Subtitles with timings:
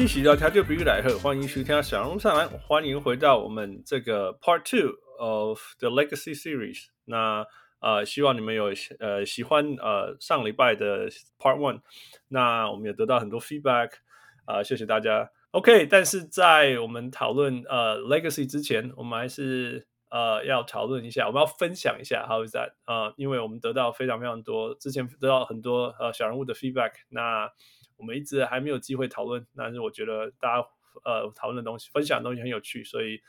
[0.00, 6.86] 位乡亲喜到调就比喻来喝，欢迎收听小人物上来，欢迎回到我们这个 Part Two of the Legacy Series。
[7.04, 7.44] 那
[7.80, 11.82] 呃，希望你们有呃喜欢呃上礼拜的 Part One，
[12.28, 13.90] 那我们也得到很多 feedback，
[14.46, 15.30] 啊、呃，谢谢大家。
[15.50, 22.72] OK，但是在我们讨论呃 Legacy 之前，我们还是呃要讨论一下，我们要分享一下 How is that？
[22.86, 27.50] 呃，因为我们得到非常非常多，之前得到很多呃小人物的 feedback，那
[28.00, 30.66] 我们一直还没有机会讨论，但是我觉得大家
[31.04, 33.20] 呃讨论的东西、分享的东西很有趣，所以。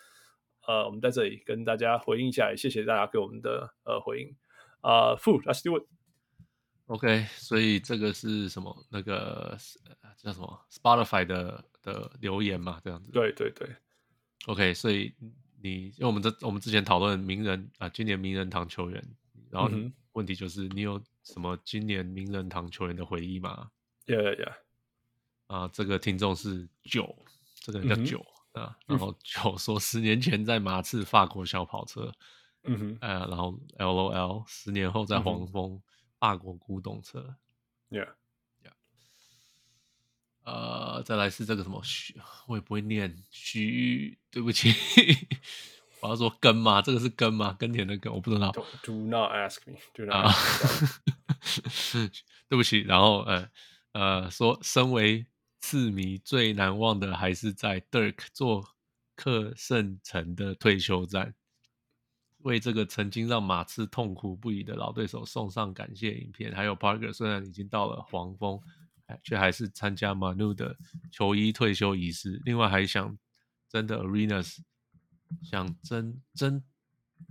[0.68, 4.36] 呃，我们在这里跟大家回应一下，谢谢大家给我们的呃回应。
[4.82, 5.88] 啊、Food, let's do it。
[6.86, 8.86] OK，所以这个是什么？
[8.92, 9.58] 那个
[10.18, 13.12] 叫什么？Spotify 的的留言嘛，这样子。
[13.12, 13.68] 对对对。
[14.46, 15.12] OK，所以
[15.64, 19.04] 你因为我们这我们之前讨论名人啊、呃，今年名人堂球员，
[19.50, 19.68] 然后
[20.12, 23.72] 问题就是你有什么今年名人堂球员的回忆吗
[24.06, 24.56] ？Yeah yeah。
[25.48, 27.16] 啊，这个听众是九，
[27.56, 28.18] 这个人叫九。
[28.18, 28.28] Mm-hmm.
[28.52, 32.12] 啊，然后九说十年前在马刺法国小跑车，
[32.64, 35.82] 嗯哼，呃，然后 LOL 十年后在黄蜂、嗯、
[36.20, 37.34] 法国古董车
[37.90, 38.74] ，Yeah，Yeah，
[40.44, 44.74] 呃，再来是这个什么徐，我也不会念徐，对不起，
[46.04, 46.82] 我要说耕吗？
[46.82, 47.56] 这个是耕吗？
[47.58, 48.52] 耕田的耕，我不知道。
[48.52, 51.00] Do, do not ask me，Do not ask
[51.96, 52.10] me，
[52.50, 52.80] 对不起。
[52.82, 53.50] 然后呃
[53.94, 55.26] 呃说身为。
[55.64, 58.68] 刺迷最难忘的还是在 Dirk 做
[59.16, 61.36] 客圣城的退休战，
[62.40, 66.52] 为这个曾经让马刺痛苦不已的老对手送上感谢影片。
[66.52, 68.60] 还有 Parker 虽然已经到了黄蜂，
[69.22, 70.76] 却还是参加 Manu 的
[71.12, 72.42] 球衣退休仪式。
[72.44, 73.16] 另外还想
[73.70, 74.58] 针对 Arenas，
[75.44, 76.64] 想针针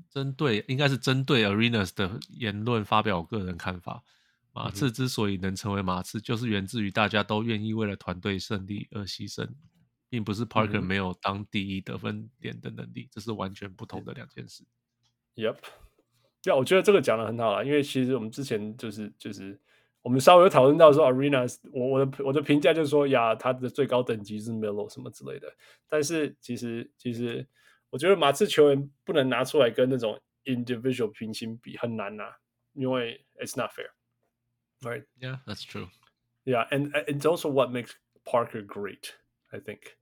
[0.09, 4.05] 针对应该是针对 Arenas 的言论发表个人看法。
[4.53, 9.49] 马刺之所以能成为马刺，就是源自于大家都愿意为了团队胜利而牺牲，
[10.09, 14.65] 并不是 Parker 没有当第一得分点的能力，这是完全不同的两件事。
[15.37, 15.57] Yep，
[16.43, 19.59] 对，我觉得这个讲的很好了，因为其实我们之前就是就是
[20.03, 25.47] 我们稍微有讨论到说，Arenas，我我的我的评价就是说呀，他的最高等级是 Melo 什么之类的，
[25.89, 27.47] 但是其实其实
[27.91, 32.37] 我觉得马刺球员不能拿出来跟那种 individual 平行比，很难拿，
[32.73, 33.91] 因为 it's not fair。
[34.82, 35.06] Right.
[35.20, 35.88] Yeah, that's true.
[36.46, 37.92] Yeah, and it's also what makes
[38.24, 39.14] Parker great.
[39.52, 39.98] I think.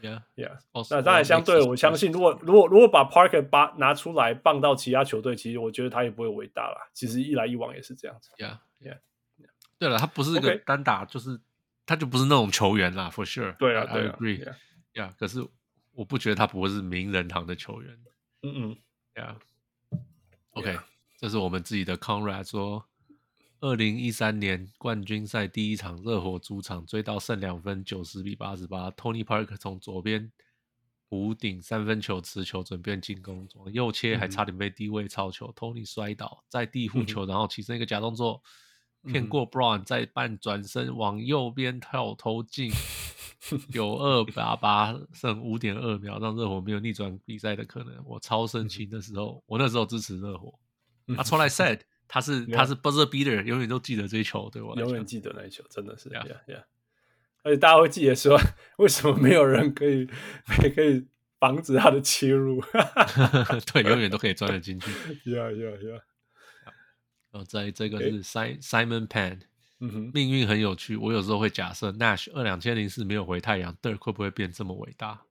[0.00, 0.58] Yeah, yeah.
[0.72, 6.88] Also, 那当然，相对我相信，如果如果如果把 Parker 把拿出来放到其他球队，其实我觉得他也不会伟大啦。
[6.92, 8.30] 其实一来一往也是这样子。
[8.38, 8.98] Yeah, yeah.
[9.38, 9.48] yeah.
[9.78, 11.40] 对了，他不是一个单打，就是 Okay.
[11.86, 13.56] 他就不是那种球员啦，for sure.
[13.56, 14.44] 对啊，对 I agree.
[14.44, 14.54] Yeah.
[14.94, 15.14] yeah.
[15.16, 15.46] 可是
[15.92, 17.98] 我不觉得他不会是名人堂的球员。
[18.42, 18.76] 嗯嗯。
[19.14, 19.36] Yeah.
[20.50, 20.78] OK，
[21.16, 22.84] 这是我们自己的 Conrad 说。
[23.63, 28.91] 二零一三年冠军赛第一场，热火主场追到剩两分，九十比八十八。
[28.91, 30.29] Tony Parker 从左边
[31.09, 35.47] 弧顶三分球持球准备进攻，往右切还差点被低位抄球。
[35.47, 38.43] 嗯、Tony 摔倒在地护球，然后起身一个假动作，
[39.05, 42.69] 骗、嗯、过 Brown，再半转身往右边跳投进，
[43.71, 48.03] 九二八八剩五点二秒，让热火没有逆转比赛的可能。
[48.05, 50.53] 我超生气的时候，嗯、我那时候支持热火。
[51.07, 51.79] That's what I said。
[52.13, 56.63] 他是他是 buzzer beater，永远都记得这一球，对我永远记得那一球，真的是，yeah yeah。
[57.41, 58.39] 而且大家会记得说，
[58.77, 60.07] 为什么没有人可以
[60.75, 61.07] 可以
[61.39, 62.61] 防止他的切入？
[63.73, 64.91] 对，永远都可以钻得进去。
[65.25, 66.01] Yeah yeah yeah。
[67.31, 69.39] 然后在这个是 Simon Pan，
[69.79, 70.95] 嗯哼，命运很有趣。
[70.95, 75.23] 我有时候会假设 Nash 二两千零四没有回太阳，Dirk 会不会变这么伟大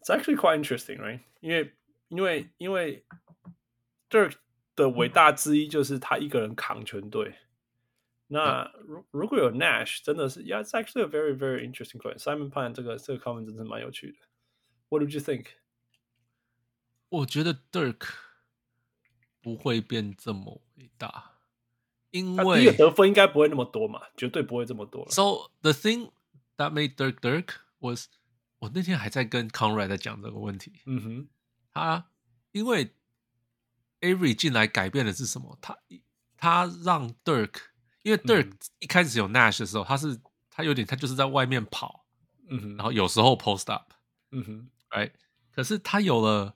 [0.00, 1.18] ？It's actually quite interesting, right？
[1.40, 1.72] 因为
[2.06, 3.04] 因为因为
[4.08, 4.34] Dirk。
[4.76, 7.36] 的伟大之一就是他一个人扛全队。
[8.26, 12.18] 那如如果有 Nash，真的是，Yeah，it's actually a very very interesting question。
[12.18, 14.18] Simon Pan 这个这个 comment 真的是蛮有趣的。
[14.88, 15.46] What did you think？
[17.10, 18.08] 我觉得 Dirk
[19.40, 21.32] 不会变这么伟大，
[22.10, 25.06] 因为得分应该不会那么多嘛，绝对不会这么多。
[25.10, 26.10] So the thing
[26.56, 28.08] that made Dirk Dirk was，
[28.58, 30.80] 我那天还在跟 Conrad 在讲这个问题。
[30.86, 31.28] 嗯哼，
[31.72, 32.10] 他
[32.52, 32.90] 因为。
[34.04, 35.58] Avery 进来改变的是什么？
[35.62, 35.76] 他
[36.36, 37.54] 他让 Dirk，
[38.02, 40.20] 因为 Dirk 一开始有 Nash 的时候，他是
[40.50, 42.04] 他有点他就是在外面跑，
[42.48, 43.92] 嗯哼，然后有时候 post up，
[44.30, 45.10] 嗯哼，哎，
[45.50, 46.54] 可是他有了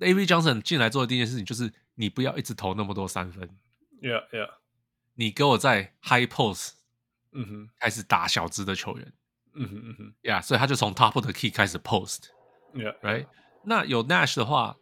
[0.00, 3.48] ，Avery Johnson 进来做的第一件事情就是，你不要一直投那么多三分
[4.00, 4.50] ，Yeah Yeah，
[5.14, 6.72] 你给我在 high post，
[7.30, 9.12] 嗯哼，开始打小资的球员，
[9.54, 13.26] 嗯哼嗯哼，Yeah，所以他就从 top of the key 开始 post，Yeah，Right，
[13.64, 14.76] 那有 Nash 的话，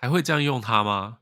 [0.00, 1.18] 还会这样用他吗？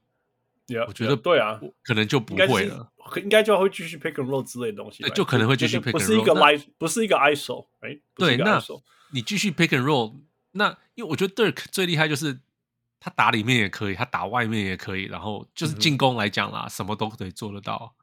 [0.87, 8.63] 我觉得对啊，可能就不会了，应该就会继续 pick and roll 之类的东西，就可能会继续 pick and roll，不是一个 live，不是一个 iso，哎，对，那
[9.11, 10.21] 你继续 pick and roll，
[10.53, 12.39] 那因为我觉得 Dirk 最厉害就是
[13.01, 17.95] 他打里面也可以，他打外面也可以，然后就是进攻来讲啦，什么都可以做得到，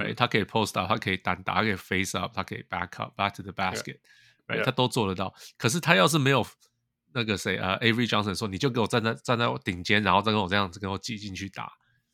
[0.00, 3.98] 哎，他可以 post up，他可以单打，他可以 face up，他可以 back up，back to the basket，
[4.48, 5.32] 哎，他都做得到。
[5.56, 6.44] 可是他要是没有
[7.12, 11.72] 那个谁啊，Avery Johnson 说，你就给我站在站在我顶尖，然后再跟我这样子跟我挤进去打。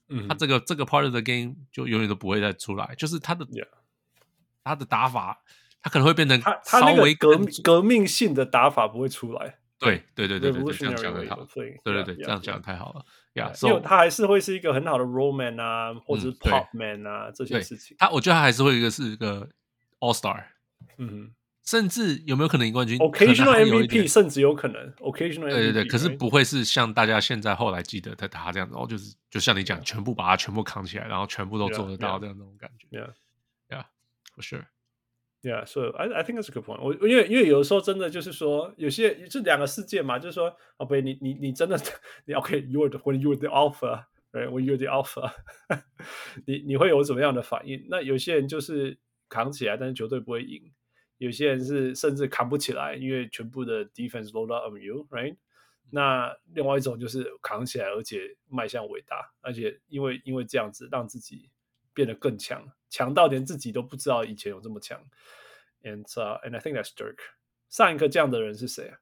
[0.09, 3.47] 嗯，他这个这个 part of the game 就永远都不会再出来，就是他的.
[4.67, 5.43] 他的打法，
[5.83, 9.59] 他可能会变成他稍微革革命性的打法不会出来。
[9.79, 13.05] 对对对对对，这样讲的好，对对对，这样讲的太好了
[13.35, 13.53] 呀。
[13.61, 17.95] 因为他还是会是一个很好的 roll man 啊，或者是 pop man 啊这些事情。
[17.99, 19.47] 他我觉得他还是会一个是一个
[20.01, 20.45] all star。
[20.97, 21.35] 嗯哼。
[21.65, 24.93] 甚至有没有可能赢冠军？Occasional MVP 甚至有可能。
[24.97, 32.87] Occasional MVP 对对对，可是不会是像大家现在后来记得他他这样子，哦，就是就像你讲，全部把他全部扛起来，然后全部都做得到这样那种感觉。
[32.91, 33.13] Yeah,
[33.71, 33.85] yeah,
[34.37, 34.67] for sure.
[35.43, 36.81] Yeah, so I I think that's a good point.
[36.83, 41.79] 我因为因为有的时候真的就是说，有些这两个世界嘛，就是说，哦不，你你你真的
[42.25, 44.49] 你 OK，you're the when you're the alpha, right?
[44.49, 45.33] When you're the alpha，
[46.47, 47.87] 你你会有什么样的反应？
[47.91, 50.73] 那有些人就是扛起来，但是绝对不会赢。
[51.24, 55.36] 有些人是甚至扛不起来，因为全部的 defense load up on you，right？
[55.92, 61.50] 那另外一种就是扛起来，而且迈向伟大，而且因为因为这样子让自己
[61.94, 65.04] 变得更强，强到连自己都不知道以前有这么强。
[65.82, 67.18] And uh, and I think that's Dirk。
[67.70, 69.00] 上一个这样的人是谁啊？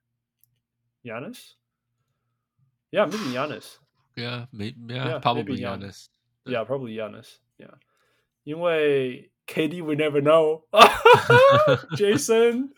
[1.03, 7.77] Giannis？Yeah，maybe Giannis。Yeah，maybe Giannis。Yeah，probably Giannis。Yeah，
[8.43, 9.30] 因为。
[9.51, 10.63] KD, we never know.
[11.95, 12.69] Jason,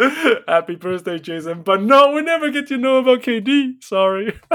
[0.48, 1.64] happy birthday, Jason.
[1.64, 3.84] But no, we never get to know about KD.
[3.84, 4.34] Sorry.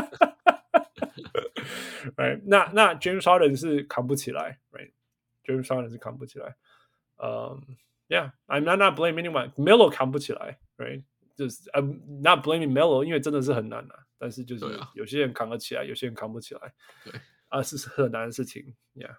[2.16, 2.40] right?
[2.44, 6.54] 那那 James Harden 是扛不起来，right？James Harden 是扛不起来。
[7.16, 7.76] Um,
[8.08, 9.52] yeah, I'm not not blaming anyone.
[9.54, 11.02] Melo 扛不起来，right？
[11.36, 14.06] 就是 I'm not blaming Melo，因为真的是很难啊。
[14.18, 14.64] 但是就是
[14.94, 16.72] 有些人扛得起来，有些人扛不起来。
[17.04, 17.12] 对
[17.48, 18.74] 啊，是很难的事情。
[18.94, 19.16] Yeah.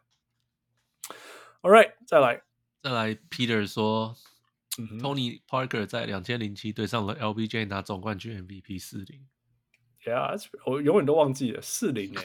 [1.62, 2.42] All right，再来。
[2.82, 4.17] 再来，Peter 说、
[4.79, 9.27] 嗯、，Tony Parker 在两千零七对上了 LBJ 拿总冠军 MVP 四零。
[10.05, 12.25] Yeah，我永远都忘记了四零哎。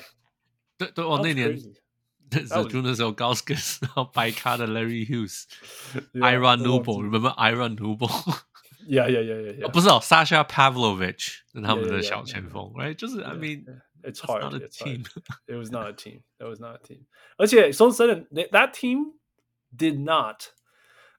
[0.77, 1.59] 对对，我那年
[2.31, 12.93] 那就那时候 Gauskas 然后白咖的 Larry Hughes，Iron Noble，remember，Iron Noble？Yeah yeah yeah yeah，不是哦，Sasha Pavlovich 是他们的小前锋，right？
[12.93, 17.01] 就是 I mean，it's hard，not a team，it was not a team，it was not a team。
[17.37, 19.15] 而且说真的，that team。
[19.76, 20.52] Did not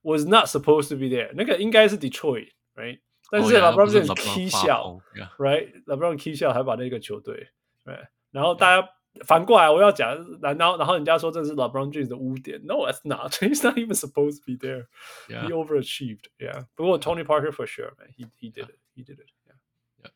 [0.02, 1.32] was not supposed to be there。
[1.34, 2.98] 那个应该是 Detroit，right？、Oh,
[3.30, 5.00] 但是 LeBron 是 key 笑，
[5.38, 7.50] right？LeBron key 笑还把那个球队，
[7.86, 8.10] right？
[8.32, 8.90] 然后大家
[9.26, 12.62] 反过来，我要讲，然后然后人家说这是 LeBron James 的污点。
[12.66, 16.66] No，it's not。He's not even supposed to be there。He overachieved。Yeah。
[16.76, 20.12] 不过 Tony Parker for sure，man。He he did it。He did it。Yeah。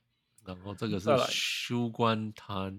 [0.45, 2.77] 然后这个是输关谈，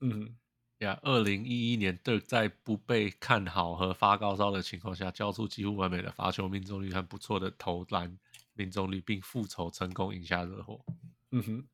[0.00, 0.36] 嗯。
[0.81, 8.17] 呀，二零一一年，Dirk 在不被看好和发高烧的情况下，交出几乎完美的罚球命中率和不错的投篮
[8.53, 10.83] 命中率，并复仇成功赢下热火。
[11.29, 11.67] 嗯哼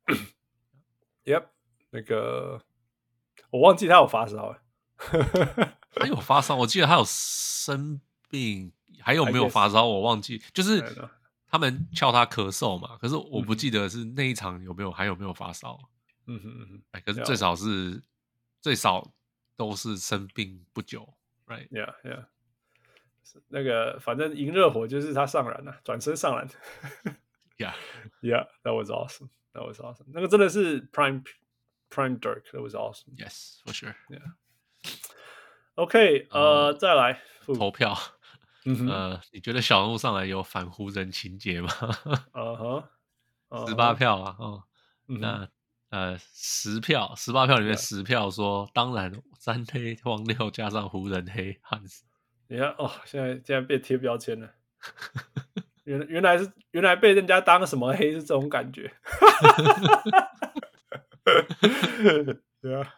[1.24, 1.46] ，Yep，
[1.90, 2.62] 那个
[3.50, 4.58] 我忘记他有发烧，
[4.98, 9.86] 他有发烧，我记得他有生病，还有没有发烧？
[9.86, 10.84] 我忘记，就是
[11.48, 15.80] 他们叫他咳嗽嘛，可是我不记得是那一场有没有，还有没有发烧？
[16.26, 18.04] 嗯哼嗯哼，哎，可是最少是。
[18.68, 19.14] 最少
[19.56, 21.14] 都是生病不久
[21.46, 22.26] ，right？Yeah，Yeah。
[23.48, 26.46] 那个反正赢热火就是他上篮了，转身上篮。
[27.58, 29.30] Yeah，Yeah，That was awesome.
[29.54, 30.08] That was awesome.
[30.08, 31.24] 那个真的是 Prime
[31.90, 32.44] Prime Dirk.
[32.52, 33.16] That was awesome.
[33.16, 33.96] Yes, for sure.
[34.10, 34.34] Yeah.
[35.76, 37.98] OK，呃，再来投票。
[38.66, 41.70] 嗯呃，你觉得小人物上来有反湖人情节吗？
[42.34, 44.64] 嗯哼，十八票啊，哦，
[45.06, 45.50] 那。
[45.90, 52.04] 呃，十票，十八票里面十票说，当然三黑黄六加上湖人黑汉斯。
[52.50, 54.50] 你看哦，现在现在被贴标签了。
[55.86, 58.92] 原原来是原来被人家当什么黑是这种感觉。
[62.62, 62.94] 对啊。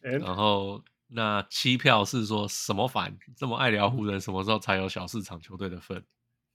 [0.00, 6.04] 然后那七票是说什么反这么爱聊湖人，什么时候才有小市场球队的份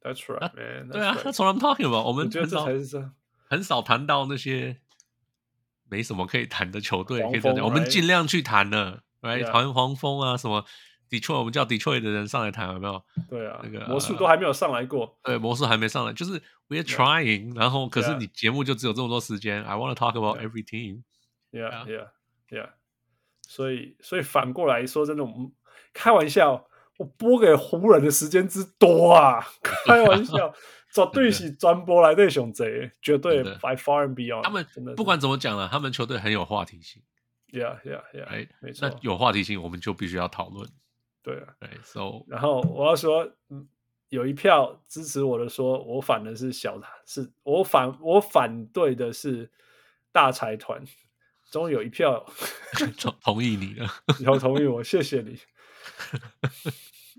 [0.01, 0.89] ？That's right, man.
[0.89, 2.05] 对啊 right.，That's what I'm talking about。
[2.05, 3.13] 我们我觉得这才是这样。
[3.49, 4.79] 很少谈到那些
[5.89, 7.65] 没什么可以谈的球队，可以这样讲。
[7.65, 10.65] 我们尽量去谈了，right？Yeah 谈黄蜂啊，什么
[11.09, 13.03] Detroit，我们叫 Detroit 的人上来谈，有没有？
[13.29, 15.17] 对啊，那个魔术都还没有上来过。
[15.23, 19.63] 对，魔术还没上来，就是 we're trying，然后可是你节目就只有这么多时间。
[19.63, 21.03] I want to talk about every team。
[21.51, 21.85] Yeah, Yeah.
[21.85, 22.07] yeah,
[22.49, 22.69] yeah.
[23.47, 25.51] 所以，所以反过来说，真的，我们
[25.93, 29.45] 开玩笑，我播给湖人的时间之多啊！
[29.61, 30.51] 开玩笑，
[30.95, 34.43] 绝对是专播来对熊贼，绝对 by far and beyond。
[34.43, 37.01] 他们不管怎么讲了，他们球队很有话题性
[37.51, 40.69] ，，Yeah, yeah, yeah，哎，没错那，有话题性，我们就必须要讨论，
[41.21, 41.47] 对啊。
[41.59, 43.67] 对，so 然后我要说，嗯，
[44.09, 49.51] 有一票支持我的说，我反的是小，是我反我反对的是
[50.11, 50.81] 大财团，
[51.51, 52.25] 终于有一票
[52.97, 53.89] 同 同意你了。
[54.21, 55.39] 以后同意我，谢谢你。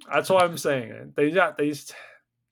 [0.09, 1.13] That's what I'm saying。
[1.15, 1.95] 等一下，等一下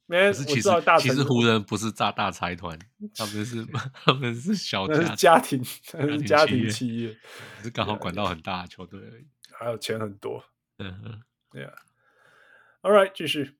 [0.06, 2.78] 可是其实大其实湖人不是炸大财团，
[3.16, 3.66] 他们是
[4.04, 7.16] 他们是小家家庭，是家家庭企业
[7.58, 9.26] 只是刚好管到很大的球队而已。
[9.52, 10.44] 还有钱很多。
[10.78, 13.56] 嗯哼，Yeah，All right，继续。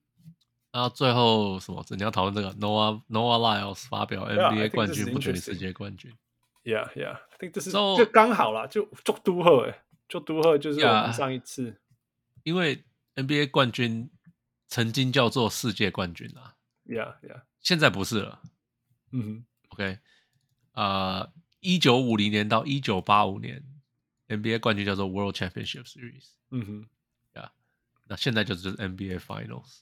[0.71, 1.83] 然后最后什么？
[1.91, 6.13] 你要讨论这个 Noah Noah Lyles 发表 Yeah, NBA 冠军不等于世界冠军。
[6.65, 11.03] Yeah，Yeah，I think 这是就刚好啦，就就都赫，哎，就都赫就是我 Yeah.
[11.05, 11.79] 们上一次。
[12.43, 12.83] 因为
[13.15, 14.09] NBA 冠军
[14.75, 16.53] 曾经叫做世界冠军啊
[16.85, 18.41] ，Yeah，Yeah，现在不是了。
[19.13, 19.45] 嗯哼。
[19.69, 19.99] OK，
[20.73, 23.63] 呃，一九五零年到一九八五年
[24.27, 26.87] ，NBA 冠军叫做 World Championship Series，嗯哼，
[28.09, 29.77] 那现在就是 NBA Finals。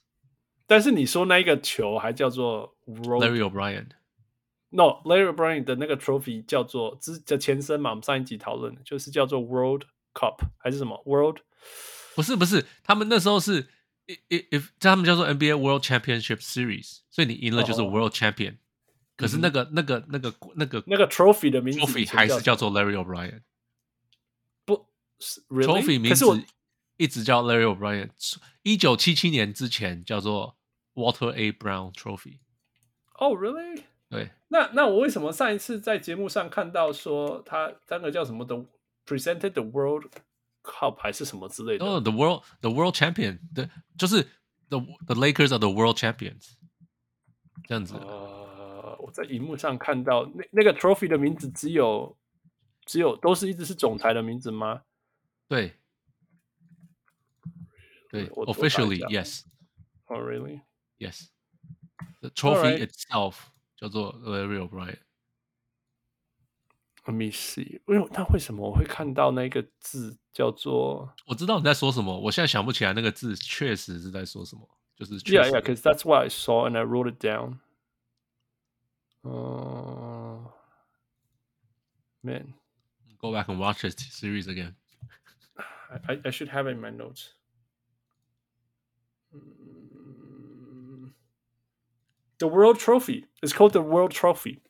[0.68, 11.40] 但是你说那一个球还叫做 Larry O'Brien，No Larry O'Brien 的那个 trophy 叫做之的前身嘛，我们上一集讨论的就是叫做 World Cup 还是什么 World？
[12.16, 13.68] 不是不是，他们那时候是
[14.07, 18.57] if if 他们叫做 NBA World Championship Series，所以你赢了就是哦 World Champion。
[19.15, 23.41] 可是那个那个那个那个那个 trophy 的名字 trophy 还是叫做 Larry O'Brien。
[24.65, 24.88] 不
[25.50, 26.25] trophy 名字
[26.98, 28.10] 一直叫 Larry O'Brien。
[28.63, 30.57] 一九七七年之前叫做
[30.95, 31.51] Walter A.
[31.51, 32.39] Brown Trophy。
[33.19, 33.83] 哦、really？
[34.10, 38.55] 对，那那我为什么上一次在节目上看到说他那个叫什么的
[39.05, 40.05] presented the World
[40.63, 41.86] Cup 还是什么之类的？
[41.86, 44.24] 哦、t h e World The World Champion，对，就是
[44.70, 46.53] The The Lakers are the World Champions。
[47.65, 52.17] 这样子，呃，我在荧幕上看到那那个 trophy 的名字只有
[52.86, 54.82] 只有都是一直是总裁的名字吗？
[55.48, 55.74] 对，
[58.10, 59.43] 对，Officially 下 yes
[60.05, 61.27] Oh、really？yes。
[62.22, 63.36] The trophy itself
[63.77, 65.00] 叫做 Larry O'Brien。
[67.05, 77.61] Let me see，因为那为什么我会看到那个字叫做我知道你在说什么，我现在想不起来那个字确实是在说什么，就是确 Yeah, 实 yeah, because that's what I saw and I wrote it down.
[79.23, 80.52] 呃、
[82.23, 82.55] man,
[83.19, 84.75] Go back and watch this series again。
[85.90, 87.31] I, I I should have it in my notes.
[89.33, 91.14] 嗯
[92.38, 93.26] The World Trophy.
[93.43, 94.61] It's called the World Trophy.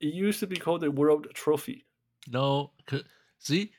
[0.00, 1.86] It used to be called the World Trophy.
[2.28, 3.02] No, 可
[3.38, 3.72] see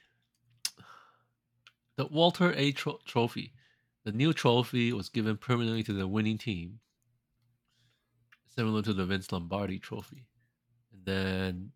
[1.97, 2.71] the Walter A.
[2.71, 3.53] Tro- Trophy.
[4.05, 6.79] The new trophy was given permanently to the winning team,
[8.55, 10.25] similar to the Vince Lombardi Trophy.
[10.93, 11.71] And then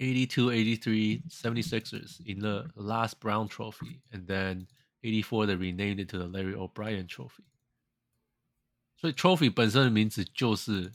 [0.00, 4.00] 82, 83, 76ers in the last Brown Trophy.
[4.12, 4.66] And then
[5.04, 7.44] 84, they renamed it to the Larry O'Brien Trophy.
[8.96, 10.92] 所以 trophy 本身的名字就是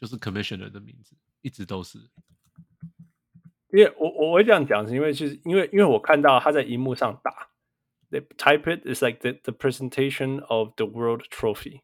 [0.00, 1.98] 就是 commissioner 的名字，一直都是。
[3.70, 7.48] 因为我我会这样讲，是因为其实因为因为我看到他在荧幕上打，
[8.10, 11.80] they type it is like the the presentation of the World Trophy,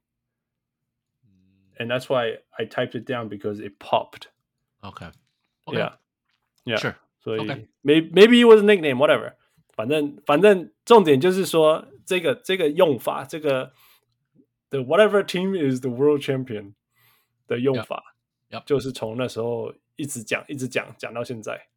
[1.76, 4.28] and that's why I typed it down because it popped.
[4.80, 5.06] OK，
[5.66, 5.96] Yeah,
[6.64, 6.78] yeah.
[6.78, 6.94] Sure.
[7.20, 9.34] 所以 OK maybe maybe it was a nickname, whatever.
[9.74, 13.72] 反正反正重点就是说，这个这个用法，这个
[14.70, 16.74] the whatever team is the world champion
[17.47, 18.15] 的用法.
[18.65, 21.67] 就是从那时候一直讲一直讲讲到现在。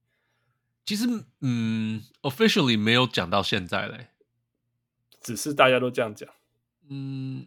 [0.85, 1.07] 其实，
[1.41, 4.09] 嗯，officially 没有讲到现在嘞。
[5.21, 6.29] 只是大家都这样讲。
[6.89, 7.47] 嗯，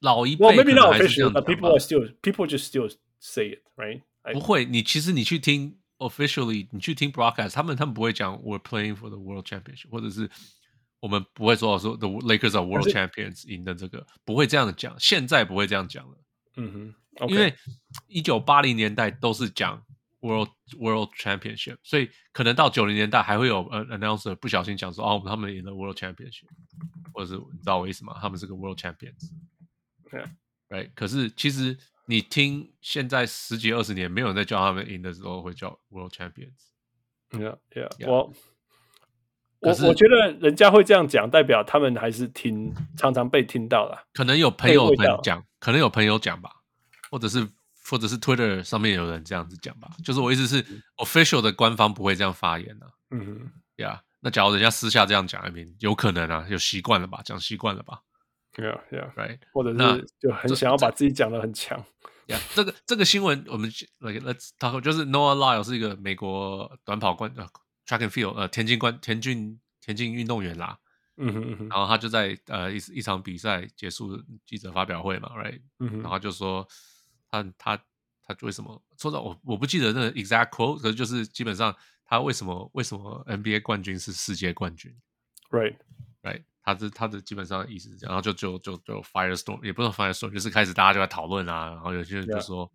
[0.00, 3.62] 老一 Well, 辈 maybe not officially, but people are still people just still say it,
[3.76, 4.02] right?
[4.22, 4.64] I- 不会。
[4.64, 10.30] 你其实你去听 officially，你去听 broadcast，他们他们不会讲 we're playing for the world championship，或者是
[11.00, 14.94] 我们不会说说 the Lakers are world champions 赢的这个，不会这样讲。
[15.00, 16.18] 现在不会这样讲了，
[16.58, 16.72] 嗯
[17.18, 17.54] 哼因为
[18.06, 19.82] 一九八零年代都是讲
[20.20, 26.48] world world championship，所以可能到九零年代还会有呃 announcer 不小心讲说哦，他们赢了 world championship，
[27.12, 28.16] 或者是你知道我意思吗？
[28.20, 29.30] 他们是个 world champions。
[30.68, 30.90] ，right？
[30.94, 36.68] 可是其实你听现在十几二十年，没有人在叫他们赢的时候会叫 World Champions。
[37.30, 38.32] Yeah，Yeah，我
[39.60, 44.06] 我我觉得人家会这样讲，代表他们还是听常常被听到了。
[44.14, 46.50] 可能有朋友讲，可能有朋友讲吧，
[47.10, 47.48] 或者是
[47.84, 49.90] 或者是 Twitter 上面有人这样子讲吧。
[50.04, 50.62] 就是我意思是
[50.96, 52.86] ，official 的官方不会这样发言的。
[53.10, 54.02] 嗯哼，呀。
[54.20, 58.00] 那假如人家私下这样讲，I mean, 有可能啊，有习惯了吧，讲习惯了吧
[58.56, 61.84] ，Yeah, yeah, right，或者是就很想要把自己讲的很强。
[62.26, 67.46] Yeah, 这个这个新闻我们来来他就是 Noah Lyles 是一个美国短跑冠呃
[67.86, 70.76] track and field 呃田径冠田径田径运动员啦，
[71.18, 76.66] 嗯哼嗯哼，然后他就在呃一一场比赛结束记者发表会嘛，right，嗯哼，然后就说
[77.30, 77.76] 他他
[78.22, 81.74] 他为什么说到我我不记得那个 exact quote，可是就是基本上。
[82.10, 84.90] 他为什么为什么 NBA 冠军是世界冠军
[85.50, 85.76] ？Right,
[86.22, 92.72] right，他的他的基本上的意思是这样，然后就就就就 firestorm，也不是 firestorm，就是开始大家就在讨论啊，然后有些人就说，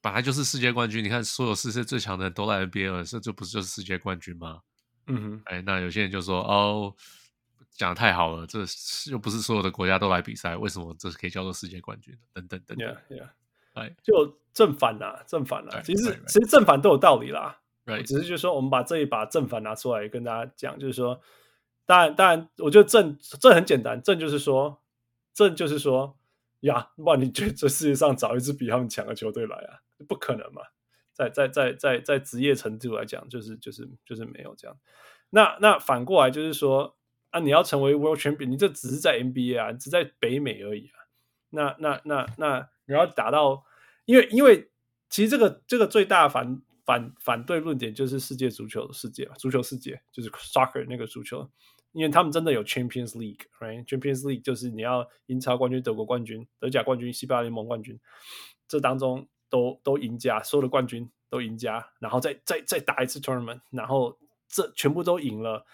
[0.00, 4.62] 本来就是世界冠军，你看所有世界最强的人都在 NBA 了，这这不是就是世界冠军吗？
[5.08, 6.96] 嗯哼，哎，那有些人就说，哦，
[7.72, 8.60] 讲的太好了，这
[9.10, 12.16] 又不是所有的国家都来比赛，为什么这是可以叫做世界冠军？
[12.32, 13.28] 等等等等，Yeah, yeah，
[13.74, 17.58] 哎，就正反啦，正反啦，其实其实正反都有道理啦。
[17.84, 18.06] Right.
[18.06, 21.20] 只是就是说，我们把这一把正反拿出来跟大家讲，就是说，
[21.84, 24.80] 当然，当然，我觉得正正很简单，正就是说，
[25.34, 26.16] 正就是说，
[26.60, 29.80] 呀，不然你觉得这世界上找一支比他们强的球队来啊？
[30.06, 30.62] 不可能嘛，
[31.12, 34.78] 在在在在在职业程度来讲，就是就是就是没有这样。
[35.30, 36.96] 那那反过来就是说，
[37.32, 41.02] 啊，你要成为 World Champion，你这只是在 NBA 啊，只在北美而已啊。
[41.50, 43.64] 那那那那你要达到，
[44.04, 44.70] 因为因为
[45.10, 46.62] 其实这个这个最大反。
[46.84, 51.48] 反反对论点就是世界足球世界，足球世界就是 soccer 那个足球，
[51.92, 58.00] 因为他们真的有 Champions League，right？Champions League 就是你要英超冠军、德国冠军、德甲冠军、西班牙联盟冠军，
[58.66, 65.64] 这当中都都赢家，所有的冠军都赢家，然后再再再打一次 tournament，然后这全部都赢了，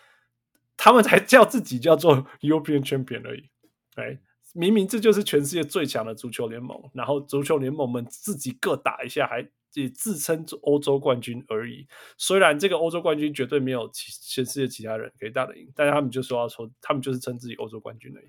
[0.79, 3.51] 他们才叫自己叫做 European Champion 而已
[3.97, 4.21] ，right？
[4.55, 9.47] 明明这就是全世界最强的足球联盟，然后足球联盟们自己各打一下还。
[9.75, 11.87] 也自称欧洲冠军而已。
[12.17, 18.27] 虽然这个欧洲冠军绝对没有其全世界其他人可以打得赢，但是他们就说要说，他们就是称自己欧洲冠军而已。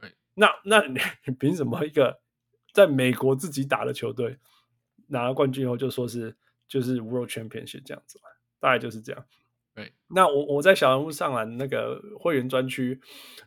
[0.00, 0.98] 对，那 那你
[1.38, 2.18] 凭什么一个
[2.72, 4.36] 在美国自己打的球队
[5.06, 6.34] 拿了冠军以后就说是
[6.66, 8.30] 就是 World Championship 这样子嘛？
[8.58, 9.24] 大概就是这样。
[9.74, 13.00] 对，那我我在小人物上篮那个会员专区，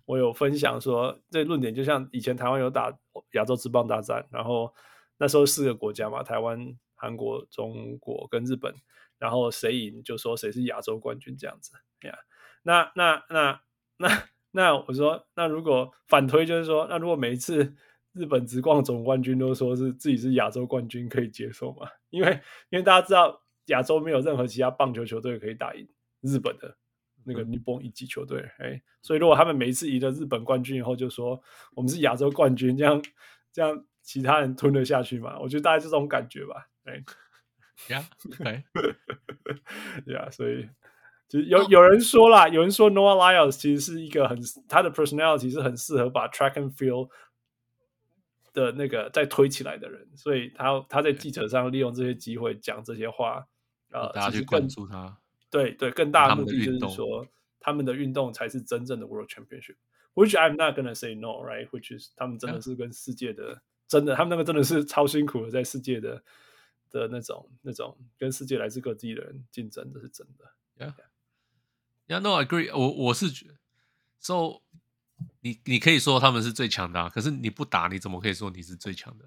[0.06, 2.92] 我有分享说，这论点就像以前台湾有打
[3.34, 4.74] 亚洲之棒大战，然后
[5.18, 6.78] 那时候四个国家嘛，台湾。
[7.00, 8.74] 韩国、中国跟日本，
[9.20, 12.18] 然后谁赢就说谁是亚洲冠军这样子呀。
[12.64, 13.62] 那那那
[13.98, 17.76] 那那我说，那如果反推就是说，那如果每一次
[18.14, 21.88] 日本直棒总冠军都说是自己是亚洲冠军，可以接受吗？
[22.10, 22.32] 因为
[22.72, 25.88] 因为大家知道亚洲没有任何其他棒球球队可以打赢
[26.22, 26.78] 日本的
[27.24, 31.42] 那个日本一级球队，哎、嗯，所以如果他们每一次赢了日本冠军以后就说
[31.76, 33.02] 我们是亚洲冠军，这样
[33.52, 35.38] 这样其他人吞得下去嘛？
[35.40, 36.70] 我觉得大概这种感觉吧。
[36.84, 37.04] 对，
[37.94, 38.06] 呀，
[38.38, 38.64] 对，
[40.14, 40.70] 呀，所以
[41.28, 47.10] 就有有人说啦，有人说 Noah Lyles 其实是一个很他的 personality 是很适合把 track and field
[48.54, 53.46] 的那个再推起来的人，所以他他在记者上利用这些机会讲这些话，
[53.92, 55.18] 呃，大家去关注他，
[55.58, 57.28] 对对，更大的目的就是说
[57.60, 66.24] 他们的运动才是真正的 World Championship，which I'm not gonna say no，right？which is 他们真的是跟世界的真的，他们那个真的是超辛苦的，在世界的。
[66.90, 70.86] 的那种、那种跟世界来自各地的人竞争，这是真的。
[72.08, 72.80] Yeah，Yeah，No，I agree 我。
[72.80, 73.56] 我我是觉得
[74.20, 74.62] ，So，
[75.42, 79.26] 你你可以说他们是最强的，啊，可是你不打，你怎么可以说你是最强的？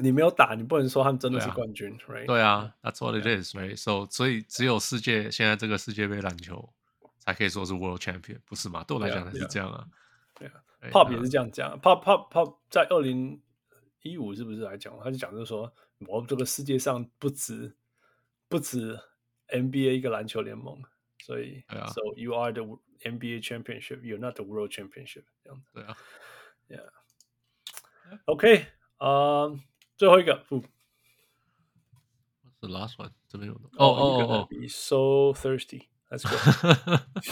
[0.00, 1.96] 你没有打，你不能说他们真的是冠军。
[1.98, 2.26] 对啊，right?
[2.26, 6.72] 对啊，That's what it is，right？So，所以只有世界现在这个世界杯篮球
[7.18, 8.84] 才可以说是 World Champion，不是吗？
[8.84, 9.86] 对我来讲还是这样啊。
[10.34, 10.54] 对啊
[10.90, 11.80] ，Pop 也是这样讲。
[11.80, 13.40] Pop Pop Pop 在二零
[14.02, 14.98] 一五是不是来讲？
[15.02, 15.72] 他就讲就是说。
[16.06, 17.74] 我们这个世界上不止
[18.48, 18.96] 不止
[19.48, 20.80] NBA 一个篮球联盟，
[21.24, 22.62] 所以、啊、So you are the
[23.00, 25.72] NBA championship, you're not the world championship 这样子。
[25.74, 25.96] 对啊
[28.26, 28.66] ，Yeah，OK，
[28.98, 29.48] 啊，
[29.97, 30.65] 最后一个，What's
[32.59, 33.11] the last one？
[33.27, 33.69] 这边有的。
[33.77, 36.35] 哦哦哦，So thirsty，Let's go。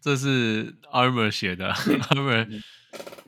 [0.00, 2.62] 这是 Armour 写的，Armour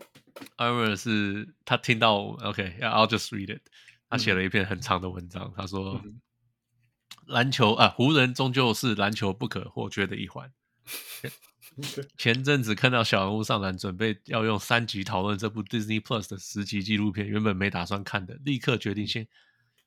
[0.57, 3.63] Armour 是他听到，OK，I'll、okay, just read it。
[4.09, 10.53] 他写了一篇很长的文章，他说：“篮球啊，湖人终究是篮球不可或缺的一环。”
[12.18, 19.28] 前阵子看到小人物上篮准备要用三集讨论这部 Disney Plus 的十集纪录片，原本没打算看的，立刻决定先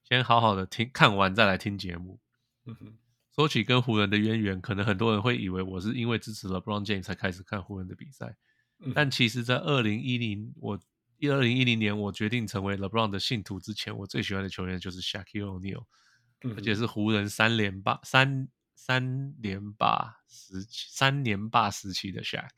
[0.03, 2.19] 先好好的听看完再来听节目。
[2.67, 2.93] 嗯哼，
[3.35, 8.37] 说起跟湖人的渊源，可能很多人会以为我是因为支持 LeBron James 才开始看湖人的比赛，
[8.81, 10.79] 嗯、但其实，在二零一零我
[11.31, 15.85] 二零一零年我决定成为 LeBron 的信徒之前，我最喜欢的球员就是 Shaquille O'Neal，、
[16.45, 18.49] 嗯、而且是湖人三连霸三。
[18.85, 22.51] 三连霸时期，三连霸时期的 Shaq，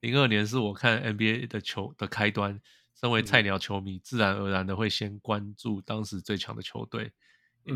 [0.00, 2.60] 零二年是我看 NBA 的球的开端。
[2.92, 7.12] 身为菜鸟球迷，自然而然的会先关注当时最强的球队，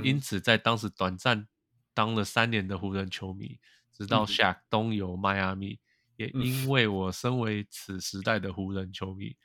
[0.03, 1.47] 因此在当时短暂
[1.95, 3.61] 当了三年的湖人球迷，
[3.93, 5.79] 直到 Shaq 东游迈阿密。
[6.17, 9.37] 也因为我身为此时代的湖人球迷，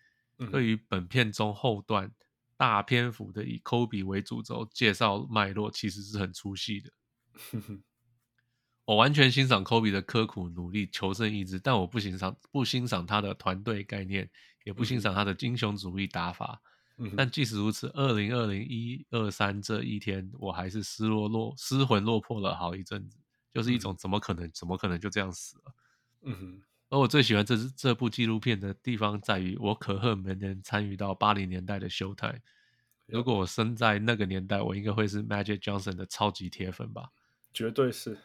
[0.52, 2.12] 对于本片中后段
[2.58, 6.92] 大篇幅的以 Kobe 为主轴介绍脉络，其实是很出戏的。
[8.86, 14.30] 我完全欣赏科比的刻苦努力、求胜意志，但我不欣赏不欣赏他的团队概念，
[14.66, 16.62] 也不欣赏他的英雄主义打法。
[17.18, 23.18] 但即使如此，二零二零一二三这一天，我还是失落落失魂落魄了好一阵子，
[23.54, 25.74] 就是一种怎么可能怎么可能就这样死了？
[26.22, 32.42] 嗯哼而我最喜欢这这部纪录片的地方在于，我可恨没能参与到八零年代的 Showtime。
[33.08, 37.10] 如果我生在那个年代，我应该会是 Magic Johnson 的超级铁粉吧。
[37.54, 38.18] 绝对是，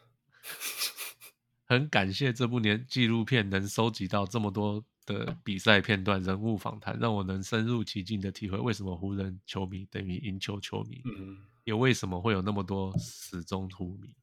[1.67, 14.15] 很感谢这部年纪录片能收集到这么多的比赛片段、人物访谈，让我能深入其境的体会为什么湖人球迷等于赢球球迷，嗯，也为什么会有那么多死忠湖迷。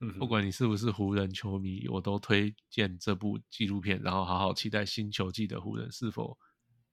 [0.00, 6.38] 嗯，不管你是不是湖人球迷，我都推荐这部纪录片，然后好好期待新球季的湖人是否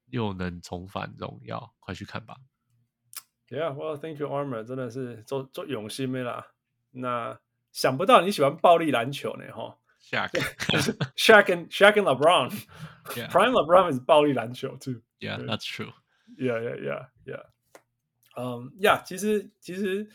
[0.06, 2.36] 又能重返荣耀，快去看吧。
[3.48, 6.48] Yeah, well, thank you, Armor，真的是做做用心没啦。
[6.90, 7.38] 那。
[7.72, 9.78] 想不到你喜欢暴力篮球呢，哈
[10.10, 15.00] ！Shaq，Shaq and Shaq and LeBron，Prime LeBron is 暴力篮球，too。
[15.18, 15.92] Yeah，that's true。
[16.38, 17.46] Yeah，yeah，yeah，yeah。
[18.36, 20.08] 嗯，Yeah，其实其实，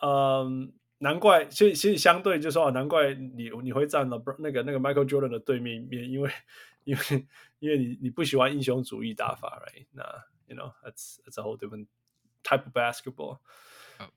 [0.00, 6.30] 嗯，难怪，其实其实相对就说，难怪你你会站 LeBron 那个那个 Michael Jordan 的对面面，因为
[6.84, 7.26] 因为
[7.58, 9.86] 因为你你不喜欢英雄主义打法，right？
[9.92, 10.02] 那
[10.46, 11.86] you know that's that's a whole different
[12.42, 13.40] type of basketball。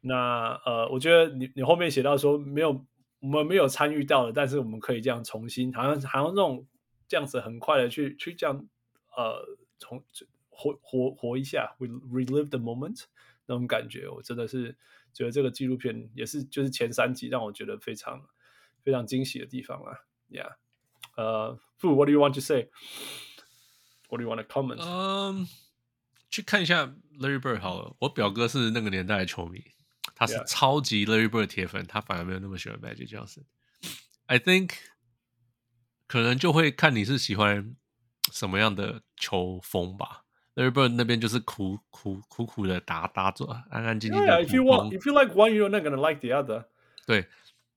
[0.01, 2.85] 那呃，我觉得你你后面写到说没有
[3.19, 6.65] 我们没有参与到的，但是我们可以这样重新，好像好像那种
[7.07, 8.67] 这样子很快的去去这样
[9.15, 9.43] 呃
[9.79, 10.03] 重
[10.49, 13.03] 活活活一下，we relive the moment
[13.45, 14.77] 那种感觉，我真的是
[15.13, 18.21] 觉得这个纪录片也是就是前三集让我觉得非常
[18.83, 19.97] 非常惊喜的地方啊
[20.29, 20.53] ，Yeah，
[21.15, 24.77] 呃，Fu，What do you want to say？What do you want to comment？
[24.81, 25.35] 嗯。
[25.35, 25.45] Um
[26.29, 29.63] 去看一下 Larry Bird 好了，我表哥是那个年代的球迷，
[30.15, 33.43] 他是超级 Larry Bird 铁粉，他反而没有那么喜欢 Magic Johnson。
[34.25, 34.71] I think
[36.07, 37.75] 可能就会看你是喜欢
[38.31, 40.25] 什么样的球风吧。
[40.55, 44.27] Larry Bird 那边就是苦苦苦苦的打打坐，安安静静的。
[44.27, 46.65] Yeah, if you want, if you like one, you're not gonna like the other。
[47.05, 47.27] 对.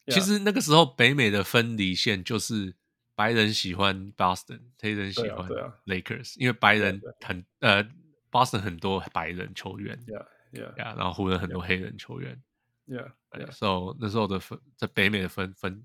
[0.06, 2.74] 其实那个时候北美的分离线就是
[3.14, 5.48] 白人喜欢 Boston，黑人喜欢
[5.86, 7.86] Lakers，因为白人很呃。
[8.32, 12.42] Boston 很多白人球员，Yeah, Yeah, 然后湖人很多黑人球员
[12.88, 13.12] ，Yeah.
[13.52, 15.84] So 那时候的分在北美的分分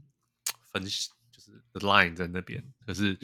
[0.72, 1.12] 分就是
[1.72, 3.16] the line 在那边，可是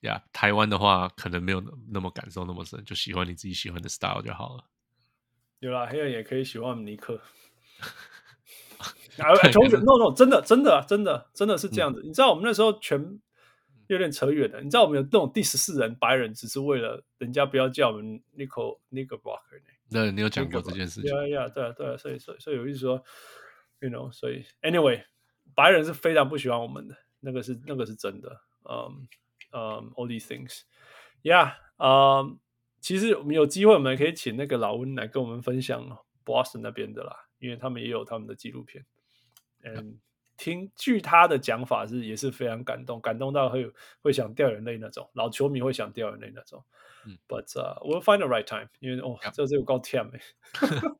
[0.00, 4.64] ，Yeah, 台湾的话可能没有那么感受那么深，就喜欢你自己喜欢的 style 就好了。
[5.58, 7.20] 有啦，黑人也可以喜欢尼克。
[9.18, 12.00] 啊，球员，no no，真的真的真的真的是这样子。
[12.02, 13.20] 嗯、你知道我们那时候全。
[13.88, 19.73] 有点扯远了，你知道我们有那种第十四人白人，只是为了人家不要叫我们 Nickel Knickerbocker 呢？
[19.90, 21.10] 对，你有讲过这件事情。
[21.10, 23.02] 对啊，对对，所以所以所以有意思说
[23.80, 25.04] ，you know，所以 anyway，
[25.54, 28.40] 白人是非常不喜欢我们的，那个是那个是真的。
[28.68, 29.06] 嗯
[29.52, 32.38] 嗯，all these things，yeah，嗯，
[32.80, 38.84] 其实我们有机会，我们可以请那个老温来跟我们分享 Boston 那边的啦，因为他们也有他们的纪录片，
[39.62, 40.00] 嗯。
[40.36, 43.70] 听，据他的讲法是也是非常感动，感动到会
[44.02, 46.64] 会想掉眼泪那种，老球迷会想掉眼泪那种。
[47.06, 50.20] 嗯，But、uh, we'll find the right time，因为哦.这这有够甜哎。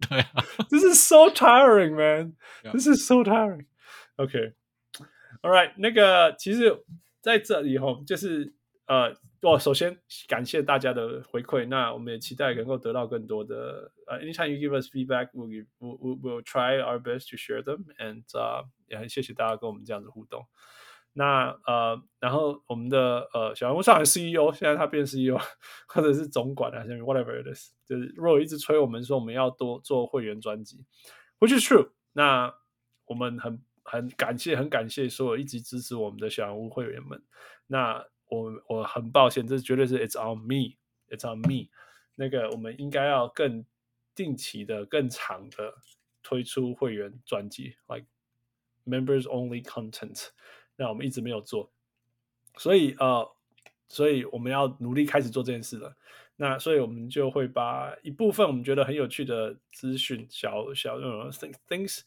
[0.09, 2.35] 对啊，This is so tiring, man.
[2.73, 3.67] This is so tiring.
[4.17, 4.53] OK,
[5.43, 6.85] all right，那个其实
[7.21, 8.55] 在这里哈，就是
[8.87, 9.15] 呃。
[9.45, 9.95] 我，首先
[10.27, 13.93] 感谢大家的回馈，那我们也期待能够得到更多的。
[14.07, 17.85] 呃、uh,，anytime you give us feedback, we'll, we'll, we'll try our best to share them.
[17.99, 20.47] And 呃、uh,，也很谢谢大家跟我们这样子互动。
[21.17, 25.39] 那呃，然后我们的呃小人物上海 CEO，现在他变 CEO
[25.87, 30.85] 或者是总管啊，下面 whatever it is，就是如果一直催我们说我们要多做会员专辑
[31.39, 31.91] ，which is true。
[32.15, 32.53] 那
[33.07, 37.23] 我们很很感谢，很感谢所有一直支持我们的小人物会员们。
[37.69, 41.69] 那我我很抱歉，这绝对是 It's on me，It's on me。
[42.17, 43.65] 那个我们应该要更
[44.17, 45.75] 定期的、更长的
[46.25, 48.07] 推出会员专辑，like
[48.87, 50.29] members only content。
[50.77, 51.71] 那我们一直没有做，
[52.57, 53.31] 所以呃，
[53.89, 55.97] 所以我们要努力开始做这件事了。
[56.37, 61.31] 那所以我们就会把一部分我们觉得很有趣的资讯，小小那种
[61.69, 62.01] things，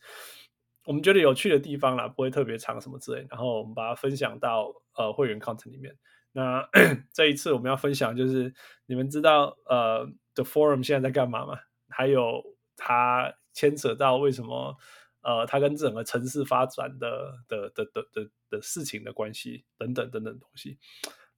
[0.84, 5.98] 我们觉得有趣的地方啦，不会特别长什么之类，然后我们把它分享到呃会员 content 里面。
[6.34, 6.68] 那
[7.14, 8.54] 这一次我们要分享就是
[8.86, 11.58] 你们知道呃 The Forum 现在在干嘛吗？
[11.88, 12.44] 还有
[12.76, 14.76] 它牵扯到为什么
[15.22, 20.78] 呃它跟整个城市发展的的的的的的事情的关系等等等等东西。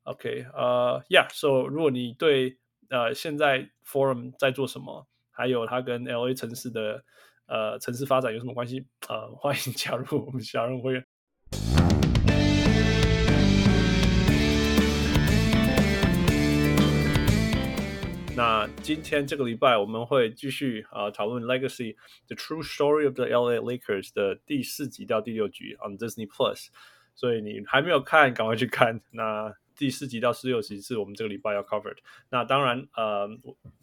[0.03, 2.57] OK，呃，Yeah，So 如果你对
[2.89, 5.07] 呃，现在 Forum 在做什么？
[5.31, 7.03] 还有它跟 LA 城市的
[7.45, 8.87] 呃城市发展有什么关系？
[9.07, 11.05] 呃，欢迎 加入我们小人会员。
[18.38, 21.94] 那今天这个礼拜我们会继续啊、呃、讨论 Legacy:
[22.26, 26.66] The True Story of the LA Lakers 的第四集到第六集 on Disney Plus。
[27.14, 29.00] 所以你还没有看，赶快去看。
[29.12, 31.96] 那第四集到十六集是我们这个礼拜要 cover 的。
[32.28, 33.28] 那当然，呃，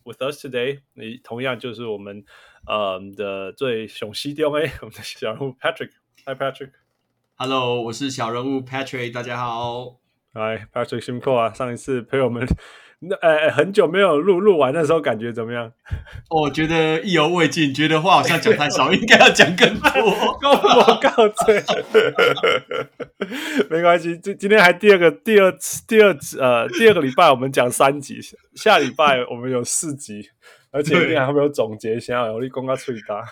[0.04, 2.26] with us today，你同样就是我们
[2.68, 10.02] 呃的最雄西雕 A，我们的小人物 Patrick。Hi Patrick，Hello，我是小人物 Patrick，大家好。
[10.34, 11.54] Hi Patrick，辛苦啊！
[11.54, 12.46] 上一次陪我们。
[12.99, 15.71] 那呃很久没有录，录完的时候感觉怎么样？
[16.31, 19.91] 我 觉得意犹未尽，觉得话好像讲太少，应该要讲更多。
[20.41, 21.63] 告我告罪，
[23.69, 24.17] 没关系。
[24.19, 28.19] 今今天还第二个第二次第二次呃第二个礼拜我们讲三集，
[28.55, 30.31] 下礼拜我们有四集，
[30.73, 33.23] 而且一定还没有总结，想要有力公告最大。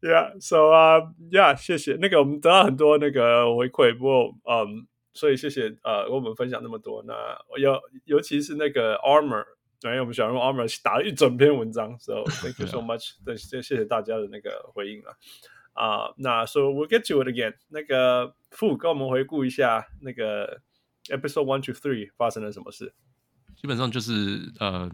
[0.00, 1.98] Yeah，so 啊，Yeah，谢谢。
[2.00, 4.86] 那个我们得到很多那个回馈，不过嗯。
[5.18, 7.02] 所以谢谢呃，跟我们分享那么多。
[7.04, 7.12] 那
[7.58, 9.44] 尤尤其是那个 Armor，
[9.82, 13.14] 因为我们小人物 Armor 打了一整篇文章，So thank you so much。
[13.26, 15.16] 对，谢谢大家的那个回应了
[15.72, 16.14] 啊、呃。
[16.18, 17.54] 那 So we'll get to it again。
[17.68, 20.60] 那个傅跟我们回顾一下那个
[21.06, 22.92] Episode One to Three 发生了什么事？
[23.56, 24.88] 基本上就是呃，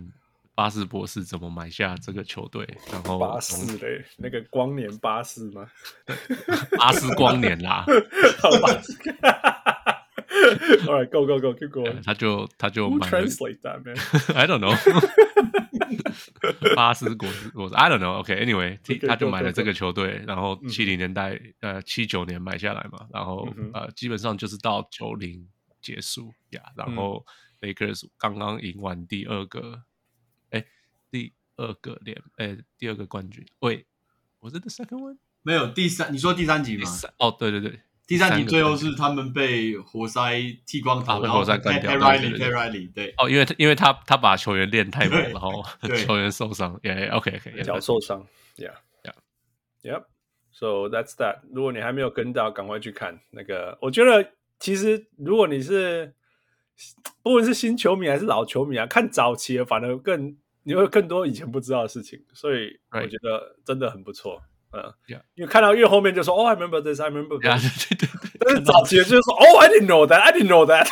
[0.55, 5.69] 巴斯博士怎么买下这个球队，然后巴斯嘞，那个光年巴斯吗？
[6.79, 7.85] 巴斯光年啦。
[8.41, 8.97] 巴斯
[10.89, 12.03] All right, go go go, keep going.
[12.03, 13.97] 他就他就 Who translate that man?
[14.35, 14.75] I don't know.
[16.75, 18.23] 巴斯果实果实，I don't know.
[18.23, 25.49] Okay, anyway，、okay, 他就买了这个球队，然后七零年代、嗯、呃七九年买下来嘛，然后、嗯、呃基本上就是到九零
[25.81, 26.63] 结束呀。
[26.65, 27.25] Yeah, 然后
[27.61, 29.83] Lakers 刚刚赢完第二个，
[30.51, 30.67] 哎、嗯，
[31.11, 33.45] 第二个连哎第二个冠军。
[33.61, 33.87] 喂
[34.41, 35.19] ，Was it the second one？
[35.43, 36.89] 没有第三，你说第三集吗？
[37.19, 37.81] 哦，对对对。
[38.07, 41.93] 第三集最后是他们被活塞剃光头，被活塞干掉。
[41.93, 43.15] Riley，Pat Riley，对。
[43.17, 45.65] 哦，因为因为他他把球员练太猛，然后
[46.05, 46.79] 球员受伤。
[46.83, 48.27] Yeah，OK，OK，脚受伤。
[48.57, 51.39] Yeah，Yeah，Yep，So that's that。
[51.51, 53.79] 如果你还没有跟到，赶快去看那个。
[53.81, 56.15] 我觉得其实如果你是
[57.23, 64.43] 不管是新球迷还是老球迷啊，看早期的反而更你会有更多以前不知道的事情，所以我觉得真的很不错。
[64.75, 67.89] 嗯，因为看到越后面就说，哦，I remember this, I remember this。
[67.89, 70.89] 对对对，但是早期就是说，哦，I didn't know that, I didn't know that。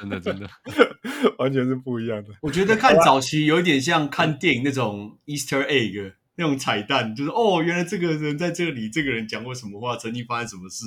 [0.00, 0.48] 真的真的，
[1.38, 2.30] 完全是不一样的。
[2.42, 10.84] 我觉得看早期有一点像看电影那种 Easter egg 那种彩蛋，就是哦，原来这个人在这里，这个人讲过什么话，曾经发生什么事，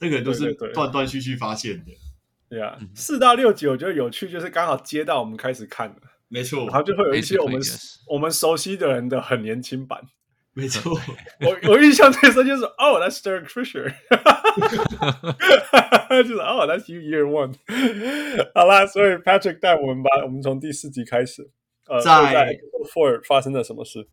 [0.00, 1.92] 那个人都是断断续续发现的。
[2.48, 5.96] 对啊，四到六集我觉得有趣，就是刚好接到我们开始看了，
[6.28, 7.60] 没错，然后就会有一些我们
[8.08, 10.00] 我们熟悉的人的很年轻版。
[10.56, 10.96] 没错，
[11.40, 13.90] 我我印象最深就是哦，That's Derek Fisher，
[16.22, 17.56] 就是哦，That's you year one。
[18.54, 21.50] 好啦，所以 Patrick 带我们吧，我们从第四集开始。
[21.88, 24.06] 呃，在 Episode Four 发生了什么事？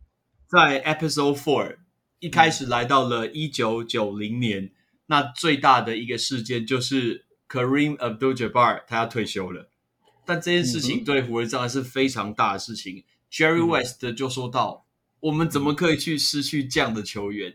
[0.48, 1.76] 在 Episode Four
[2.18, 4.70] 一开始来到了一九九零年，嗯，
[5.06, 9.68] 那最大的一个事件就是 Kareem Abdul-Jabbar 他要退休了，
[10.26, 12.96] 但这件事情对湖人当然是非常大的事情。
[12.96, 14.86] 嗯、Jerry West 就说到。
[15.22, 17.52] 我们怎么可以去失去这样的球员？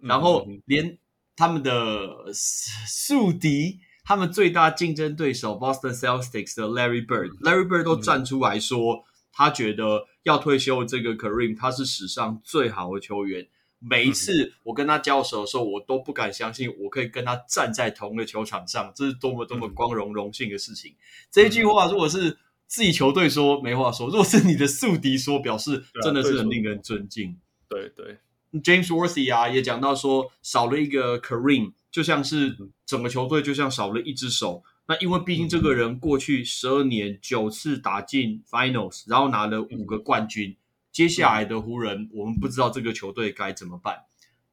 [0.00, 0.98] 嗯、然后连
[1.34, 9.02] 他们的宿敌，他们最大竞争对手 Boston Celtics 的 Larry Bird，Larry Bird 都站出来说，嗯、
[9.32, 13.48] 他觉得要退休这个 Kareem，他是史上最好的球员。
[13.80, 20.92] 每一次我跟他交手的时候，我都不敢相信我可以跟他站在同一个球场上，这是多么多么光荣荣幸的事情。
[20.92, 20.96] 嗯、
[21.32, 22.38] 这一句话如果是。
[22.68, 27.36] 自己球队说没话说，如果是你的宿敌说，表示真的是很令人尊敬。
[27.68, 28.18] 对对
[28.52, 34.62] James Worthy 啊也讲到说，少了一个 Kareem，就像是整个球队就像少了一只手。
[34.86, 40.56] 那因为毕竟这个人过去十二年九次打进 Finals，然后拿了五个冠军，
[40.92, 44.04] 接下来的湖人我们不知道这个球队该怎么办。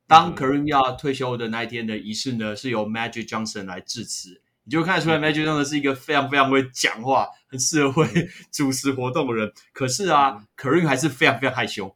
[0.08, 4.41] 当 Kareem 要退休的那一天的仪式呢，是由 Magic Johnson 来致辞。
[4.65, 8.08] 你就看得出来，Magic Johnson 是一个非常非常会讲话、很适合会
[8.51, 9.54] 主持活动的人。
[9.71, 11.95] 可是啊，Kareem 还是非常非常害羞。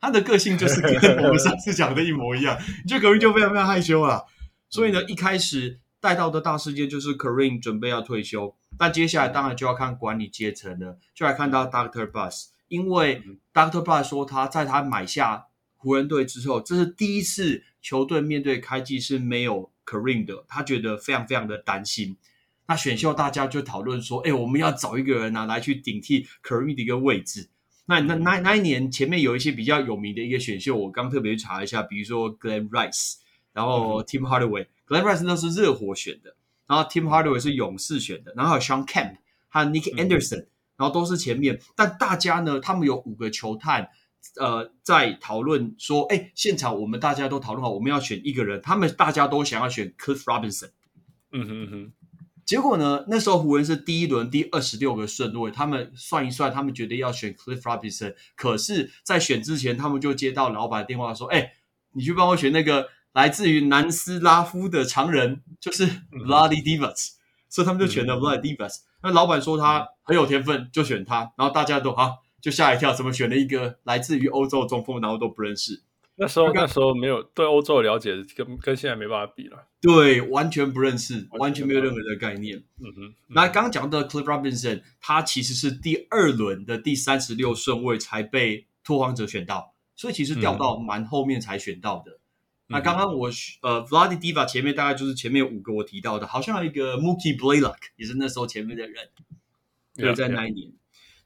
[0.00, 2.58] 他的个性就是跟我们上次讲的一模一样。
[2.84, 4.22] 你就 Kareem 就非常非常害羞啊。
[4.70, 8.54] 所以呢，一开始带到的大事件就是 Kareem 准备要退休。
[8.78, 19.70] 但接下来当然就要看管理阶层了，就来看到 Doctor Buss，因为 Doctor Buss 说他在他买下湖人队之后，这是第一次球队面对开季是没有。
[19.86, 22.16] Kareem 的，他觉得非常非常的担心。
[22.66, 27.48] 那选秀大家就讨论说，哎，我们要找一个人啊来去顶替 Kareem 的一个位置。
[27.86, 33.14] 那那那那一年前面有一些比较有名的一个选秀，我刚特别去查一下，比如说 Glen Rice，
[33.52, 34.68] 然后 Tim Hardaway，嗯。
[34.88, 36.34] Glen Rice 那是热火选的，
[36.66, 39.16] 然后 Tim Hardaway 是勇士选的，然后还有 Shawn Kemp，
[39.48, 41.60] 还有 Nick Anderson，嗯，然后都是前面。
[41.76, 43.88] 但大家呢，他们有五个球探。
[44.38, 50.70] 呃，在讨论说，哎，现场我们大家都讨论好，我们要选一个人，他们大家都想要选 Cliff Robinson。
[51.32, 51.92] 嗯哼哼。
[52.44, 58.14] 结果呢，那时候湖人是第一轮第二十六个顺位，他们算一算，他们觉得要选 Cliff Robinson。
[58.36, 61.54] 可是，在选之前，他们就接到老板电话说，哎，
[61.94, 67.14] 你去帮我选那个来自于南斯拉夫的常人，就是 Vladi Divac。
[67.48, 68.76] 所以他们就选了 Vladi Divac。
[69.02, 71.32] 那老板说他很有天分，就选他。
[71.36, 72.22] 然后大家都好。
[72.46, 75.82] 就吓一跳，怎么选了一个来自于欧洲的中锋，然后都不认识？
[76.14, 79.66] 那时候那时候没有对欧洲的了解，跟跟现在没办法比了。
[79.80, 82.62] 对，完全不认识，完全没有任何的概念。
[82.78, 83.14] 嗯哼。
[83.26, 92.12] 那刚刚讲到的 Cliff Robinson，他其实是第二轮的第三十六顺位才被拓荒者选到，所以其实掉到蛮后面才选到的。
[92.12, 92.18] 嗯、
[92.68, 93.28] 那刚刚我
[93.62, 99.08] 呃 Vlade Divac 前面大概就是前面五个我提到的，好像有一个 Mookie Blaylock 也是那时候前面的人，
[99.96, 100.70] 对，在那一年。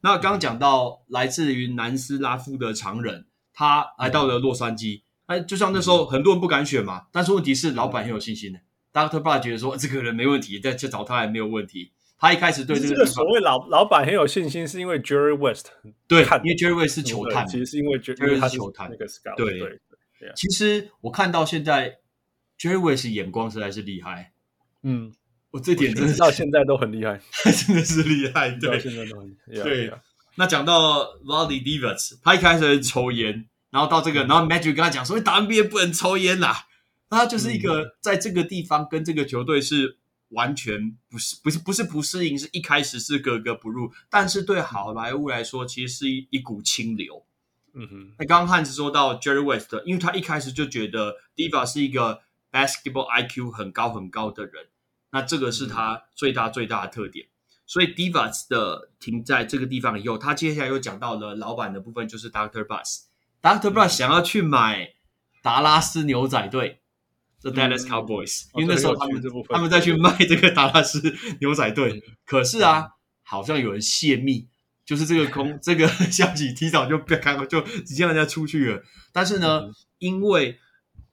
[0.02, 5.02] 那刚刚讲到来自于南斯拉夫的常人，他来到了洛杉矶。
[5.26, 8.58] 哎、嗯，就像那时候很多人不敢选嘛，但是问题是老板很有信心的。
[8.92, 9.22] Dr.
[9.22, 11.92] Buss 觉得说这个人没问题，再去找他也没有问题。
[12.18, 15.70] 他一开始对这个，这个所谓老老板很有信心，是因为 Jerry West
[16.08, 19.80] 对，因为 Jerry West 是球探，其实是因为 Jerry 是球探那个 scout 对对，
[20.18, 20.32] 对。
[20.34, 21.98] 其实我看到现在
[22.58, 24.32] Jerry West 眼光实在是厉害，
[24.82, 25.12] 嗯。
[25.50, 27.20] 我这点真的到现在都很厉害，
[27.66, 28.50] 真的是厉害。
[28.50, 29.62] 对，现在都很厉害。
[29.64, 29.92] 对，
[30.36, 36.66] 那讲到 Vlade Divac，他一开始抽烟，然后到这个，然后 Magic 跟他讲说：“你打 NBA 不能抽烟啦。”
[37.10, 47.26] 那他就是一个在这个地方跟这个球队是完全不是不是不是不适应，是一开始是格格不入，但是对好莱坞来说，其实是一一股清流。
[47.74, 48.12] 嗯哼。
[48.20, 52.20] 那刚刚汉斯说到 Jerry West，因为他一开始就觉得 Divac 是一个
[52.52, 54.66] basketball IQ 很高很高的人。
[55.12, 57.26] 那这个是他最大最大的特点，
[57.66, 62.64] 所以 Divas 的停在这个地方以后，他接下来又讲到了老板的部分，就是 Dr.
[62.64, 63.04] Buss。
[63.42, 63.72] Dr.
[63.72, 64.94] Buss 想要去买
[65.42, 66.80] 达拉斯牛仔队
[67.40, 72.90] ，The Dallas Cowboys，嗯，因为那时候他们他们在去卖这个达拉斯牛仔队，可是啊，
[73.22, 74.48] 好像有人泄密，
[74.84, 78.82] 就是这个空 这个消息提早就被开了，就直接让人家出去了。
[79.12, 80.58] 但是呢，因为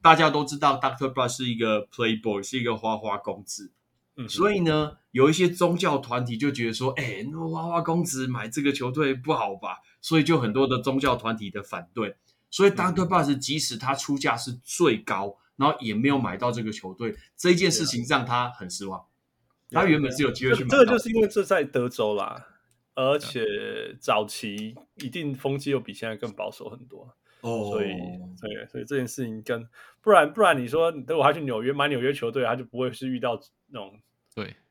[0.02, 1.14] 大家都知道 Dr.
[1.14, 3.72] Buss 是一个 Playboy，是一个花花公子。
[4.28, 9.78] 所以呢，有一些宗教团体就觉得说，哎，那花花公子买这个球队不好吧？
[10.02, 12.16] 所以就很多的宗教团体的反对。
[12.50, 13.08] 所以 Dr.
[13.08, 19.06] Buss 即使他出价是最高，然后也没有买到这个球队，这一件事情让他很失望。
[19.70, 20.70] 他原本是有机会去买。
[20.70, 22.48] 这个就是因为这在德州啦，
[22.96, 23.46] 而且
[24.00, 27.14] 早期一定风气又比现在更保守很多。
[27.42, 27.90] 哦，所以
[28.42, 29.68] 对，所以这件事情跟
[30.02, 34.00] 不然不然，你说如果他去纽约买纽约球队，他就不会是遇到那种。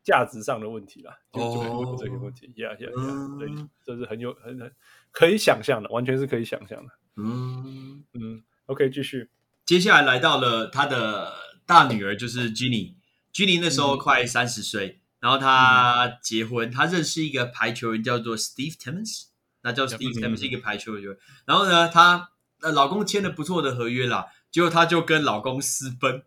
[0.06, 3.48] 对价值上的问题啦，就就会问这些问题，呀呀呀，对，
[3.84, 4.72] 这是很有很很
[5.10, 6.92] 可以想象的，完全是可以想象的。
[7.16, 8.04] 嗯。
[8.14, 9.28] 嗯，OK，继续，
[9.64, 11.32] 接下来来到了他的
[11.66, 19.24] 大女儿，就是 Ginny，Ginny 那时候快三十岁，嗯，然后她结婚，她认识一个排球人叫做 Steve Timmons，
[19.62, 22.30] 那叫 Steve Timmons 是一个排球员，然后呢，她
[22.60, 26.22] 呃老公签了不错的合约啦，结果她就跟老公私奔。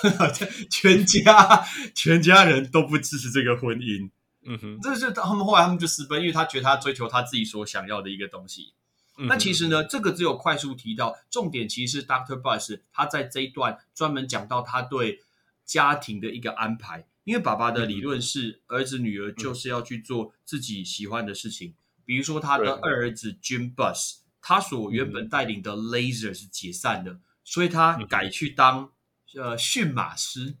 [0.70, 1.64] 全家
[1.94, 4.10] 全家人都不支持这个婚姻，
[4.44, 8.72] 嗯哼，这是他们后来他们就私奔，因为他觉得他追求他自己所想要的一个东西。
[9.16, 15.20] 那、嗯、其实呢，这个只有快速提到，重点其实是 Doctor Buss 他在这一段专门讲到他对
[15.64, 21.74] 家庭的一个安排，因为爸爸的理论是儿子女儿就是要去做自己喜欢的事情，嗯、
[22.06, 27.20] 比如说他的二儿子 Jim Buss，他所原本带领的 Laser 是解散的。
[27.44, 28.90] 所以他改去当、嗯、
[29.36, 30.56] 呃驯马师，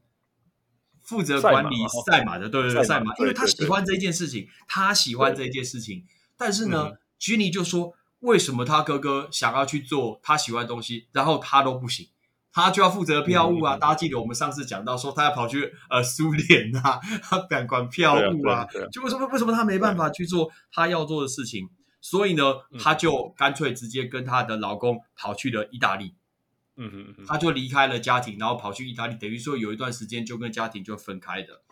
[1.00, 6.04] 负责管理赛马的，对对对，赛马，因为他喜欢这件事情，他喜欢这件事情。
[6.36, 12.08] 但是呢，Ginny、嗯、就说，为什么他哥哥想要去做他喜欢的东西，然后他都不行？
[12.54, 13.76] 他就要负责票务啊！
[13.76, 18.66] 嗯、大家记得我们上次讲到说，他要跑去呃苏联啊，他敢管票务啊。
[18.92, 21.70] 就为什么为什么他没办法去做他要做的事情？
[22.02, 26.14] 所以呢，他就干脆直接跟他的老公跑去了意大利。
[26.76, 31.62] 嗯嗯嗯，他就离开了家庭，然后跑去意大利，等于说有一段时间就跟家庭就分开的。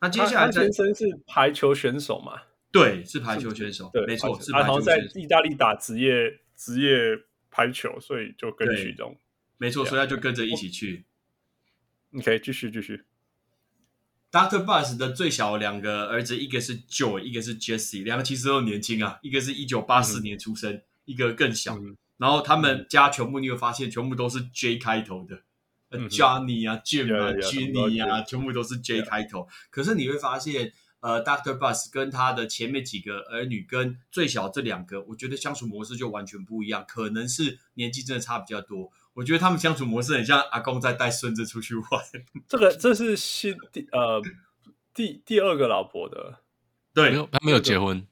[0.00, 2.42] 那接下来，他先生是排球选手嘛？
[2.72, 5.08] 对，是排球选手，对，没错，是排球选手。
[5.12, 7.18] 在意大利打职业职业
[7.50, 9.18] 排球，所以就跟徐东。
[9.58, 11.04] 没错，所以他就跟着一起去。
[12.10, 13.04] 你可以继续继续。
[14.32, 21.76] Doctor Bus 的最小两个儿子，一个是 Joe，一个是 Jesse，两个其实都年轻啊，一个是一九八四年出生，嗯、一个更小。
[21.76, 25.40] 嗯、然后他们家全部你会发现，全部都是 J 开头的、
[25.88, 29.48] 嗯、，Johnny 啊，Jim 啊 Jenny 啊，全部都是 J 开头。
[29.70, 38.92] 可是你会发现，呃，Doctor Bus 跟他的前面几个儿女，跟最小这两个，我觉得相处模式就完全不一样，可能是年纪真的差比较多。
[39.14, 41.84] 我觉得他们相处模式很像阿公在带孙子出去玩。
[42.46, 44.22] 这个这是新第呃
[44.92, 46.40] 第第二个老婆的，
[46.92, 48.06] 对，他没有结婚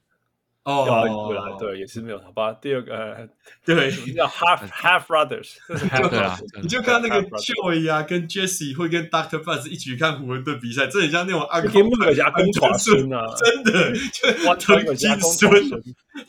[0.69, 2.53] 哦，对对，也是没有，好吧。
[2.53, 3.27] 第二个
[3.65, 5.57] 对叫 Half Half Brothers，
[6.11, 15.51] 对啊， 你就看那个 Joey 啊，跟 Jesse 会跟 Doctor Bus 一起看湖人队比赛，这很像那种阿公的阿公传孙啊，真的就藤金孙，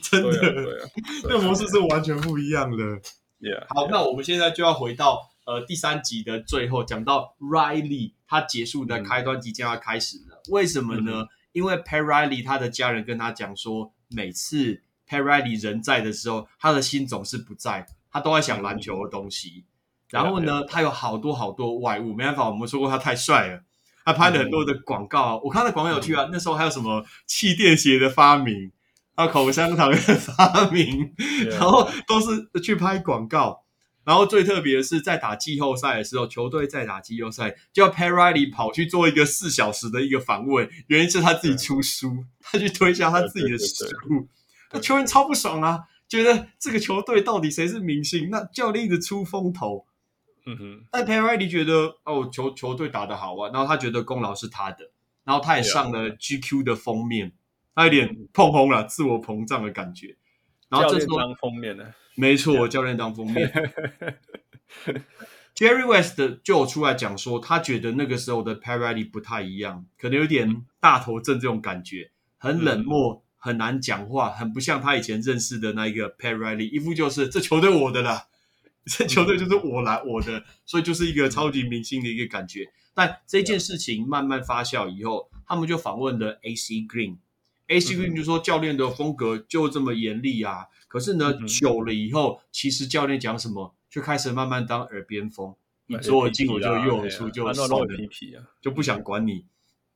[0.01, 0.89] 真的，
[1.23, 2.83] 那个模式是完全不一样的。
[3.41, 3.89] Yeah, 好，yeah.
[3.91, 10.35] 那我们现在就要回到呃第三集的最后，讲到 Riley 他结束的开端即将要开始了。
[10.35, 11.21] 嗯、为什么呢？
[11.23, 19.63] 嗯、因为 Pat Riley 他的家人跟他讲说，每次 Pat Riley 人在的时候，他的心总是不在，他都在想篮球的东西。
[19.63, 19.65] 嗯、
[20.09, 23.61] 然后呢.他有好多好多外物，没办法，我们说过他太帅了，
[24.03, 25.37] 他拍了很多的广告。
[25.37, 28.71] 嗯、我看到广告有趣啊，嗯、那时候还有什么气垫鞋的发明。
[29.15, 31.13] 啊，口香糖的发明
[31.49, 33.65] 然后都是去拍广告，
[34.09, 44.27] 然后最特别的是在打季后赛的时候，球队在打季后赛，就要 Pat Riley 跑去做一个四小时的一个访问，原因是他自己出书他去推销他自己的食物，
[44.71, 48.31] 那球员超不爽啊，觉得这个球队到底谁是明星？
[48.31, 49.85] 那教练一直出风头，
[50.47, 54.89] 嗯哼，但 Pat Riley 觉得哦，球球队打得好啊，然后他觉得功劳是他的，
[55.23, 57.33] 然后他也上了 GQ 的封面。
[57.75, 60.17] 他有点碰红了，自我膨胀的感觉。
[60.67, 61.05] 然后这时
[61.39, 61.85] 封面呢？
[62.19, 63.49] 没错，教练当封面。
[65.55, 78.27] Jerry West 就有出来讲说，他觉得那个时候的 Pat Riley 不太一样，可能有点大头症这种感觉，很冷漠，很难讲话，很不像他以前认识的那一个 Pat Riley，一副就是这球队我的啦，
[78.85, 82.71] 这球队就是我来我的，所以就是一个超级明星的一个感觉。
[82.93, 87.17] 但这件事情慢慢发酵以后，他们就访问了 AC Green。
[87.67, 97.87] AC Green 就说教练的风格就这么严厉啊，可是呢，久了以后，其实教练讲什么就开始慢慢当耳边风，你左耳进我就右耳出，就算了，
[98.59, 99.45] 就不想管你。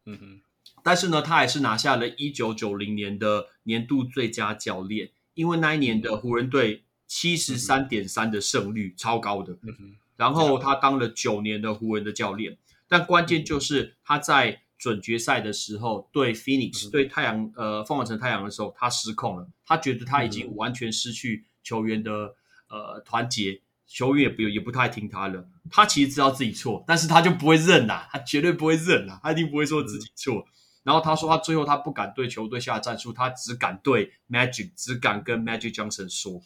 [0.06, 0.42] 嗯哼，
[0.82, 9.58] 但是呢，他还是拿下了一九九零年的年度最佳教练，因为那一年的湖人队七十三点三的胜率超高的。
[9.64, 14.63] 嗯哼，然后他当了九年的湖人的教练，但关键就是他在。
[14.84, 19.48] 准决赛的时候，对 Phoenix、嗯、对太阳呃凤凰城太阳的时候，他失控了。
[19.66, 22.36] 他觉得他已经完全失去球员的
[22.68, 25.48] 呃团结，球员也不也不太听他了。
[25.72, 30.40] 他其实知道自己错，但是他就不会认呐，他绝对不会认呐，他一定不会说自己错。
[30.40, 30.46] 嗯、
[30.84, 36.42] 然后他说他最后他不敢对球队下战术，他只敢对 Magic，只敢跟 Magic Johnson 说。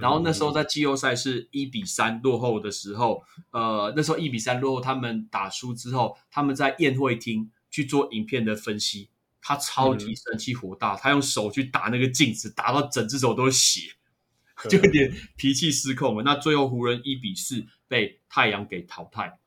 [0.00, 13.92] 然后那时候在季后赛是一比三落后的时候，呃，那时候一比三落后，他们打输之后，他们在宴会厅去做影片的分析，他超级生气火大，嗯、他用手去打那个镜子，打到整只手都是血，
[14.68, 16.22] 就有点脾气失控了。
[16.22, 19.38] 那最后湖人一比四被太阳给淘汰。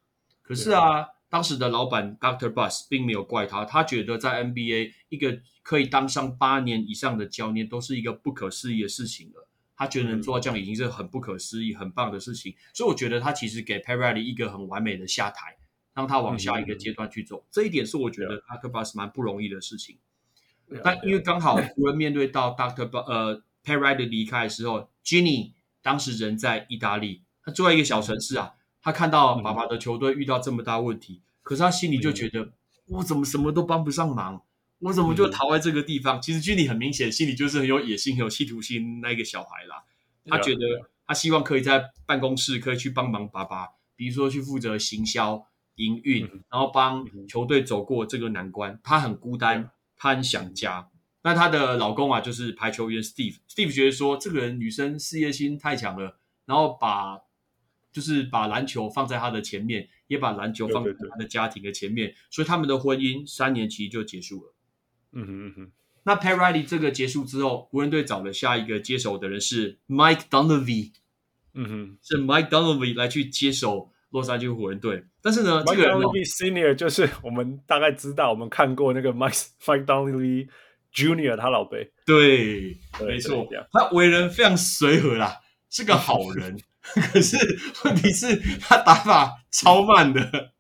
[0.42, 9.48] 可是啊，当时的老板 Doctor Buss 并没有怪他，他觉得在 NBA 一个可以当上八年以上的教练都是一个不可思议的事情了。
[9.78, 15.56] 他觉得能做到这样已经是很不可思议、很棒的事情，所以我觉得他其实给 Riley 一个很完美的下台，
[15.94, 17.46] 让他往下一个阶段去走。
[17.52, 18.72] 这一点是我觉得 Dr.
[18.72, 20.00] Buss 蛮不容易的事情。
[20.84, 22.90] 但因为刚好湖人面对到 Dr.
[22.90, 25.52] Buss 呃 Pat Riley 离开的时候，Ginny
[25.84, 32.52] 当时人在意大利，他住在一个小城市啊，他看到爸爸的球队遇到这么大问题，可是他心里就觉得
[32.88, 34.42] 我怎么什么都帮不上忙。
[34.80, 36.20] 我怎么就逃在这个地方？
[36.20, 39.84] 嗯、其实 Ginny 很明显，心里就是很有野心、很有企图心那个小孩啦。
[40.26, 40.62] 他觉得
[41.06, 48.80] 他希望可以在办公室可以去帮忙爸爸，比如说去负责行销、营运，然后帮球队走过这个难关。
[48.84, 50.90] 他很孤单，他很想家。
[51.24, 53.38] 那她的老公啊，就是排球员 Steve。
[53.50, 57.20] Steve 觉得说，这个人女生事业心太强了，然后把
[57.92, 64.54] 就是把篮球放在他的前面，也把篮球放在他的家庭的前面，对对对，所以他们的婚姻三年其实就结束了。
[65.14, 65.72] 嗯哼嗯哼。
[66.04, 70.92] 那 Pat Riley 这个结束之后，湖人队找的下一个接手的人是 Mike Dunleavy。
[71.54, 75.04] 嗯哼，是 Mike Dunleavy 来去接手洛杉矶湖人队。
[75.22, 75.92] 但是呢，Mike 这个
[76.24, 80.48] Senior 就是我们大概知道，我们看过那个 Mike Mike Dunleavy
[80.94, 81.92] Junior 他老辈。
[82.06, 85.40] 对，没错，他为人非常随和啦，
[85.70, 86.58] 是个好人。
[87.12, 87.36] 可是
[87.84, 90.54] 问题是，他打法超慢的。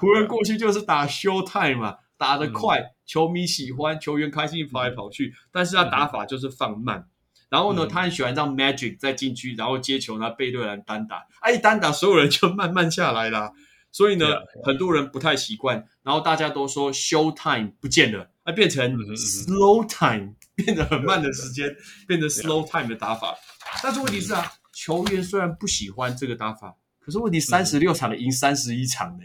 [0.00, 1.96] 湖人过去就是打 Showtime 嘛。
[2.22, 5.26] 打得快，嗯、球迷喜欢，球员开心跑来跑去。
[5.26, 7.00] 嗯、但是他打法就是放慢。
[7.00, 7.08] 嗯、
[7.50, 11.26] 然后呢，嗯、他很喜欢让 Magic 再进去，然后接球，然后背对篮单打。
[11.40, 13.52] 哎，一单打，所有人就慢慢下来啦。
[13.90, 14.26] 所以呢.
[14.64, 15.84] 很多人不太习惯。
[16.04, 21.74] 然后大家都说 Showtime 不见了，啊变成 Slow Time，、嗯、变得很慢的时间，
[22.06, 23.36] 变成 Slow Time 的打法。
[23.82, 29.24] 但是问题是啊，球员虽然不喜欢这个打法，可是问题三十六场赢三十一场呢。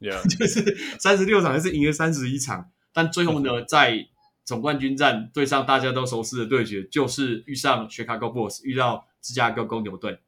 [0.00, 0.22] Yeah.
[0.30, 4.06] 就是三十六场还是赢了三十一场，但最后呢在
[4.44, 10.20] 总冠军战对上大家都熟悉的对决，就是遇上 Chicago Bulls，遇到芝加哥公牛队。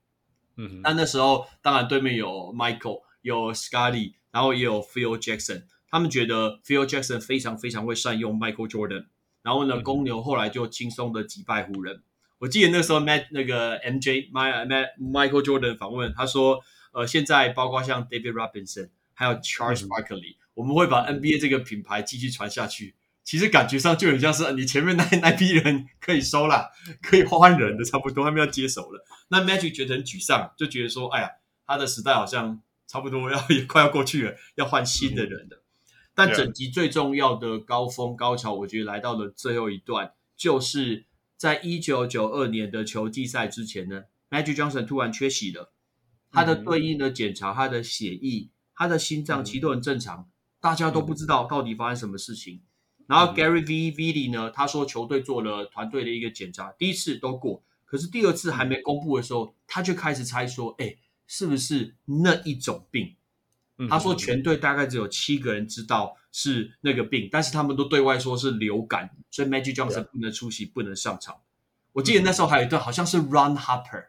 [0.57, 9.07] 嗯哼，但那时候当然对面有 Michael，有 Scotty，然后也有 Phil Jackson，他们觉得 Phil Jackson 非常非常会善用 Michael Jordan，
[9.43, 12.03] 然后呢，嗯、公牛后来就轻松的击败湖人。
[12.41, 14.67] 我记得那时候 Matt 那个 MJ My
[14.99, 16.61] Michael Jordan 访问他说，
[16.93, 18.89] 呃，现在包括像 David Robinson。
[19.21, 22.95] 还有 Charles Barkley，、嗯、我们会把 NBA 这个品牌继续传下去。
[23.23, 26.71] 其实感觉上就很像是你前面那 那批人可以收了，
[27.03, 29.05] 可以换人的差不多，他们要接手了。
[29.29, 31.31] 那 Magic 觉得很沮丧，就觉得说：“哎呀，
[31.67, 35.59] 他的时代好像差不多 要也快要过去了，要换新的人了。
[35.59, 35.63] 嗯”
[36.17, 41.05] 但整集最重要的高峰高潮，我觉得来到了最后一段，就是
[41.37, 45.75] 在一九九二年的球季赛之前呢，Magic Johnson 突然缺席了，
[46.33, 48.49] 他的队医呢检查他的血液。
[48.81, 50.27] 他的心脏其实都很正常，嗯、
[50.59, 52.63] 大家都不知道到底发生什么事情。
[53.01, 53.93] 嗯、然后 Gary V.
[53.93, 63.17] Vitti 呢，他说球队做了团队的一个检查，第一次都过，可是第二次还没公布的时候，他就开始猜说，哎，是不是那一种病？
[63.77, 71.37] 嗯、他说全队大概只有七个人知道是那个病，但是他们都对外说是流感，所以 Magic Johnson 不能出席，嗯、不能上场。
[71.93, 74.07] 我记得那时候还有一段好像是 Ron Harper。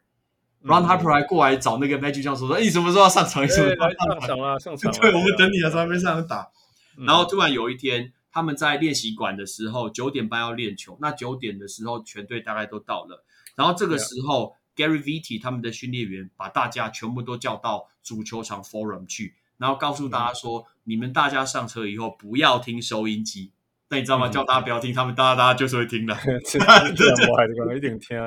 [0.63, 3.43] Ron Harper 还过来找那个 Magic Johnson 说：“哎，你什么时候要上场？
[3.43, 4.59] 你什么时候要上场啊？
[4.59, 4.91] 上场！
[5.01, 6.49] 对，我们等你啊，在那边上打。
[6.97, 10.97] 然后突然有一天，他们在练习馆的时候，九点半要练球。
[11.01, 13.25] 那九点的时候，全队大概都到了。
[13.55, 23.51] 然后这个时候，Gary Vitti 他们的训练员把大家全部都叫到主球场 Forum 去，然后告诉大家说：你们大家上车以后不要听收音机。”
[23.91, 24.29] 那你知道吗？
[24.29, 26.13] 叫大家不要听，他们大家大家就是会听的。
[26.13, 26.19] 我
[27.35, 28.17] 还是一定听，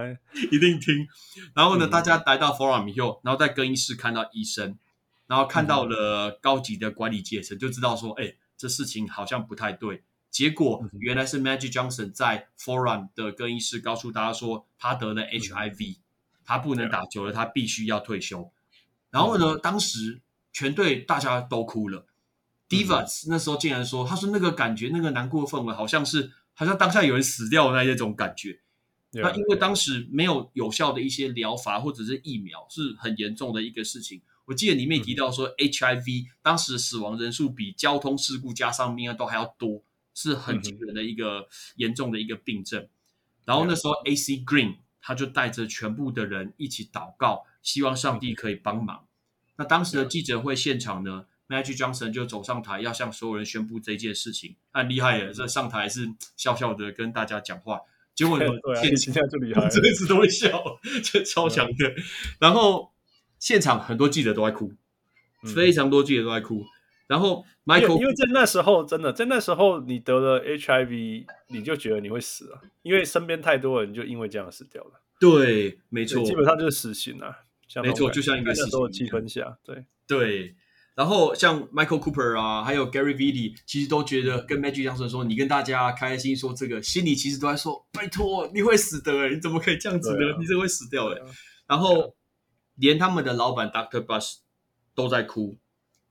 [0.52, 1.08] 一定听。
[1.54, 4.76] 然后呢，大家来到 Forum 以后，然后在更衣室看到医生，
[5.26, 10.02] 然后看到了高级的管理阶层，就知道说，哎，这事情好像不太对。
[10.30, 15.96] 结果原来是 Magic Johnson 在 Forum 的更衣室告诉大家说，他得了 HIV，
[16.44, 18.52] 他不能打球了，他必须要退休。
[19.10, 20.20] 然后呢，当时
[20.52, 22.04] 全队大家都哭了。
[22.68, 28.60] Divac 那时候竟然说：“他说那个感觉，那个难过的氛围，好像是好像当下有人死掉的那一种感觉。
[29.12, 34.22] 那因为当时没有有效的一些疗法或者是疫苗，是很严重的一个事情。
[34.46, 39.84] 我记得里面提到说，HIV 当时死亡人数比交通事故加上命案都还要多，
[40.14, 41.46] 是很惊人的一个
[41.76, 42.88] 严重的一个病症。
[43.44, 49.06] 然后那时候 AC Green 他就带着全部的人一起祷告，希望上帝可以帮忙。
[49.56, 54.57] 那当时的记者会现场呢？” Magic Johnson 就走上台，要向所有人宣布这件事情。
[54.72, 55.32] 很厉害耶！
[55.32, 57.80] 这上台是笑笑的跟大家讲话，
[58.14, 58.47] 结果 呢，
[58.97, 61.95] 现在就厉害， 这一直都会笑， 这超强的。
[62.38, 62.92] 然后
[63.38, 64.72] 现场很多记者都在哭，
[65.55, 66.64] 非常多记者都在哭。
[67.07, 75.03] 然后 Michael，因为在那时候真的，在那时候你得了 HIV，你就觉得你会死啊，因为身边太多人就因为这样死掉了。
[75.20, 77.40] 对，没错，基本上就是死刑啊。
[77.82, 80.55] 没错，就像一个死刑的气氛下，对对。
[80.95, 90.32] 然后像 Michael Cooper 啊，还有 Gary Vitti，其实都觉得跟 Magic Johnson 说，你跟大家开心说这个，心里其实都在说，拜托，你会死的诶，你怎么可以这样子呢？
[90.32, 91.18] 啊、你怎么会死掉诶。
[91.18, 91.26] 啊、
[91.66, 92.14] 然后
[92.76, 94.36] 连他们的老板 Doctor Buss
[94.95, 95.59] 都在哭、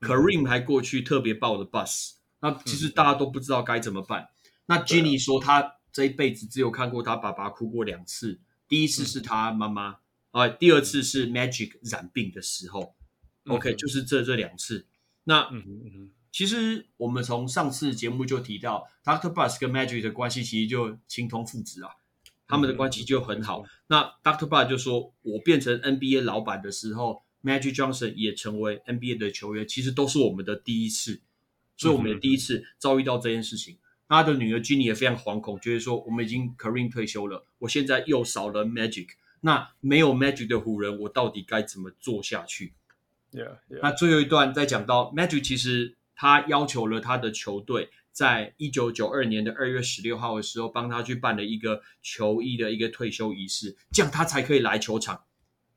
[0.00, 4.22] 嗯、，Kareem 还过去特别抱了 Buss，那其实大家都不知道该怎么办。
[4.22, 4.28] 嗯、
[4.66, 9.96] 那 Ginny、啊、说，他这一辈子只有看过他爸爸哭过两次，第一次是他妈妈。
[10.32, 12.94] 啊，第二次是 Magic 染病的时候。
[13.46, 14.86] OK，就是这这两次。
[15.24, 21.90] 那嗯嗯其实我们从上次节目就提到，Doctor Buss 跟 Magic 的关系其实就情同父子啊，
[22.48, 23.64] 他们的关系就很好。
[23.86, 31.22] 那 Doctor Buss 就说，我变成 NBA 老板的时候，Magic Johnson 也成为 NBA 的球员，其实都是我们的第一次，
[31.76, 33.78] 所以我们的第一次遭遇到这件事情。
[34.08, 39.08] 他的女儿 Jenny 也非常惶恐，觉得说我们已经 Kareem 退休了，我现在又少了 Magic，
[39.40, 42.74] 那没有 Magic 的湖人，我到底该怎么做下去
[43.34, 43.80] ？Yeah, yeah.
[43.82, 55.24] 那最后一段再讲到 Magic，其实他要求了他的球队，在一九九二年的二月十六号的时候，帮他去办了一个球衣的一个退休仪式，这样他才可以来球场。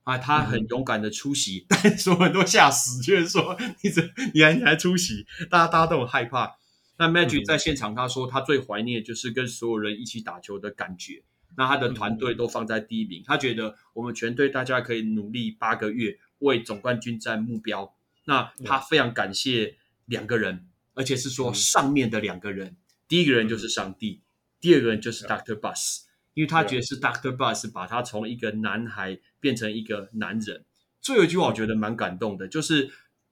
[0.03, 6.55] 啊，他很勇敢的出席，嗯、 但所有人都吓死，就是说你怎你还你还出席，大家大家都很害怕。
[6.97, 11.23] 那 Magic 在现场他说他最怀念就是跟所有人一起打球的感觉。
[11.57, 16.17] 那他的团队都放在第一名，他觉得我们全队大家可以努力八个月。
[16.39, 22.77] 为总冠军战目标，那他非常感谢两个人而且是说上面的两个人，嗯、
[23.07, 24.25] 第一个人就是上帝，嗯、
[24.59, 25.99] 第二个人就是 Doctor yeah.
[26.33, 30.65] 因为他觉得是 Doctor Buss 把他从一个男孩变成一个男人。
[31.01, 32.89] 最后一句话我觉得蛮感动的，就是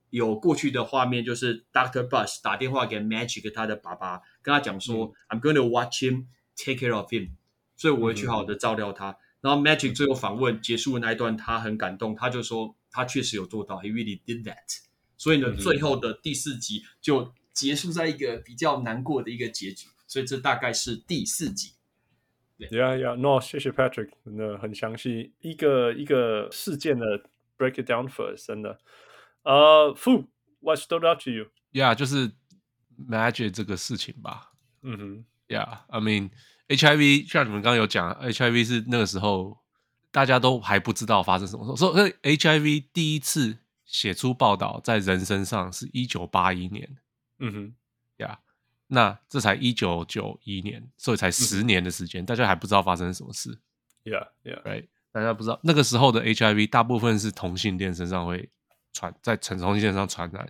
[0.10, 6.26] 有过去的画面，就是 Doctor Buss 打电话给 Magic 他的爸爸，跟他讲说、嗯、I'm going to watch him,
[6.56, 7.32] take care of him，
[7.76, 9.10] 所以我会去好好的照料他。
[9.10, 12.76] 嗯、然后 Magic 最后访问结束的那一段，他很感动，他就说。
[12.96, 14.80] 他确实有做到，He really did that。
[15.18, 19.90] 所以呢，最后的第四集就结束在一个比较难过的一个结局。
[20.08, 21.74] 所以这大概是第四集。
[22.58, 27.06] Yeah, yeah, no，谢谢 Patrick，真的很详细，一个一个事件的
[27.58, 28.80] break it down first，真的。
[29.44, 32.32] 呃、uh,，Fu，what stood out to you？Yeah，就是
[32.98, 34.54] Magic 这个事情吧。
[34.84, 39.65] 嗯哼，Yeah，I mean，HIV，像你们刚刚有讲，HIV 是那个时候。
[40.16, 46.90] 大家都还不知道发生什么事，所以 HIV 第一次写出报道在人身上是一九八一年，
[47.40, 47.74] 嗯哼，
[48.24, 48.54] 呀、yeah，
[48.88, 53.60] 那这才一九九一年，所以才十年的时间，嗯，大家还不知道发生什么事
[54.06, 58.50] ，Yeah，Yeah，Right，大家不知道那个时候的 HIV 大部分是同性恋身上会
[58.94, 60.50] 传，在同性恋上传染，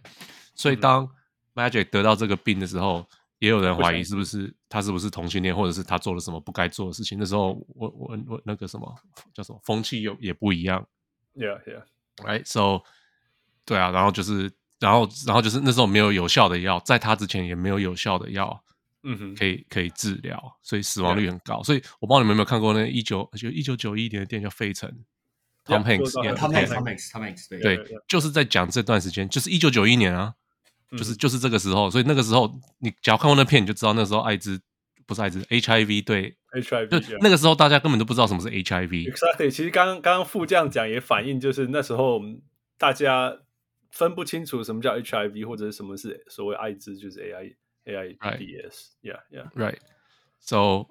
[0.53, 1.09] 所以当
[1.55, 3.07] Magic 得到这个病的时候。
[3.39, 7.19] 也有人怀疑是不是他是不是同性恋，或者是他做了什么不该做的事情。
[7.19, 8.95] 那时候我我我那个什么
[9.33, 10.87] 叫什么风气又也不一样。
[11.35, 11.83] Yeah, yeah.
[12.23, 12.45] Right.
[12.45, 12.83] So，
[13.65, 18.63] 对啊，然后就是，然后然后就是那时候没有有效的药，在他之前也没有有效的药，
[19.03, 21.61] 嗯哼，可以可以治疗，所以死亡率很高。
[21.61, 24.89] 所以我不知道你们有没有看过那一九就一九九一年的电影叫《费城》
[25.69, 30.35] ，Tom Hanks，Tom Hanks，Tom Hanks，Tom Hanks，对对，就是在讲这段时间，就是一九九一年啊。
[30.91, 34.61] 就是就是这个时候，所以那个时候你只要看过那片，你就知道那时候艾滋
[35.05, 39.11] 不是艾滋，HIV 对 HIV，就那个时候大家根本都不知道什么是 HIV。
[39.11, 42.21] Exactly，其实刚刚刚刚副这样讲也反映，就是那时候
[42.77, 43.35] 大家
[43.91, 47.55] 分不清楚什么叫 HIV 或者是什么是所谓艾滋，就是 AI
[47.85, 50.87] AIDS，Yeah Yeah，Right，So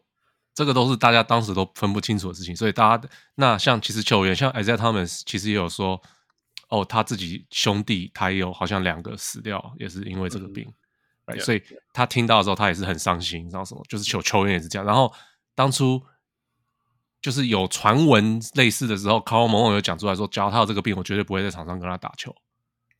[0.54, 6.02] 这个都是大家当时都分不清楚的事情，所以大家那像其实球员像 Isaiah Thomas 其实也有说。
[6.74, 10.64] 哦，他自己兄弟他也有好像两个死掉，也是因为这个病，
[11.26, 11.40] 嗯 right?
[11.40, 11.62] yeah, 所以
[11.92, 13.82] 他听到的时候他也是很伤心，你知道什么？
[13.88, 14.84] 就是球球员也是这样。
[14.84, 15.12] 然后
[15.54, 16.02] 当初
[17.22, 22.34] 就是有传闻类似的时候，卡尔蒙有讲出来说，只要他有这个病，我绝对不会在场上跟他打球。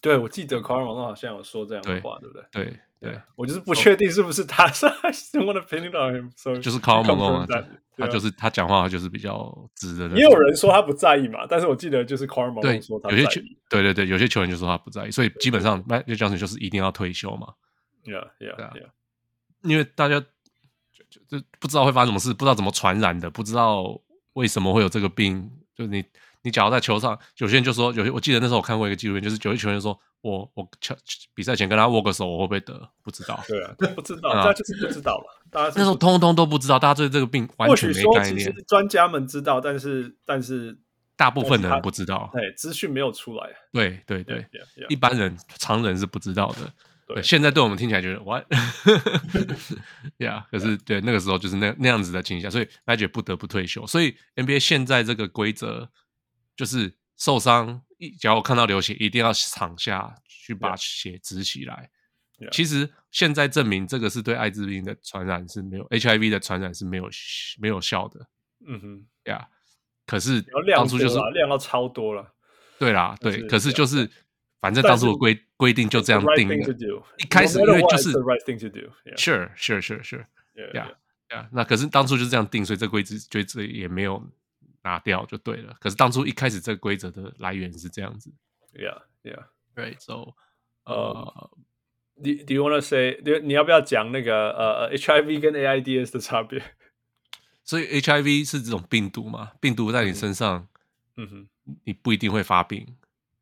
[0.01, 2.65] 对，我记得卡尔蒙好像有说这样的话，对，对不对？
[2.65, 4.67] 对对，我就是不确定是不是他。
[4.69, 6.31] So, I don't want to pin it on him.
[6.37, 7.47] So 就是卡尔蒙啊。
[7.97, 10.09] 他就是他讲话就是比较直的。
[10.17, 13.09] 也有人说他不在意嘛，但是我记得就是 Karl Malone 说他。
[13.11, 13.41] 有些球，
[13.71, 17.55] 对对对，有些球员就说他不在意，所以基本上 Magic Johnson 就是一定要退休嘛。
[18.05, 18.89] Yeah, yeah, yeah.
[19.63, 20.27] 因为大家就
[21.09, 24.01] 就就不知道会发生什么事，不知道怎么传染的，不知道
[24.33, 25.49] 为什么会有这个病。
[25.77, 26.05] 就你
[26.45, 29.99] 你假如在球上，有些人就说，有些我记得那时候我看过一个纪录片，就是有些球员说。
[30.25, 30.67] 我我
[31.35, 32.89] 比赛前跟他握个手，我会不会得？
[33.03, 33.39] 不知道。
[33.47, 35.25] 对啊，不知道， 大家就是不知道了。
[35.51, 38.51] 大家那时候通通都不知道，大家对这个病完全没概念。
[38.67, 40.79] 专家们知道，但是但是
[41.15, 42.31] 大部分的人不知道。
[42.33, 43.51] 对，资讯没有出来。
[43.71, 44.47] 对对对，
[44.89, 46.73] 一般人常人是不知道的。
[47.07, 48.43] 对，现在对我们听起来觉得哇，
[50.17, 53.87] 呀，可是对那个时候就是那那样子的情形下，所以 Magic 不得不退休。
[53.87, 55.91] 所以 NBA 现在这个规则
[56.57, 57.83] 就是受伤。
[57.99, 61.91] 一只要我看到流血，一定要躺下去把血止起来。
[62.39, 62.51] Yeah.
[62.51, 67.09] 其实现在证明，这个是对艾滋病的传染是没有，HIV 的传染是没有
[67.61, 68.27] 没有效的。
[68.67, 69.49] 嗯哼，呀，
[70.05, 70.43] 可是
[70.75, 72.35] 当初就是量到超多了。
[72.79, 74.11] 对啦，对，可是就是
[74.61, 76.57] 反正当初我规规定就这样定的。
[77.19, 80.27] 一开始因为就是 right thing to do，sure sure sure sure，
[80.75, 80.91] 呀
[81.31, 84.21] 呀，那可是当初就这样定，所以这规则规则也没有
[84.85, 85.75] 拿掉就对了。
[85.81, 88.33] 可是当初一开始这个规则的来源是这样子。
[88.73, 89.47] Yeah, yeah.
[89.75, 89.99] Right.
[89.99, 90.35] So,
[90.85, 91.51] 呃、
[92.17, 93.21] uh,，Do Do you want to say？
[93.25, 96.63] 你你要不要讲那个呃、uh, HIV 跟 AIDS 的差别？
[97.65, 99.53] 所以 HIV 是这种病毒嘛？
[99.61, 100.69] 病毒在你身上，
[101.17, 101.49] 嗯哼，
[101.85, 102.97] 你不一定会发病，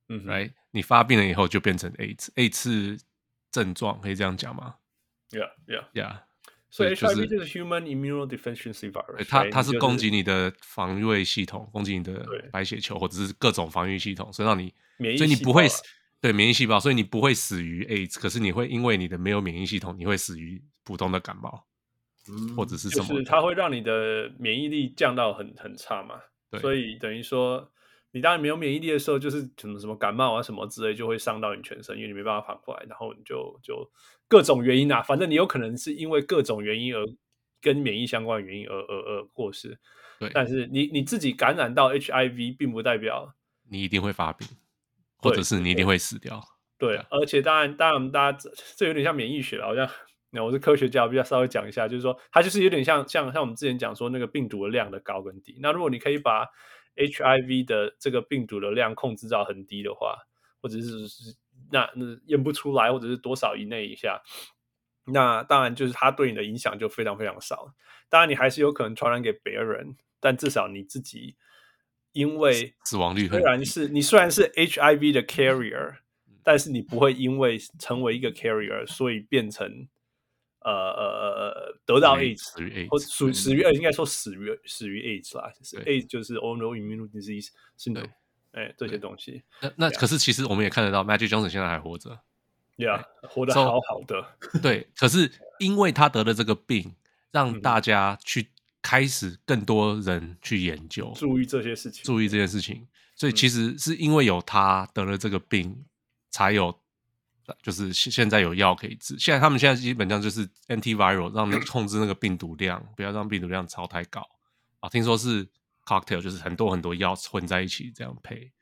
[0.08, 0.52] 嗯，Right？
[0.70, 3.00] 你发病了以后就变成 AIDS，AIDS
[3.50, 4.76] 症状，可以这样讲吗
[5.30, 6.18] ？Yeah, yeah, yeah.
[6.72, 15.82] 所以 HIV 就是 Human Immunodeficiency Virus，它它是攻击你的防御系统，攻击你的白血球或者是各种防御系统，所以让你免疫，所以你不会死，
[16.22, 21.66] 对免疫细胞，所以你不会死于 AIDS，可是你会因为你的没有免疫系统，你会死于普通的感冒，
[22.30, 23.06] 嗯，或者是什么？
[23.06, 26.14] 就是它会让你的免疫力降到很很差嘛，
[26.50, 27.68] 对，所以等于说。
[28.14, 33.90] 你当然没有免疫力的时候，就是什么什么感冒啊什么之类，就会伤到你全身，因为你没办法反过来，然后你就就
[34.32, 37.06] 各种原因啊，反正你有可能是因为各种原因而
[37.60, 39.78] 跟免疫相关的原因而而而过世。
[40.18, 43.34] 对，但是你你自己感染到 HIV，并不代表
[43.68, 44.48] 你一定会发病，
[45.18, 46.42] 或者是你一定会死掉。
[46.78, 49.86] 对，对，而且当然当然大家这这有点像免疫学了，好像
[50.30, 55.58] 那我是科学家，我比较稍微讲一下，就是说它就是有点像像像我们之前讲说那个病毒的量的高跟低。
[55.60, 56.48] 那如果你可以把
[56.96, 60.16] HIV 的这个病毒的量控制到很低的话，
[60.62, 61.08] 或者是
[61.72, 64.22] 那那验不出来，或者是多少以内以下，
[65.06, 67.74] 那当然就是它对你的影响就非常非常少。
[68.08, 71.36] 当然你还是有可能传染给别人，但至少你自己
[72.12, 75.96] 因为死亡率很，虽然是你虽然是 HIV 的 carrier，
[76.44, 79.88] 但是你不会因为成为一个 carrier，所以变成。
[80.64, 81.02] 呃呃
[81.32, 85.52] 呃得到 AIDS，或属死于呃，应该说死于死于 AIDS 啦。
[85.84, 88.08] AIDS 就是 autoimmune disease，是的，
[88.52, 89.42] 哎，这些东西。
[89.60, 92.18] 那那可是其实我们也看得到，Magic Johnson 现在还活着
[92.76, 94.24] ，Yeah，活得好好的。
[94.62, 96.94] 对，可是因为他得了这个病，
[97.30, 98.50] 让大家去
[98.80, 102.86] 开始更多人去研究，注意这些事情，注意这件事情。
[103.16, 105.84] 所以其实是因为有他得了这个病，
[106.30, 106.80] 才有。
[107.60, 114.26] 就是现现在有药可以治，现在他们现在基本上就是 antiviral，让控制那个病毒量，不要让病毒量超太高
[114.78, 114.88] 啊。
[114.88, 115.46] 听说是
[115.86, 118.52] cocktail，就是很多很多药混在一起这样配。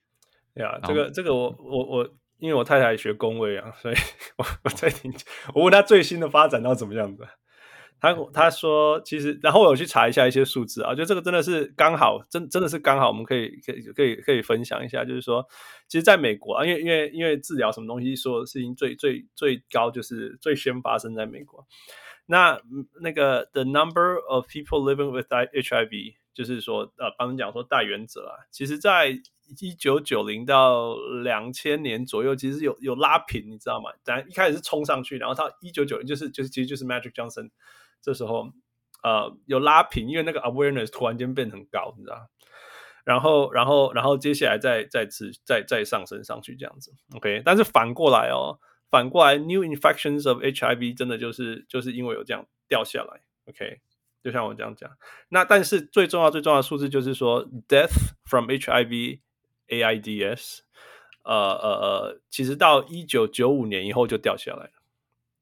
[0.55, 2.09] 对啊，这个这个我我我，
[2.39, 3.95] 因为我太太学工位啊，所以
[4.37, 5.13] 我我在听，
[5.55, 7.27] 我问他最新的发展到怎么样子。
[8.03, 15.47] 他他说，其实，然后我有去查一下一些数字啊，就这个真的是刚好，真真的是刚好，我们可以可以可以可以分享一下，就是说，
[15.87, 21.63] 其实在美国啊，因为因为因为治疗什么东西，说事情最最最高就是最先发生在美国。
[22.25, 22.59] 那
[23.03, 29.11] 那个 the number of people living with HIV，就是说呃，他们讲说大原则啊，其实在
[29.61, 33.91] 一九九零到两千年左右，其实有有拉平，你知道吗？
[34.03, 37.51] 但一开始是冲上去，然后到一九九零就是就是其实就是 Magic Johnson。
[38.01, 38.51] 这时候，
[39.03, 42.31] 呃，有拉平，因为那个 awareness 突然间变很高，你知道？
[43.05, 47.43] 然后，然后，然后接下来再再次再再上升上去这样子，OK。
[47.45, 53.81] 但是反过来哦，反过来 new infections of HIV 真的就是就是因为有这样掉下来，OK。
[54.23, 54.91] 就像我这样讲，
[55.29, 59.21] 那但是最重要最重要的数字就是说 death from HIV
[59.69, 60.61] AIDS，
[61.23, 64.73] 呃呃呃，其实到一九九五年以后就掉下来了，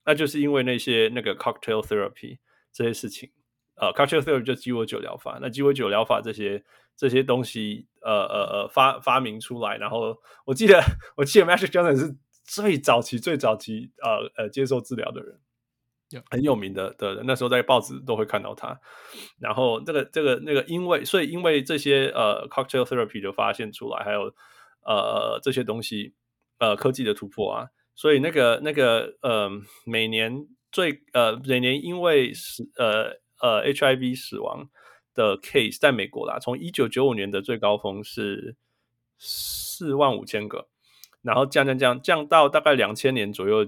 [0.04, 2.38] 那就是因为那些那个 cocktail therapy。
[2.70, 3.28] 这些事情，
[3.74, 6.62] 呃，cocktail therapy 就鸡尾酒疗法，那鸡尾酒疗法这些
[6.94, 10.80] 这些东西，呃呃呃，发发明出来，然后我记得
[11.16, 12.14] 我记得 Magic Johnson 是
[12.44, 15.40] 最早期最早期呃呃接受治疗的人
[16.30, 18.78] 很有名的的，那时候在报纸都会看到他。
[19.38, 24.32] 然后这个这个那个，因为所以因为这些呃 cocktail therapy 的发现出来，还有
[24.84, 26.14] 呃这些东西
[26.58, 29.50] 呃科技的突破啊，所以那个那个呃
[29.84, 30.46] 每年。
[30.70, 34.68] 最呃，每年因为死呃呃 HIV 死亡
[35.14, 38.54] 的 case 在美国啦，从一九九五年的最高峰是
[39.16, 40.68] 四万五千个，
[41.22, 43.60] 然后降降降降到大概两千年左右，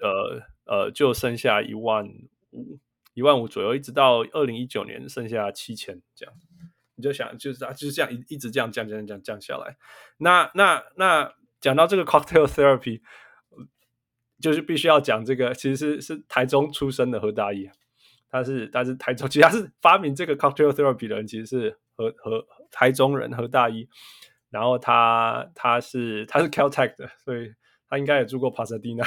[0.00, 2.08] 呃呃就剩下一万
[2.52, 2.78] 五
[3.12, 6.34] 一万五左右，一直到二零一九年剩下七千这样，
[6.94, 9.76] 你就想就是啊就是这样一一直这样降降降降下来，
[10.16, 13.02] 那那那讲到这个 cocktail therapy。
[14.42, 17.68] 就是必须要讲这个，其实是是台中出生的何大一，
[18.30, 23.86] 他是他是台中，其实他是发明这个 cocktail therapy 的人，其实是何何台中人何大一，
[24.48, 27.52] 然后他他是他是 Caltech 的，所以
[27.86, 29.04] 他应该也住过帕萨迪纳。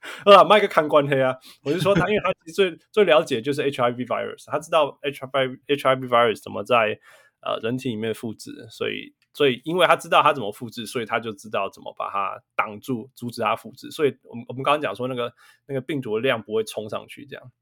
[0.24, 6.98] 啊，麦克看官黑啊，我是说他，因为他其实最最了解就是 HIV virus，他知道 HIV HIV virus 怎么在
[7.40, 9.14] 呃人体里面复制，所以。
[9.34, 13.88] 所以，因为他知道他怎么复制，所以他就知道怎么把它挡住，阻止它复制。
[13.88, 15.32] 所以，我们我们刚刚讲说，那个
[15.66, 17.52] 那个病毒的量不会冲上去，这样。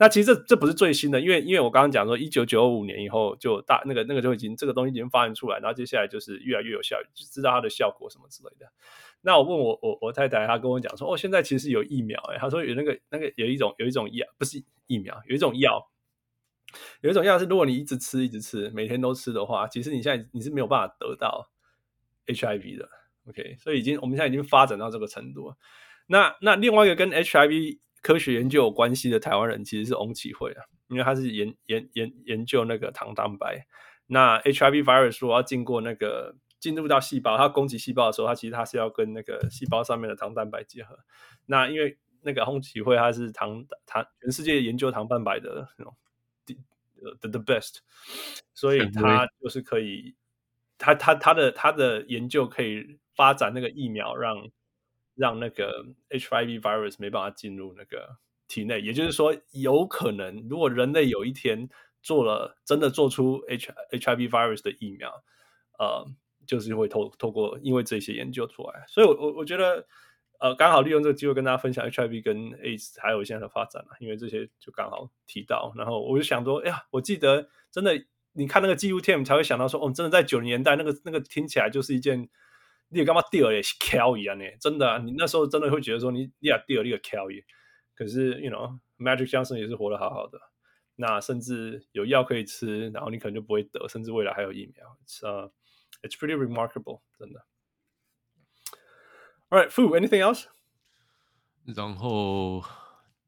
[0.00, 8.66] 那其实这这不是最新的，因为因为我刚刚讲说，一九九五年以后就大那个那个就已经这个东西已经发展出来，然后接下来就是越来越有效，就知道它的效果什么之类的。
[9.22, 15.90] 那我问我我我太太，她跟我讲说，哦，现在其实有疫苗，诶，她说有那个那个有一种有一种药，不是疫苗，有一种药，
[17.02, 21.50] 有一种药是如果你一直吃一直吃，每天都吃的话，其实你现在你是没有办法得到
[22.26, 22.88] HIV 的。
[23.28, 25.54] OK，所以已经我们现在已经发展到这个程度。
[26.06, 33.66] 那那另外一个跟 HIV 科学研究有关系的台湾人其实是翁启慧啊，因为他是研研研研究那个糖蛋白。
[34.06, 40.98] 那 HIV virus 说要经过那个进入到细胞，它攻击细胞的时候，它其实它是要跟那个细胞上面的糖蛋白结合。
[41.46, 45.96] 那因为那个翁启慧他是糖糖全世界研究糖蛋白的那种
[47.20, 47.78] the the best，
[48.54, 50.14] 所以它就是可以，
[50.78, 54.48] 它它它的它的研究可以发展那个疫苗让。
[55.16, 58.16] 让那个 HIV virus 没办法进入那个
[58.48, 61.68] 体内，也就是说，有可能如果人类有一天
[62.00, 65.22] 做了真的做出 H HIV virus 的疫苗，
[65.78, 66.06] 呃，
[66.50, 69.86] 就是会透透过因为这些研究出来，所以我，我我我觉得，
[70.40, 82.28] 呃，刚好利用这个机会跟大家分享 HIV 跟 AIDS 还有现在的发展，因为这些就刚好提到，然后我就想说，哎呀，我记得真的，你看那个纪录片才会想到说，哦，真的在九零年代那个那个听起来就是一件。
[82.92, 84.44] 你干嘛掉也是 kill 一样呢？
[84.60, 87.44] 真的啊，你那时候真的会觉得说你你俩掉你个 kill，
[87.94, 90.40] 可是 you know Magic Johnson 也是活得好好的，
[90.96, 95.48] 那甚至有药可以吃，然后你可能就不会得，甚至未来还有疫苗，it's uh
[96.02, 97.44] it's pretty remarkable，真的。
[99.48, 100.44] All right, Fu, anything else？
[101.64, 102.62] 然后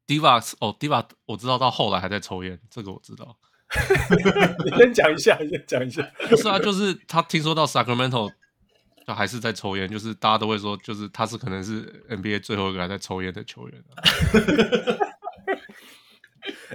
[0.06, 3.38] Divac 哦，Divac 我知道到后来还在抽烟，这个我知道。
[4.64, 6.02] 你 先讲一下，你先讲一下。
[6.28, 8.32] 不是啊，就是他听说到 Sacramento。
[9.04, 13.98] 就还是在抽烟，就是大家都会说，就是他是可能是 NBA 最后一个还在抽烟的球员啊。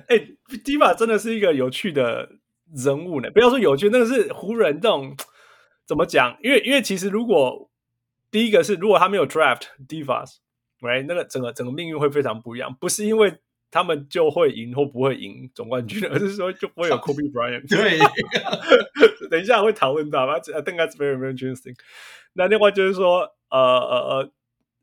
[0.10, 2.30] 哎、欸、Divac 真的是一个有趣的
[2.76, 3.32] 人物呢。
[3.32, 5.16] 不要说有趣，那个是湖人这种
[5.88, 6.38] 怎么讲？
[6.44, 7.70] 因为因为其实如果
[8.30, 12.76] 第一个是如果他没有 draft Divas，right，那个整个整个命运会非常不一样。
[12.80, 13.34] 不是因为
[13.72, 17.68] 他们就会赢或不会赢总冠军， 而是说就不会有 Kobe Bryant。
[17.72, 17.98] 对，
[19.30, 21.76] 等一下会讨论到吧？I think that's very very interesting。
[22.34, 24.32] 那另外就是说，呃呃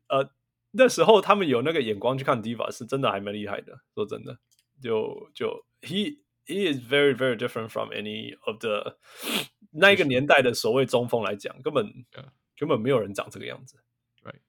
[0.07, 0.29] 呃呃，
[0.71, 3.79] 那时候他们有那个眼光去看 Divac 是真的还蛮厉害的。
[3.93, 4.37] 说真的，
[4.81, 8.97] 就就 he he is very very different from any of the
[9.71, 12.05] 那一个年代的所谓中锋来讲，根本.
[12.57, 13.75] 根本没有人长这个样子。
[14.23, 14.39] Right.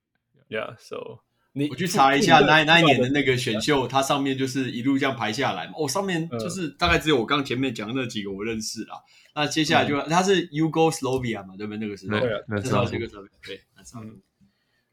[0.48, 0.76] Yeah.
[0.78, 5.72] So 你我去查一下那那一年的那个选秀，它上面就是一路这样排下来嘛。
[5.76, 9.02] 哦，上面就是大概只有我刚前面讲的那几个我认识啦。
[9.34, 11.78] 那接下来就他是 Yugoslavia 嘛，对不对？
[11.78, 13.60] 那个时候，对啊，那时候这个特别对，
[13.96, 14.22] 嗯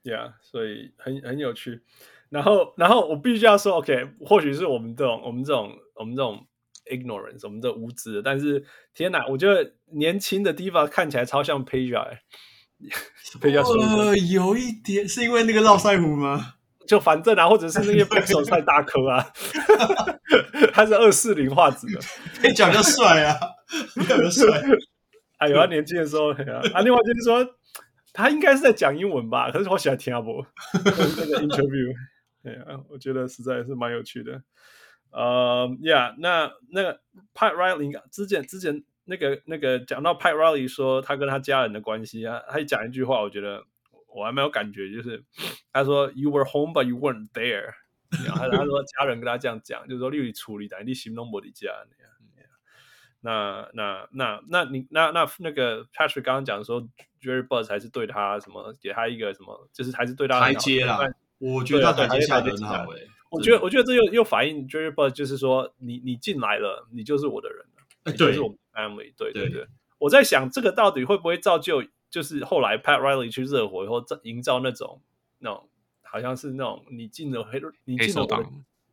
[0.04, 1.84] ，Yeah，所以很很有趣。
[2.30, 6.48] 然后，然后我必须要说，OK，或许是我们这种我们这种我们这种
[6.86, 8.22] ignorance，我们这无知的。
[8.22, 8.64] 但是
[8.94, 12.20] 天哪，我觉得年轻的 Divac 看起来超像 Peja。
[13.42, 16.56] 呃，有一点是因为那个络腮胡吗？
[16.86, 19.26] 就反正啊，或者是那些分手太大颗啊，
[20.74, 22.00] 他是二四零画质的，
[22.42, 23.40] 比较帅啊，
[23.96, 24.62] 比较帅。
[25.40, 27.56] 哎呦，他年轻的时候，啊，另外就是说，
[28.12, 29.50] 他应该是在讲英文吧？
[29.50, 31.94] 可是我喜欢听不那个 interview，
[32.44, 34.42] 对啊，我觉得实在是蛮有趣的。
[35.14, 37.00] 呃，Yeah，那那个
[37.34, 38.84] Pat Riley 之前之前。
[39.06, 43.62] 那个那个讲到 Pat Riley 说他跟他家人的关系啊，他讲一句话，我觉得
[44.16, 45.22] 我还蛮有感觉，就是
[45.74, 47.74] 他说 You were home but you weren't there。
[48.26, 51.70] 然后他说家人跟他这样讲，就是说你处理的，你行动不离家。
[53.20, 56.82] 那那那那你那那那个 Patrick 刚刚讲说
[57.22, 60.98] Jerry Buss 还是对他什么，给他一个什么，就是还是对他台阶啦。
[61.40, 63.06] 我觉得他台阶下的很好诶。
[63.34, 68.58] 我觉得我觉得这又又反映 Jerry Buss 就是说你你进来了，你就是我的人了，你就是我们。
[68.74, 69.68] Family，对对对，对
[70.00, 75.00] 我在想这个到底会不会造就，就是后来 Pat Riley 去热火以后，营造那种
[75.38, 75.70] 那种
[76.02, 78.26] 好像是那种你进了黑，你进了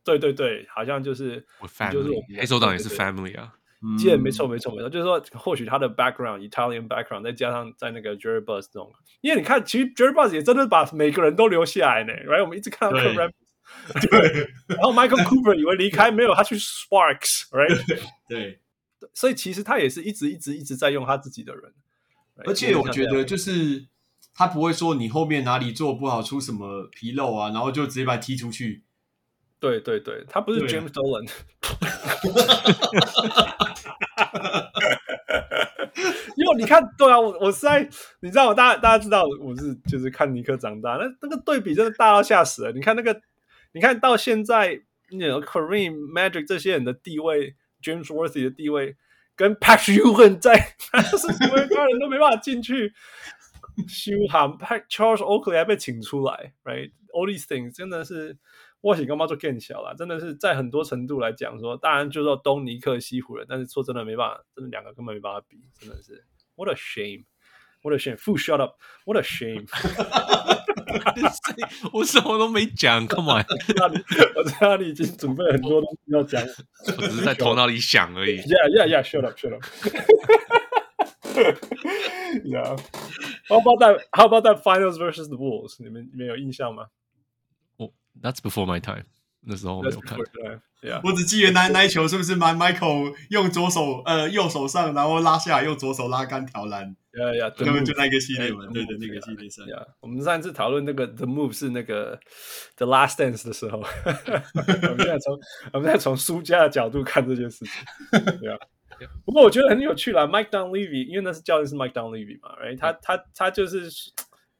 [0.03, 1.43] 对对对，好像就是
[1.91, 3.55] 就是黑手党也是 Family 啊，
[3.97, 12.43] 记得没错没错没错，就是说或许他的 background Italian background 再加上在那个 Jerry 这种，因为你看其实 Jerry Buss 也真的把每个人都留下来呢，right？
[12.43, 12.99] 我们一直看到
[14.09, 18.01] 对，然后 Michael Cooper 以为离开没有，他去 Sparks，right？
[18.29, 18.59] 对。
[19.13, 21.73] 所以其实他也是一直一直一直在用他自己的人，
[22.45, 23.87] 而且我觉得就是
[24.33, 28.83] 他不会说你后面哪里做不好出什么纰漏啊，然后就直接把他踢出去。
[29.59, 31.27] 对对对，他不是 James Dolan。
[36.35, 37.89] 因为你看，对啊，我我是在
[38.21, 42.71] 你知道我大家大家知道我是就是看尼克长大，那那个对比真的大到吓死了。
[42.71, 43.19] 你看那个，
[43.73, 48.95] 你看到现在你 know Kareem Magic 这些人的地位，James Worthy 的地位，
[49.35, 50.75] 跟 Patrick Ewing 在，
[51.11, 52.93] 是所有人都没办法进去。
[53.87, 54.49] 修喊
[54.89, 58.37] Charles Oakley 还被请出来，right？All these things 真的是
[58.81, 67.23] 我想干嘛做更小了，真的是在很多程度来讲说，当然就说东尼克西湖人，但是说真的没办法，真的两个根本没办法比，真的是 What a shame!
[67.82, 69.66] shame！What a shame！Fu shut up！What a shame！
[71.92, 73.44] 我什么都没讲，Come on！
[74.36, 76.42] 我知道你已经准备了很多东西要讲，
[76.96, 78.40] 我只是在头脑里想而已。
[78.40, 79.64] Yeah，Yeah，Yeah！Shut up！Shut up！
[82.44, 82.76] Yeah.
[83.48, 84.00] How about that?
[84.12, 85.76] How about that finals versus the Bulls?
[85.78, 86.86] 你们你们有印象吗？
[87.76, 89.04] 哦、oh,，That's before my time。
[89.42, 90.18] 那时候我没有看。
[90.82, 91.00] Yeah.
[91.04, 96.96] 我只记得那那一球是不是 Michael 用左手呃右手上，然后拉下来，用左手拉杆投篮。
[97.19, 99.85] 呀呀，他们就那个系列嘛，对的那个系列是呀。
[99.99, 102.17] 我们上次讨论那个 The Move 是那个
[102.77, 105.39] The Last Dance 的时候， 我们现在从
[105.73, 107.85] 我们在从输家的角度看这件事情，
[108.39, 108.57] 对吧？
[109.25, 112.77] 不过我觉得很有趣啦，Mike Don Levy，因为那是教练是 Mike Don Levy 嘛，right？
[112.77, 113.89] 他他他就是，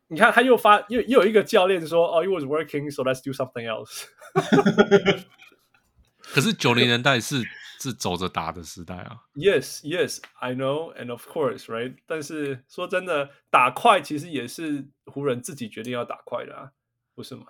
[0.10, 4.06] 你看他又发又又有一个教练说，哦，it was working，so let's do something else。
[6.20, 7.42] 可是九零年代是。
[7.82, 9.22] 是走着打的时代啊。
[9.34, 11.96] Yes，Yes，I know，and of course，right？
[12.06, 16.72] 但是说真的，打快其实也是湖人自己决定要打快的啊，
[17.16, 17.46] 不是吗？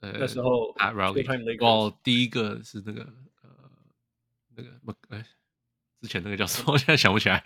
[0.00, 3.02] 呃、那时候啊，Rally，哦，第一个是那个
[3.42, 3.50] 呃
[4.56, 4.70] 那个
[5.10, 5.24] 哎。
[6.00, 6.74] 之前那个叫什么？
[6.74, 7.42] 我 现在想不起来。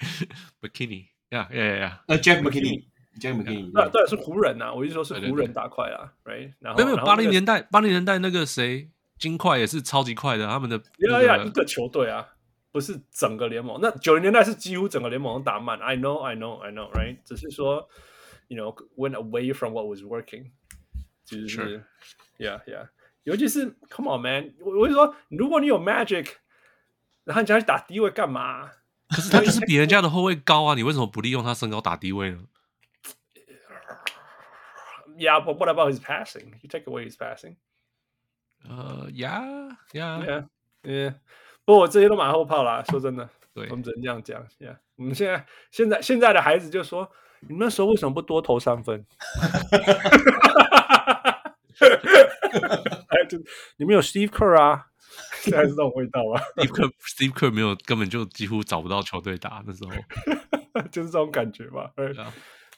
[0.61, 2.03] McKinney，呀呀呀！
[2.09, 4.75] 呃，Jack McKinney，Jack McKinney，对对，是湖人呐。
[4.75, 6.55] 我意思说是湖人打快啊，right？
[6.59, 10.47] 然后没有八零年代，八零年代那个谁，金块也是超级快的。
[10.47, 12.27] 他们的呀呀，一个球队啊，
[12.71, 13.79] 不是整个联盟。
[13.81, 15.79] 那九零年代是几乎整个联盟都打慢。
[15.81, 17.19] I know，I know，I know，right？
[17.25, 17.89] 只是说
[18.49, 20.51] ，you know，went away from what was working，
[21.25, 21.85] 就是
[22.39, 22.89] ，yeah yeah。
[23.25, 26.29] 尤其是，come on man，我我就说，如果你有 Magic。
[27.25, 28.71] 然后你叫他去打低位干嘛？
[29.11, 30.75] 可是他就是比人家的后卫高啊！
[30.75, 32.39] 你为什么不利用他身高打低位呢
[35.19, 36.55] ？Yeah, but what about his passing?
[36.63, 37.57] You take away his passing.
[38.67, 39.43] 呃呀
[39.93, 40.49] 呀呀，
[41.65, 42.83] 不过这些都马后炮啦。
[42.89, 44.41] 说真的，对，我们只能这样讲。
[44.41, 49.05] 呀、看我们现在现在现在的孩子就说，你那时候为什么不多投三分？
[53.09, 53.39] 哎，就
[53.77, 54.87] 你们有 Steve Kerr 啊？
[55.41, 59.91] 现在是这种味道吗？Steve Kerr，Steve Kerr 没有，根本就几乎找不到球队打那时候，
[60.91, 61.93] 就是这种感觉吧。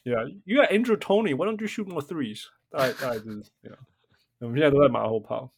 [0.03, 2.45] Yeah，you are Andrew Tony，why don't you shoot more threes？
[2.69, 3.77] 大概大概就是这样。
[4.39, 5.51] 我们现在都在马后炮。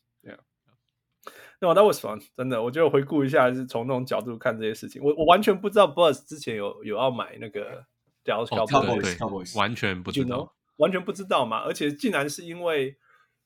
[1.64, 5.02] Yeah，No，that was fun，真的，我觉得回顾一下，是从那种角度看这些事情。
[5.02, 7.86] 我我完全不知道 Buzz 之前有有要买那个
[8.26, 10.50] Dallas Cowboys，完全不知道，you know?
[10.78, 11.60] 完全不知道嘛。
[11.60, 12.98] 而且竟然是因为，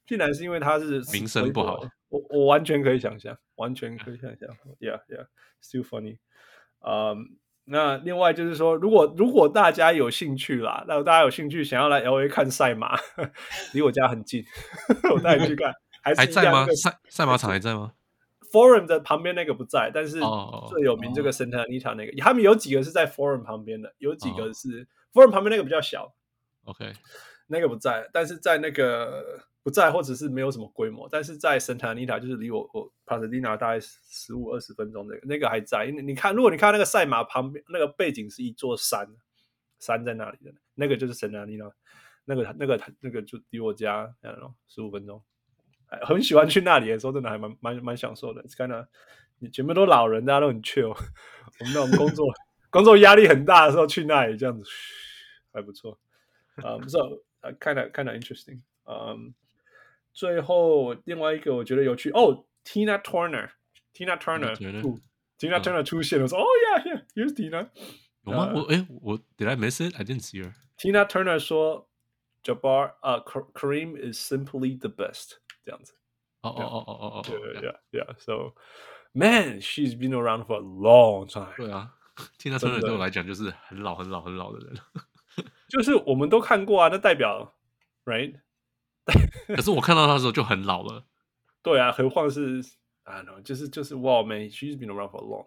[0.06, 1.80] 竟然是因为他是名声不好。
[2.10, 4.50] 我我完全可以想象，完全可以想象
[4.80, 6.18] ，Yeah Yeah，still funny。
[6.80, 12.98] 嗯，那另外就是说，如果如果大家有兴趣啦，那大家有兴趣想要来 LA 看赛马，
[13.74, 14.44] 离我家很近，
[15.14, 15.74] 我带你去看。
[16.02, 16.66] 还是还在吗？
[16.68, 17.92] 赛赛马场还在吗
[18.52, 20.20] ？Forum 的旁边那个不在，但是
[20.70, 22.22] 最有名这个 Santa Anita 那个，oh.
[22.22, 26.14] 他们有几个是在 Forum 旁边的，有几个是 Forum 旁边那个比较小。
[26.66, 26.94] OK，
[27.48, 29.44] 那个不在，但是在那个。
[29.64, 35.86] 不在，或者是没有什么规模，但是在圣塔尼塔，就是离我我帕特蒂娜大概十五二十分钟那个那个还在。
[35.86, 39.06] 因为你看，如果你看那个赛马旁边那个背景是一座山，
[39.78, 41.70] 山在那里的，那个就是圣塔尼塔，
[42.24, 44.10] 那个那个那个就离我家
[44.70, 45.22] 十五分钟。
[46.07, 48.45] 很喜欢去那里的时候，真的还蛮蛮蛮享受的。
[48.57, 48.87] 看到
[49.39, 50.89] 你全部都老人，大家都很 chill。
[50.89, 52.27] 我们那种工作
[52.71, 54.65] 工作压力很大的时候去那里这样子
[55.53, 55.99] 还不错。
[56.57, 57.23] 啊，不错，
[57.61, 58.61] kind of kind of interesting。
[58.85, 59.35] 嗯。
[60.15, 67.71] 最后另外一个我觉得有趣哦，Tina Turner，Tina Turner，Tina Turner 出现了，说哦呀，Here's Tina。
[68.25, 68.53] 有吗？
[68.55, 69.97] 我哎，我 Did I miss it?
[69.97, 70.53] I didn't see her.
[70.77, 71.89] Tina Turner 说，
[72.45, 73.21] Jabbar 啊，
[73.55, 75.95] Kareem is simply the best， 这样子。
[76.43, 78.55] 哦哦哦哦哦哦，Yeah，Yeah，So
[79.13, 81.55] man, she's been around for a long time。
[81.57, 81.95] 对啊，
[82.39, 84.77] Tina Turner 对我来讲就是很老很老很老的人，
[85.69, 87.55] 就是我们都看过啊，那代表，
[88.05, 88.41] Right？
[89.47, 91.05] 可是我看到他的时候就很老了，
[91.63, 92.61] 对啊，何况是
[93.05, 95.47] 啊，就是就是哇，man，she's been around for long。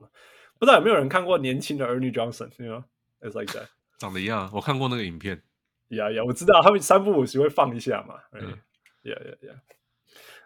[0.58, 3.68] 不知道有没有人看过年轻的 Ernie Johnson？You know，it's like that，
[4.00, 4.50] 长得一样。
[4.54, 5.44] 我看过那个影片，
[5.90, 8.16] 呀呀，我知道他们三不五时会放一下嘛。
[8.32, 8.58] 嗯，
[9.04, 9.60] yeah yeah yeah。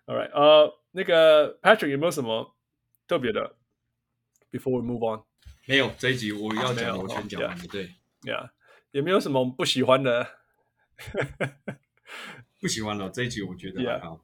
[0.07, 2.55] All right，呃，那个 Patrick 有没有什么
[3.09, 3.57] 特别的
[4.53, 5.23] ？Before we move on，
[5.67, 7.65] 没有，这一集我要讲，我全讲完了。
[7.73, 8.51] 对，Yeah，
[8.91, 10.27] 有没有什么不喜欢的？
[12.61, 14.21] 不喜欢了这一集，我觉得还好。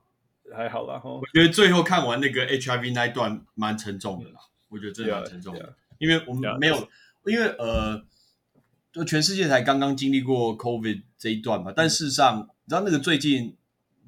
[0.55, 1.09] 还好啦哈。
[1.11, 6.89] 我觉得最后看完那个 HIV 那一段蛮沉重的啦，我觉得真的蛮沉重的，因为我们没有，
[7.25, 8.05] 因为呃，
[8.93, 13.57] 就全世界才刚刚经历过 COVID 这一段嘛，但事实上，你知道那个最近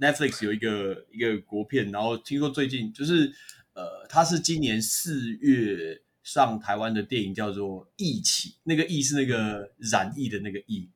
[0.03, 3.33] Netflix 有一个一个国片，然后听说最近就是
[3.75, 10.91] 呃，它是今年四月上台湾的电影，叫做《疫起》，那个“疫”是那个染疫的那个“疫”。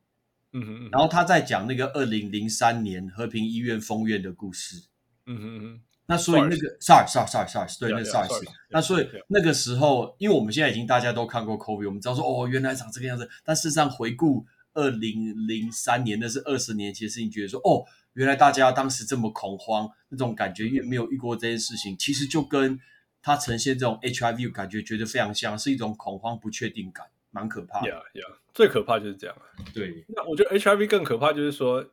[0.53, 4.85] 嗯哼，然后他在讲那个二零零三年和平医院封院的故事。
[5.27, 8.45] 嗯哼哼，那所以那个 SARS，SARS，SARS，SARS，对，那个 SARS。
[8.71, 13.29] 那所以那个时候，因为我们现在已经大家都看过 COVID，我们知道说哦，原来长这个样子。
[13.45, 17.85] 但事实上，回顾二零零三年，那是二十年前，的事情觉得说哦，
[18.17, 22.81] 原来大家当时这么恐慌，那种感觉也没有遇过这件事情，其实就跟
[23.23, 27.07] 它呈现这种 HIV 感觉觉得非常像，是一种恐慌不确定感。
[27.33, 28.37] 蛮可怕的，yeah, yeah.
[28.55, 29.37] 最可怕就是这样。
[29.75, 31.85] 对，那我觉得 HIV 更可怕，就是说，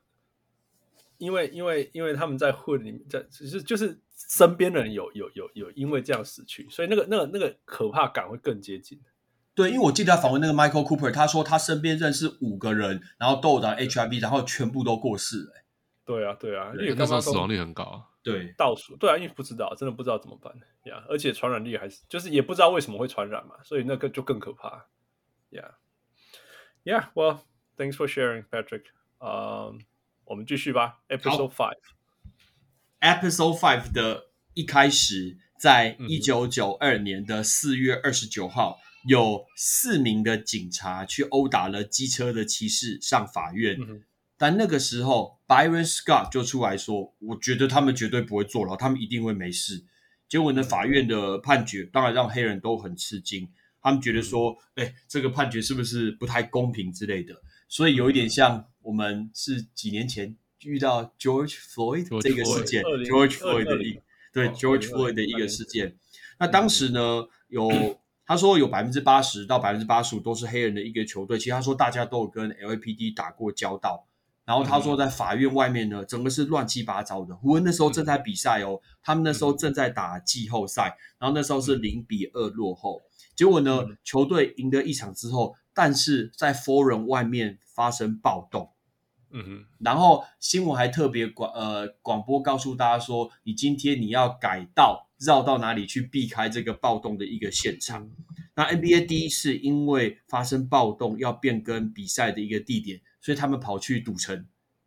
[1.17, 9.01] 因为因为因为他们在混里面，在只是就是身边的人有有有有因为这样死去，所以那个那个那个可怕感会更接近。
[9.53, 15.62] 对，因为我记得他访问那个 Michael Cooper，他说他身边认识五个人，然后都有得 HIV，然后全部都过世了。
[16.05, 18.03] 对啊，对啊，因为那时候死亡率很高啊。
[18.23, 18.95] 对，倒数。
[18.97, 20.53] 对啊，因为不知道，真的不知道怎么办
[20.85, 24.87] 呀，yeah, 而且传染力还是就是也不知道为什么会传染嘛，所以那个就更可怕。
[25.51, 25.71] Yeah,
[26.83, 27.11] yeah.
[27.13, 27.39] Well,
[27.77, 28.85] thanks for sharing, Patrick.
[29.19, 29.79] Um,
[30.25, 31.01] 我们继续吧。
[31.09, 31.77] Episode five.
[33.01, 43.77] Episode five 的一开始，在一九九二年的四月二十九号，嗯、有四名的警察去殴打了机车的骑士上法院。
[43.81, 44.03] 嗯、
[44.43, 49.85] 但那个时候，Byron Scott 就出来说：“我觉得他们绝对不会坐牢，他们一定会没事。”
[50.27, 53.49] 结果呢，法院的判决当然让黑人都很吃惊。
[53.81, 57.41] 他们觉得说，哎、欸，这个判决是不是不太公平之类的？
[57.69, 63.97] 所以有一点像我们是几年前遇到 George Floyd 这个事件，George Floyd 的一
[64.33, 65.95] 对 George Floyd 的一个事件。
[66.37, 67.71] 那当时呢，有
[68.27, 71.37] 他说有百分之八十到百分之八十五都是黑人的一个球队。
[71.37, 74.05] 其实他说大家都有跟 LAPD 打过交道。
[74.45, 77.35] 然后他说在法院外面呢，整个是乱七八糟的。
[77.35, 83.01] 湖人那时候正在比赛哦，他们那时候正在打季后赛，然后那时候是零比二落后。
[83.35, 88.69] 结果呢，嗯、球队赢得一场之后，但是在 Forum 外面发生暴动。
[89.35, 98.11] 嗯哼，然后新闻还特别广呃广播告诉大家说，你今天你要改道绕到哪里去避开这个暴动的一个现场。
[98.55, 104.45] 那 NBA 第一次因为发生暴动要变更比赛的一个地点，所以他们跑去赌城，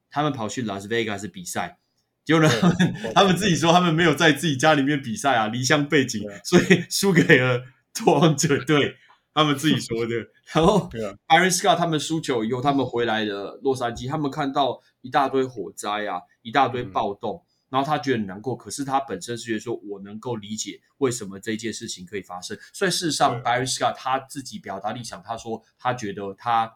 [0.09, 1.80] 他们跑去 Las Vegas 比赛。
[2.24, 7.64] 结果呢，他们 他们自己说他们没有在自己家里面比赛啊，离乡背景，所以输给了。
[7.99, 8.95] 拓荒者队，
[9.32, 10.14] 他们自己说的。
[10.53, 10.87] 然后
[11.26, 18.55] ，Byron Scott 他们输球以后，他们回来了洛杉矶，他们看到一大堆火灾啊，一大堆暴动，嗯、然后他觉得很难过。
[18.55, 22.55] 可是他本身是觉得说，我能够理解为什么这件事情可以发生。
[22.74, 26.70] 所以事实上，Byron Scott 他自己表达立场，他说他觉得他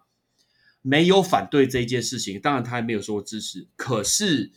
[0.83, 3.68] 没有反对这件事情，当然他还没有说支持。
[3.76, 4.51] 可是，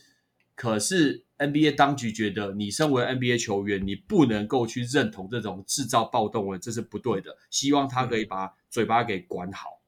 [0.54, 1.22] 可是。
[1.36, 7.36] NBA 当局觉得，你身为 NBA 球员，你不能够去认同这种制造暴动的，这是不对的。
[7.50, 9.82] 希望他可以把嘴巴给管好。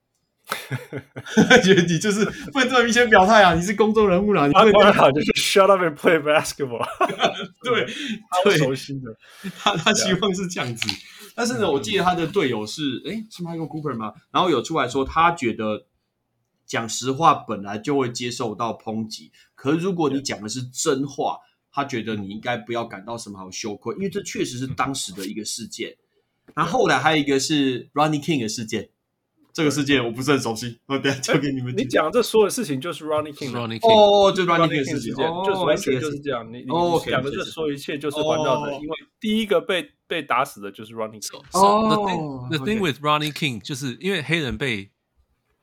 [1.63, 3.55] 觉得你就是不能这么明显表态啊！
[3.55, 6.85] 你是公众人物啦，你不管好就是 shut up and play basketball。
[7.63, 7.87] 对，
[8.43, 9.17] 对，熟悉的，
[9.57, 10.89] 他他希望是这样子。
[11.37, 14.13] 但是呢，我记得他的队友是，诶，是 Michael Cooper 吗？
[14.33, 15.87] 然后有出来说，他觉得。
[16.67, 21.39] 讲实话本来就会接受到抨击，可是如果你讲的是真话，
[21.71, 25.97] 他觉得你应该不要感到什么好羞愧，因为这确实是当时的一个事件。
[26.55, 28.89] 那后来还有一个是 Ronnie King 的事件，
[29.53, 31.73] 这个事件我不是很熟悉，我等下交给你们。
[31.77, 36.51] 你讲这所有事情就是 Rodney King，哦，就 Ronnie King 的事件，就是完全就是这样。
[36.53, 36.67] 你你
[37.11, 41.43] 讲的这所有一切就是环绕着，因为第一个被被打死的就是 Ronnie King。
[41.53, 44.91] 哦，The thing the thing with Ronnie King 就是因为黑人被。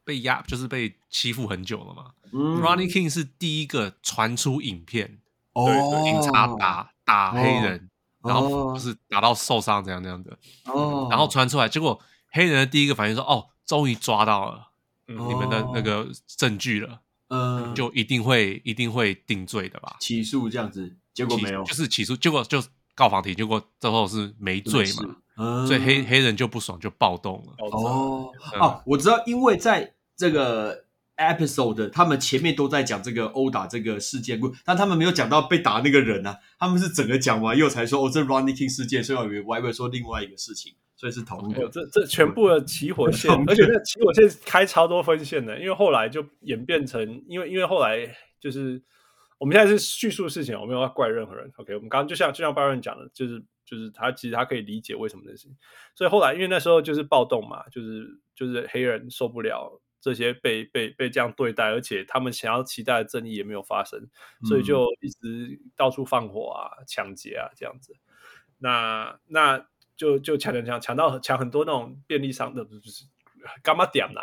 [0.03, 2.11] 被压就是被欺负很久了嘛。
[2.31, 5.19] 嗯、Ronnie King 是第一个传出影片，
[5.53, 7.89] 哦，警察打打黑人，
[8.21, 12.01] 哦、然后就是打到受伤这样这样的，哦，然后传出来，结果
[12.31, 14.71] 黑人的第一个反应说：“哦，终于抓到了，
[15.07, 19.97] 嗯，你们的那个证据了，嗯，就一定会一定会定罪的吧？
[19.99, 22.63] 起诉这样子，结果没有，就是起诉，结果就
[22.95, 27.53] 告法庭，结果最后是没罪嘛。”嗯、所以黑黑人就不爽，就暴动了。
[27.60, 30.85] 哦，嗯、哦，我知道，因为在这个
[31.18, 36.38] episode，他们前面都在讲这个殴打这个事件，但他们没有讲到被打那个人啊。
[36.60, 41.68] 他们是整个讲完又才说，哦，这 Ronnie King 事件，所以我以为我还以为说另外一个事情，所以是同一个。
[41.69, 48.81] 这这全部的起火线， 而且那起火线开超多分线的，因为后来就演变成，因为因为后来就是。
[49.39, 51.51] 我们现在是叙述事情，我没有要怪任何人。
[51.57, 55.57] OK，我们刚刚就像就像 Byron 讲的，就是就是他其实他可以理解为什么这事情。
[55.95, 63.99] 所以后来因为那时候就是暴动嘛，就是就是黑人受不了这些被被被这样对待，而且他们想要期待的正义也没有发生，
[64.48, 67.95] 所以就一直到处放火啊、抢劫啊这样子。
[68.57, 69.65] 那那
[69.95, 73.06] 就就抢抢抢抢到抢很多那种便利商的，就是
[73.61, 74.22] 干嘛点呐？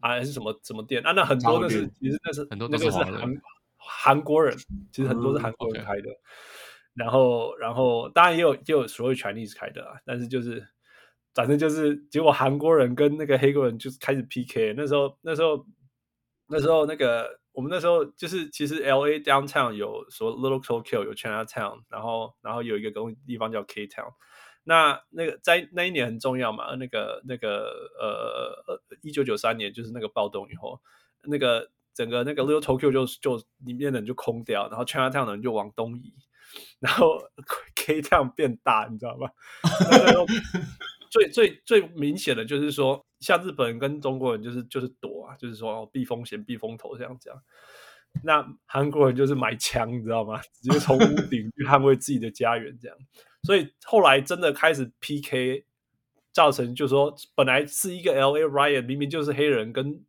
[0.00, 1.12] 啊，还是什么什么店啊？
[1.12, 3.34] 那很多那是其实那是很多都是韩。
[3.82, 4.56] 韩国人
[4.92, 6.16] 其实很多是韩国人开的，嗯 okay.
[6.94, 10.66] 然后然后当然也有也有所谓 Chinese 开的啊，但是就是
[11.34, 15.64] 反正就是结果韩国人跟那个黑国人就是开始 PK，那时候那时候
[16.48, 24.12] 那时候那个我们那时候就是其实 LA downtown 有说 Little Tokyo 有 Chinatown，然后然后有一个东地方叫 K Town，
[24.64, 30.80] 那那个在那一年很重要嘛，那个那个呃一九九三年就是那个暴动以后
[31.24, 31.70] 那个。
[31.92, 36.14] 整个那个 Little Tokyo 就就里面的人就空掉，然后 Chinatown 的人就往东移，
[36.80, 37.18] 然后
[37.74, 39.28] K Town 变大，你知道吗？
[41.10, 47.34] 最最最明显的就是说，像日本人跟中国人就是就是躲啊，就是说避风险、避风头这样讲。
[48.22, 50.40] 那韩国人就是买枪，你知道吗？
[50.62, 52.96] 直 接从屋顶去捍卫自己的家园，这样。
[53.42, 55.64] 所以后来真的开始 PK，
[56.32, 60.04] 造成就是说，本来是一个 LA Riot，明明就是黑人跟。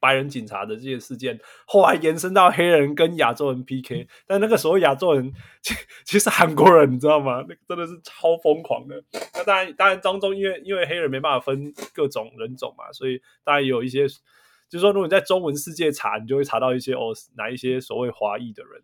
[0.00, 7.44] 白人警察的这些事件，后来延伸到黑人跟亚洲人 PK，但那个时候亚洲人其其实韩国人，你知道吗？
[7.48, 9.02] 那个真的是超疯狂的。
[9.34, 18.80] 那当然，当然当中因为因为黑人没办法分各种人种嘛，所以当然有一些，就是说如果你在中文世界查，你就会查到一些哦，哪一些所谓华裔的人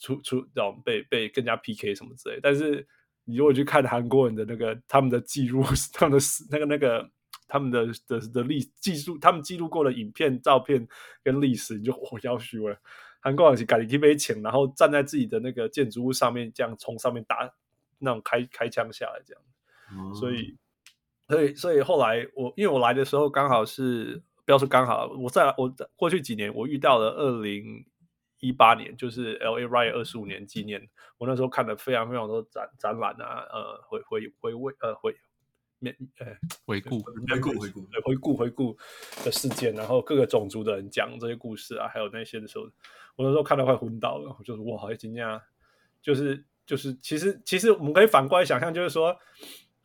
[0.00, 2.40] 出出这种被被更加 PK 什么之类。
[2.42, 2.86] 但是
[3.24, 5.62] 你如果去看韩国人的那个他们的记录，
[5.94, 7.10] 他们的那个那个。
[7.46, 10.86] 他们的的的历记录，他们记录过的影片、照片
[11.22, 12.78] 跟历史，你就我要虚了。
[13.20, 17.50] 韩国人是赶紧提杯钱，然后站在自己的那个建筑物上面，这样从上面打
[17.98, 19.42] 那种开开枪下来，这样。
[19.92, 20.56] 嗯、所以，
[21.28, 27.86] 所以，所以后来我因为我来的时候刚好是，不要说刚好，我在我在过去几年我遇到了二零
[28.40, 35.16] 一八年，就是 LA Riot 二十五年纪念，我那时候看了非常非常多展展览啊，呃，回回回味呃回。
[36.18, 36.26] 呃，
[36.64, 38.76] 回顾回顾回顾回顾回顾
[39.24, 42.64] 的事件，然后各个种族的人讲这些故事啊，还有那些的时候，
[43.16, 44.34] 我那时候看到快昏倒了。
[44.38, 45.40] 我就是哇，好惊讶！
[46.02, 49.16] 就是就是，其实其实我们可以反过来想象，就是说，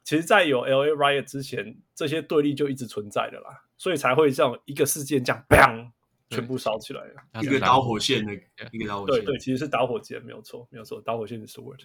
[0.03, 5.89] 其实，在有 LA Riot 之前，这些对立就一直存在的啦，所以才会这样一个事件这样砰，
[6.29, 8.33] 全部烧起来了，一个导火线的
[8.71, 9.23] 一个导火线。
[9.23, 11.81] 对对，其实是导火线，没有错，没有错，导火线是 word。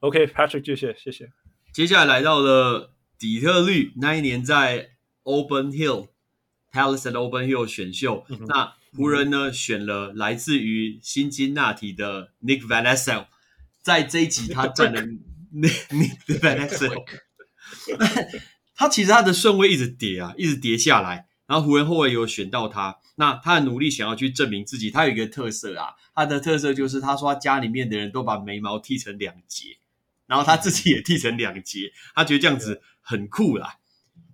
[0.00, 1.30] OK，Patrick，谢谢谢谢。
[1.72, 2.97] 接下来来到了。
[3.18, 4.90] 底特律那一年在
[5.24, 6.08] Auburn Hill
[6.72, 13.26] Palace at Auburn Hill 选秀，嗯、那湖人呢选了来自于新金那提的 Nick Van Exel，
[13.82, 15.02] 在这一集他占了
[15.52, 17.04] Nick Nick Van Exel，
[18.76, 29.78] 他其实他的顺位一直跌啊，一直跌下来，然后湖人后卫有选到他，那他很努力想要去证明自己，他有一个特色啊，他的特色就是他说他家里面的人都把眉毛剃成两截，
[30.28, 32.80] 然后他自己也剃成两截， 他觉得这样子。
[33.10, 33.78] 很酷啦，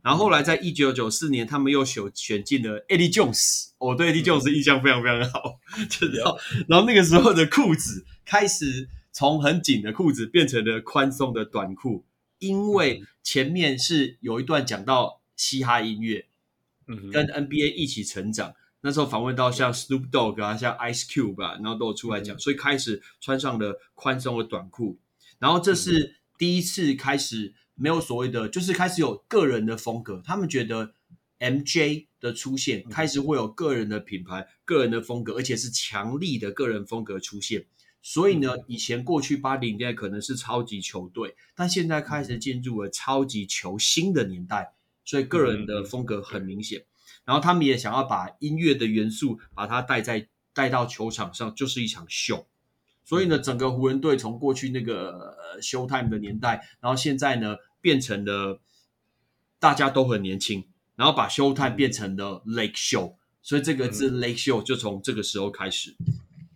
[0.03, 6.37] 然后后来在一九九四年，他们又选选进了 Eddie Jones，我对 Eddie Jones 印象非常非常好，就 知道。
[6.67, 12.05] 然后那个时候的裤子开始从很紧的裤子变成了宽松的短裤，
[12.41, 16.27] 因为前面是有一段讲到嘻哈音乐，
[16.89, 18.57] 嗯，跟 NBA 一起成长。
[18.81, 24.99] 那时候访问到像 Snoop Dogg 啊，像 Ice Cube 啊，然后都有出来讲，所以开始穿上了宽松的短裤。
[25.45, 27.53] 然后这是第一次开始。
[27.77, 30.23] 没有所谓的，就是开始有个人的风格。
[30.25, 30.95] 他们觉得
[31.41, 37.67] MJ 的出现开始会有个人的品牌、个人的风格，而且是强力的个人风格出现。
[38.01, 46.85] 所以呢，以前过去八零年代可能是超级球队，但现在开始进入了超级球星的年代，所以个人的风格很明显。
[47.25, 52.47] 然后他们也想要把音乐的元素把它带在带到球场上，就是一场秀。
[53.05, 58.61] 所以呢，整个湖人队从过去那个 Showtime 的年代，然后现在呢变成了
[59.61, 60.65] 大家都很年轻，
[60.97, 65.95] 然后把 Showtime 变成了 Lake Show，所以这个字 Lake Show 就从这个时候开始。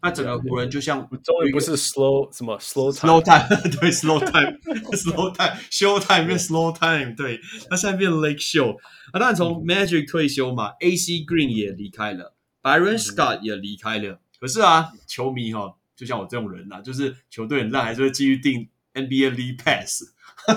[0.00, 8.76] 那整个湖人就像终于不是 Slow 什么 Slow Time，Slow Time 对 Slow Time，Slow Time，Showtime 变 Slow Time，对，那现在变 Lake Show。
[9.10, 14.20] 啊，当然从 Magic 退休嘛，AC Green 也离开了，Byron Scott 也离开了。
[14.40, 15.74] 可是啊，球迷哈。
[15.98, 20.04] 就像我这种人呐、啊，就是球队很烂，还是会继续订 NBA League Pass，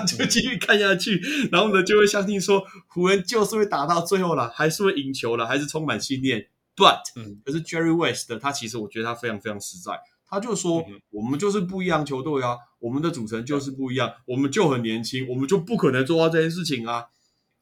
[0.06, 1.20] 就继续看下去，
[1.50, 6.46] 然后呢就会相信说湖人就是会打到最后了，还是会赢球了，还是充满信念。
[6.76, 17.06] But，、嗯、可是 Jerry West 他其实我觉得他非常非常实在，他就说、嗯、我们就是不一样球队啊，我们的组成就是不一样，嗯、我们就很年轻，我们就不可能做到这件事情啊。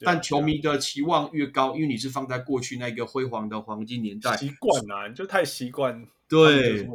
[0.02, 6.06] 但球迷的期望越高，因为你是放在过去那个辉煌的黄金年代，习惯啊，你就太习惯。
[6.26, 6.88] 对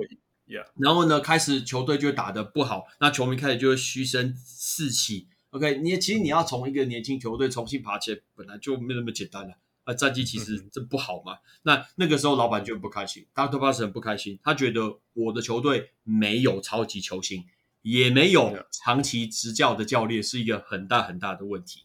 [0.47, 0.65] ，yeah.
[0.77, 5.27] 然后呢，开始球队就打得不好，那球迷开始就会嘘声四起。
[5.51, 9.55] OK，你其实你要从一个年轻球队重新爬起来，本来就没那么简单了。
[9.85, 11.35] 啊，战绩其实这不好嘛。
[11.35, 13.57] 嗯、那那个时候老板就很不开心，Dr.
[13.57, 17.45] Buss 很不开心，他觉得我的球队没有超级球星，
[17.83, 21.83] 也没有长期执教的教练，是一个很大很大的问题。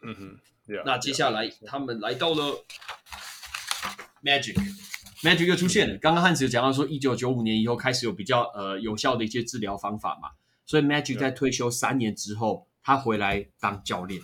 [0.00, 0.38] 嗯哼
[0.68, 2.64] ，yeah, 那接下来他们来到了
[5.22, 5.96] Magic，Magic 又出现了。
[5.98, 10.30] 刚刚汉子有讲到说，一九九五年以后开始有比较呃有效的一些治疗方法嘛，
[10.66, 14.20] 所以 Magic 在退休三年之后，他回来当教练。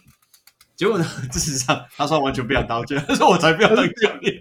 [0.76, 4.40] 结果呢，事实上他说完全不想当教练，他说我才不要当教练。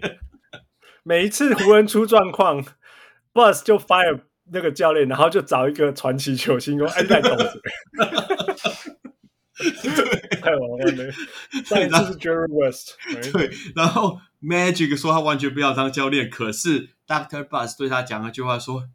[1.02, 2.64] 每一次湖人出状况
[3.32, 7.46] ，Buss 就 fire 那个教练，然后就找一个传奇球星说安在同学。
[10.42, 11.12] 太玩玩了，
[11.64, 12.96] 上一次是 Jerry West，
[13.32, 18.88] 对，然后 Magic 说他完全不要当教练，可是 Doctor Buss 对他讲了句话说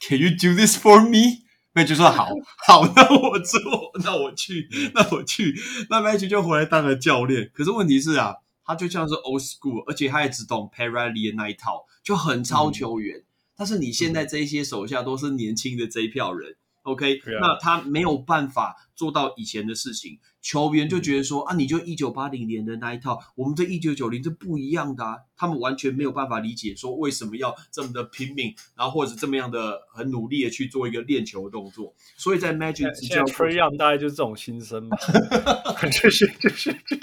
[0.00, 2.28] ：“Can you do this for me？”Magic 说：“好，
[2.68, 3.60] 好，那我做，
[4.04, 5.54] 那我去，那我去。”
[5.88, 7.50] 那 Magic 就回来当了教练。
[7.54, 8.34] 可是问题是啊，
[8.66, 13.16] 他就像是 Old School，而且他也只懂的那一套，就很超球员。
[13.16, 13.24] 嗯、
[13.56, 16.56] 但是你现在这一些手下都是年轻的这一票人。
[16.82, 17.38] OK，、yeah.
[17.40, 34.96] 那他没有办法做到以前的事情，球员就觉得说啊，你就一九八零年的那一套，我们这一九九零这不一样的啊，他们完全没有办法理解说为什么要这么的拼命，然后或者这么样的很努力的去做一个练球的动作，所以在 Magic 执教，Trae Young 大概就是这种心声嘛，
[36.02, 36.96] 就是就是就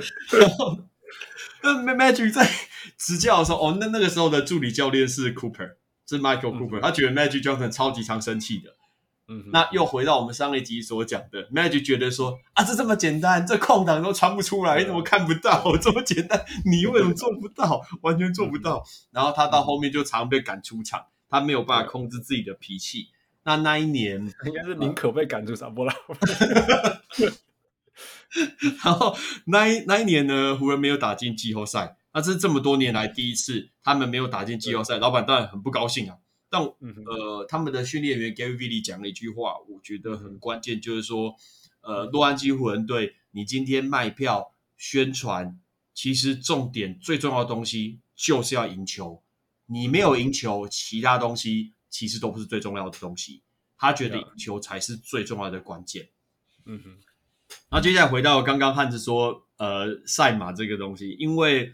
[0.00, 0.78] 是，然后
[1.64, 2.48] 那 Magic 在
[2.96, 5.79] 执教的时候，哦，那那个时候的助理教练是 Cooper。
[6.16, 8.74] 是 Michael Cooper，、嗯、他觉得 Magic Johnson 超级常生气的。
[9.28, 15.62] 嗯，那又回到我们上一集所讲的，Magic 觉得说啊，这这么简单，这空档都传不出来，你怎么看不到？
[15.78, 17.80] 这么简单，你为什么做不到？
[18.02, 18.78] 完全做不到。
[18.78, 18.82] 嗯、
[19.12, 23.10] 然后他到后面就常被赶出场，他没有办法控制自己的脾气。
[23.44, 25.94] 那那一年 应该是宁可被赶出场，不了。
[28.82, 31.96] 然后那一那一年呢，湖人没有打进季后赛。
[32.12, 36.16] 那这是这么多年来第一次，他们没有打进季后赛，老板当然很不高兴啊。
[36.52, 41.36] 但呃，他们的训练员 Gary Vitti 讲了一句话，我觉得很关键，就是说，
[41.82, 45.60] 呃，洛杉矶湖人队，你今天卖票宣传，
[45.94, 49.22] 其实重点最重要的东西就是要赢球。
[49.66, 53.42] 你没有赢球，其他东西其实都不是最重要的东西。
[53.78, 56.08] 他觉得赢球才是最重要的关键。
[56.64, 56.98] 嗯哼。
[57.68, 61.72] 然后接下来回到刚刚汉子说，呃，赛马这个东西，因为。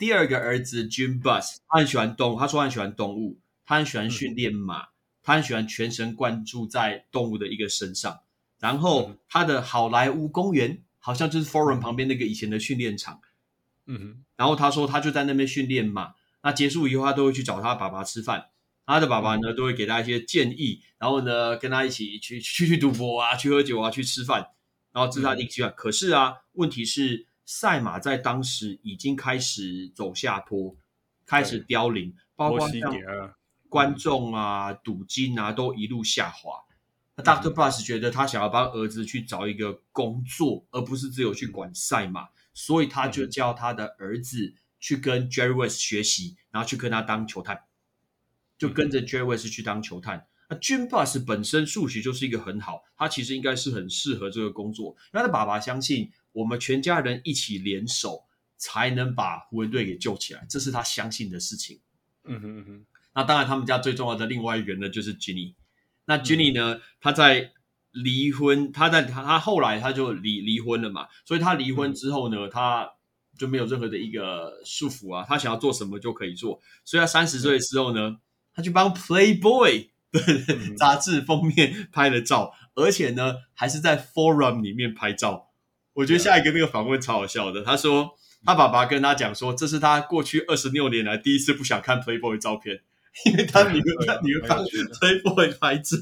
[0.00, 4.88] 第二个儿子 Jim Buss，他很喜欢动物，他说他很喜欢动物，他很喜欢训练马，嗯、
[5.22, 8.20] 他很喜欢全神贯注在动物的一个身上。
[8.58, 13.20] 然后他的好莱坞公园好像就是 Forum 旁边那个以前的训练场。
[13.84, 14.24] 嗯哼。
[14.36, 18.46] 然后他说他就在那边训练马，那结束以后他都会去找他爸爸吃饭，
[18.86, 24.46] 他的爸爸呢都会给他一些建议，然后呢跟他一起去去去赌博啊，去喝酒啊，去吃饭，
[24.94, 25.70] 然后这是他的一个习惯。
[25.76, 27.26] 可是啊，问题是。
[27.52, 30.76] 赛马在当时已经开始走下坡，
[31.26, 32.94] 开始凋零，包括像
[33.68, 36.52] 观众啊、赌金啊都一路下滑。
[37.16, 37.52] 那 Dr.
[37.52, 47.64] Buss 觉得他想要帮儿子去找一个工作，而不是只有去管赛马，所以他就叫他的儿子去跟 Jerry West 学习，然后去跟他当球探，
[48.56, 50.24] 就跟着 Jerry West 去当球探。
[50.48, 56.12] 那 Jim Buss 本身数学就是一个很好，他其实应该是很适合这个工作，因为他的爸爸相信。
[56.32, 58.24] 我们全家人一起联手，
[58.56, 61.80] 才能把湖人队给救起来，这是他相信的事情。
[62.24, 62.86] 嗯哼嗯哼。
[63.12, 65.54] 那当然，他们家最重要的另外一个人呢，就是 Jenny。
[66.04, 67.50] 那 Jenny 呢，嗯、他在
[67.90, 72.88] 离婚，他在他他后来他就离离婚了嘛，所以他离婚之后呢，嗯、他
[73.36, 76.60] 就没有任何的一个束缚啊，他想要做什么就可以做。
[76.84, 78.20] 所以他三十岁的时候呢，嗯、
[78.54, 85.49] 他去帮 Playboy 的杂志封面拍了照，嗯、而且呢，还是在 Forum 里面拍照。
[85.94, 87.62] 我觉得下一个那个访问超好笑的。
[87.62, 88.10] 他说
[88.44, 92.82] 他爸爸跟他讲说，这是他过去二十六年来第一次不想看 Playboy 照片，
[93.26, 95.98] 因为他女儿他女儿帮 Playboy 拍照。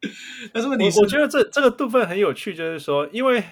[0.52, 3.44] 但是问题是，我觉得这这个部分很有趣，就是说，因为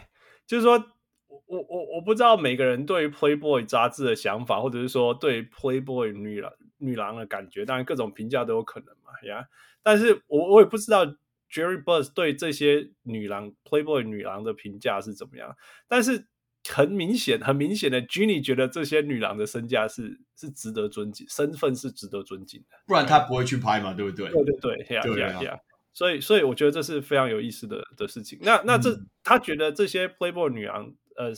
[0.47, 0.82] 就是说
[1.28, 9.47] 我我我不知道每个人对于 Playboy 杂志的想法，或者是说对 Playboy 女郎女郎的感觉，当然各种评价都有可能嘛，呀。
[9.82, 11.05] 但是我我也不知道。
[11.51, 15.57] Jerry Buss 对这些女郎 Playboy 女郎的评价是怎么样？
[15.89, 16.27] 但是
[16.69, 24.31] 很明显，很明显的，Ginny 觉得这些女郎的身价是是值得尊敬，身份是值得尊敬的，不然他不会去拍嘛，对不对？
[24.31, 25.59] 对对对，呀呀呀！
[25.95, 28.39] 所以，所以我觉得这是非常有意思的的事情。
[28.43, 31.33] 那那这、嗯、他觉得这些 Playboy 女郎，呃，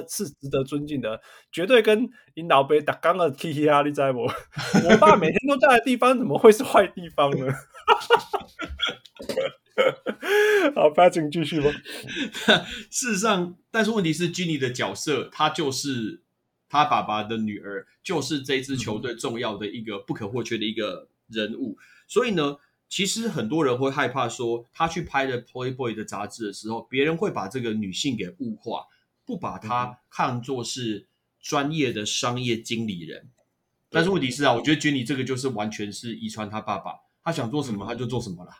[0.00, 1.20] 是是值得尊敬的，
[1.50, 4.20] 绝对跟你老爸打刚的 K K 啊，你知道不？
[4.88, 7.46] 我爸每天都在的地方，怎么会是坏地方呢？
[10.74, 11.70] 好，Patrick 继续吧。
[12.90, 16.22] 事实上，但是问题是，Ginny 的角色，她就是
[16.68, 21.76] 他爸爸的女儿，就是这支球队重要的一个不可或缺的一个人物。
[22.06, 22.56] 所以呢，
[22.88, 28.86] 其实很多人会害怕说，他去拍的 Playboy 的杂志的时候，别人会把这个女性给物化，
[29.32, 31.06] 不把他看作是
[31.40, 33.30] 专业的商业经理人。
[33.88, 36.92] 但是问题是啊，我觉得 Jenny 这个就是完全是遗传他爸爸，
[37.24, 38.50] 他想做什么他就做什么了。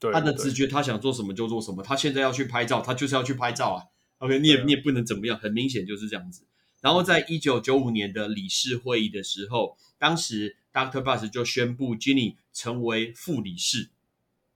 [0.00, 1.80] 对他的直觉，他想做什么就做什么。
[1.80, 3.84] 他现在要去拍照，他就是要去拍照啊。
[4.18, 6.42] OK，你也你也不能怎么样，很明显就是这样子。
[6.80, 11.02] 然后在一九九五年的理事会议的时候，当时 Dr.
[11.04, 13.90] Buss 就宣布 Jenny 成为副理事。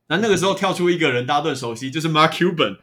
[0.08, 2.80] 那那个时候跳出一个人，大家都很熟悉，就是 Mark Cuban。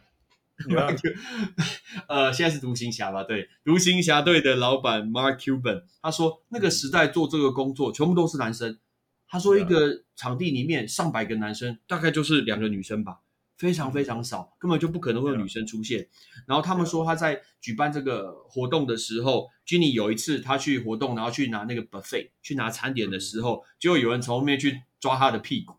[2.08, 3.24] 呃，现在是独行侠吧？
[3.24, 8.80] 对，独行侠队的老板 Mark Cuban，他说那个时代做这个工作全部都是男生。
[9.28, 13.22] 他说：“一个场地里面上百个男生，大概就是两个女生吧，
[13.58, 16.10] 非常非常少，根本就不可能会有女生出现。
[16.46, 25.76] 然后他们说他在举办这个活动的时候，Jenny 有一次他去活动，然后去拿那个 buffet 去拿餐点的时候，就有人从后面去抓他的屁股。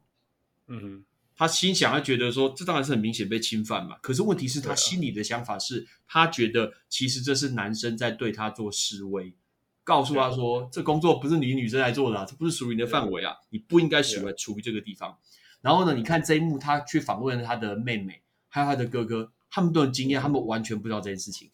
[0.68, 1.04] 嗯哼，
[1.42, 3.96] 他心想，他觉得说这当然是很明显被侵犯嘛。
[4.00, 9.34] 可是问题是，他心里的想法是他觉得其实这是男生在对他做示威。”
[9.82, 15.18] 告诉他说：“这工作不是你女生来做的啊，这不是属于你的范围啊，你不应该处于处于这个地方。”
[15.60, 21.50] 然后呢，你看这一幕，他去访问他的妹妹，还有他的哥哥，他们都很惊讶，他们完全不知道这件事情。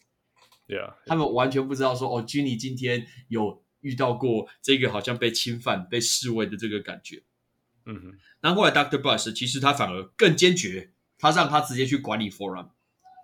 [0.67, 7.23] 对啊，他们完全不知道说哦，Jenny 今天有遇到过这个好像被侵犯、被示威的这个感觉。
[7.89, 8.17] 嗯哼。
[8.39, 12.69] 然后后来 Doctor Buss 其实他反而更坚决，他让他直接去管理 Forum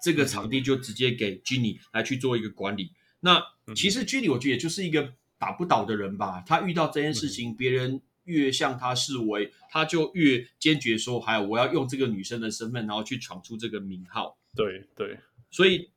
[0.04, 2.92] 这个场地，就直接给 Ginny 来去做一个管理。
[3.22, 3.42] 那
[3.76, 6.44] 其实 Ginny 我觉得也就是一个打不倒的人吧。
[6.46, 15.20] 他遇到这件事情，别人越向他示威，他就越坚决说：“还有，我要用这个女生的身份，然后去闯出这个名号。”对对，
[15.50, 15.90] 所以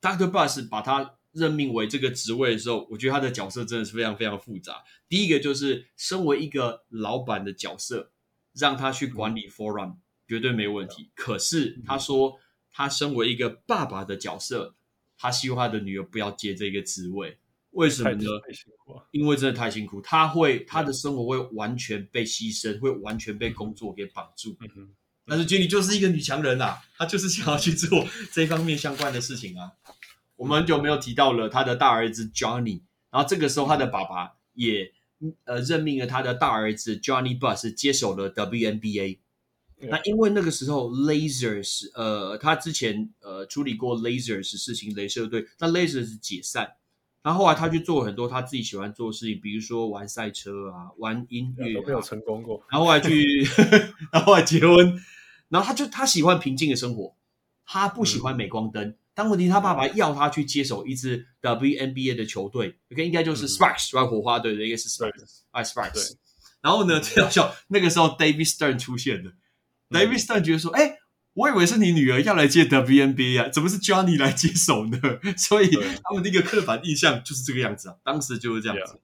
[0.00, 4.82] Doctor Buss 把他任命为这个职位的时候，我觉得他的角色真的是非常非常复杂。
[5.08, 8.12] 第一个就是身为一个老板的角色，
[8.54, 9.96] 让他去管理 Forum
[10.26, 11.10] 绝对没问题。
[11.14, 12.38] 可是他说，
[12.72, 14.74] 他身为一个爸爸的角色。
[15.16, 17.38] 他希望他的女儿不要接这个职位，
[17.70, 18.24] 为什么呢？
[19.12, 24.56] 因为真的太辛苦，他会他的生活会完全被牺牲，会完全被工作给绑住。
[24.60, 24.92] 嗯。
[25.24, 29.70] 但是 Jenny 就是一个女强人啊，她就是想要去做这方面相关的事情啊。
[30.36, 34.92] 我们很久没有提到了他的大儿子 Johnny，然后这个时候他的爸爸也
[35.44, 39.18] 呃任命了他的大儿子 Johnny Buss 接手了 WNBA。
[39.86, 46.76] 那因为那个时候，Lasers，呃，他之前呃处理过 Lasers 事情，镭射队，那 Lasers 解散，
[47.22, 52.62] 然后后来他去做很多他自己喜欢做的事情，比如说玩赛车啊，玩音乐啊，都没有成功过。
[52.70, 53.42] 然后后来去，
[54.10, 54.98] 然后后来结婚，
[55.48, 57.14] 然后他就他喜欢平静的生活，
[57.66, 58.88] 他不喜欢镁光灯。
[58.88, 66.14] 嗯、但问题他爸爸要他去接手一支 WNBA 的球队，OK，应该就是 Sparks，嗯、火花队的，应该是 Sparks，哎，Sparks。
[66.60, 69.32] 然后呢，最好笑，那个时候 David Stern 出现了。
[69.90, 70.96] David Stern 觉得说：“哎，
[71.34, 74.98] 我以为是你女儿要来接 WNBA 啊，怎么是 Johnny 来接手呢？”
[75.36, 79.00] 所以他们的一个刻板印象就是这个样子啊，当时就是这样子。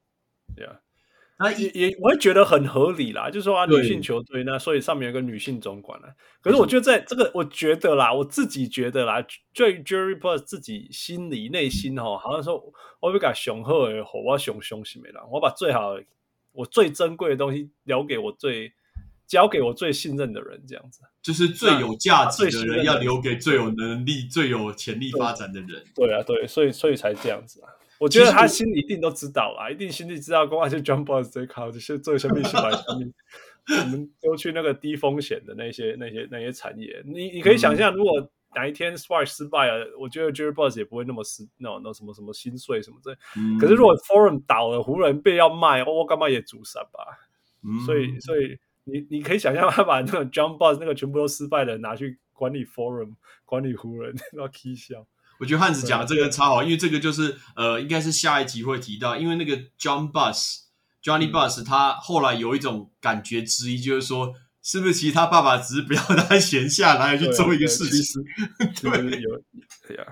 [0.56, 0.66] 对
[1.40, 6.08] 啊，那也也我会觉得很合理啦，就是说啊，女性球队那所以上面有个女性总管啊。
[6.42, 12.62] 可是我觉得在这个，我觉得啦，我自己觉得啦，对 Jerry Buss 自己心里内心哦，好像说
[13.00, 15.96] 我要给雄厚的好，我要雄雄心没了，我把最好
[16.52, 18.72] 我最珍贵的东西留给我最。
[19.30, 25.84] 交给我最信任的人，这样子就是最有价值的人，要留给最有能力、最有潜力发展的人。
[25.94, 27.70] 对，对啊，对，所以所以才这样子啊。
[28.00, 32.58] 我觉得他心里一定都知道啊，一定心里知道，公安就 John Buss 最靠这些做下面、下
[32.98, 33.12] 面，
[33.68, 37.02] 我们都去那个低风险的那些、那些、那些产业。
[37.04, 43.14] 你你可以想象，如果哪一天 Sparks 失败了，我觉得 Jerry Boss 也不会那么失，那那什么什么心碎什么的。
[43.60, 47.28] 可是如果 Forum 倒了，湖人被要卖，我干嘛也主闪吧？
[47.86, 48.58] 所以，所以。
[48.84, 53.14] 你你可以想象他把那个 John Buss 那个全部都失败的拿去管理 Forum
[53.44, 55.06] 管理湖人， 要踢笑。
[55.40, 60.58] 我觉得汉子讲的这个超好，因为这个就是呃，应该是下一集会提到，因为那个 John Buss
[61.02, 68.22] Johnny Buss 他后来有一种感觉之一，就是说，是不是其实他爸爸只是不要他闲下来去做一个事情？
[68.82, 69.42] 对， 有，
[69.88, 70.06] 对呀，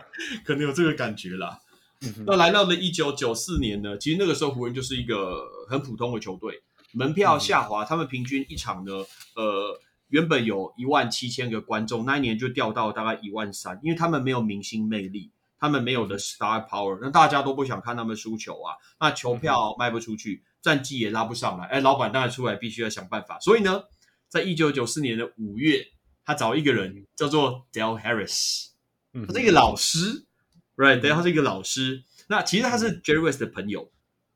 [0.47, 1.59] 可能有这个感觉啦。
[2.25, 8.93] 那来到了一九九四年呢，其实那个时候湖人就是一个很普通的球队，门票下滑，他们平均一场呢，
[9.35, 9.79] 呃，
[10.09, 23.85] 原本有一万七千个观众，那一年就掉到大概一万三，因为他们没有明星魅力，他们没有的 star power，那大家都不想看他们输球啊，那球票卖不出去，战绩也拉不上来，哎，老板当然出来必须要想办法，所以呢，
[24.29, 25.87] 在一九九四年的五月，
[26.25, 28.69] 他找一个人叫做 Del Harris，
[29.27, 30.25] 他是一个老师。
[30.77, 32.05] Right，对，他是一个老师。
[32.29, 33.91] 那其实他是 Jerry West 的朋友，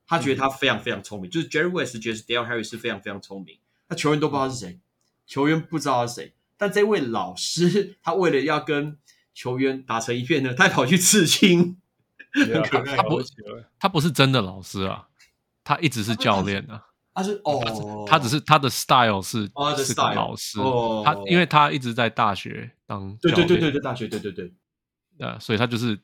[0.08, 1.30] 他觉得他非常非常聪明。
[1.30, 3.60] 就是 Jerry West 觉得 Del Harris 是非常非常聪明。
[3.88, 4.80] 那球员都不知道是谁，
[5.26, 6.34] 球员不知道他是谁。
[6.56, 8.96] 但这位老师，他为了要跟
[9.34, 11.78] 球员打成一片呢，他还跑去刺青。
[12.34, 13.22] Yeah, 他他不，
[13.78, 15.08] 他不是真的老师啊，
[15.64, 16.86] 他一直是教练啊。
[17.14, 20.58] 他是哦，他只是他的 style 是哦，是个老师。
[20.60, 24.50] 哦，他因为他一直在大学当对对对对对大学对对对。
[25.18, 25.98] 呃，所以他就是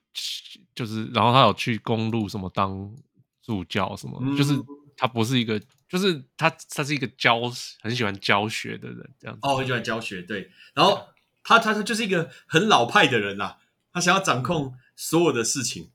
[0.74, 2.94] 就是，然后他有去公路什么当
[3.42, 4.54] 助教什么，嗯、就是
[4.98, 5.58] 他不是一个，
[5.88, 7.40] 就是他他是一个教
[7.80, 9.40] 很喜欢教学的人，这样子。
[9.42, 10.50] 哦，很喜欢教学，对。
[10.74, 11.06] 然后
[11.42, 13.56] 他他他就是一个很老派的人啦、啊，
[13.94, 15.90] 他想要掌控所有的事情。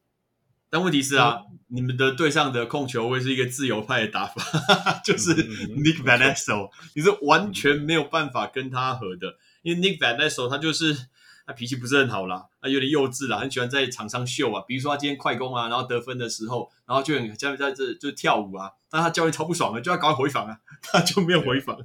[0.70, 4.42] 但问题是啊，嗯、你们的队上的控球位是一个自由派的打法，
[5.06, 11.08] 就是 Nick Van Exel，你是完全没有办法跟他合的，因为 Nick Van Exel 他就是。
[11.46, 14.64] 他脾气不是很好啦，他有点幼稚啦，很喜欢在场上秀啊。
[14.68, 18.72] 比如说他今天快攻啊，然后得分的时候，然后就很在在这就跳舞啊。
[18.90, 21.78] 但他教练超不爽的，就要赶快回防啊， 他就没有回防。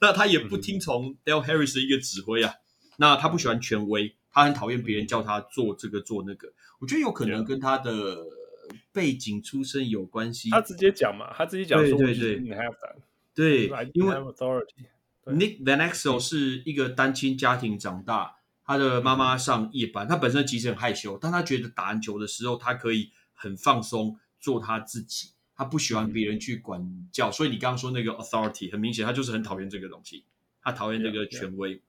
[0.00, 2.54] 那他也不听从 Del Harris 的一个指挥啊。
[2.98, 6.52] 那他不喜欢权威，他很讨厌别人叫他做这个做那个。
[6.78, 8.18] 我觉得有可能跟他的
[8.92, 10.50] 背景出身有关系。
[10.50, 12.36] 他直接讲嘛，他直接讲说对对
[13.34, 14.14] 对，对，因为
[15.24, 18.36] Nick Van Exel 是一个单亲家庭长大。
[18.64, 26.80] 他的妈妈上夜班，他本身其实很害羞，但他觉得打篮球的时候，他可以很放松做他自己，他不喜欢别人去管
[27.12, 30.24] 教，所以你刚刚说那个 authority，很明显他就是很讨厌这个东西，
[30.62, 31.82] 他讨厌这个权威。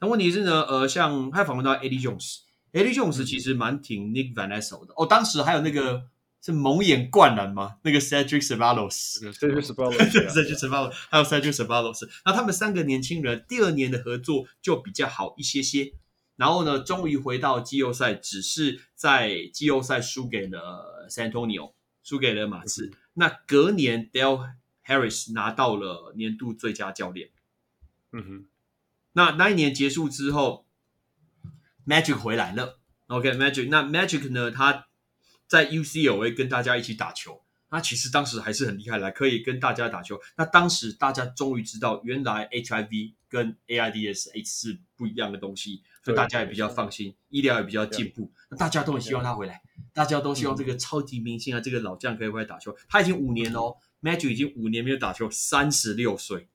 [0.00, 4.94] 那问题是呢，呃，像他访问到 Eddie Jones，Eddie Jones 其实蛮挺 Nick Van Exel 的。
[4.96, 6.04] 哦，当时还有那个
[6.40, 7.76] 是蒙眼灌篮吗？
[7.82, 15.92] 那个 Cedric Ceballos，Cedric Ceballos，Cedric Ceballos，还有 Cedric Sabalos 那他们三个年轻人第二年的合作就比较好一些些。
[16.40, 22.90] 然后呢，终于回到季后赛，只是在季后赛输给了 San Antonio，输给了马刺。
[23.12, 24.50] 那隔年，Del
[24.86, 27.28] Harris 拿到了年度最佳教练。
[28.12, 28.46] 嗯哼，
[29.12, 30.64] 那那一年结束之后
[31.86, 32.80] ，Magic 回来了。
[33.08, 34.50] OK，Magic，那 Magic 呢？
[34.50, 34.86] 他
[35.46, 37.42] 在 UCLA 跟大家一起打球。
[37.70, 40.20] 他其实当时还是很厉害，来可以跟大家打球。
[40.36, 45.82] 那当时大家终于知道，原来 HIV 跟 AIDS 是不一样的东西。
[46.02, 49.60] 所以大家也比较放心，医疗也比较进步，那大家都很希望他回来，
[49.92, 52.74] 大家都希望这个超级明星啊，这个老将可以回来打球。
[52.88, 56.48] 他已经五年哦，Magic 已经五年没有打球，三十六岁，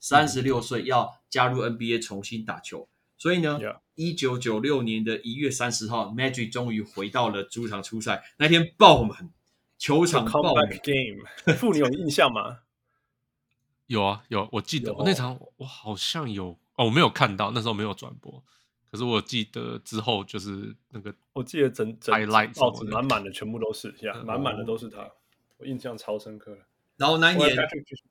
[0.00, 2.88] 三十六岁要加入 NBA 重新打球。
[3.16, 3.60] 所以呢，
[3.94, 9.30] 一九九六年的一月三十号，Magic 终于回到了主场出赛，那天爆满，
[9.78, 10.68] 球场爆满。
[10.82, 12.58] Game，傅，你有印象吗？
[13.86, 18.42] 有啊，有，我记得我那场我好像有哦，我没有看到，那时候没有转播。
[18.90, 22.14] 可是我记得之后就是那个，我记得整整
[22.54, 25.10] 报纸满满的全部都是，呀，满满的都是他，
[25.58, 26.56] 我印象超深刻。
[26.96, 27.54] 然后那一年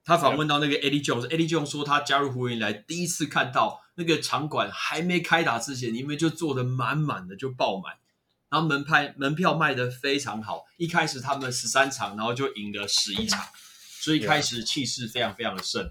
[0.05, 7.97] 他访问到那个 Eddie Jones，Eddie Jones 说他加入湖人以来第一次看到那个场馆还没开打之前，里面就坐的满满的，就爆满，
[8.49, 10.65] 然后门派门票卖得非常好。
[10.77, 13.43] 一开始他们十三场，然后就赢了十一场，
[13.99, 15.89] 所以一开始气势非常非常的盛。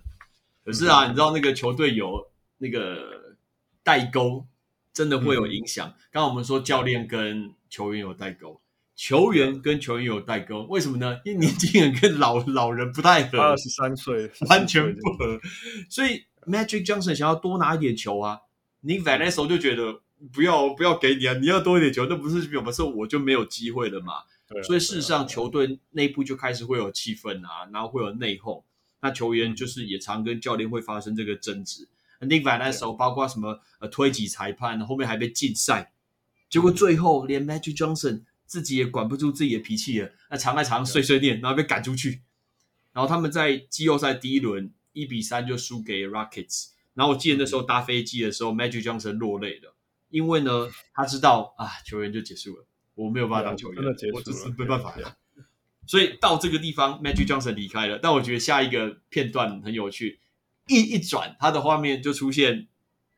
[0.65, 3.37] 可是啊，你知道那个球队有那个
[3.83, 4.47] 代沟。
[4.97, 5.87] 真的会有影响。
[6.11, 8.59] 刚刚、嗯、我们说教练跟球员有代沟，
[8.95, 11.21] 球员跟球员有代沟，为什么呢？
[11.23, 15.39] 因为年轻人跟老老人不太合，二十三岁完全不合。
[15.91, 18.39] 所以 Magic Johnson 想要多拿一点球啊
[18.85, 20.01] ，Nick Van Exel 就觉得
[20.33, 24.23] 不要不要给你啊，你要多一点球，那不是比我们说我就没有机会了嘛。
[24.49, 28.63] 对所以事实上球队内部就开始会有气氛啊，然后会有内讧，
[29.01, 31.89] 那球员就是也常跟教练会发生这个争执。
[32.21, 35.93] Nick Van Exel 包括什么呃推挤裁判，后面还被禁赛，
[36.49, 42.23] 结果最后连 Magic Johnson 自己也管不住自己的脾气了，那常在场上碎碎念，然后被赶出去。
[42.95, 46.69] 然后他们在季后赛第一轮一比三就输给 Rockets。
[46.95, 49.76] 然后我记得那时候搭飞机的时候，Magic Johnson 落泪了，
[50.11, 55.17] 因为呢他知道啊球员就结束了，我没有办法当球员，我只是没办法了。
[55.87, 57.99] 所以到这个地方，Magic Johnson 离开了。
[58.03, 60.19] 但我觉得下一个片段很有趣。
[60.67, 62.67] 一一转，他的画面就出现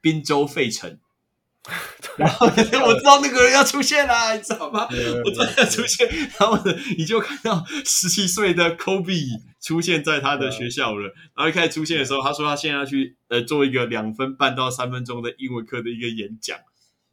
[0.03, 0.99] 滨州费城，
[2.19, 2.47] 然后
[2.87, 4.87] 我知道那个人要出现啦，你知道吗？
[5.25, 6.07] 我知道要出现，
[6.39, 11.07] 然后呢，你就看到十七岁的 Kobe 出现在他的学校了。
[11.35, 16.59] 然后一开始出现的时候，他说他现在要去呃做一个两分半到三分钟的英文课的一个演讲。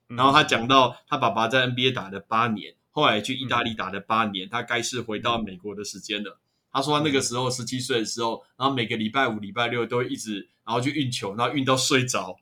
[0.07, 6.39] 然后他讲到他爸爸在 NBA 打了八年，后来去意大利打了八年，他该是回到美国的时间了。
[6.71, 12.37] 他说他那个时候十七岁的时候，然后每个礼拜五、礼拜六都会一直然后去运球，然后运到睡着，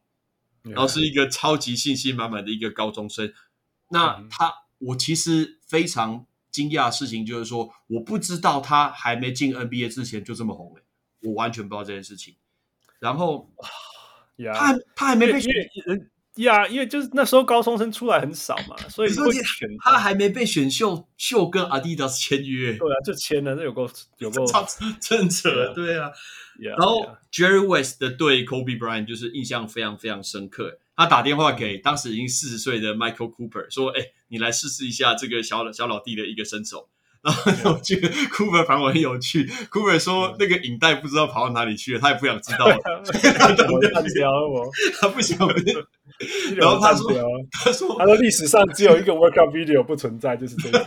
[0.63, 3.31] 然后是一个超级信心满满的一个高中生。
[3.89, 10.83] 那他，我其实非常惊讶的事情就是说，我不知道他还没进 NBA 之前就这么红诶，
[11.27, 12.35] 我完全不知道这件事情。
[12.99, 13.49] 然后，
[14.53, 15.51] 他他还没被选。
[16.37, 22.73] 呀，因为就是那时候高中生出来很少嘛，所以会选他还没被选秀，秀跟 Adidas 签约。
[22.73, 24.65] 对啊，就签了，那有够有够 超
[24.99, 26.11] 真扯，对啊。
[26.59, 30.79] 然后 Jerry West 的对 Kobe Bryant 就是印象非常非常深刻。
[30.95, 36.87] 他打电话给当时已经四十岁的 Michael Cooper 说：“哎，你来试试一下这个小小老弟的一个身手。”
[37.23, 37.33] 然
[37.63, 39.45] 后我觉得 Cooper 反而很有趣。
[39.71, 42.67] Cooper 说那个影带不知道跑到哪里去了，他也不想知道。
[44.99, 45.37] 他不想。
[46.57, 47.09] 然后他说
[47.63, 50.79] ：“他说，他说历史上只有一个 workout video 不存在，就是这个。”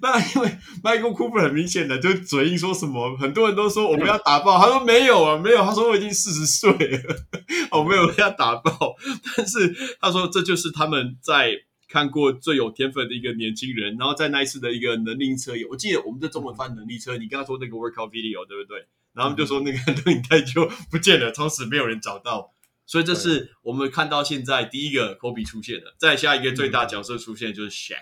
[0.00, 0.48] 那因为
[0.82, 5.58] Michael Cooper 很明显的就嘴硬说什么，很多人都说我们要打爆，他说没有啊，没有。
[5.64, 7.16] 他说我已经四十岁了，
[7.72, 8.94] 我没有要打爆。
[9.36, 11.50] 但是他说这就是他们在。
[11.90, 18.78] 看过最有天分的一个年轻人，然后在那一次的一个能力测验，我记得我们的中文翻能力车，你刚刚说那个 workout video 对不对？
[19.12, 22.54] 然后他们就说那个录影带就不见了，从此没有人找到。
[22.86, 27.96] 所以这是我们看到现在第一个 Kobe 出现的，再下一个最大角色出现就是 Shaq。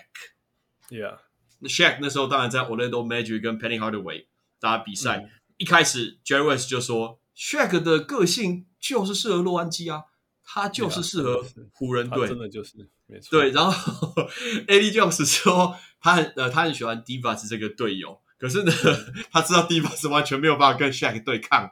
[0.89, 1.17] Yeah，
[1.57, 4.25] 那 Shaq 那时候当然在 Orlando Magic 跟 Penny Hardaway
[4.59, 10.03] 打比赛，嗯、一开始 Jerry West 就说 Shaq 的个性就是适合洛杉矶啊。
[10.51, 13.31] 他就是适合湖人队，真的就是没错。
[13.31, 13.71] 对，然后
[14.67, 18.71] Eddie Jones 说他很呃他很喜欢 Divas 这个队友，可是呢，
[19.31, 21.71] 他知道 Divas 完全没有办法跟 Shaq 对抗。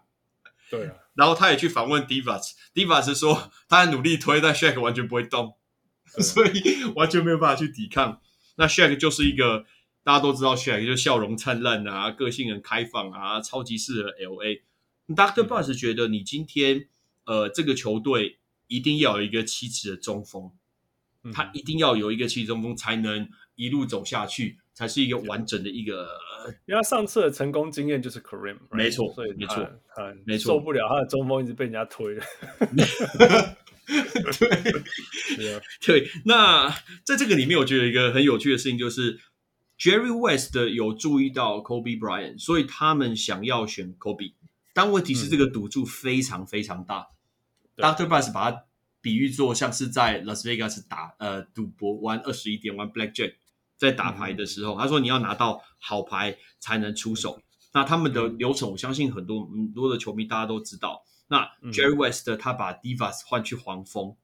[0.69, 5.55] 对啊，然后他也去访问 Divas，Divas 说他很努力推，但 Shaq 完全不会动，
[6.19, 8.19] 所以完全没有办法去抵抗。
[8.55, 9.65] 那 Shaq 就是一个
[10.03, 14.61] 大家都知道 Shaq 就笑容灿烂啊，个性很开放啊，超级适合 LA。
[15.07, 15.47] Dr.
[15.47, 16.87] Buss 觉得你今天
[17.25, 18.39] 呃这个球队。
[18.69, 20.51] 一定要有一个七尺的中锋，嗯、
[21.33, 26.07] 他一定要有一个七尺中锋，才能一路走下去，才是一个完整的一个。
[26.65, 32.23] 因为他上次的成功经验就是 Kareem，没错，所以没错，他没错，受不了他的中锋一直被人家推了。
[35.37, 36.09] 对，对。
[36.25, 36.69] 那
[37.03, 39.19] 在这个里面，我觉得一个很有趣的事情就是
[39.77, 44.33] ，Jerry West 有注意到 Kobe Bryant，所以他们想要选 Kobe，
[44.73, 46.99] 但问题是这个赌注非常非常大。
[46.99, 47.13] 嗯
[47.77, 48.07] Dr.
[48.07, 48.63] Buss 把它
[49.07, 53.35] 比喻做像是在 Las Vegas 打呃赌博玩二十一点玩 Blackjack，
[53.77, 57.41] 在打牌的时候，嗯、他说你要拿到好牌才能出手。
[57.73, 61.05] 那他们的流程，我相信很多很多的球迷大家都知道。
[61.29, 64.17] 那 Jerry West 他把 Divas 换去黄蜂，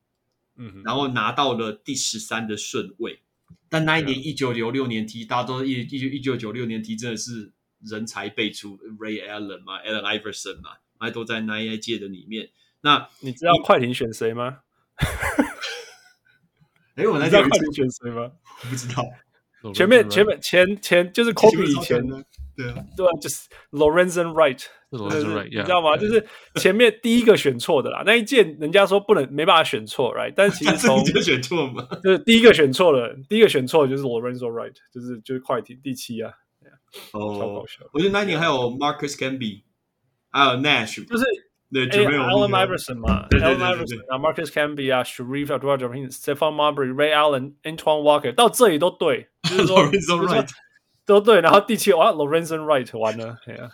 [0.57, 3.21] 嗯，然后拿到了第十三的顺位。
[3.69, 12.49] 但那一年一九九六年 T，大家都一一九一九九六年 T 真的是人才辈出，Ray Allen 嘛，Allen Iverson 嘛，还都在那一届的里面。
[12.81, 14.62] 那你知道快艇选谁吗？
[16.95, 18.31] 哎，我来知道快艇选谁吗？
[18.69, 19.03] 不知道。
[19.73, 22.05] 前面前面前前就是 Kobe 以前，
[22.55, 25.95] 对啊，对啊，就是 Lorenzen Wright，Lorenzen Wright，你知道吗？
[25.95, 28.03] 就是前面第一个选错的啦。
[28.05, 30.33] 那一件人家说不能没办法选错，right？
[30.35, 36.33] 但是其实 从就选错嘛， 就是第一个选错了，第一个选错就是 Lorenzen Wright，就是就是快艇第七啊。
[37.13, 37.85] 哦，超搞笑。
[37.93, 39.63] 我觉得那一年还有 Marcus Camby，
[40.29, 41.23] 还有 Nash，就是。
[41.72, 49.90] 对，就没有 Allen Iverson 嘛，Allen Iverson 啊，Marcus Camby 啊，Shareef Abdul-Jabbar，Stephon Marbury、Ray Allen，Antoine Walker，到这里都对，就是说
[51.04, 53.68] 都对，然后第七哇，Lorenzen Wright 完了，对啊，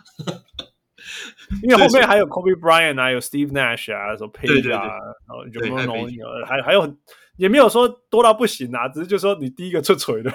[1.63, 4.83] 因为后面还有 Kobe Bryant 啊，有 Steve Nash 啊，什么 Page 啊，
[5.27, 6.95] 然后 Jamal Nolan，还还有。
[7.40, 10.30] 也没有说多到不行啊，只是就说你第一个出锤的，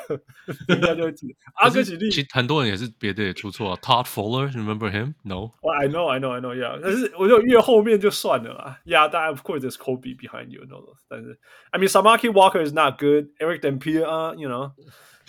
[0.68, 1.36] 人家就会记得。
[1.54, 3.80] 阿哥举例，其实很多人也是别的也出错啊。
[3.80, 5.14] Todd Fuller，remember him?
[5.22, 5.52] No.
[5.62, 6.80] Well, I know，I know，I know，yeah。
[6.82, 8.80] 但是我就越后面就算了啦。
[8.86, 10.82] Yeah，但 of course there's Kobe behind you，no。
[11.08, 14.72] 但是，I mean，Samaki Walker is not good，Eric Dampier 啊，you know。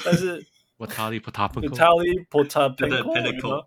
[0.02, 0.46] 但是
[0.78, 3.66] ，Vitaly Potapenko，Vitaly Potapenko，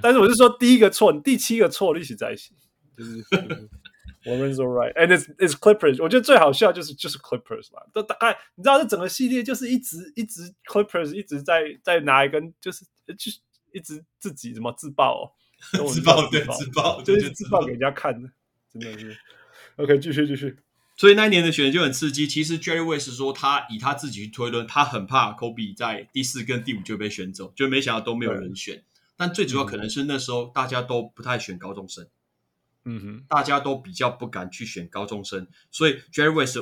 [0.00, 2.54] 但是我是说第一个错，第七个错一起在一起，
[2.96, 3.22] 就是。
[4.24, 6.02] Lorenzen Wright，and it's it's Clippers。
[6.02, 12.84] 我觉得最好笑就是就是 Clippers 嘛，都大概你知道这整个系列就是一直一直 Clippers 一直在在拿一根就是
[13.18, 13.38] 就是
[13.72, 18.28] 一直自己怎么自爆、哦， 自爆对自爆，就是自爆给人家看的，
[18.72, 19.16] 真的是
[19.76, 20.56] OK，继续继续。
[20.96, 22.26] 所以那一年的选择就很刺激。
[22.26, 28.84] 其实 Jerry West 说他以他自己去推论，他很怕 Kobe 在第四跟第五就被选走，就没想到都没有人选。
[29.16, 32.06] 但最主要可能是那时候大家都不太选高中生，
[32.84, 36.58] 嗯哼，大家都比较不敢去选高中生，所以 Jerry West，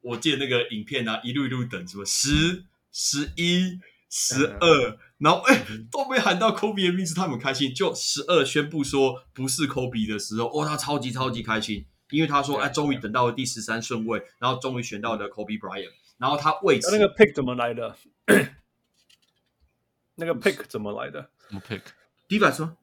[0.00, 7.74] 我记得那个影片啊，一路一路等什么十、十一、十二，然后哎都没喊到 Kobe 的名字，他们开心。
[7.74, 11.86] 就十二宣布说不是 Kobe 的时候，哦，他超级超级开心。
[12.10, 16.96] 因为他说：“哎，终于等到了第十三顺位，然后终于选到了 Kobe Bryant，然后他为此……
[16.96, 17.96] 那个 pick 怎么来的？
[20.14, 21.28] 那个 pick 怎么来的？
[21.50, 22.76] 什么 pick？Divac 吗？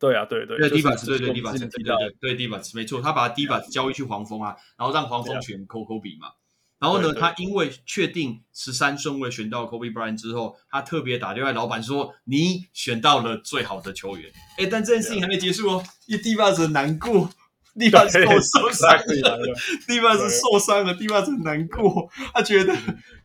[0.00, 6.28] 对啊，对对对，Divac，对对 Divac，对对对 Divac，没错，他把 Divac 交易去黄蜂啊，然后让黄蜂选 Coco 比嘛。
[6.78, 17.28] 然后呢，他因为确定十三顺位选到 Kobe Bryant 之后，他特别打电话老板说：‘你选到了最好的球员。’哎，但这件事情还没结束哦，因为 Divac 很难过。”
[17.78, 19.38] 蒂巴是受受伤了，
[19.86, 22.10] 蒂巴是受伤了，蒂巴斯很难过。
[22.34, 22.76] 他觉得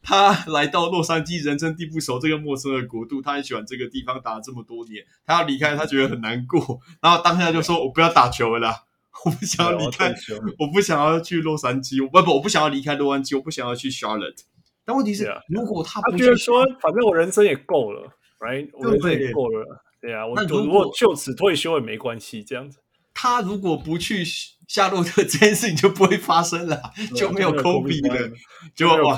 [0.04, 6.80] 他来到洛杉矶，人生地不熟，这个陌生的国度，他很喜欢这个地方，打了这么多年，他要离开，他觉得很难过。
[7.02, 8.84] 然后当下就说：“我不要打球了啦，
[9.26, 10.14] 我不想要离开，
[10.60, 14.44] 我不想要去洛杉矶，不不，我不想要离开洛杉矶，我不想要去 Charlotte。”
[14.86, 22.78] 但问题是，如果他他觉得说，反正我人生也够了，right，我人生也够了，对啊，我如果就此退休也没关系，这样子。
[23.16, 24.24] 他如果不去
[24.68, 28.30] 夏洛特，这件事情就不会发生了，就没有科比了。
[28.76, 29.18] 就哇，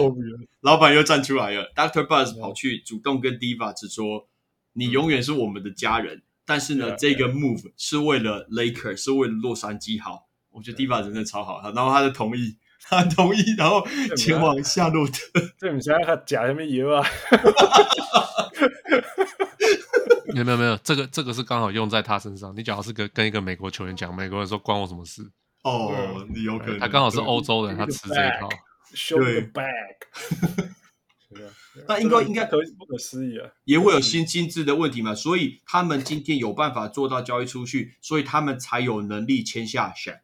[0.62, 4.30] 老板又站出来了，Doctor Buzz 跑去主动跟 Divac 说
[4.74, 10.28] ：“你永远是我们的家人。”但是呢，这个 move 是为了 Lakers，是为了洛杉矶好。
[10.52, 15.20] 我觉得 Divac 真的超好，然后他就同意， 他同意，然后前往夏洛特。
[15.60, 17.04] 这你现在还假什么油啊？
[20.34, 22.56] 没有没有没有，这个这个是刚好用在他身上。
[22.56, 25.22] 你假如是跟跟一个美国球员讲，美国人说关我什么事？
[25.64, 26.80] 哦，你有可能。
[26.80, 28.50] 他刚好是欧洲人，他吃这一套。
[28.94, 30.70] Show the bag。
[31.88, 33.50] 那应该应该可不可思议啊？
[33.66, 35.14] 也会有新薪资的问题嘛？
[35.14, 40.20] 所以他们今天有办法做到交易出去，所以他们才有能力签下 Shaq。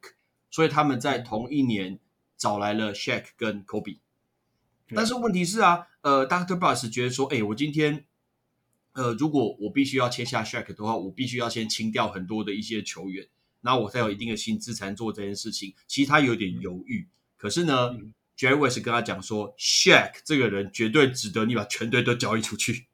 [0.50, 2.00] 所以他们在同一年
[2.38, 4.00] 找来了 Shaq 跟 Kobe。
[4.96, 6.58] 但是问题是啊，呃，Dr.
[6.58, 8.06] Bus 觉得说，哎，我今天。
[8.94, 13.28] 呃，如果我必须要签下 Shaq 的话，我必须要先清掉很多的一些球员，
[13.62, 15.74] 然后我才有一定的薪资才能做这件事情。
[15.88, 17.08] 其实他有点犹豫，
[17.38, 22.88] 可是呢、嗯、Jerry West 跟他讲说，Shaq 这个人绝对值得你把全队都交易出去。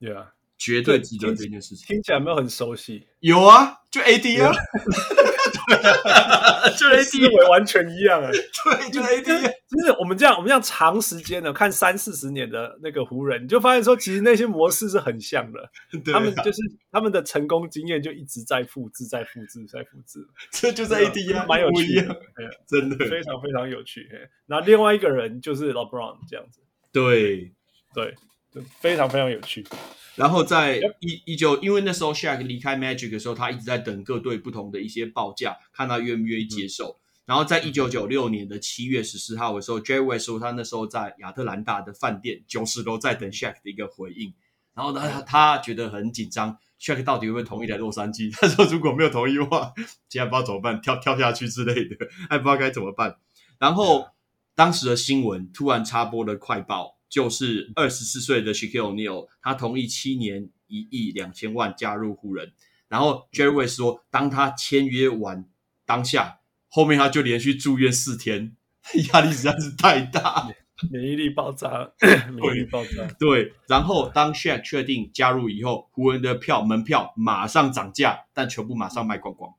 [0.00, 1.86] 对啊，绝对值得这件事情。
[1.86, 3.06] 听起来有没有很熟悉？
[3.20, 4.52] 有啊，就 AD 啊。
[6.76, 9.24] 就 AD 思维完全一样哎， 对，就 AD。
[9.68, 15.68] 就是我们这样，我们这样长时间的看三四十年的那个湖人，你就发现说，其实那些模式是很像的。
[16.04, 16.58] 对他们就是
[16.92, 20.26] 他们的成功经验就一直在复制，在复制，在复制。
[20.50, 22.20] 这就是 AD 啊，蛮有趣的，
[22.68, 24.06] 真的非常非常有趣。
[24.46, 26.60] 那另外一个人就是 LeBron 这样子，
[26.92, 27.52] 对
[27.94, 28.14] 对，
[28.56, 29.66] 就非常非常有趣。
[30.14, 36.98] 然后在一一九，因为那时候 Shaq 离开 Magic 的时候，他一直在等各队不同的一些报价，看他愿不愿意接受。
[36.98, 44.32] 嗯、然后在一九九六年的七月十四号的时候，Jerry West 说他那时候在亚特兰大的饭店九十楼在等 Shaq 的一个回应。
[44.74, 48.32] 然后呢，他他觉得很紧张，Shaq 到底会不会同意来洛杉矶？
[48.40, 49.74] 他说如果没有同意的话，
[50.08, 51.94] 现在不知道怎么办，跳跳下去之类的，
[52.30, 53.18] 还不知道该怎么办。
[53.58, 54.06] 然后
[54.54, 56.95] 当时的新闻突然插播了快报。
[57.08, 62.52] 就是二十四岁的 Shaquille O'Neal，他同意七年一亿两千万加入湖人。
[62.88, 65.44] 然后 Jerry 说，当他签约完
[65.84, 68.56] 当下，后面他就连续住院四天，
[69.12, 70.48] 压力实在是太大，
[70.92, 73.08] 免疫力爆炸， 免疫力爆炸。
[73.18, 79.52] 对，然后当 Shaq 确定加入以后，湖人的票门票马上涨价，但全部马上卖光光。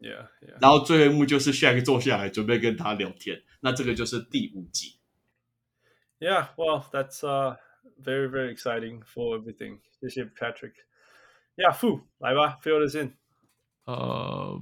[0.00, 0.58] Yeah, yeah.
[0.60, 4.97] 然后最后一幕就是 Shaq 坐下来准备跟他聊天，那这个就是第五集。
[6.19, 7.57] Yeah, well, that's uh
[8.01, 9.79] very very exciting for everything.
[9.99, 10.73] 谢谢 Patrick.
[11.57, 13.13] Yeah, Fu 来吧，fill us in.
[13.83, 14.61] 呃，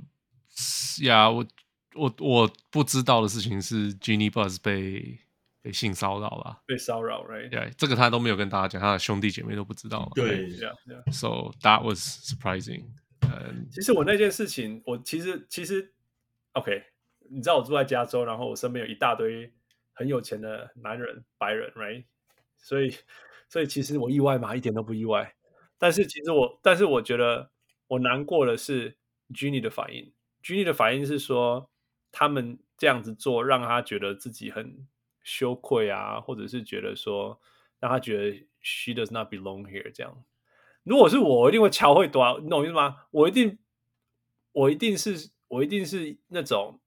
[1.04, 1.46] 呀，我
[1.94, 5.20] 我我不知道的事情是 Jeanie Buss 被
[5.62, 7.50] 被性骚扰了，被骚扰，right？
[7.50, 10.12] 对，这个他都没有跟大家讲，他的兄弟姐妹都不知道嘛。
[10.16, 11.14] 对，yeah, yeah.
[11.14, 12.86] So that was surprising.
[13.22, 15.94] 嗯，其实我那件事情，我其实其实，
[16.54, 16.84] OK，
[17.30, 19.54] 你知道我住在加州，然后我身边有一大堆。
[19.97, 22.05] 很有钱的男人，白人，right？
[22.59, 22.95] 所以，
[23.49, 24.55] 所以其实我意外嘛？
[24.55, 25.35] 一点都不意外。
[25.79, 27.51] 但是，其实我，但是我觉得
[27.89, 28.99] 我难过的是
[29.31, 30.13] Jeanie 的反应。
[30.43, 31.71] Jeanie 的反应是说，
[32.13, 34.87] 他们这样子做让他觉得自己很
[35.23, 37.41] 羞愧啊，或者是觉得说
[37.81, 40.23] 让他觉得 she does not belong here 这样。
[40.83, 43.07] 如果是我，我一定会敲会多，你懂意思吗？
[43.11, 43.59] 我一定，
[44.53, 46.79] 我一定是，我一定是那种。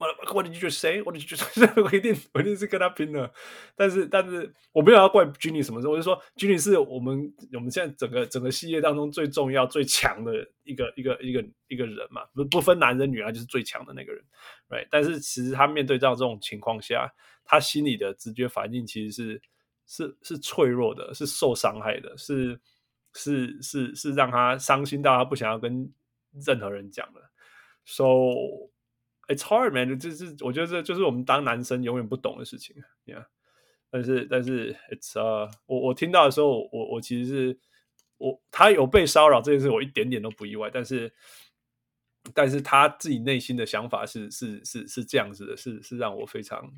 [0.00, 1.68] What What did you say What did you just say?
[1.82, 3.30] 我一定我一定是跟他拼了。
[3.76, 10.32] 但是但是我没有要怪 Ginny 什么事，我就说 Ginny 是我们我们现在整个整个系列当中最重要最强的
[10.64, 14.24] 一个一个一个一个人嘛，不不分男人女人，就是最强的那个人
[14.70, 14.88] ，right？
[14.90, 17.12] 但是其实他面对到这种情况下，
[17.44, 19.42] 他心里的直觉反应其实是
[19.86, 22.58] 是是脆弱的，是受伤害的，是
[23.12, 25.92] 是是是让他伤心到他不想要跟
[26.46, 27.20] 任何人讲的。
[27.84, 28.70] So
[29.30, 29.96] It's hard, man.
[29.96, 32.74] 这是我觉得这就是我们当男生永远不懂的事情
[33.06, 33.26] ，Yeah.
[33.88, 37.58] 但是但是，It's、uh,，我我听到的时候，我我其实是
[38.18, 40.68] 我他有被骚扰这件事，我一点点都不意外。
[40.68, 41.14] 但是
[42.34, 46.68] 但是他自己内心的想法是是是是这样子的，是是让我非常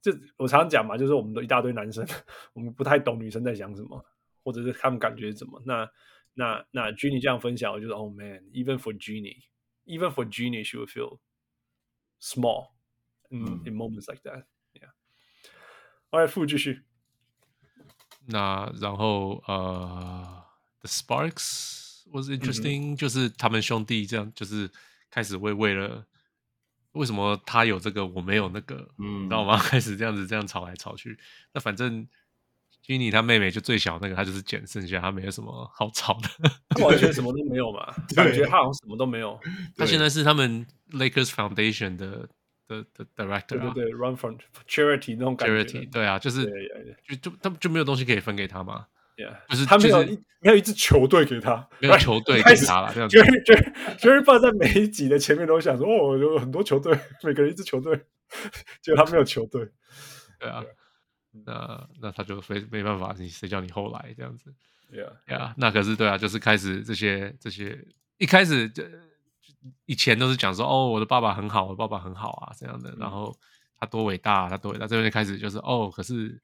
[0.00, 2.02] 就我常常讲嘛，就是我们都一大堆男生，
[2.54, 4.02] 我们不太懂女生在想什么，
[4.42, 5.62] 或者是他们感觉怎么。
[5.66, 5.86] 那
[6.32, 11.18] 那那 Jeannie 这样分享，我就说，Oh man，even for Jeannie，even for Jeannie，she would feel
[12.21, 12.69] small
[13.29, 14.45] in、嗯、in moments like that.
[14.73, 14.91] Yeah.
[16.11, 16.83] Alright，傅继续。
[18.25, 20.43] 那然后呃、
[20.81, 24.69] uh,，The Sparks was interesting，、嗯、就是他们兄弟这样，就是
[25.09, 26.05] 开始为为了
[26.91, 29.57] 为什么他有这个我没有那个，嗯，知道吗？
[29.57, 31.17] 开始这样子这样吵来吵去。
[31.53, 32.07] 那反正
[32.86, 36.28] Ginny 他妹妹就最小那个，他就是捡剩下，他没有什么好吵的，
[36.70, 39.38] 他完全什么都没有嘛， 感觉他好像什么都没有。
[39.76, 40.66] 他现在是他们。
[40.92, 42.28] Lakers Foundation 的
[42.68, 44.36] 的的 director，对，run from
[44.68, 46.44] charity 那种感觉，charity 对啊，就是
[47.08, 48.84] 就就他们就没有东西可以分给他嘛
[49.16, 50.04] ，Yeah，就是他没有
[50.40, 52.92] 没有一支球队给他， 没有球队给他了。
[53.08, 56.92] Jerry Jerry Jerry 放在每一集的前面都想说，哦，有很多球队，
[57.24, 57.98] 每个人一支球队，
[58.82, 59.66] 结果他没有球队，
[60.38, 60.62] 对啊，
[61.44, 64.54] 那那他就非没办法，你谁叫你后来这样子
[64.92, 67.86] ，Yeah，Yeah，那可是对啊，就是开始这些这些
[68.18, 68.84] 一开始就。
[69.86, 72.92] 以前都是讲说哦，我的爸爸很好，我的爸爸很好啊，这样的。
[72.98, 73.32] 然后
[73.78, 74.88] 他多伟大，他多伟大。
[74.88, 76.42] 这边就开始就是哦，可是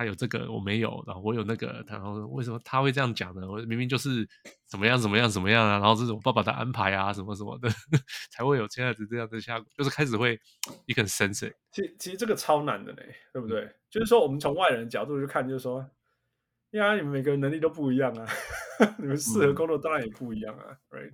[0.00, 3.46] 他有这个我没有，然后我有那个，然后为什么他会这样讲呢？
[3.46, 4.26] 我明明就是
[4.64, 7.68] 怎么样怎么样怎么样啊，然后这是我爸爸的安排啊，什么什么的，
[8.32, 10.40] 才会有现在的这样的下，就是开始会
[10.86, 11.52] 你很 sense。
[11.70, 13.60] 其实其实这个超难的嘞，对不对？
[13.60, 15.86] 嗯、就是说我们从外人的角度去看，就是说，
[16.70, 18.26] 呀，你们每个人能力都不一样啊，
[18.98, 21.12] 你们适合工作当然也不一样啊、嗯、，right？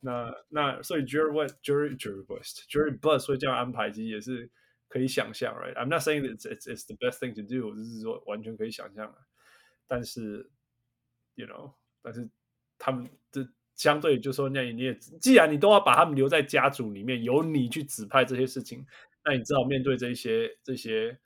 [0.00, 4.50] 那那所以 Jerry West Jerry Jerry West Jerry Buss 会这样安排，其实也是
[4.88, 5.74] 可以想象，right?
[5.74, 9.14] I'm not saying that it's it's it's the best thing to do，就是说完全可以想象啊。
[9.86, 10.50] 但是
[11.34, 12.28] ，you know，但是
[12.78, 18.86] 他们这相对就是说，那你也既然你都要把他们留在家族里面，由你去指派这些事情，
[19.24, 21.18] 那你只好面对这些这些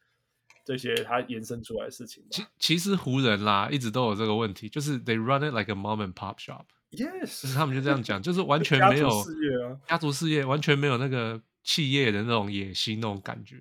[0.65, 2.25] 这些它延伸出来的事情。
[2.31, 6.65] 其其实湖人啦，一直都有这个问题，就是 they run it like a mom and pop shop。
[6.91, 13.57] Yes，他们就这样讲，就是完 全没有家族事业啊，家族事业完全没有那个企业的那种野心，那种感觉，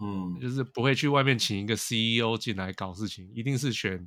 [0.00, 4.06] 嗯，就是不会去外面请一个 CEO 进来搞事情，一定是选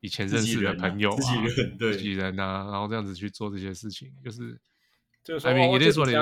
[0.00, 4.60] 以前认识的朋友啊，自己人，对，自己人啊，然后这样子去做这些事情，就是
[5.22, 6.12] 就是说，一定说的，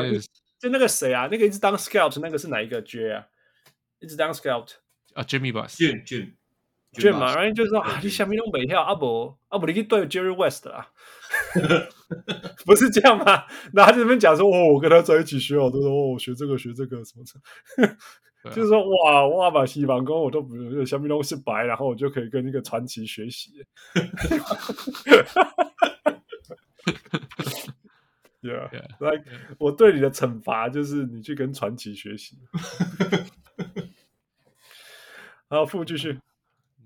[0.61, 3.27] 就那个谁啊，那个一直当 scout 那个是哪一个？J 啊？
[3.99, 4.69] 一直当 scout
[5.15, 6.35] 啊，Jimmy Buss，Jim Jim
[6.93, 10.93] Jim 嘛，然后就是说啊，你下面都没跳，阿伯阿伯，你去对 Jerry West 啊。
[12.65, 13.45] 不是这样吗？
[13.73, 17.39] 那他这边讲说，哦，我跟他在一起学好多，哦，学这个学这个什么什
[17.79, 17.87] 么，
[18.43, 23.65] 啊、就是说，哇哇把西方工我都不用，小米龙是白，然后我就可以跟那个传奇学习。
[28.45, 28.69] Yeah,
[28.99, 29.55] like yeah.
[29.59, 32.37] 我对你的惩罚就是你去跟传奇学习。
[35.49, 36.19] 好，傅继续。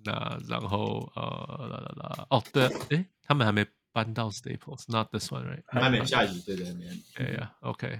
[0.04, 3.66] 那然后呃，啦啦啦，哦，对，诶，他们还没。
[3.96, 5.62] 搬到 Staples，not this one right？
[5.68, 7.98] 还没下一集，对对对，哎呀，OK。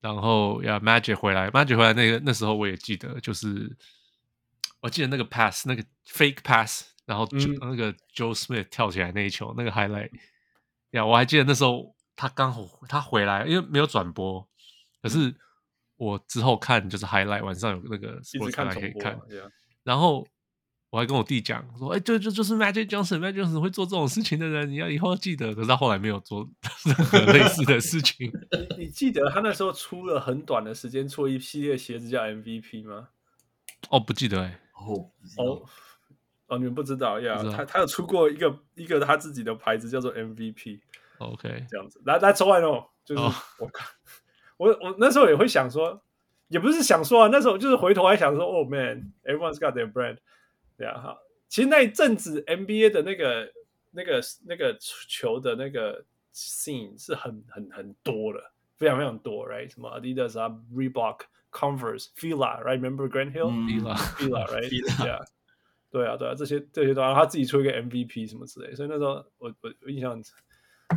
[0.00, 3.76] 然后呀，Magic 回来，Magic 回来那个那时候我也记得，就是
[4.78, 10.12] 我记得那个 pass，那个 fake pass，然后就、嗯、那个 Joe Smith 跳起来那一球，那个 highlight，
[10.90, 14.48] 呀，我还记得那时候他刚好他回来，因为没有转播，
[15.02, 15.34] 可是
[15.96, 19.18] 我之后看就是 highlight，晚上有那个 Sports 看可以看，
[19.82, 20.24] 然后。
[20.94, 25.52] 我还跟我弟讲说，哎、欸，就就就是 Magic Johnson，Magic Johnson 会做这种事情的人，你要以后要记得。
[25.52, 26.48] 可是他后来没有做
[26.84, 28.30] 任何类似的事情。
[28.78, 33.08] 你记得他那时候出了很短的时间，出了一系列鞋子叫 MVP 吗？
[33.90, 34.60] 哦，不记得哎、欸。
[34.74, 35.62] 哦哦
[36.46, 37.42] 哦，你们不知道呀？
[37.50, 40.78] 他他有出过一个一个他自己的牌子叫做 MVP。
[41.18, 42.00] OK，这样子。
[42.04, 43.34] 来来，走完哦，就是、oh.
[43.58, 43.84] 我看
[44.58, 46.00] 我我那时候也会想说，
[46.46, 50.18] 也不是想说啊，那时候就是回头还想说，哦、oh, man，everyone's got their brand。
[50.76, 51.18] 对啊，好，
[51.48, 53.52] 其实那一阵子 NBA 的那个、
[53.92, 58.40] 那个、那个球的那个 scene 是很、很、很多的，
[58.76, 59.70] 非常非常多，right？
[59.72, 61.20] 什么 Adidas 啊，Reebok、
[61.52, 63.50] Converse、Fila，right？Remember Grant Hill？
[63.50, 63.68] 嗯
[64.18, 65.24] Fila，right？Yeah，
[65.90, 70.20] 对啊，对啊，这些这些都要他自己出一个 MVP 什么之类，所以那时候我我我印象，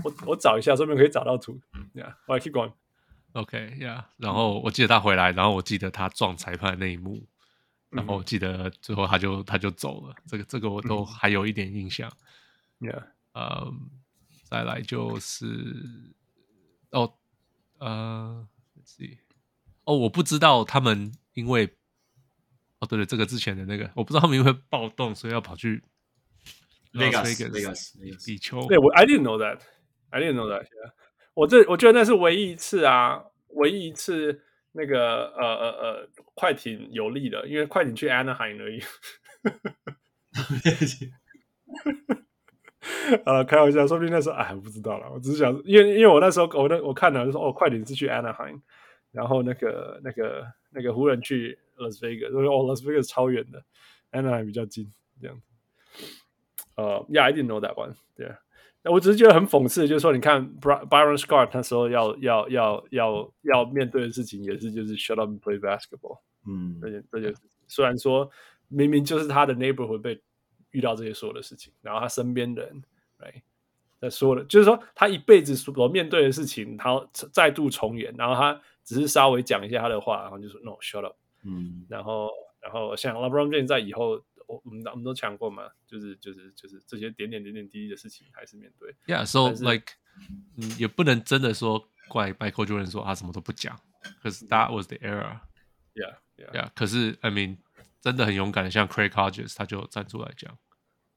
[0.04, 1.62] 我我找一下，顺便可以找到图
[1.94, 2.74] ，Yeah，我来 keep going。
[3.34, 7.22] OK，Yeah，然后我记得他回来，然后我记得他撞裁判那一幕，
[7.90, 12.12] 然后我记得最后他就他就走了，这个这个我都还有一点印象。
[12.80, 13.04] Yeah，
[13.34, 13.90] 嗯，
[14.44, 16.14] 再来就是
[16.92, 17.14] 哦，
[17.80, 19.18] 呃，Let's see，
[19.86, 21.76] 哦，我不知道他们因为，
[22.80, 25.82] 哦，对了，这个之前的那个，我不知道他们因为暴动，所以要跑去
[26.94, 28.66] Vegas，Vegas 比丘。
[28.68, 30.68] 对，我 I didn't know that，I didn't know that。
[31.34, 34.44] 我这我觉得那是唯一一次啊，唯一一次
[34.78, 38.80] 那个呃呃呃快艇有利的，因为快艇去 Anaheim 而已。
[43.26, 45.12] 呃，开玩笑，说不定那时候哎，我不知道了。
[45.12, 48.62] 我只是想，因为因为我那时候我那我看了就说哦，快艇是去 Anaheim，
[49.12, 53.64] 然后那个那个那个湖人去 Las Vegas，说哦 Las Vegas 超远的
[54.12, 55.42] ，Anaheim 比较近，这样。
[56.76, 57.96] 呃，Yeah，I didn't know that one.
[58.16, 58.38] Yeah.。
[58.90, 66.20] 我只是觉得很讽刺，就是说，你看，Byron Scott 那时候要要要要要面对的事情，也是就是 shut up and play basketball。
[66.46, 68.30] 嗯，这件这件事情，虽然说
[68.68, 70.22] 明明就是他的 neighborhood 被
[70.72, 72.84] 遇到这些所有的事情，然后他身边的人
[73.20, 73.42] ，right，
[74.00, 81.16] 在说的，就是说他一辈子所面对的事情，他再度重演，然后他只是稍微讲一下他的话，然后就说 no，shut up。
[81.44, 82.30] 嗯，然后
[82.62, 84.22] 然后像 LeBron James 在以后。
[84.48, 88.96] 我我们我们都讲过嘛，就是就是就是这些点点点点滴滴的事情还是面对。
[89.06, 89.94] Yeah，so like，
[90.58, 93.80] 嗯，也不能真的说怪 Michael Jordan 说他什么都不讲，
[94.22, 95.42] 可是 that was the era。
[95.94, 96.70] Yeah，yeah，yeah。
[96.74, 97.58] 可是 I mean，
[98.02, 100.58] 真的很勇敢的，像 Craig Hodges 他就站出来讲，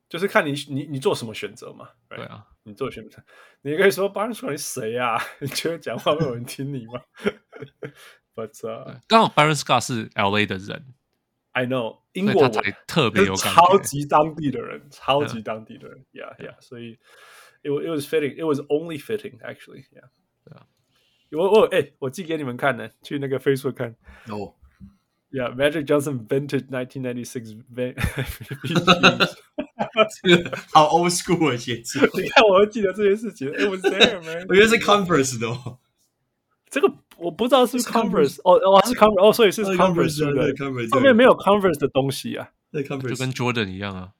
[0.08, 1.90] 就是看你你你做什么选择嘛。
[2.08, 3.22] 对啊，你做选择，
[3.62, 5.22] 你可以说 Byron Scott 你谁啊？
[5.40, 7.00] 你觉得讲话会有人听你吗？
[8.34, 10.94] But 刚好 Baron Scott 是 LA 的人。
[11.51, 16.97] I know，英国才特别有感觉，超级当地的人，超级当地的人，Yeah Yeah，所以
[17.63, 20.09] it it was fitting，it was only fitting actually，Yeah，
[20.43, 20.67] 对啊，
[21.31, 23.95] 我我哎，我寄给你们看呢，去那个 Facebook 看
[24.27, 24.55] 哦，
[25.31, 27.95] Yeah，Magic Johnson Vintage 1996 Vin，
[30.73, 35.79] 好 old school 的写字，你看我都记得这些事情，It was there man，我觉得是 Converse 的哦。
[36.69, 36.89] 这个
[37.20, 44.12] 我不知道是 Converse 哦哦是 Converse 哦，所以是 Converse 对，后面没有 Converse 的东西啊，对 Converse 就跟 Jordan 一样啊，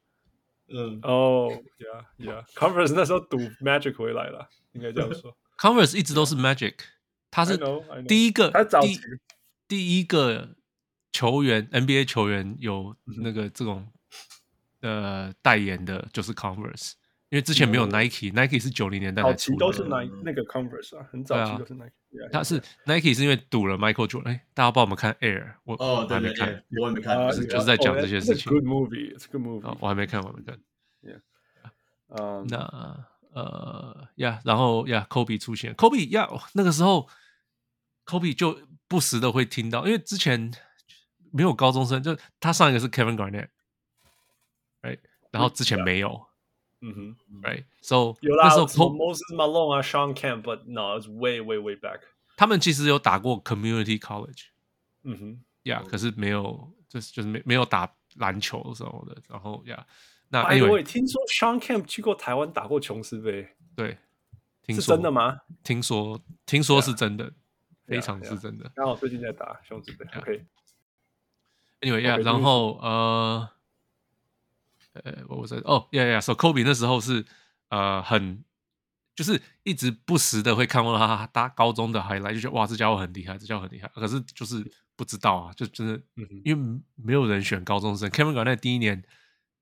[0.68, 6.74] 嗯哦，Yeah Yeah，Converse 那时候赌 Magic 回来了，应该这样说，Converse 一直都是 Magic，
[7.30, 7.58] 他是
[8.06, 8.98] 第一个，他早期
[9.66, 10.56] 第一个
[11.12, 13.88] 球员 NBA 球员有那个这种
[14.80, 16.92] 呃代言的，就是 Converse。
[17.30, 21.92] 因为之前没有 Nike，Nike 是九零年代才出的，都是 Nike 那个 Converse 啊，很早期都是 Nike。
[22.32, 28.52] 他是 Nike 是因为赌了 Michael Jordan，哎，大家帮我们看 Air，我哦，还没看，我还没看，就是就是在讲这些事情。
[28.52, 29.76] Good movie，it's a good movie。
[29.80, 30.58] 我还没看，我还没看。
[32.08, 32.58] 嗯，那
[33.32, 37.08] 呃呀，然后呀，Kobe 出现，Kobe 呀，那个时候
[38.04, 40.52] Kobe 就不时的会听到，因为之前
[41.32, 44.98] 没有高中生，就他上一个是 Kevin Garnett，right，
[45.30, 46.29] 然后之前没有。
[46.82, 52.00] 嗯哼，Right，So 有啦，那时候 Moses Malone 啊，Shawn Kemp，but no，it's way way way back。
[52.36, 54.46] 他们其实有打过 Community College，
[55.02, 59.20] 嗯哼，Yeah，可是没有，就是就是没没有打篮球什么的。
[59.28, 59.84] 然后，Yeah，
[60.30, 63.46] 那哎，我也听说 Shawn Kemp 去过台湾打过琼斯杯，
[63.76, 63.98] 对，
[64.68, 65.42] 是真的吗？
[65.62, 67.30] 听说，听说是真的，
[67.84, 68.72] 非常是真的。
[68.74, 70.46] 刚好最近在打琼斯杯，OK。
[71.82, 73.50] Anyway，Yeah，然后呃。
[74.92, 77.24] 呃，我我说哦，呀呀，So Kobe 那时候是
[77.68, 78.44] 呃很，
[79.14, 83.88] 就是一直不时的会看过他他高中的 highlight，就觉得哇，这家伙很厉害，这家伙很厉害。
[83.94, 84.64] 可是就是
[84.96, 86.00] 不知道啊，就真的，
[86.44, 88.10] 因为没有人选高中生。
[88.10, 89.02] Kevin Garnett 第一年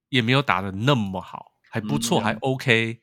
[0.09, 3.01] 也没有打的那么好，还不错，还 OK。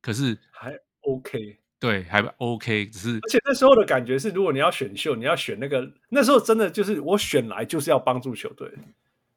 [0.00, 2.86] 可是还 OK，对，还 OK。
[2.86, 8.72] 只是而且那时候的感觉是，如果你要选秀，你要选那个，那时候真的就是我选来就是要帮助球队。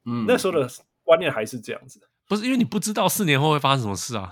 [0.04, 0.68] 嗯，那时候的
[1.02, 2.00] 观念还是这样子。
[2.28, 4.30] 不是因为你不知道四年后会发生什么事啊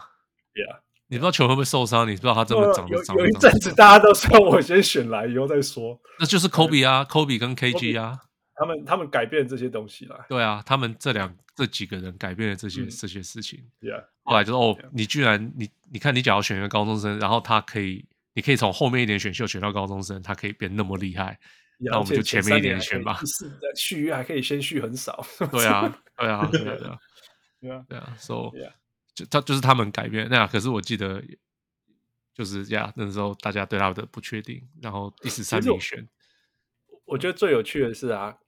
[0.55, 3.17] ，Yeah，你不知道球会不会受伤，你不知道他这么长的长。
[3.17, 8.19] 有一阵子大家都说我先选来以后再说，那就是 Kobe 啊，Kobe 跟 KG 啊，
[8.55, 10.25] 他们他们改变这些东西了。
[10.29, 13.59] 对啊，他们这两这几个人改变了这些这些事情。
[13.81, 21.39] Yeah，后来就是哦，你居然你你看你假如选一个高中生，然后他可以，你可以从后面一点选秀选到高中生，他可以变那么厉害，
[21.79, 23.21] 那我们就前面一点选吧。
[23.27, 25.25] 是的，续约还可以先续很少。
[25.51, 26.97] 对啊，对啊，对啊。
[27.61, 28.62] 对啊，对啊，所以
[29.15, 31.23] 就他就是他们改变那样，可是我记得，
[32.35, 36.09] 就是呀，那时候大家对他的不确定，然后第十三名选。
[37.05, 38.39] 我觉得最有趣的是啊，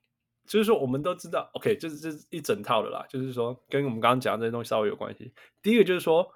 [0.47, 5.33] 就是说我们都知道，OK，就是这是一整套的啦，就是说跟我们刚刚讲的这些东西稍微有关系。
[5.61, 6.33] 第一个就是说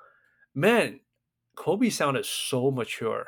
[0.51, 3.25] ，Man，Kobe sounded so mature。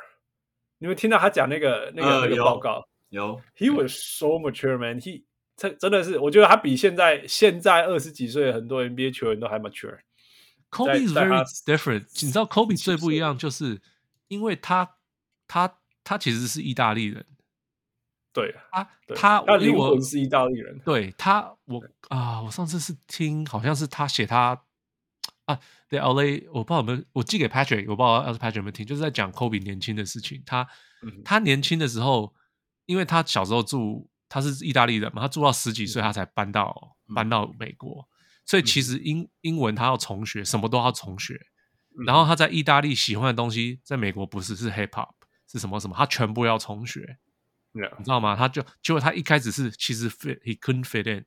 [0.79, 2.87] 你们听到他讲那个那个、呃、那个报告？
[3.09, 4.99] 有，He was so mature, man.
[5.59, 9.99] 他真的是，我觉得他比现在现在二十几岁的很多 NBA 球员都还 mature。
[10.71, 12.05] Kobe is very different。
[12.21, 13.81] 你知道 Kobe 最不一样，就是
[14.27, 14.97] 因为他
[15.47, 17.25] 他他其实是意大利人。
[18.31, 20.79] 对啊，他他他灵魂是意大利人。
[20.85, 24.63] 对他，我啊，我上次是听，好像是他写他
[25.45, 25.59] 啊，
[25.89, 30.43] 对 LA，我不知道有没有，我寄给 Patrick，我不知道要是 Patrick 有没有听，就是在讲 Kobe 年轻的事情。
[30.45, 30.67] 他、
[31.01, 32.35] 嗯、他年轻的时候，
[32.85, 38.07] 因为他小时候住，他是意大利人嘛，他住到十几岁，他才搬到、嗯、搬到美国，
[38.45, 41.33] 所以其实英英文他要重学，什么都要重学。
[41.97, 45.09] 嗯、然后他在意大利喜欢的东西，在美国不是是 Hip Hop，
[45.51, 47.17] 是什么什么，他全部要重学。
[47.73, 47.97] Yeah.
[47.97, 48.35] 你知道吗？
[48.35, 51.25] 他就结果他一开始是其实 fit，he couldn't fit in。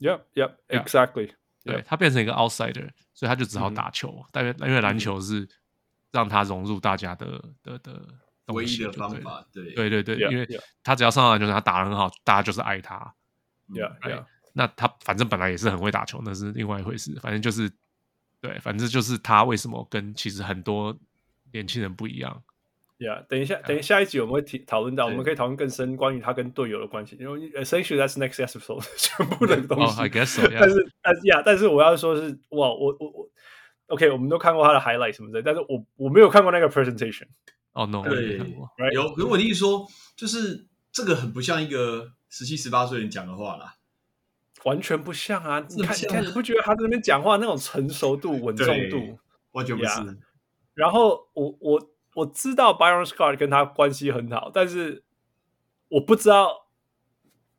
[0.00, 1.32] Yep, yep, exactly.
[1.64, 4.22] 对，他变成一个 outsider，所以他就只好打球。
[4.32, 5.48] 但、嗯、因为篮球是
[6.10, 8.06] 让他融入大家的的的
[8.46, 9.46] 唯一的方法。
[9.52, 10.48] 对，对对对，yeah, 因为
[10.82, 13.14] 他只要上篮球，他打得很好，大家就是爱他。
[13.68, 14.24] Yeah, yeah.
[14.52, 17.18] 那他反正本来也是很会打球，那是另外一回事。
[17.20, 17.70] 反正就是
[18.40, 20.94] 对，反正就是他为什么跟其实很多
[21.52, 22.42] 年轻人不一样。
[22.98, 29.84] Yeah，等一下，等一下一集我们会提讨论到，我们可以讨论更深关于他跟队友的关系，因为 essentially that's next episode 全部的东西。
[29.84, 30.42] Oh, I guess so.
[30.42, 30.60] Yeah.
[30.60, 33.30] 但是，但是呀，但是我要说是哇，我我我
[33.86, 37.26] ，OK，我们都看过他的 highlight 什么的，但是我我没有看过那个 presentation。
[37.72, 38.38] 哦、oh,，no，对，
[38.92, 39.14] 有。
[39.14, 39.86] 可是我的意思说，
[40.16, 43.76] 就是这个很不像一个十七、十八岁人讲的话啦，
[44.64, 45.66] 完全不像啊！
[45.70, 49.18] 你看，你看，你不觉得他在那边讲话那种成熟度、稳重度
[49.52, 50.18] 完全不是？Yeah.
[50.74, 51.88] 然后我我。
[52.14, 55.02] 我知道 Byron Scott 跟他关系很好，但是
[55.88, 56.68] 我不知道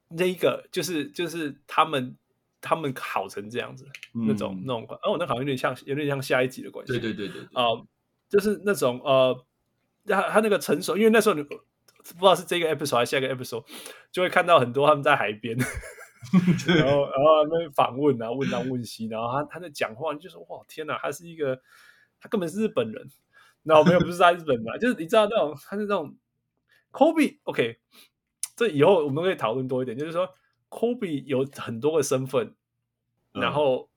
[0.10, 2.15] 那一个就是就是他们
[2.61, 3.84] 他们好成这样子、
[4.14, 6.94] 嗯、那种那种哦，那好像有点像有点像下一集的关系。
[6.94, 7.88] 对对对对啊、呃，
[8.30, 9.35] 就是那种呃，
[10.05, 13.63] 他他那个成熟，因为那时候你不知道是这个 episode 还是下一个 episode，
[14.11, 15.57] 就会看到很多他们在海边，
[16.67, 21.61] 然后然后那边访问啊，问东问西，然后他他在讲话，你就说哇天哪，他是一个
[22.19, 23.07] 他根本是日本人。
[23.63, 26.15] 那我没有，不是在日本嘛， 就是你知道那种，他是那种
[26.91, 27.77] Kobe，OK，
[28.55, 30.30] 这以后我们可以讨论多一点，就是说
[30.69, 32.53] Kobe 有很多个身份，
[33.31, 33.89] 然后。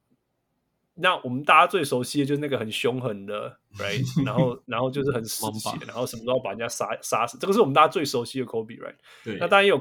[0.99, 4.25] 那我们大家最熟悉的就是那个很凶狠的， right？
[4.25, 7.37] 然后，然后就是很死血，然后什么都要把人家杀杀死。
[7.39, 8.95] 这个是我们大家最熟悉的 Kobe，right？
[9.23, 9.37] 对。
[9.39, 9.79] 那当然也有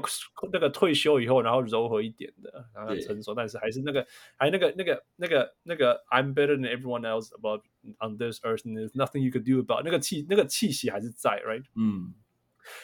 [0.52, 4.06] 那个退休以后，然后柔和一点的，然后成熟，但是还是那个，
[4.36, 7.62] 还那个那个那个那个 I'm better than everyone else about
[7.98, 11.64] on this earth and there's nothing you could do about 那个气那个气息还是在，right？
[11.74, 12.12] 嗯。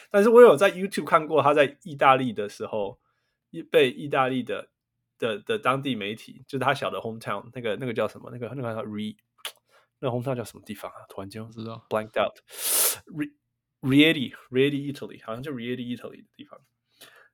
[0.09, 2.97] 但是我有在 YouTube 看过他在意大利的时候，
[3.69, 4.69] 被意大利的。
[5.23, 8.29] 的的当地媒体就是他小的 hometown，那个那个叫什么？
[8.31, 9.15] 那个那个 Re，
[9.99, 10.97] 那个 hometown 叫什么地方啊？
[11.07, 12.37] 突然间我知道 blanked out。
[13.07, 13.31] re
[13.81, 16.59] reedy Rieti Italy，好像就 Rieti Italy 的地方。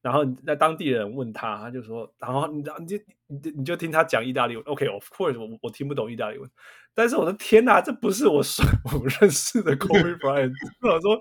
[0.01, 2.97] 然后那当地人问他，他就说，然后你你就
[3.27, 4.63] 你就你就听他讲意大利文。
[4.65, 6.49] OK，of course，我我听不懂意大利文，
[6.93, 8.63] 但是我的天哪，这不是我说
[8.93, 10.53] 我认识的 Kobe Bryant。
[10.81, 11.19] 我说，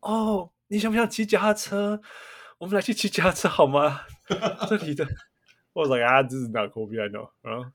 [0.00, 2.00] 哦，你想不想骑脚踏车？
[2.58, 4.00] 我们来去骑脚踏车好吗？
[4.68, 5.06] 这里的。
[5.74, 7.72] 我说啊，这是哪 Kobe I know 啊？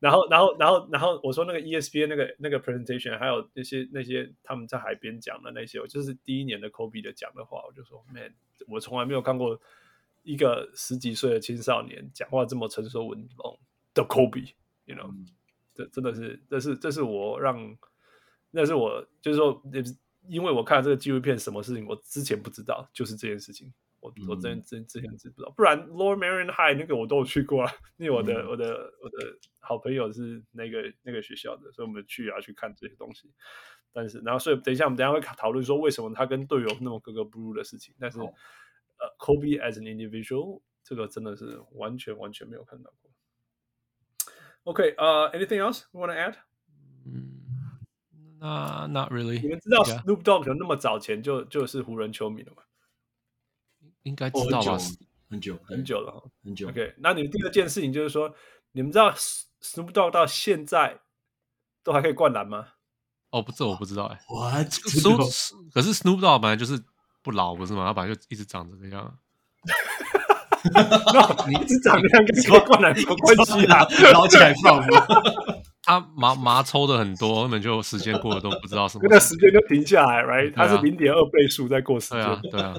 [0.00, 8.34] 然后，然后，然后，然后我说那个 ESPN 那个那个 presentation，还有那些那些他们在海边讲的那些，我就是第一年的 Kobe 的讲的话，我就说，Man，
[8.68, 9.58] 我从来没有看过
[10.22, 13.58] 一个十几岁的青少年讲话这么成熟稳重
[13.94, 15.10] 的 Kobe，you know，
[15.74, 17.76] 这真的是，这是，这是我让，
[18.50, 19.62] 那是我就是说，
[20.28, 23.72] 因为我看了这个纪录片，什么事情我之前不知道，就是这件事情。
[24.02, 33.30] 我我真真之前知不知道，不然 Lower Marion High 那个我都有去过啊，因为我的、嗯、我的我的好朋友是那个那个学校的，所以我们去啊去看这些东西。
[33.92, 37.94] 但是然后所以等一下我们等一下会讨论说为什么他跟队友那么格格不入的事情。
[38.00, 38.26] 但是呃、
[39.18, 43.10] uh,，Kobe as an individual 这个真的是完全完全没有看到过。
[44.64, 46.34] OK，呃、uh,，anything else you want to add？
[47.04, 47.38] 嗯，
[48.40, 49.40] 那、uh, not really。
[49.40, 52.64] 你们知道 Snoop Dogg 有那么早前就就是湖人球迷了吗？
[54.04, 54.78] 应该知道吧？
[55.30, 56.68] 很久很久了，很久。
[56.68, 58.34] OK，那你们第二件事情就是说，
[58.72, 61.00] 你们知道 Snoop Dogg 到现在
[61.82, 62.66] 都还可以灌篮吗？
[63.30, 64.18] 哦，不，这我不知道哎。
[64.28, 64.68] What？
[65.72, 66.78] 可是 Snoop Dogg 本来就是
[67.22, 67.86] 不老，不是吗？
[67.86, 69.18] 他本来就一直长这个样。
[71.48, 73.84] 你一直长这样跟灌篮有关系啊？
[74.12, 75.06] 老起来放吗？
[75.82, 79.00] 他麻麻抽的很多，根本就时间过了都不知道什么。
[79.04, 82.22] 那个时间就停下来，right？、啊、他是零点二倍数在过时间。
[82.22, 82.74] 对啊，对啊。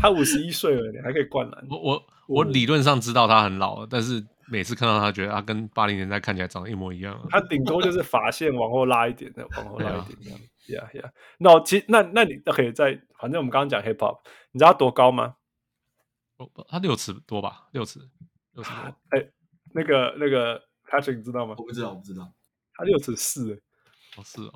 [0.00, 1.66] 他五十一岁了，你还可以灌篮。
[1.68, 7.20] 我我我理论上知道他很老了，但是每次看到他，觉得他跟八零年代看起来长得一模一样。
[7.30, 10.40] 他顶多就是发线往后拉一点的，往后拉一点这样。
[10.68, 11.10] Yeah, yeah.
[11.38, 14.20] 那其实那那你都可以在，反正我们刚刚讲 hip hop，
[14.52, 15.34] 你知道他多高吗？
[16.68, 17.98] 他六尺多吧，六尺，
[18.54, 18.96] 六尺多。
[19.10, 19.32] 哎、欸，
[19.74, 21.56] 那个那个 Patrick 你知道吗？
[21.58, 22.32] 我不知道，我不知道。
[22.74, 23.60] 他六尺四，
[24.16, 24.52] 哦是哦，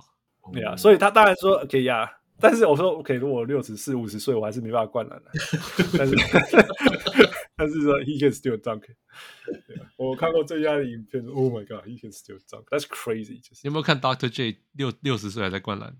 [0.52, 2.08] 对啊，所以他当然说可以呀，
[2.38, 5.30] 但是我说 OK，如果六十四五十岁，我还是没办法灌篮的。
[5.96, 6.14] 但是
[7.56, 8.82] 但是说 he can still dunk，
[9.96, 13.40] 我看过最佳的影片，Oh my God，he can still dunk，that's crazy。
[13.62, 15.96] 你有没有看 Doctor J 六六十岁还在灌篮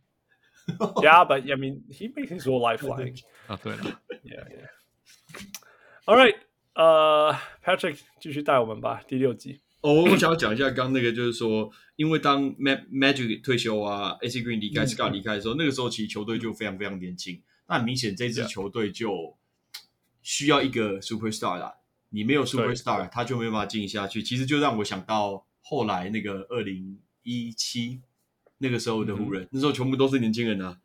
[0.67, 3.23] ？Yeah，but I mean he makes his whole life flying。
[3.47, 4.69] 啊，对了，Yeah yeah。
[6.05, 6.37] All right，
[6.75, 7.35] 呃、
[7.65, 9.63] uh,，Patrick 继续带我们吧，第六集。
[9.83, 17.41] 哦，我想要讲一下刚那个，就是说，因为当 Magic 退休啊，AC Green 离开，Scott 离开的时候，那个时候其实球队就非常非常年轻。
[17.69, 19.37] 那很明显，这支球队就
[20.23, 21.75] 需要一个 Superstar 啦。
[22.11, 24.23] 你没有 Superstar，他就没办法经营下去。
[24.23, 28.01] 其实就让我想到后来那个二零一七
[28.59, 30.79] 那个时候的湖人，那时候全部都是年轻人啊。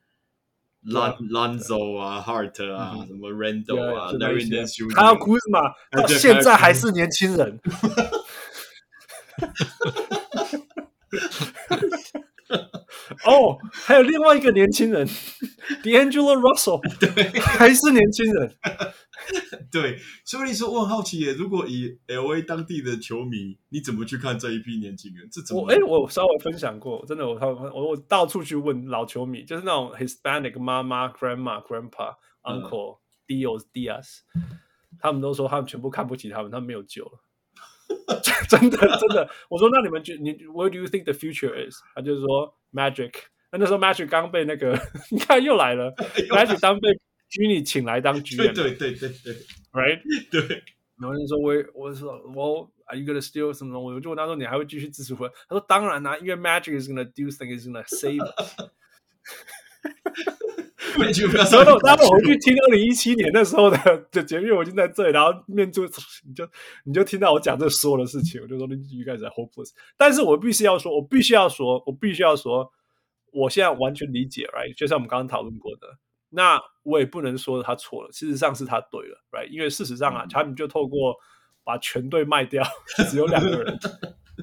[0.83, 7.59] Lonzo 啊，Hart 啊，什么 Randall 啊，Larry Nance，还有 Kuzma，到现在还是年轻人。
[13.25, 15.05] 哦，还有另外一个年轻人，
[15.83, 18.55] D'Angelo Russell，对，还是年轻人。
[19.71, 25.29] 对，所以说我很好奇耶，如果以 LA 当地的球迷，你怎么去看这一批年轻人？
[25.31, 25.61] 这怎么？
[25.61, 34.21] 我哎，我稍微分享过，真的，我我我到处去问老球迷，就是那种 Hispanic 妈妈、Grandma、Grandpa、Uncle、Dios、Diaz，
[34.99, 37.23] 他们都说他们全部看不起他们，他们没有救了。
[38.48, 41.76] 真的真的，我说那你们觉你 Where do you think the future is？
[41.94, 43.12] 他就是说 Magic，
[43.52, 44.78] 那那时候 Magic 刚被那个，
[45.10, 45.92] 你看又来了，
[46.30, 46.88] Magic 当 被
[47.30, 49.34] Genie 请来当 GM，对对对对对，
[49.72, 50.00] Right？
[50.30, 50.62] 对，
[51.00, 53.80] 然后就说我我说我 Are you gonna steal 什么？
[53.80, 55.28] 我就问他说你还会继续支持我？
[55.48, 58.56] 他说当然啦、啊，因为 Magic is gonna do things，is gonna save us。
[60.99, 65.85] 没去，然后他们回去听二零一七年那时候的的节目，我已经在这里，然后面对
[66.27, 66.47] 你就
[66.83, 69.71] 你就听到我讲这所有的事情，我就说你应该在 hopeless。
[69.97, 72.71] 但是我必须要说，我必须要说，我必须要说，
[73.31, 74.75] 我现在完全理解，right？
[74.75, 75.87] 就像我们刚刚讨论过的，
[76.29, 79.49] 那我也不能说他错了，事实上是他对了，right？
[79.49, 81.15] 因为事实上啊，他们就透过
[81.63, 82.63] 把全队卖掉，
[83.09, 83.79] 只有两个人。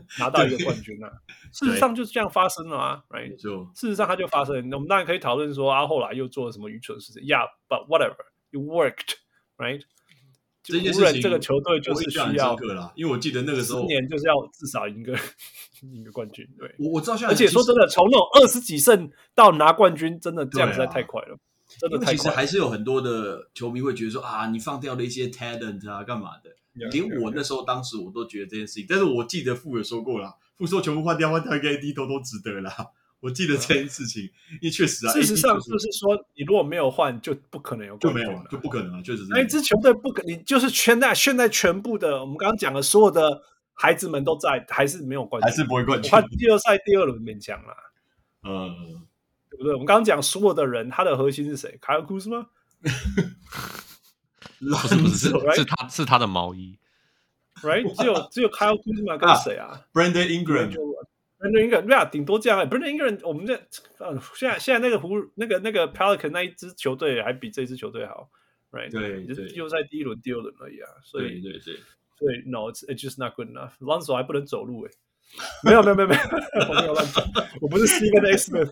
[0.19, 1.11] 拿到一个冠军啊！
[1.53, 3.37] 事实上就是这样发生了啊，right？
[3.37, 4.77] 就事实上它就发生了。
[4.77, 9.83] 我们当然可以讨论说啊，后来又做了什么愚蠢的事情？Yeah，but whatever，it worked，right？
[10.63, 15.17] 这件事情这个球队就是需要啦，因为我记得那个时候，今年就是要至少赢个
[15.81, 16.47] 赢个冠军。
[16.59, 21.39] 对，我我知道现在，而且说真的，从那种二十几胜到拿冠军，真的这样实在太快了，
[21.81, 22.17] 真的太快了。
[22.19, 26.51] 其实还是有很多的球迷会觉得说啊，你放掉了一些 talent 啊，干嘛的？
[26.91, 32.73] 连我那时候，当时我都觉得这件事情，但是我记得傅有说过了，傅说全部换掉换掉一个 AD 都都值得啦。
[33.21, 39.29] 我记得这件事情，因为确实啊，事实上就是说，你如果没有换，就不可能有就没有了，就不可能了，确实是。
[39.31, 43.43] 那一支球队不可，你就是现在现在全部的，我们刚刚讲的所有的
[43.75, 46.09] 孩子们都在，还是没有冠军，还是不会冠军。
[46.13, 47.75] 换第二赛第二轮勉强啦，
[48.45, 49.03] 嗯，
[49.51, 49.73] 对不对？
[49.73, 51.77] 我们刚刚讲所有的人，他的核心是谁？
[51.81, 52.47] 卡尔库斯吗？
[54.59, 56.79] 不是不是，是他是他的毛衣。
[57.63, 62.61] Right，只有只有 Kyle Kuzma 跟谁啊？Brandon Ingram，Brandon Ingram，对啊，顶多这样。
[62.71, 63.55] Brandon Ingram，我们这
[63.99, 68.31] 呃，现在现在那个湖那个那个 Pelican 那一支球队还比这支球队好
[68.71, 68.93] ，Right？
[68.93, 70.89] 对，就是又在第一轮、第二轮而已啊。
[71.03, 71.75] 所以对对对，
[72.21, 73.73] 对，No，it's it's just not good enough。
[73.81, 74.93] Lonzo 还不能走路诶，
[75.65, 76.21] 没有没有没有没有，
[76.69, 77.25] 我没有乱讲，
[77.61, 78.37] 我不是 Stephen A.
[78.37, 78.71] Smith。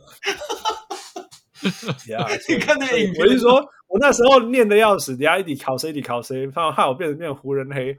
[2.08, 3.68] 呀，你看那影片，我是说。
[3.88, 7.96] 我那时候念的要死，底下一底考谁，一底考谁，怕害我变成变成湖人黑。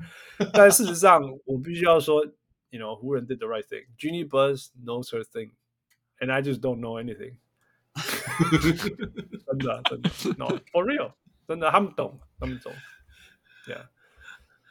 [0.53, 2.23] 但事实上，我必须要说
[2.69, 3.85] ，you know，湖人 did the right thing。
[3.97, 7.37] Jeanie Buzz knows her thing，and I just don't know anything
[8.61, 8.77] 真。
[9.47, 11.13] 真的真的，no，for real，
[11.47, 12.71] 真的，他们懂，他们懂。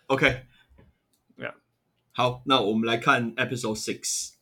[0.06, 1.55] Yeah，OK，Yeah.
[2.12, 4.34] 好，那我们来看 Episode Six。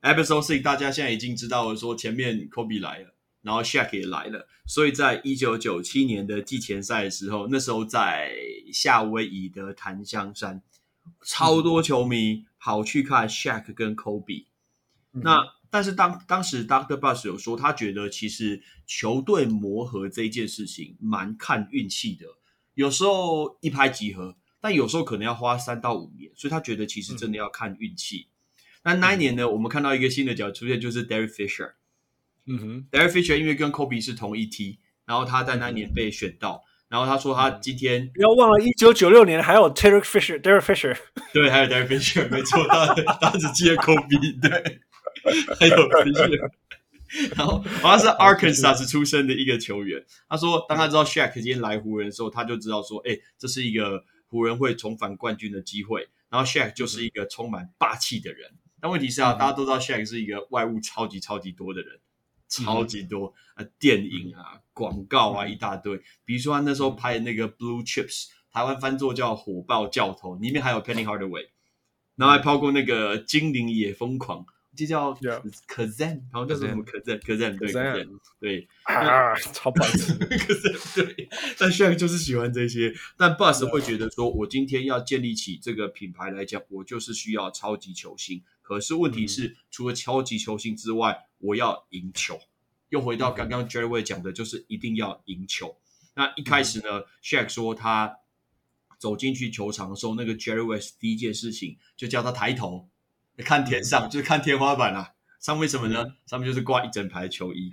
[0.00, 3.14] Episode Six，大家现在已经知道了，说前面 Kobe 来了。
[3.42, 8.32] 然后 Shaq 也来了，所以在一九九七年的季前赛的时候，那时候在
[8.72, 10.62] 夏威夷的檀香山，
[11.24, 14.46] 超多球迷跑去看 Shaq 跟 Kobe。
[15.12, 15.40] 嗯、那
[15.70, 16.98] 但是当当时 Dr.
[16.98, 22.26] Buss 有说，他觉得其实球队磨合这一件事情蛮看运气的，
[22.74, 28.28] 有时候一拍即合，但有时候可能要花三到五年，所以他觉得其实真的要看运气。
[28.28, 28.32] 嗯
[28.84, 31.74] 那那一年呢，我们看到一个新的角出现，就是 Derek Fisher。
[32.46, 40.96] 嗯哼，Derek Fisher 因为跟 Kobe 是同一梯，然后他在那年被选到，然后他说他今天不要忘了，一九九六年还有 Derek Fisher，Derek Fisher，
[41.32, 44.80] 对，还有 Derek Fisher，没错，他他只记得 Kobe，对，
[45.58, 46.50] 还有 Fisher。
[47.36, 56.08] 然后好像是 Arkansas 出生的一个球员，他说当他知道 Shaq 今天来湖人的时候，他就知道说，哎，这是一个湖人会重返冠军的机会。
[56.30, 58.50] 然后 Shaq 就是一个充满霸气的人，
[58.80, 62.00] 但问题是啊，大家都知道 Shaq 是一个外物超级超级多的人，
[62.52, 66.00] 超级多啊，电影啊、广告啊一大堆。
[66.24, 71.48] 比如说他那时候拍的那个 Blue Chips，台湾翻作叫火爆教头，里面还有 Penny Hardaway，
[72.16, 74.44] 然后还抛过那个精灵也疯狂。
[74.74, 75.12] 就叫
[75.68, 78.08] Kazan，然后叫什么 Kazan，Kazan 对 Kazan
[78.40, 78.66] 对。
[78.84, 80.14] 啊，超白痴。
[80.96, 82.90] 对，但 Shaq 就是喜欢这些。
[83.18, 88.42] 但 Bus 会觉得说，我今天要建立起这个品牌来讲，我就是需要超级球星。
[88.62, 92.40] 可是问题是，除了超级球星之外，我要赢球。
[92.88, 95.76] 又回到刚刚 Jerry 讲的，就是一定要赢球。
[96.14, 98.18] 那一开始呢，Shaq 说他
[98.98, 102.88] 走进去球场的时候，那个 Jerry West 第一件事情就叫他抬头。
[103.38, 106.16] 看天上，就是看天花板啊，上面什么呢？
[106.26, 107.72] 上面就是挂一整排球衣。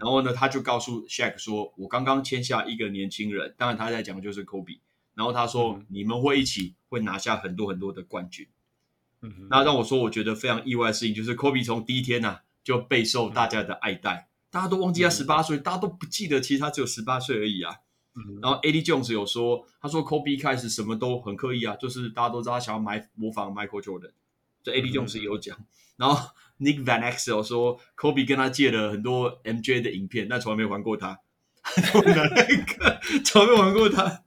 [0.00, 4.80] 然后呢，他就告诉 Shaq 说：“我刚刚签下一个年轻人，当然他在讲的就是 Kobe。
[5.14, 8.48] 然后他说，你们会一起会拿下很多很多的冠军。
[9.48, 17.74] 那让我说，我觉得非常意外的事情就是 Kobe 从第一天呢就备受大家的爱戴，大家都忘记他十八岁，大家都不记得其实他只有十八岁而已啊。
[18.42, 24.10] 然后 Eddie Jones 有说，他说 Kobe 一开始什么都很刻意啊，就是大家都知道他想要买模仿 Michael Jordan。”
[24.62, 24.82] 这 A.
[24.82, 24.90] D.
[24.90, 25.56] Jones 有讲，
[25.96, 31.18] 然后 Nick Van Exel 说，Kobe 跟他借了很多 M J 的影片，但从来没还过他，
[33.24, 34.24] 从来没还过他。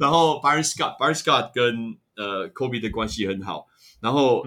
[0.00, 3.68] 然后 Barry Scott，Barry Scott 跟呃 Kobe 的关系很好。
[4.00, 4.44] 然后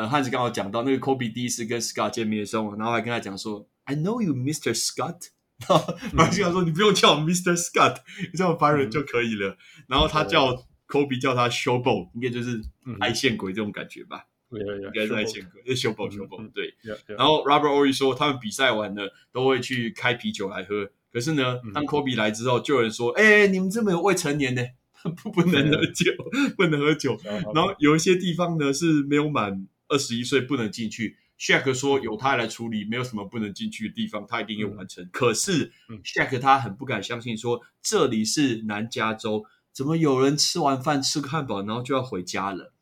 [0.00, 4.74] 呃汉子刚好讲到那个 Kobe 第一次跟 Scott 见面的时候，然后还跟他讲说，I know you, Mr.
[4.74, 5.28] Scott。
[5.68, 7.54] 然后 Byron Scott 说，你不用叫我 Mr.
[7.56, 7.98] Scott，
[8.32, 9.56] 你叫我 Byron 就可以了。
[9.86, 10.66] 然后他叫。
[10.90, 12.60] Kobe 叫他 Showboat，应该就是
[12.98, 14.24] 爱线鬼这种感觉吧？
[14.50, 16.50] 应该是爱线鬼，就 Showboat Showboat。
[16.52, 16.74] 对，
[17.06, 20.90] 然后 Robert Horry 说，他们比赛完了都会去开啤酒来喝。
[21.12, 24.62] 可是呢，当 Kobe 来之后，就有人说：“哎，你们这么有未成年呢，
[25.22, 26.10] 不 不能喝酒，
[26.56, 27.16] 不能喝酒。”
[27.54, 31.18] 然后有一些地方呢是没有满二十一岁不能进去。
[31.38, 35.08] Shaq 说由他来处理，没有什么不能进去的地方，他一定要完成。
[35.12, 35.72] 可是
[36.04, 39.44] Shaq 他很不敢相信，说这里是南加州。
[39.72, 42.72] 怎么有人吃完饭吃个汉堡，然后就要回家了？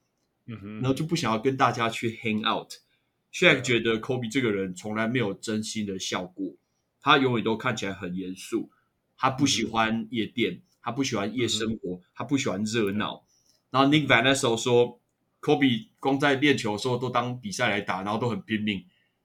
[0.47, 2.72] 嗯哼，然后就不想要跟大家去 hang out。
[3.32, 6.56] Shaq 觉得 Kobe 这个人从来没有真心的笑过，
[7.01, 8.70] 他永远都看起来很严肃。
[9.16, 13.24] 他不喜欢夜店，嗯、他不喜欢夜生活，嗯、他不喜欢热闹。
[13.70, 14.98] 然后 Nick Vanessa 说
[15.40, 18.85] ，Kobe 光在练球的时候都当比赛来打，然后都很拼命。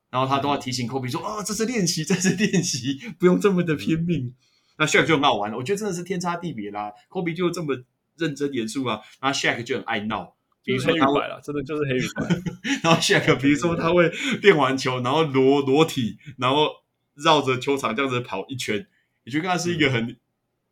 [0.09, 4.27] 然后他都要提醒 Kobe 说：“啊、哦，这是练习， 这是练习，不用这么的拼命。
[4.27, 4.33] 嗯”
[4.77, 6.91] 那 Shaq 就很好玩了，我觉得真的是天差地别啦。
[7.09, 7.75] Kobe 就这么
[8.17, 12.41] 认真严肃啊，然后 Shaq 就很爱闹，比如说他会，真的就是黑与白。
[12.83, 14.07] 然后 Shaq 比如说他会
[14.41, 16.69] 练完球，然后裸裸体，然后
[17.15, 18.85] 绕着球场这样子跑一圈，
[19.23, 20.15] 你觉得他是一个很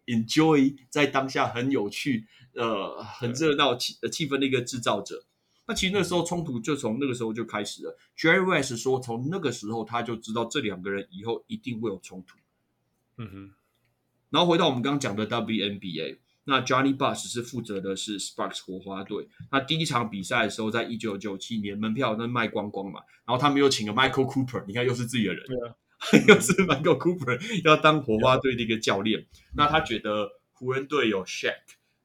[0.06, 5.24] enjoy 在当下很有趣、呃很热闹气气氛的一个制造者。
[5.68, 7.98] 那其实那时候冲突就从那个时候就开始了。
[8.18, 12.38] Jerry West 说，从那个时候他就知道这两个人以后一定会有冲突。
[13.18, 13.52] 嗯哼。
[14.30, 19.28] 然后回到我们刚刚讲的 WNBA，那 Johnny Buss 是负责的是 Sparks 火花队。
[19.52, 23.02] 那第一场比赛的时候，在一九九七年，门票那卖光光嘛。
[23.26, 25.76] 然后他们又请了 Michael Cooper，你看又是自己的人，啊、
[26.28, 29.22] 又是 Michael Cooper 要当火花队的一个教练。
[29.22, 29.26] 啊、
[29.56, 31.54] 那他觉得湖人队有 Shaq，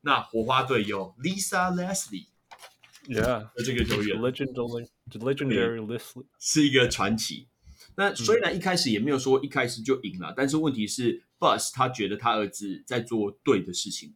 [0.06, 4.16] 那火花队有 Lisa Leslie，Yeah，这个球员。
[4.20, 6.26] Legendary Leslie.
[6.38, 7.48] 是一个传奇。
[7.96, 14.14] 那虽然一开始也没有说一开始就赢了，嗯、但是问题是，Buss 他觉得他儿子在做对的事情，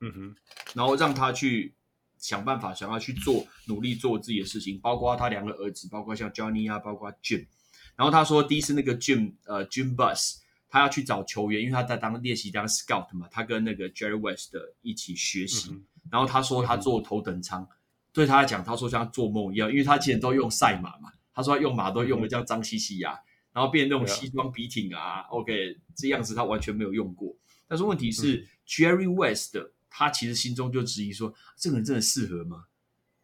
[0.00, 0.34] 嗯哼，
[0.74, 1.76] 然后让他去
[2.18, 7.46] 想办法，想要去做，努力做自己的事情，包括他两个儿子，包括像 Johnny 啊，包括 Jim。
[7.94, 10.38] 然后他说，第一次那个 Jim，呃，Jim Buss，
[10.70, 15.72] 他要去找球员，因为他在当练习当 Scout 嘛，他跟那个 Jerry West 一起学习。
[15.72, 17.68] 嗯、然后他说他坐头等舱，嗯、
[18.12, 21.12] 对他来讲，他说像做梦一样，因为他之前都用赛马嘛。
[21.34, 23.18] 他说他用马都用的这样脏兮兮呀，
[23.52, 27.34] 然后变那种西装笔挺啊，OK，这样子他完全没有用过。
[27.66, 29.56] 但是问题是，Jerry West
[29.88, 32.66] 他其实心中就质疑说，这个人真的适合吗？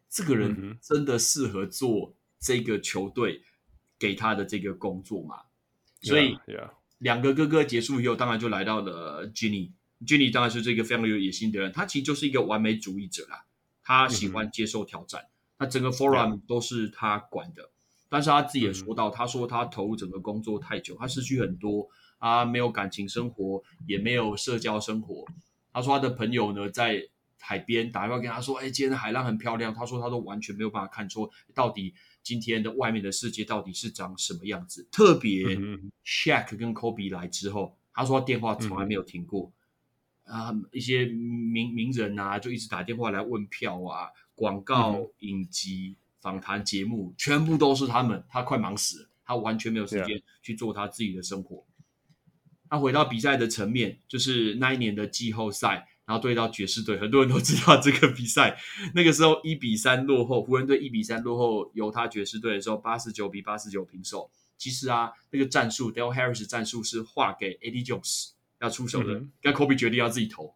[0.09, 3.41] 这个人真的适合做这个球队
[3.99, 5.35] 给他的这个工作吗？
[6.01, 6.37] 所以，
[6.99, 9.71] 两个哥哥结束以后，当然就来到了 Ginny。
[10.05, 13.45] Ginny 当然是这个非常有野心的人，他其实就是一个完美主义者啦，
[13.83, 15.25] 他喜欢接受挑战。
[15.59, 17.71] 那整个 forum 都是他管的。
[18.09, 25.25] 但是他自己也说到，他说他投入整个工作太久，他失去很多，啊没有感情生活，也没有社交生活。
[25.73, 27.09] 他说他的朋友呢，在
[27.39, 31.93] 海边打电话跟他说：“哎，今天的海浪很漂亮。”他说他都完全没有办法看出到底
[32.27, 34.85] 今天的外面的世界到底是长什么样子。
[34.91, 35.45] 特别
[36.03, 39.53] Shaq 跟 Kobe 来之后，他说他电话从来没有停过。
[40.25, 45.95] 啊，一些名名人啊，就一直打电话来问票啊，广告、影集。
[46.19, 51.63] 访谈节目全部都是他们，他快忙死了，他完全没有时间去做他自己的生活。
[52.69, 58.57] 他回到比赛的层面，就是那一年的季后赛，然后对到爵士队，很多人都知道这个比赛。
[58.95, 64.31] 那个时候一比三落后，湖人队一比三落后犹他爵士队的时候，八十九比八十九平手。
[64.57, 68.29] 其实啊，那个战术 Del Harris 战术是划给 Eddie Jones
[68.59, 70.55] 要出手的，跟、嗯、Kobe 决定要自己投。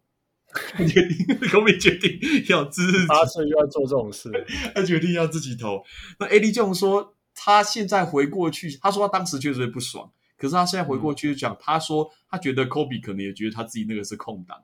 [0.76, 1.16] 决定
[1.48, 2.18] ，Kobe 决定
[2.48, 4.30] 要自己，八岁又要做这种事，
[4.74, 5.84] 他决定要自己投。
[6.18, 14.62] 那 Eddie Jones 说，他现在回过去，他说他当时确实不爽，可是他现在回过去讲，嗯、他说他觉得 Kobe 可能也觉得他自己那个是空档，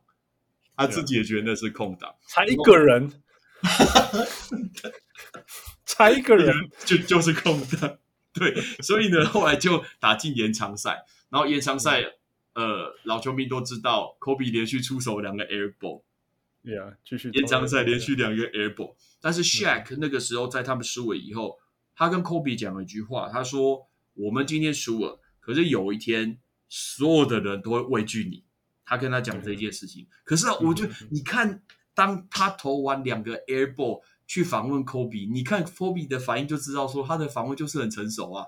[0.79, 3.13] 他自己也觉得那是空档，才一个人，
[5.85, 6.55] 才一个人。
[6.87, 7.99] 就就是空档，
[8.33, 12.01] 对，所以呢，后来就打进延长赛，然后延长赛。
[12.01, 12.13] 嗯。
[12.55, 21.61] 呃，老球迷都知道，Kobe 连续出手两个 Air Ball，Yeah，继续延长赛连续两个 Air Ball，但是 Shaq 那个时候在他们输了以后，
[21.95, 28.43] 他跟 Kobe 讲了一句话，他说：“我们今天输了，可是有一天所有的人都会畏惧你。”
[28.89, 30.07] 他跟他讲这件事情。
[30.25, 31.63] 可是我就你看，
[31.95, 38.47] 当他投完两个 Air Ball 去访问 Kobe，你看 Kobe 的反应就知道说他的访问就是很成熟啊。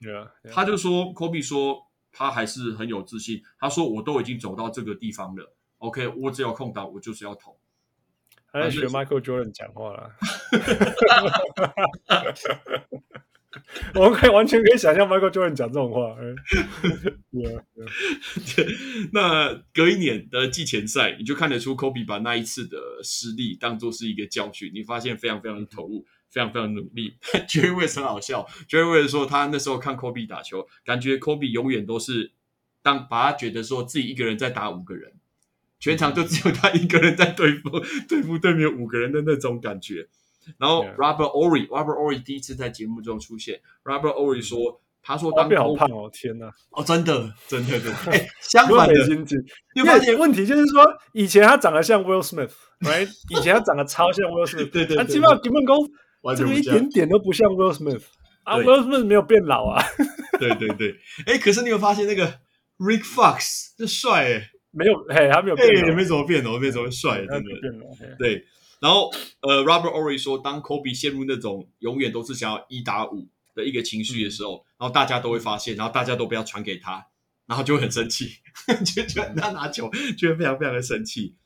[0.00, 1.88] Yeah，他就说 Kobe 说。
[2.14, 3.42] 他还是很有自信。
[3.58, 7.56] 他说：“我都已经走到这个地方了，OK，我只要空档，我就是要投。”
[8.52, 10.10] 他在学 Michael Jordan 讲话了。
[13.94, 16.16] 我们可以完全可以想象 Michael Jordan 讲这种话。
[17.32, 19.08] Yeah, yeah.
[19.12, 24.70] 那隔一年的季前赛，你就看得出 Kobe 把那一次的失利当做是一个教训。
[24.74, 26.06] 你发现非常非常的投入。
[26.30, 28.48] 非常非常努力，Jerry West 很好笑。
[28.66, 32.32] Jerry West 说他那时候看 Kobe 打球，感觉 Kobe 永远都是
[32.82, 35.12] 当把他觉得说自己一个人在打五个人，
[35.78, 37.68] 全场就只有他一个人在对付
[38.08, 40.08] 对付对面五个人的那种感觉。
[40.58, 48.94] 然后 Robert Horry，Robert Horry 第一次在节目中出现，Robert Horry 说，他说当 Kobe 好胖哦，天哪，哦，真的真的真的， 哎，相反的，
[49.74, 53.08] 因为问题就是说，以前他长得像 Will Smith，right？
[53.30, 55.76] 以前他长得超像 Will Smith，对对，他基本上基本功。
[56.36, 58.02] 这个一点点都不像 Will Smith
[58.44, 59.82] 啊，Will Smith 没有变老啊。
[60.38, 60.94] 对对对，
[61.26, 62.24] 哎，可是你有发现那个
[62.78, 68.16] Rick Fox 这帅哎，没有，嘿，他没有变，也没怎么变哦，没怎么帅，真的。
[68.20, 68.44] 对，
[68.82, 77.06] 然后呃，Robert Horry 说，当 Kobe 陷入那种永远都是想要一打五的一个情绪的时候，然后大家都会发现，然后大家都不要传给他，
[77.46, 78.38] 然后就会很生气，
[78.84, 79.88] 就觉得他拿球
[80.18, 81.36] 就会非常非常的生气。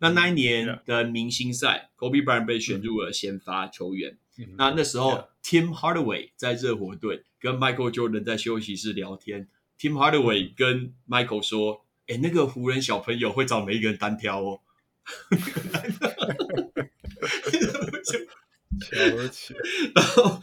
[0.00, 4.18] 那那一年的明星赛，Kobe Bryant 被选入了先发球员。
[4.56, 9.46] 那那时候，Tim Hardaway 在热火队跟 Michael Jordan 在休息室聊天。
[9.78, 14.60] Tim Hardaway 跟 Michael 说：“哎，那个湖人小朋友会找每一个人单挑哦。”
[19.94, 20.40] 然后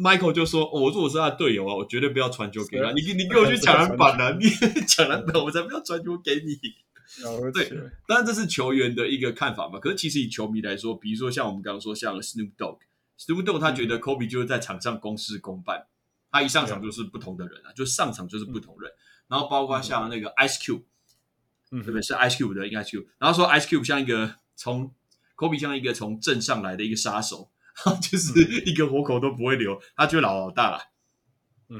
[0.00, 2.90] Michael 就说：“我如果是他的队友啊，我绝对不要传球给他。
[2.92, 4.30] 你你给我去抢篮板啊！
[4.38, 4.48] 你
[4.86, 6.58] 抢篮板，我才不要传球给你。”
[7.54, 7.70] 对，
[8.06, 9.78] 当然这是球员的一个看法嘛。
[9.78, 15.86] 可是其实以球迷来说，比如说像我们刚刚说，像 Snoop Dogg，Snoop Dogg 他觉得 Kobe 就是在场上公事公办，
[16.32, 18.90] 他一上场就是不同的人啊，就上场就是不同人。
[19.28, 20.82] 然后包括像那个 Ice Cube，
[21.70, 22.02] 嗯，对不对？
[22.02, 23.06] 是 Ice Cube 的，应该 Cube。
[23.18, 24.92] 然后说 Ice Cube 像一个从
[25.36, 27.50] Kobe 像一个从镇上来的一个杀手，
[28.02, 28.32] 就是
[28.64, 30.80] 一个活口都不会留，他就老老大了。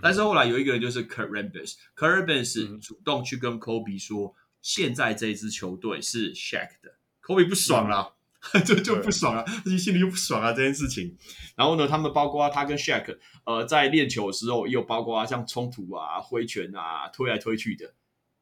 [0.02, 4.34] 但是后来有一个人就是 Rambis 主动去跟 Kobe 说。
[4.62, 8.16] 现在这支球队是 Shaq 的，Kobe 不爽了，
[8.66, 11.16] 就就不爽了，自己心里又不爽啊这件事情。
[11.54, 17.94] 然后呢，他们包括他跟 Shaq，呃，在练球的时候，也有包括像冲突啊、挥拳啊、推来推去的，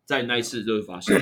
[0.07, 1.21] 在那一次就会发生。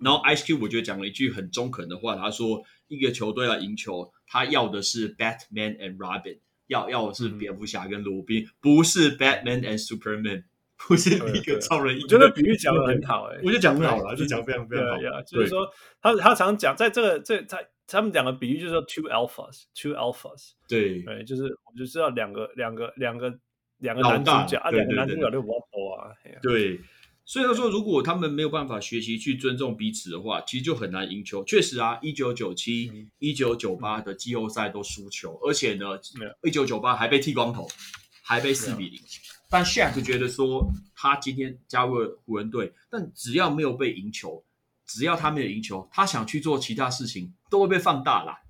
[0.00, 10.44] 然后 Ice Cube 我觉得讲了一句很中肯的话，他说：“一个球队要赢球，他要的是 Batman and Robin，要要的是蝙蝠侠跟罗宾，嗯、不是 Batman and Superman。”
[10.88, 15.22] 不是一个超人，我觉得比喻讲的很好，哎，我就讲很好了，就讲非常非常好。
[15.26, 15.70] 就是说，
[16.00, 21.02] 他他常讲，在这个这他他们两个比喻就是说，two alphas，two alphas，对。
[21.02, 23.38] 对，就是我们就知道两个两个两个
[23.76, 26.80] 两个男主角啊，两个男主角就不要多啊，对。
[27.30, 31.44] 所以他说，如果他们没有办法学习去尊重彼此的话，其实就很难赢球。
[31.44, 32.90] 确实啊，一九九七、
[33.20, 35.86] 一九九八的季后赛都输球，而且呢，
[36.42, 37.68] 一九九八还被剃光头，
[38.20, 39.00] 还被四比零。
[39.48, 44.42] 但 Shaq 觉得说，他今天加入了湖人队，但只要没有被赢球，
[44.84, 48.40] 只要他没有赢球，他想去做其他事情都会被放大啦。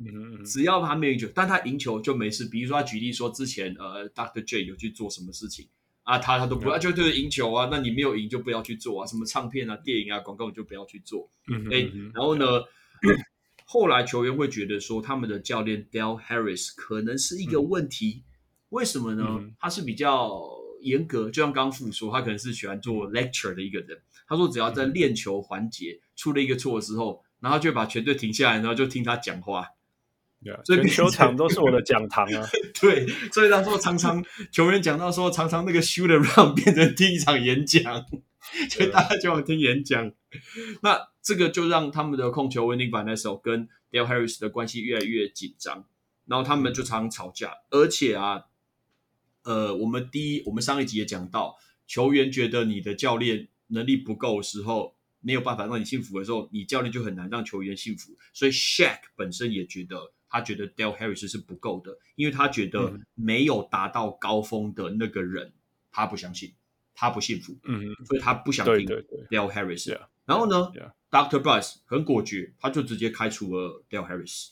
[0.00, 2.44] 嗯，只要他没有赢球，但他赢球就没事。
[2.44, 4.44] 比如说他举例说，之前呃，Dr.
[4.44, 5.66] J 有去做什么事情。
[6.08, 11.30] 啊，他他都不，啊，就就是赢球啊，那你没有赢就不要去做啊，什么唱片啊、电影啊、广告你就不要去做。
[11.48, 12.46] 嗯，哎，然后呢，
[13.66, 18.24] 后来球员会觉得说，他们的教练 Del Harris 可能是一个问题，
[18.70, 19.38] 为什么呢？
[19.60, 20.40] 他是比较
[20.80, 24.00] 严格，就像刚刚傅说，他可能是喜欢做 lecture 的一个人。
[24.26, 29.66] 他说，只要在练球环节出了一个错的时候，然后就把全队停下来，然后就听他讲话。
[30.64, 32.48] 对啊，全球场都是我的讲堂啊！
[32.80, 37.82] 对，所以他说常常球员讲到说，常常那个 shoot around 变成第一场演讲，
[38.70, 40.10] 所以大家就想听演讲。
[40.82, 45.84] 那这个就让他们的控球 Winning Vanessos 跟 Del Harris 的关系越来越紧张，
[46.26, 47.52] 然后他们就常常吵架。
[47.70, 48.44] 而且啊，
[49.42, 51.56] 呃，我们第一，我们上一集也讲到，
[51.86, 58.16] 球员觉得你的教练能力不够的时候，没有办法让你幸福的时候，你教练就很难让球员幸福。
[58.32, 60.12] 所以 Shaq 本身也觉得。
[60.28, 65.52] 他觉得 Dale Harris 是不够的，因为他觉得没有达到高峰的那个人，
[65.90, 66.52] 他不相信，
[66.94, 68.86] 他不幸福，嗯，所以他不想听
[69.30, 69.98] Dale Harris。
[70.24, 70.70] 然后呢
[71.10, 74.48] ，Doctor Buss 很果决，他就直接开除了 Dale Harris，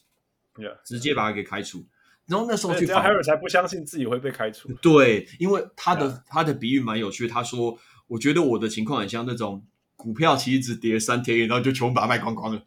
[0.84, 1.84] 直接把他给开除。
[2.24, 7.78] 然后那时候去，Dale Harris 还不相信自己会被开除，对，因为他的他的比喻蛮有趣，他说
[8.08, 12.62] ：“我觉得我的情况很像那种股票，其实只跌三天，然后就全部把它卖光光了。”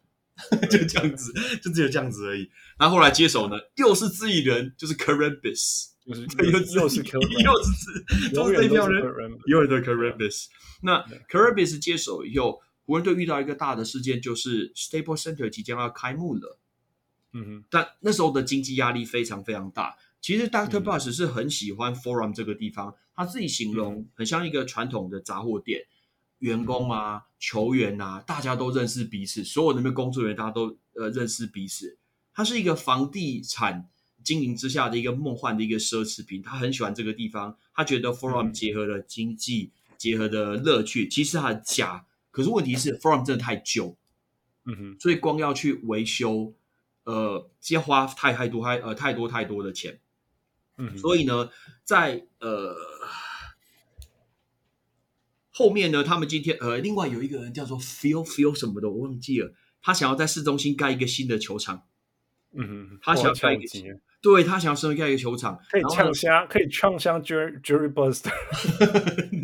[0.70, 2.50] 就这样子，就只有这样子而已。
[2.78, 9.02] 然后后来接手呢，又是自己人，就是 Karembis， 又是又又是又是自，都是这一票人，
[9.46, 10.46] 永远的 Karembis。
[10.82, 16.58] 那 Karembis 接手以后，湖人队遇到一个大的事件，就是 Staples Center 即将要开幕了。
[17.32, 19.96] 嗯哼，但那时候的经济压力非常非常大。
[20.20, 20.82] 其实 Dr.
[20.82, 25.82] Buss 是很喜欢 Forum 这个地方，他自己形容很像一个传统的杂货店。
[26.40, 31.96] 员工啊，球员啊，大家都认识彼此，所有那边工作人员大家都呃认识彼此。
[32.34, 33.88] 它是一个房地产
[34.22, 43.96] 经营之下的一个梦幻的一个奢侈品，他很喜欢这个地方，他觉得 Forum 结合了经济，嗯、结合的乐趣，其实它很假，可是问题是 Forum 真的太旧，
[44.66, 46.52] 嗯哼，所以光要去维修，
[47.04, 49.98] 呃，要花太太多太呃太多太多的钱，
[50.76, 51.48] 嗯，所以呢，
[51.84, 52.76] 在呃。
[55.60, 59.52] 后面呢，他们今天呃，另外有一个人叫做 Feel Feel 什么的，我忘记了。
[59.82, 61.82] 他想要在市中心盖一个新的球场。
[62.54, 63.84] 嗯哼，他想要盖一个新，
[64.22, 68.22] 对，他想要升级盖一个球场，可以呛声，可以呛声 Jerry Jerry Buss。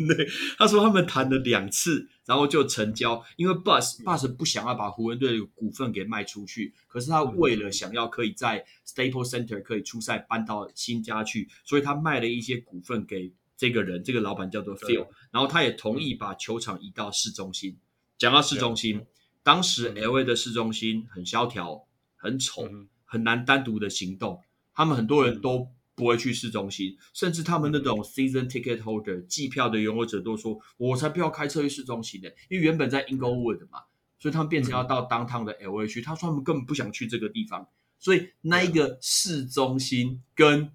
[0.07, 0.27] 对，
[0.57, 13.31] 他说他们谈了两次，然后就成交，因为 Buss Buss 不想要把湖人队的股份给卖出去，可是他为了想要可以在 Staples Center 可以出赛搬到新家去，所以他卖了一些股份给。
[13.57, 17.77] 这个人，这个老板叫做 Phil，然后他也同意把球场移到市中心。
[18.17, 19.05] 讲到市中心，
[19.43, 21.85] 当时 LA 的市中心很萧条、
[22.15, 22.69] 很丑、
[23.03, 24.41] 很难单独的行动。
[24.73, 33.85] 他们很多人都不会去市中心，甚至他们那种 season ticket holder 季票的拥有者都说：“我才不要开车去市中心的，因为原本在 Inglewood 嘛，
[34.19, 37.67] 所以他们变成要到 downtown 的 LA 去。”他说他们根本不想去这个地方，
[37.97, 40.71] 所以那一个市中心跟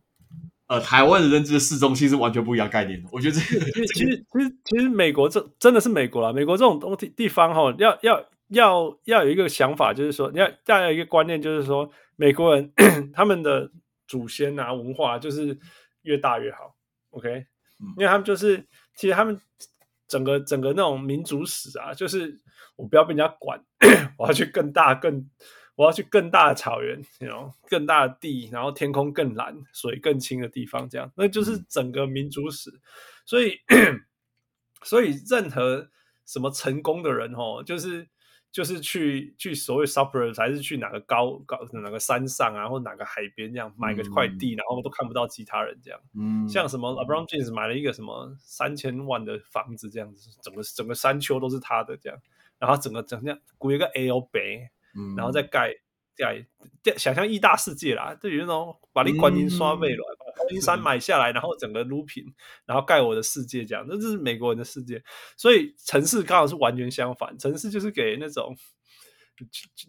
[0.72, 3.06] 呃，台湾的认知的市中心是完全不一样概念的。
[3.12, 6.32] 我觉得这个，其实其实其实美国这真的是美国啦。
[6.32, 12.72] 美国这种东地地方哈，要要要要有一个想法，就是说，你要要有一个观念，就是说，美国人
[13.12, 13.70] 他们的
[14.08, 15.58] 祖先啊文化就是
[16.04, 16.74] 越大越好。
[17.10, 17.28] OK，
[17.98, 18.66] 因为他们就是
[18.96, 19.38] 其实他们
[20.08, 22.40] 整个整个那种民族史啊，就是
[22.76, 23.62] 我不要被人家管，
[24.16, 25.28] 我要去更大更。
[25.82, 32.70] 我要去更大的草原，you know, 更大的地，然后天空更蓝，水更清的地方，这样，那就是整个民族史。
[33.24, 33.58] 所以，
[34.84, 35.88] 所以任何
[36.24, 38.08] 什么成功的人，哦，就是
[38.52, 46.00] 就是去去所谓 suburbs，还是去哪个高高哪个山上啊，或哪个海边这样买个块地，然后都看不到其他人这样。
[46.14, 52.16] 嗯，像什么 LeBron James 买了一个什么三千万的房子这样子，整个整个山丘都是他的这样，
[52.60, 54.70] 然后整个整个鼓一个 L 杯。
[54.96, 55.74] 嗯、然后再盖
[56.16, 56.44] 盖，
[56.96, 62.24] 想象一大世界啦，就有那种把你观音刷背了，把观音山买下来，然后整个撸平，
[62.66, 65.02] 然后盖我的世界这样，这就是美国人的世界。
[65.36, 68.54] 所以城市刚好是完全相反，城市就是给那种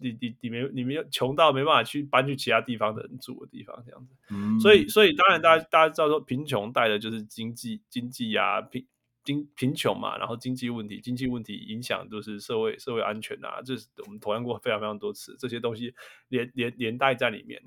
[0.00, 4.14] 你你你没你没有穷到没办法去搬去其他地方的人住的地方这样子。
[4.30, 8.84] 嗯、所以所以当然大家大家知道说贫穷带的就是经济经济啊贫
[9.24, 15.94] 经贫穷嘛，然后经济问题，经济问题影响都是社会社会安全啊，这是我们讨论过非常非常多次，这些东西
[16.28, 17.60] 连连连带在里面。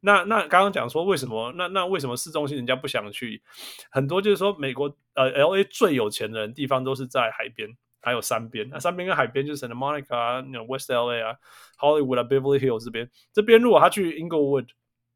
[0.00, 1.52] 那那刚刚讲说为什么？
[1.52, 3.40] 那那为什么市中心人家不想去？
[3.90, 7.70] 很多就是说美国呃 L A 最有钱的人地方都是在海边，
[8.00, 8.68] 还有山边。
[8.68, 11.36] 那山边跟海边就是 Santa Monica 啊，那 West L A 啊
[11.78, 13.08] ，Hollywood 啊，Beverly Hills 这边。
[13.32, 14.66] 这边如果他去 Inglewood，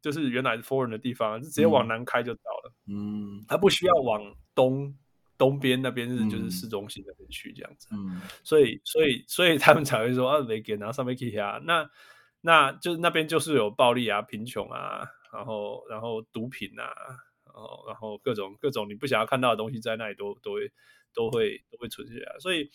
[0.00, 2.72] 就是原来是 Foreign 的地方，就直接往南开就到了。
[2.86, 4.94] 嗯，他不需要往东。
[5.38, 11.88] 东边那边是就是市中心那边去这样子，嗯，所以所以所以他们才会说啊，雷给然后上面可以啊，那
[12.40, 16.90] 那就是那边就是有暴力啊、贫穷啊，然后然后毒品啊，
[17.44, 20.72] 然后然后各种各种你不想要看到的东西在那里都都会
[21.14, 22.70] 都会都会存在，所以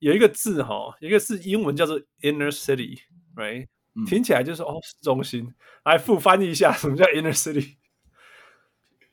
[0.00, 5.54] 有一个字哈，一个是英文叫做 inner city，right，嗯，听起来就是哦市中心，
[5.84, 7.76] 来复翻译一下什么叫 inner city，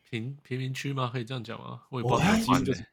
[0.10, 1.10] 贫贫民区吗？
[1.12, 1.84] 可以这样讲吗？
[1.90, 2.32] 我也不知道
[2.64, 2.86] 怎么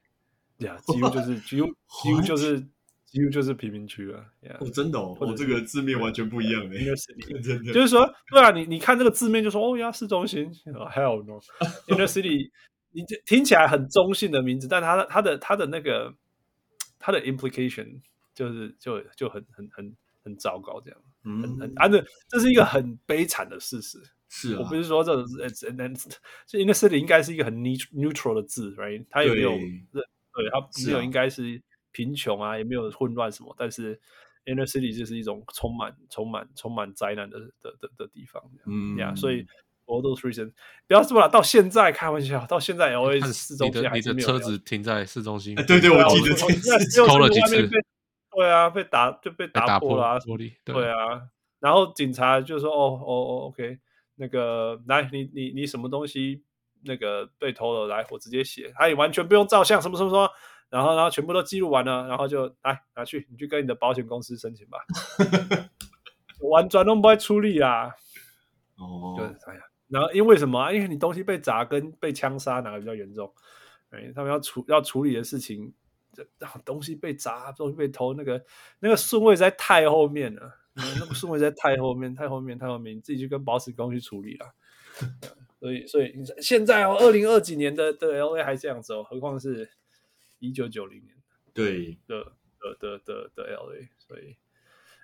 [0.62, 1.66] 几乎就是几乎
[2.02, 2.60] 几乎 就是
[3.05, 4.24] 几乎就是贫民区了。
[4.60, 6.76] 哦，真的哦，哦，这个字面完全不一样的。
[7.43, 12.51] 真的，就是说，对啊，你你看这个字面就说，哦呀，市中心，Hell no，Inner City，
[12.93, 16.14] 你这听起来很中性的名字，但它的它的它的那个
[16.98, 18.01] 它的 implication
[18.34, 23.98] 就是就就很很很很糟糕，这样，嗯，很很啊，这这是一个很悲惨的事实。
[24.34, 29.05] 是，我不是说这是 Inner City 应该是一个很 neutral 的字，right？
[29.10, 29.52] 它有没有？
[30.34, 31.60] 对，它没有应该是
[31.90, 34.00] 贫穷啊，啊也没有混乱什么，但是
[34.46, 39.46] inner city 就是一种充满、充满、充满灾难的的的的地方，嗯呀所以
[39.86, 40.52] all those reasons，
[40.86, 46.34] 不要说了，到现在开玩笑，到现在 LA 市中心还是没有，你的车子停在市中心，欸、 对对，我记得
[47.06, 47.68] 偷了几次，
[48.34, 50.90] 对啊，被打就被打破了、啊、玻璃，对，对。
[50.90, 51.22] 啊，
[51.60, 53.78] 然后警察就说，哦哦哦，OK，
[54.16, 56.42] 那个来，你你你什么东西？
[56.84, 60.30] 那个被偷了，来，我直接写，他也完全不用照相，什么什么什么，
[60.70, 64.78] 然后然后全部都记录完了，然后就来拿去，你去跟你的保险公司申请吧，
[66.50, 67.94] 完全都不会处理啦。
[68.76, 70.72] 哦，对，哎呀，然后因为什么？
[70.72, 73.32] 因为你东西被砸跟被枪杀哪个比较严重？
[73.90, 75.72] 哎，他们要处要处理的事情，
[76.12, 76.26] 这
[76.64, 78.42] 东西被砸，东西被偷，那个
[78.80, 84.46] 那个顺位在太后面了， 那个顺位在太后面，太后面，太后面，你自己去跟保险公司处理了。
[85.62, 89.70] 所以，所以现在哦，二零二几年的的 LA 还这样子哦，何况是
[90.40, 91.14] 一九九零年
[91.55, 94.34] 对的的的的的 LA，所以，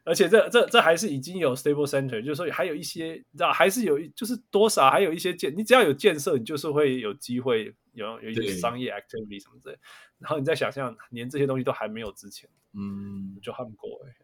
[0.02, 9.78] 而且这这这还是已经有 Staples Center，就是说还有一些，你知道，还是有，就是多少还有一些建，你只要有建设，你就是会有机会有有一些商业 activity 什么之类。
[10.18, 14.14] 然后你再想象，连这些东西都还没有之前，嗯，就很过哎。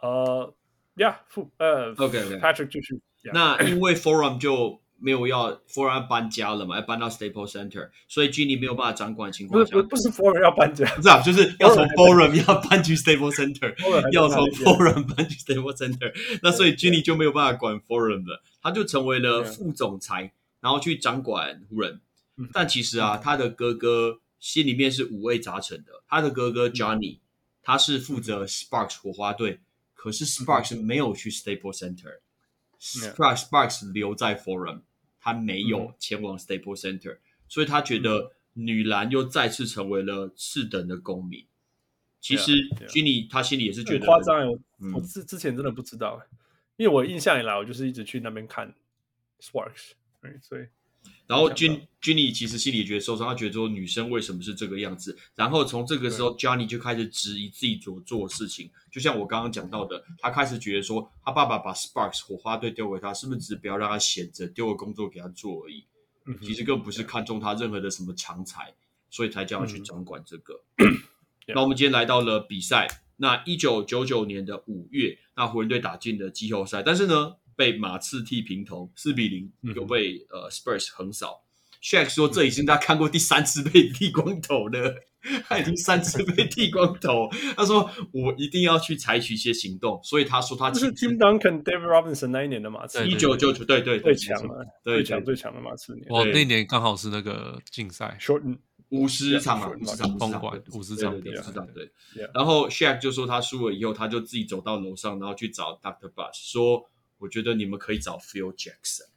[0.00, 0.54] 呃
[0.98, 1.14] ，Yeah，
[1.56, 3.00] 呃，OK OK，Patrick 继续。
[3.32, 9.72] 那因为 Forum 就没有要 Forum 搬家了嘛，要搬到 Staples Center，所以 Ginny 没有办法掌管情况下。
[9.72, 13.74] 不是不是 Forum 要搬家，不是啊，就是要从 Forum 要搬去 Staples Center，
[14.12, 16.12] 要从 Forum 搬去 Staples Center。
[16.42, 22.00] 那所以 Ginny 就没有办法管 Forum 了，他就成为了副总裁，然后去掌管湖人。
[22.52, 25.92] 但其实啊，他的哥哥心里面是五味杂陈的。
[26.08, 27.18] 他的哥哥 Johnny，
[27.62, 29.58] 他是负责 Sparks 火花队，
[29.98, 32.20] 可是 Sparks 没有去 Staples Center。
[32.78, 34.82] Sparks Sparks 留在 Forum，
[35.18, 41.44] 他没有前往 Staples Center，、嗯、所以他觉得女篮又再次成为了次等的公民。
[42.20, 42.52] 其实
[42.86, 44.48] j i n n y 他心里也是觉得夸张。
[44.94, 46.22] 我之之前真的不知道，
[46.76, 48.72] 因为我印象以来，我就是一直去那边看
[49.40, 49.94] Sparks，
[50.40, 50.66] 所以。
[51.28, 55.16] 然后 Ginny Ginny 其实心里也觉得受伤，他觉得说女生为什么是这个样子？
[55.36, 58.70] 然后从这个时候，Johnny 就开始质疑自己所做的事情。
[58.90, 65.84] 就像我刚刚讲到的，他开始觉得说，他爸爸把 Sparks 火花队丢给他，是不是只是不要让他闲着，丢个工作给他做而已？
[66.42, 68.74] 其实更不是看中他任何的什么长才，
[69.10, 70.62] 所以才叫他去掌管这个。
[71.54, 81.42] 那我们今天来到了比赛，那一九九九年的五月，那湖人队打进了季后赛，但是呢，被马刺踢平头四比零，又被呃 Spurs 横扫。
[81.82, 84.94] Shaq 说这已经他看过第三次被剃光头了，
[85.48, 87.28] 他已经三次被剃光头。
[87.56, 96.06] 他说我一定要去采取一些行动，所以他说他这是 Tim Duncan、David Robinson 那一年的马刺，一九九九对对最强了，最强最强的马刺年。
[96.10, 98.40] 哦，那年刚好是那个竞赛，short
[98.90, 101.90] 五十场嘛，五十场封馆，五十场五十场对。
[102.32, 106.88] 然后 Shaq 就说他输了以后，他就自己走到楼上，然后去找 Doctor Buss 说。
[107.18, 109.08] 我觉得你们可以找 Phil Jackson，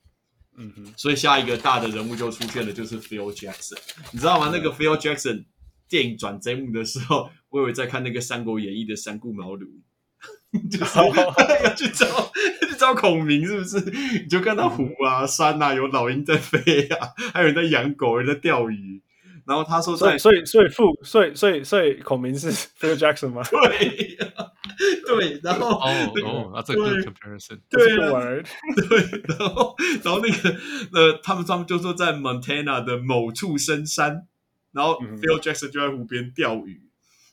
[0.58, 3.78] 嗯哼，所以下一个大的人物就出现了，就是 Phil Jackson，
[4.12, 4.50] 你知道吗？
[4.54, 5.46] 那个 Phil Jackson
[5.88, 9.68] 电影转节目的时候，我以为在看那个《三国演义》的三顾茅庐，
[10.72, 11.00] 就是
[11.64, 13.80] 要去找要去找孔明，是不是？
[14.24, 19.02] 你就看到湖啊、山啊，有老鹰在飞啊，还有人在养狗，人在钓鱼，
[19.46, 23.42] 然后他说所以在所以所以副所以所以所以孔明是 Phil Jackson 吗？
[23.50, 24.18] 对
[25.06, 27.60] 对，然后哦那个哦 a good 对 comparison。
[27.70, 27.88] 对
[28.88, 30.58] 对，然后然后那个
[30.94, 34.28] 呃，他们他们就说在 Montana 的某处深山，
[34.72, 36.84] 然后嗯 Phil Jackson 就在湖边钓鱼。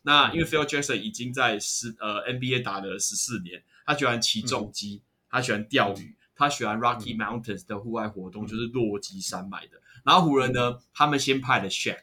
[0.03, 9.79] 那因为 Phil Jackson 已经在十呃 NBA 打了十四年，他喜欢骑重机，他喜欢钓鱼，他喜欢 Rocky Mountains 的户外活动，就是落基山脉的。
[10.05, 11.99] 然后湖人呢，他们先派了 Shaq，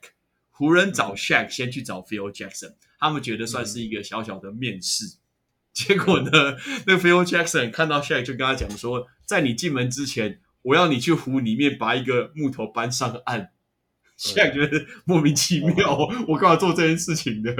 [0.51, 5.17] 湖人找 Shaq 先去找 Phil Jackson，他们觉得算是一个小小的面试。
[5.73, 6.31] 结果呢，
[6.87, 13.51] 那个 Phil Jackson 看到 Shaq 就跟他讲说，在你进门之前，我要你去湖里面把一个木头搬上岸。
[14.17, 17.53] Shaq 觉得莫名其妙，我干嘛做这件事情的？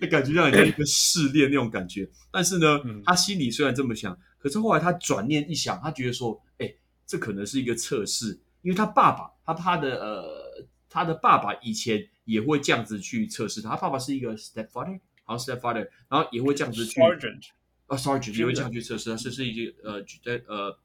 [0.00, 2.08] 那感觉像人家一个试炼那种感觉。
[2.30, 6.72] 但是呢，他心里虽然这么想，可是后来他转念一想，他觉得说，哎，
[7.04, 13.70] 这可能是一个测试，因为他爸爸，他他的呃，他的爸爸以前也会这样子去测试他。
[13.70, 17.48] 他爸爸是一个 stepfather，好像 stepfather，然后也会这样子去 Sergeant，
[17.86, 20.78] 啊，sergeant 也会这样去测试他，是是一个呃，对呃，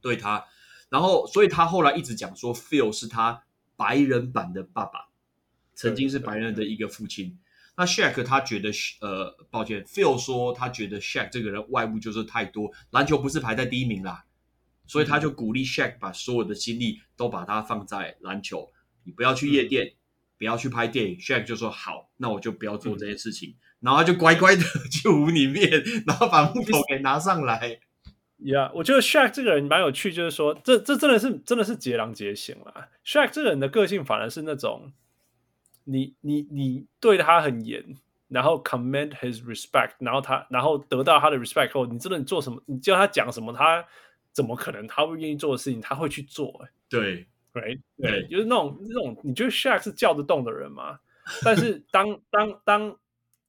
[0.00, 0.44] 对他，
[0.88, 3.42] 然后所以他后来一直讲说，Phil 是他。
[3.76, 5.08] 白人版的爸爸，
[5.74, 7.36] 曾经是白人的一个父亲。
[7.76, 14.24] 那 Shaq 他觉得，呃，抱歉，Phil 说他觉得 Shaq 这个人外物就是太多，篮球不是排在第一名啦，
[14.86, 18.70] 所以他就鼓励 Shaq 把所有的精力都把它放在篮球，
[19.04, 19.96] 你不要去夜店，嗯、
[20.38, 21.16] 不要去拍电影。
[21.18, 25.70] Shaq 就说好，那我就不要做这些事情，嗯、然后他就乖乖的去屋里面，
[26.06, 27.80] 然后把木头给拿上来。
[28.38, 32.88] 呀，yeah, 我觉得 Shaq 这个人蛮有趣，就是说，这这真的是真的是截狼杰醒啦。
[33.04, 34.92] Shaq 这个人的个性反而是那种，
[35.84, 37.96] 你你你对他很严，
[38.28, 43.82] 然后 command his respect，然后他然后得到他的 respect 后，你真的做什么，你叫他讲什么，他
[44.34, 46.70] 怎么可能他会愿意做的事情，他会去做、欸。
[46.90, 50.98] 对，right，对，对就是那种那种，你觉得 Shaq 是叫得动的人吗？
[51.42, 52.98] 但是当当当。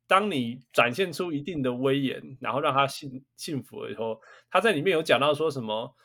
[0.08, 5.96] 当你展现出一定的威严，然后让他信信服了以后，他在里面有讲到说什么？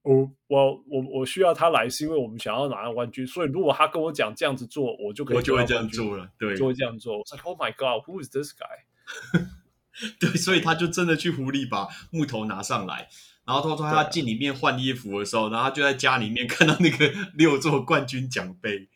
[0.00, 3.26] 哦，我我我需要他来，是因为我们想要拿到冠军。
[3.26, 7.18] 所以如果他跟我讲这样子做，我就可以我就会这样做了，对，就会这样做。
[7.18, 9.44] 我说，Oh my God，Who is this guy？
[10.18, 13.10] 对，所以他就真的去湖里把木头拿上来，
[13.44, 18.88] 然后他说他进里面换衣服的时候，然后他就在家里面看到那个六座冠军奖杯。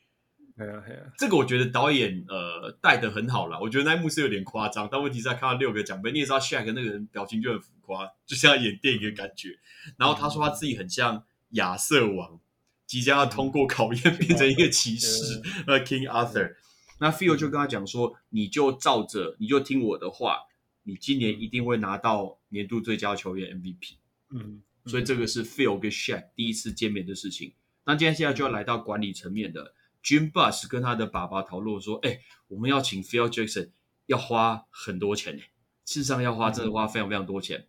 [0.57, 3.59] 对啊，对啊，这个我觉得导演呃带的很好了。
[3.61, 9.49] 我觉得那一幕是有点夸张，但问题是他看到六个奖杯，你也知道 Shaq 那个人表情就很浮夸，就像演电影的感觉。
[9.97, 12.39] 然后他说他自己很像亚瑟王，
[12.87, 16.55] 即将要通过考验变成一个骑士，呃，King Arthur。
[17.01, 20.39] 那 Phil 就跟他讲说，你就照着，你就听我的话，
[20.85, 23.97] 你今年一定会拿到年度最佳球员 MVP。
[24.35, 27.55] 嗯，所以这个是 Phil 跟 Shaq 第一次见面的事情。
[27.85, 29.75] 那今天现在就要来到管理层面的。
[30.03, 33.71] Jim Buss 跟他的爸爸讨论说：“哎、欸，我们要请 Phil Jackson，
[34.05, 35.43] 要花很多钱呢。
[35.87, 37.67] 事实上，要花真的花非常非常多钱。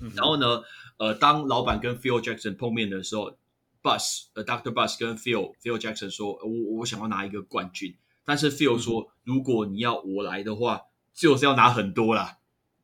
[0.00, 0.62] 嗯、然后呢，
[0.96, 3.38] 呃，当老板跟 Phil Jackson 碰面的时候
[3.80, 7.96] ，Buss，呃 Doctor Buss 跟 Phil Phil Jackson 说：我我想要拿一个冠军。
[8.24, 10.80] 但是 Phil 说：嗯、如果你要我来的话，
[11.14, 12.38] 就是要拿很多啦，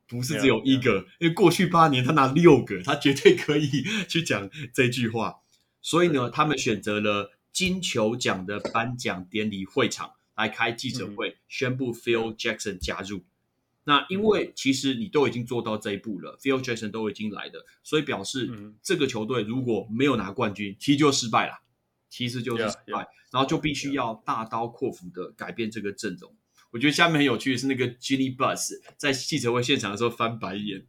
[0.09, 1.05] 不是只有一个。
[1.19, 3.69] 因为过去八年他拿六个，他绝对可以
[4.09, 5.35] 去讲这句话。
[5.81, 13.23] 所以呢，他们选择了。”金球奖的颁奖典礼会场来开记者会，宣布 Phil Jackson 加入。
[13.83, 18.49] 那因为其实你都已经做到这一步了，Phil Jackson 都已经来的，所以表示
[18.81, 21.59] 这个球队如果没有拿冠军，其实就失败了，
[22.07, 26.33] 其实就是失败，然后就必须要大刀阔斧的改变这个阵容。
[26.71, 30.85] 我觉得下面很有趣的是那个 jenny Buss 在记者会现场的时候翻白眼。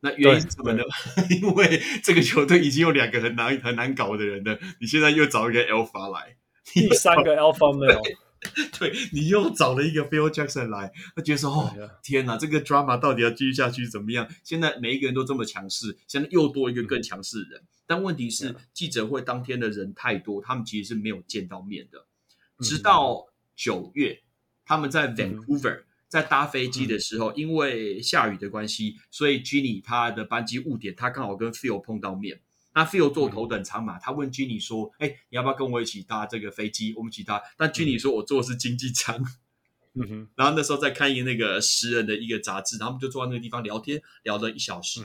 [0.00, 0.82] 那原因是什么呢？
[1.30, 8.16] 因为这个球队已经有两个很难很难搞的人了，你现在又找一个 Alpha 来，第三个 Alpha male，
[8.78, 14.28] 对，你又找了一个 Phil Jackson 来，他觉得说哦，天哪，这个 drama 到底要继续下去怎么样？
[14.42, 22.04] 现在每一个人都这么强势，现在又多一个更强势的人，但问题是记者会当天的人太多，他们其实是没有见到面的，
[22.58, 24.20] 直到九月，
[24.64, 25.82] 他们在 Vancouver。
[26.06, 32.40] 在搭飞机的时候，因为下雨的关系，所以 Jenny 他的班机误点，他刚好跟 Phil 碰到面。
[32.72, 36.94] 那 Phil 坐头等舱嘛，他问 Jenny 说：“哎，你要不要跟我一起搭这个飞机？
[36.96, 39.16] 我们一起搭。”但 Jenny 说：“我坐的是经济舱。”
[39.94, 40.28] 嗯哼。
[40.36, 45.00] 然后那时候在看一个那个十人的一个杂志，然后我们就坐在那个地方聊天，聊了一小时。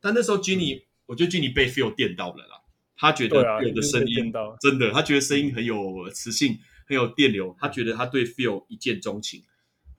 [0.00, 2.62] 但那时候 Jenny，我觉得 Jenny 被 Phil 电到了啦。
[2.96, 7.54] 他觉得 Phil 的声音真的，他觉得声音很有磁性，很有电流。
[7.60, 9.44] 他觉得他对 Phil 一见钟情。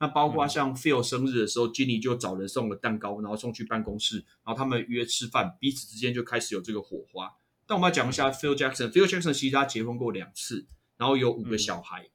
[0.00, 7.30] 那包括像 Phil 生日的时候，Jenny 就找人送了蛋糕，然后送去办公室，然后他们约吃饭，彼此之间就开始有这个火花。
[7.66, 12.08] 但我们要讲一下 Phil Jackson，Phil Jackson 其实他结婚过两次，然后有五个小孩。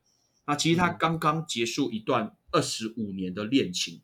[0.47, 4.01] 那其实他刚刚结束一段二十五年的恋情。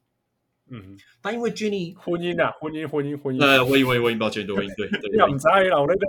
[0.73, 3.43] 嗯，但因为 Jenny 婚姻啊，婚姻，婚姻，婚姻。
[3.43, 5.09] 呃，婚姻，婚姻，婚姻，抱歉，对，婚姻，对，对。
[5.11, 6.07] 两灾了，我那个。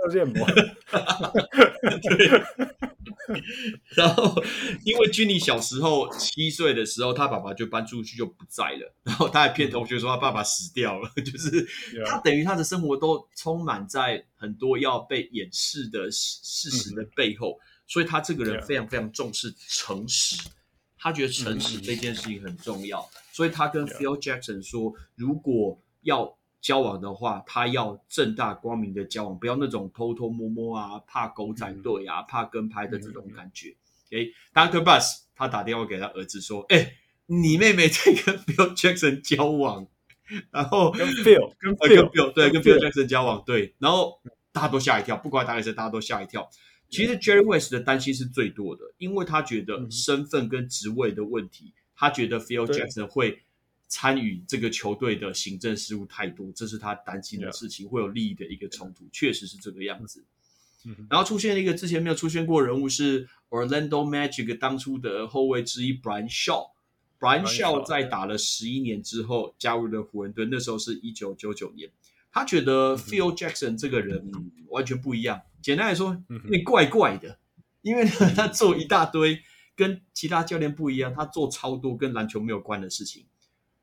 [3.95, 4.41] 然后，
[4.85, 11.67] 因为 Jenny 小时候七岁的时候，他爸爸就搬出去就不在了，然后他还骗同学说他爸爸死掉了， 就是
[12.05, 20.41] 他等于他的生活都充满在很多要被掩饰的事实的背后，所以他这个人非常非常重视诚实。
[20.97, 33.75] 他觉得诚实这件事情很重要，嗯、所以他跟 Phil Jackson 说，如果要交往的话，他要正大光明的交往，不要那种偷偷摸摸啊，怕狗仔队啊，嗯、怕跟拍的这种感觉。
[34.11, 34.83] 诶、嗯 okay?，Dr.
[34.83, 36.93] Bus 他打电话给他儿子说，哎，
[37.25, 39.87] 你妹妹在跟 Phil Jackson 交往，
[40.51, 44.21] 然后跟 Phil 跟 Phil 对跟 Phil Jackson 交往，对，然后
[44.51, 46.47] 大家都吓一跳，不管大概是大家都吓一跳。
[46.89, 53.39] 其实 Jerry West 的担心是最多的，因为他觉得身份跟职位的问题，嗯、他觉得 Phil Jackson 会
[53.87, 60.25] 参与这个球队的行政事务太多，这是他担心的事情，会有利益的一个冲突，确实是这个样子。
[60.83, 71.89] 嗯、然后出现了一个之前没有出现过人物是 Orlando Magic 当初的后卫之一 Brian Shaw，Brian Shaw 在打了十一年之后加入了湖人队，那时候是一九九九年。
[72.33, 74.29] 他觉得 Phil Jackson 这个人
[74.67, 75.39] 完全不一样。
[75.61, 77.39] 简单来说，有点怪怪的，
[77.81, 79.41] 因为呢，他做一大堆
[79.75, 83.25] 跟其他教练不一样，他做超多跟篮球没有关的事情。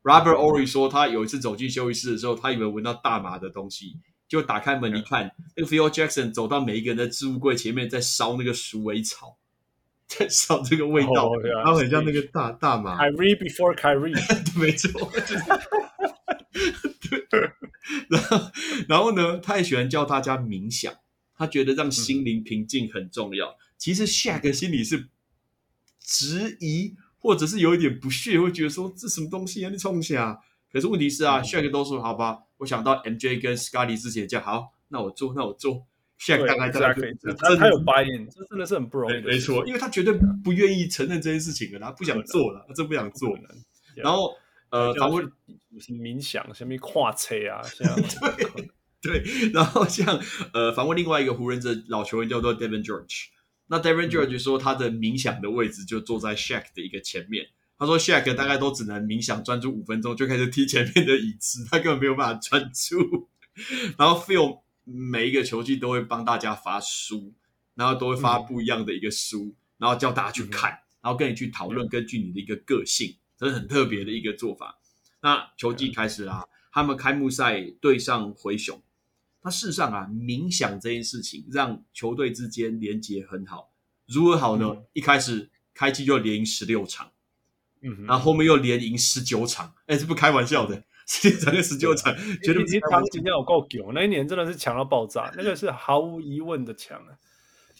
[0.03, 3.97] Robert Horry 说，他有一次走进休息室的时候，他以为闻到大麻的东西，
[4.27, 9.37] 就打开门一看，那个 Phil Jackson 走到每一个人的置物柜前面，在烧那个鼠尾草，
[10.07, 12.97] 在烧这个味道，然后很像那个大大麻。
[12.97, 14.15] Kyrie before Kyrie，
[14.59, 15.11] 没错。
[17.29, 17.51] 对，
[18.09, 18.51] 然后，
[18.87, 20.93] 然后呢，他也喜欢教大家冥想，
[21.37, 23.49] 他觉得让心灵平静很重要。
[23.49, 25.09] 嗯、其实 Shaq 心里是
[26.01, 30.39] 质疑，或者是有一点不屑，会觉得说这什么东西啊，你冲下。
[30.71, 35.85] 可是问题是啊、嗯、，Shaq 都说好吧，我想到 MJ 跟 Scottie 之前讲好，那我做，那我做。
[36.19, 39.21] Shaq 大概大概他他有白眼，这真的是很不容易。
[39.21, 40.13] 没错，因为他绝对
[40.43, 43.43] 不愿意承认这件事情了，他不想做了，他真不想做了。
[43.95, 44.33] 然后。
[44.71, 45.29] 呃，访问
[45.89, 47.93] 冥想，什么跨车啊，像
[49.03, 50.17] 对对，然后像
[50.53, 53.25] 呃，访问另外一个湖人的老球员叫做 Devin George，
[53.71, 57.47] 那 Devin George 说他的冥想的位置就坐在 Shaq 的一个前面，
[57.79, 63.29] 他说 Shaq 大概都只能冥想专注五分钟就开始踢前面的椅子，他根本没有办法专注。
[63.97, 67.33] 然后 Phil 每一个球季都会帮大家发书，
[67.75, 73.15] 然后都会发不一样的一个书，嗯、然后叫大家去看，然后跟你去讨论，根据你的一个个性。
[73.37, 74.77] 这是很特别的一个做法。
[75.21, 78.83] 那球季开始啦，他们开幕赛对上灰熊。
[79.43, 83.71] 那事实上啊，冥想这件事情让球队之间连接很好。
[84.07, 84.67] 如何好呢？
[84.67, 87.11] 嗯、一开始开机就连赢十六场，
[87.81, 89.73] 嗯哼，然后后面又连赢十九场。
[89.87, 93.03] 哎，这不开玩笑的，十六场跟十九场，绝对强。
[93.11, 97.17] 今天有够强，那一年真的是强到爆炸，那个是毫无疑问的强啊，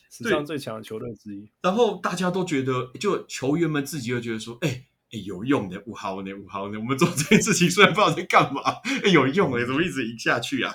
[0.09, 1.49] 史上最强的球队之一。
[1.61, 4.85] 然后大家都觉得，就球员们自己又觉得说，哎。
[5.13, 6.79] 哎，有用的，五毫呢，五毫呢。
[6.79, 8.61] 我们做这件事情虽然不知道在干嘛，
[9.03, 10.73] 哎，有用哎，怎么一直赢下去啊？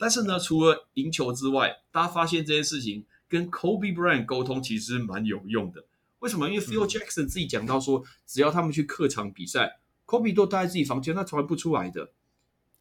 [0.00, 5.84] 但是呢，除了赢球之外，大家发现这件事情跟 Kobe Bryant 沟通其实蛮有用的。
[6.20, 6.48] 为什么？
[6.48, 12.12] 因为 Phil Jackson 自己讲到说，嗯、只要他们去客场比赛，Kobe 都待在自己房间，他从来不出来的。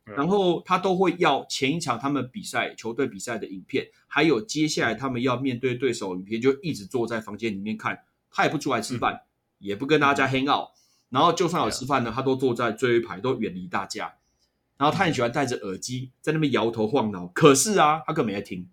[0.05, 7.99] 嗯、然后他都会要前一场他们比赛球队比赛的影片，还有接下来他们要面对对手影片，就一直坐在房间里面看，
[8.31, 9.21] 他也不出来吃饭，嗯、
[9.59, 10.69] 也不跟大家 hang out。
[11.09, 14.13] 然后就算有吃饭呢，他都坐在最后一排，都远离大家。
[14.79, 17.27] 然后他很喜欢戴着耳机在那边摇头晃脑。
[17.27, 18.67] 可是啊，他根本没在听，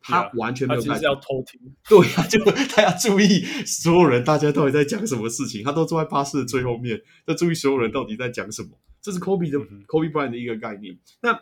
[0.00, 0.94] 他完全没有在听。
[0.94, 1.60] 他要偷听。
[1.88, 5.64] 对啊，就他要注意所有人，大家到底在讲什么事情。
[5.64, 8.70] 他都坐在巴士的最后面，要注意所有人到底在讲什么。
[9.02, 10.96] 这是 Kobe 的、嗯、Kobe Bryant 的一个概念。
[11.20, 11.34] 那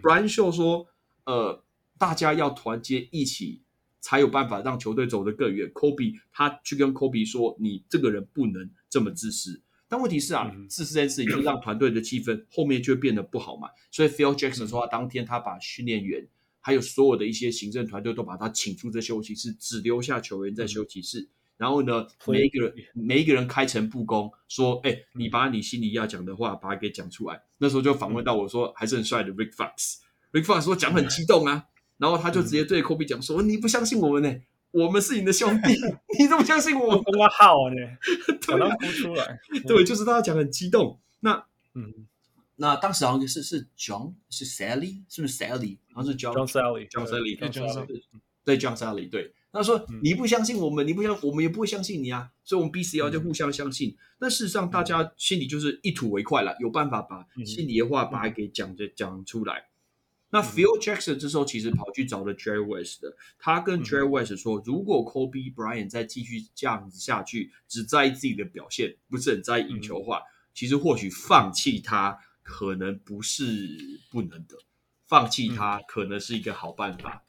[0.00, 0.88] Brian Shaw 说，
[1.26, 1.62] 呃，
[1.98, 3.62] 大家要团结一起，
[4.00, 5.70] 才有办法让球队走得更远。
[5.72, 13.68] Kobe 他去跟 Kobe 说：“你这个人不能。”这么自私，但问题是啊，嗯、自私这件事情就让团队的气氛后面就会变得不好嘛。
[13.90, 16.26] 所以 Phil Jackson 说，他当天他把训练员
[16.60, 21.20] 还有所有的一些行政团队都把他请出这休息室，只留下球员在休息室。
[21.20, 29.98] 嗯、然后呢，每一个人每一个人开诚布公说：“哎，你把你心里要讲的话把它给讲出来。”那时候就访问到我说，还是很帅的 Rick Fox。
[30.32, 31.64] Rick Fox 说讲很激动啊，
[31.98, 34.34] 然后他就直接对 Kobe 讲说：“你不相信我们呢？”
[34.76, 35.72] 我们是你的兄弟，
[36.18, 36.96] 你怎么相信我？
[36.96, 37.76] 我好呢，
[38.40, 39.38] 突然哭出来。
[39.66, 41.00] 对，就是大家讲很激动。
[41.20, 42.06] 那，嗯，
[42.56, 45.78] 那当时好像是是 John 是 Sally，是不是 Sally？
[45.94, 48.02] 好像是 John John Sally，John Sally，对 John Sally，
[48.44, 49.32] 对 John Sally，对。
[49.52, 52.28] 他说：“嗯你不相信我们，你不相，我们也不会相信你啊。
[52.44, 53.96] 所以，我们彼此要就互相相信。
[54.18, 59.64] 但事实上，大家心里就是一吐为快了，有办法把心里的话把它给讲着讲出来。
[60.36, 70.20] 那 Phil Jackson 这时候其实跑去找了 Jerry West 的，他跟 Jerry West 说，如果 Kobe Bryant 再继续这样子下去，只在意自己的表现，不是很在意赢球的话，
[70.52, 74.58] 其实或许放弃他可能不是不能的，
[75.06, 77.22] 放弃他可能是一个好办法。”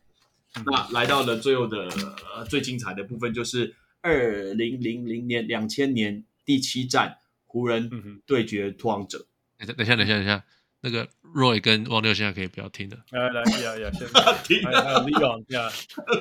[0.66, 1.88] 那来到了最后的、
[2.36, 7.90] 呃、最精彩的部分，就是二零零零年两千年第七战，湖人
[8.26, 9.26] 对决拓荒者。
[9.60, 10.44] 等一下，等一下，等一下，
[10.82, 12.98] 那个 Roy 跟汪六现在可以不要听了。
[13.12, 15.70] 来来呀呀，现在 听还还有 Leon 呀，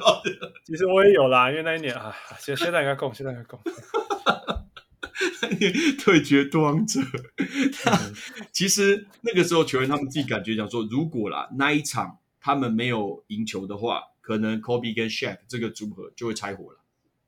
[0.64, 3.60] 其实我也有啦，因为那一年啊，现现在应该够，现在应该够。
[6.04, 7.00] 对决拓荒者，
[8.52, 14.02] 其实那个时候球员他们自己感觉讲说，如果啦那一场他们没有赢球的话。
[14.26, 16.80] 可能 Kobe 跟 Shaq 这个组合就会拆伙了，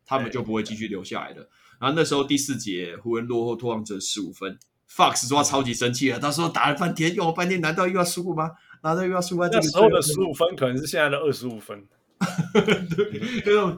[0.05, 1.49] 他们就不会继续留下来了。
[1.81, 4.59] 然后那时候第四节湖人落后拓王者十五分
[4.91, 8.53] ，Fox 说他超级生气了，他说打了半天用了半天，难道又要输吗？
[8.83, 9.49] 难道又要输吗？
[9.51, 11.87] 那时候的十五分可能是现在的二十五分。
[12.97, 13.75] 对，对啊，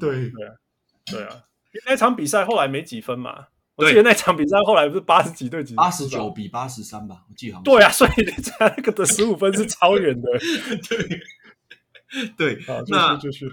[1.05, 1.45] 对啊，
[1.87, 3.47] 那场比赛后来没几分嘛。
[3.77, 5.75] 我记得那场比赛后来不是八十几对几？
[5.75, 7.65] 八十九比八十三吧，我记得好像。
[7.65, 8.11] 对啊，所以
[8.61, 10.29] 那个的十五分是超远的。
[10.89, 11.21] 对。
[12.37, 12.59] 对，
[12.89, 13.49] 那就是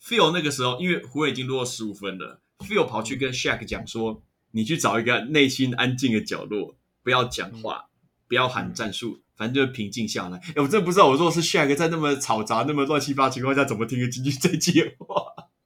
[0.00, 7.86] Phil 那个时候，因为湖人已经落后十五分了，Phil 跑去跟 Shaq 讲说：“你去找一个内心安静的角落，不要讲话，
[8.28, 15.22] 不要喊战术，反正就平静下来。”哎，我真的不知道，我如果是 Shaq 在那么嘈杂、那么乱七八糟情况下，怎么听得进去这句话？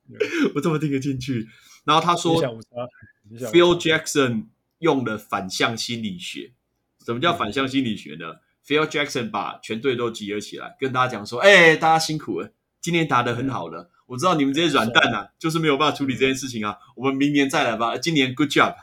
[0.54, 1.48] 我怎么听得进去？
[1.84, 2.42] 然后他说
[3.30, 4.46] ：“Phil Jackson
[4.78, 6.52] 用了反向心理学。
[7.04, 13.82] 什么叫反向心理学呢？” Phil Jackson 把全队都集合起来，跟大家讲说：“哎、欸，大家辛苦了，今天打得很好了。
[13.82, 16.78] 嗯、我知道你们这些软蛋啊，就是没有办法处理这件事情啊。
[16.96, 17.98] 我们明年再来吧。
[17.98, 18.74] 今年 Good job，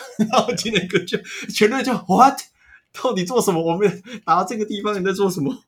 [0.30, 2.38] 然后今年 Good job，全队就 What？
[3.02, 3.62] 到底做什么？
[3.62, 5.64] 我们打到这个地方，你在做什么？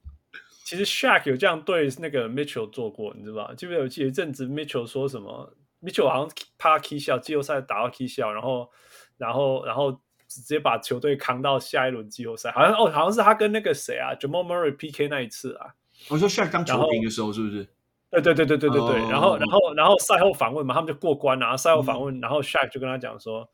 [0.64, 3.54] 其实 Shaq 有这样对那个 Mitchell 做过，你知道吧？
[3.56, 5.52] 记不记得有一阵子 Mitchell 说什么
[5.82, 8.70] ？Mitchell 好像怕 K 笑，季后赛打到 K 笑，然后，
[9.18, 10.00] 然后，然后。
[10.32, 15.74] 直接把球队扛到下一轮季后赛，好像哦，好像是他跟那个谁啊，Jamal Murray PK 那一次啊。
[16.08, 17.66] 我说 Shaq 当球评的时候是不是？
[18.12, 19.00] 对对对对对对对。
[19.00, 19.10] Oh.
[19.10, 21.46] 然后然后然后赛后访问嘛，他们就过关了。
[21.46, 23.50] 然后赛后访问，嗯、然后 Shaq 就跟他讲说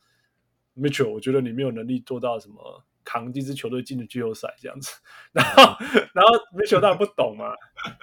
[0.77, 4.93] ：“Mitchell，我觉得你没有能力做到什么扛这支球队进的季后赛这样子。”
[5.33, 5.77] 然后
[6.13, 7.53] 然后 Mitchell 当然不懂嘛，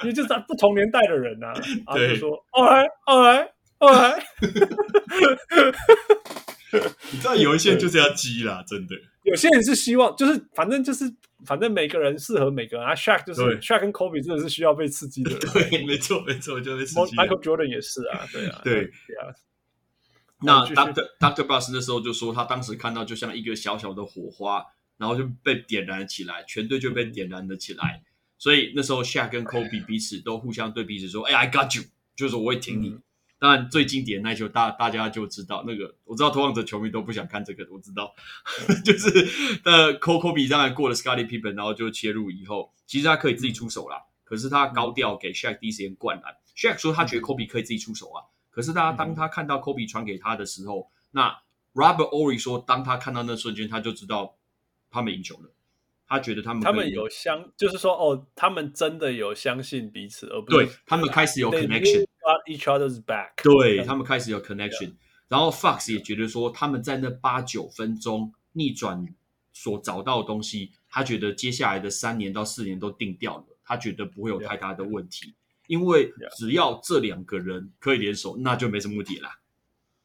[0.02, 1.54] 因为就是在不同年代的人呐、啊，
[1.88, 4.24] 然后就说：“All right, all right, all right。
[7.12, 8.96] ”你知道有一些人就是要激啦，真的。
[9.22, 11.06] 有些人是希望，就是反正就是
[11.46, 12.96] 反正每个人适合每个人啊。
[12.96, 15.40] Shaq 就是 Shaq 跟 Kobe 真的是需要被刺激的人。
[15.54, 17.16] 对，没错没错，就被刺激。
[17.16, 19.32] Michael Jordan 也是啊，对啊，对，对啊。
[20.44, 24.66] 那 Doctor Doctor Buss 那时候就说，他当时看到就像一个小小的火花，
[24.98, 28.04] 然后就被点燃起来，全队就被点燃了起来。
[28.38, 31.84] 所以那时候 Shaq 跟 Kobe 彼此都互相对彼此说：“哎、欸、，I got you，
[32.16, 32.90] 就是我会挺你。
[32.90, 33.02] 嗯”
[33.40, 35.96] 当然，最经典的那球，大大家就知道那个。
[36.06, 38.14] 我知道拓荒者球迷都不想看这个，我知道，
[38.86, 39.10] 就是
[39.66, 43.98] 呃，Kobe 当然过了 Scottie Pippen，然后就切入以后，其实他可以自己出手啦。
[44.24, 46.34] 可是他高调给 Shaq 第一时间灌篮。
[46.56, 48.24] Shaq 说他觉得 Kobe 可以自己出手啊。
[48.54, 51.42] 可是大家当他看到 Kobe 传给他的时候，那
[51.74, 54.38] Robert Horry 说，当他看到那瞬间，他就知道
[54.90, 55.50] 他们赢球了。
[56.06, 62.06] 他觉得他们他们有相，就是说哦，他们真的有相信彼此，而不是对他们开始有 connection。
[62.48, 64.94] Each other's back，对他们开始有 connection，
[65.28, 69.06] 然后 Fox 也觉得说他们在那八九分钟逆转
[69.52, 75.34] 所找到的东西，他觉得接下来的三年到四年都定掉了，他觉得不会有太大的问题，
[75.68, 79.40] 因为只要这两个人可以联手，那就没什么目的啦。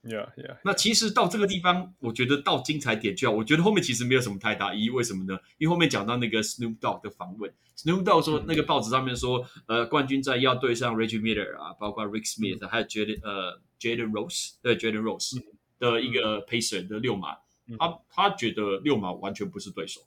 [0.05, 0.57] Yeah, yeah.
[0.65, 4.91] 那其实到这个地方，我觉得到精彩点就要，我觉得后面其实没有什么太大意义。
[4.91, 5.39] 为什么呢？
[5.59, 15.03] 因为后面讲到那个 Snoop Dogg 的访问，Snoop Dogg 说那个报纸上面说，呃，冠军战要对上 Reggie Miller 啊，包括 Rick Smith，还有 Jaden 呃 Jaden Rose，对 Jaden
[15.03, 15.43] Rose
[15.81, 17.35] 的一个 Pacer 的六马，
[17.79, 20.01] 他他觉得六马完全不是对手。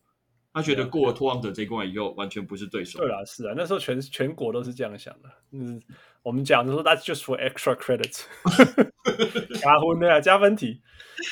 [0.54, 3.00] 他觉得过了拓荒者这一关以后，完全不是对手。
[3.00, 5.30] 对啊，是啊，那时候全全国都是这样想的。
[5.52, 5.82] 嗯，
[6.24, 8.24] 我们讲的说，That's just for extra credit，
[9.60, 10.82] 加分的啊，加分题，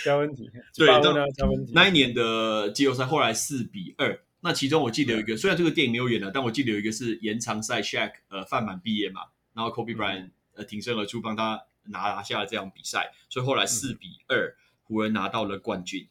[0.06, 0.49] 加分题。
[0.77, 1.73] 对，加分题。
[1.75, 9.23] 那一年的季后赛后来四比二，那其中我记得有一个，虽然这个电影没有演了，但我记得有一个是延长赛，Shaq 呃犯满毕业嘛，
[9.53, 16.07] 然后 Kobe Bryant 呃挺身而出帮他拿拿下了这场比赛，所以后来四比二，湖人拿到了冠军。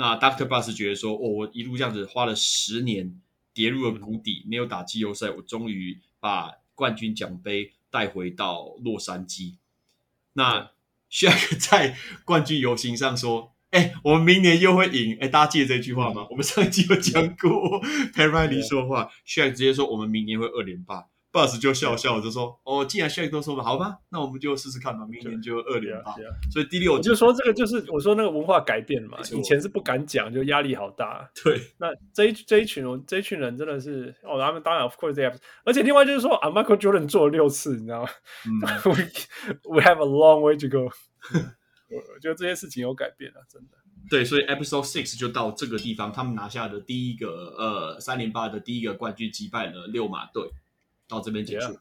[0.00, 3.20] 那 Doctor Buss 觉得说，哦，我一路这样子花了十年，
[3.52, 9.56] 跌入了谷底，没有打季后赛，我终于把冠军奖杯带回到洛杉矶。
[10.34, 10.70] 那
[11.10, 16.28] Shaq 在冠军游行上说：“哎、欸，我们明年又会赢。”哎，大家记得这句话吗？
[16.30, 17.82] 我们上一集有讲过
[18.14, 21.06] Riley 说话，Shaq 直接说：“我们明年会二连霸。”
[21.46, 26.14] 就笑笑就说：“哦，既然 Shaq 都说了，好吧，那我们就试试看吧，明年就二连霸。”
[26.50, 31.30] 所以第六，我就说这个就是我说那个文化改变嘛，以前是不敢讲，就压力好大。
[31.42, 38.08] 对，那这一这一群这一群人真的是哦，他们当然 of course they have，而且另外就是说啊，Michael Jordan 做了六次，你知道吗？
[38.46, 38.60] 嗯、
[38.92, 38.96] we
[39.76, 40.90] we have a long way to go。
[41.90, 43.78] 我觉得这些事情有改变了，真的。
[44.10, 50.50] 对，所以 Episode Six 就到这个地方，他们拿下的第一个呃三连霸的第一个冠军，击败了六马队。
[51.08, 51.78] 到这边结束。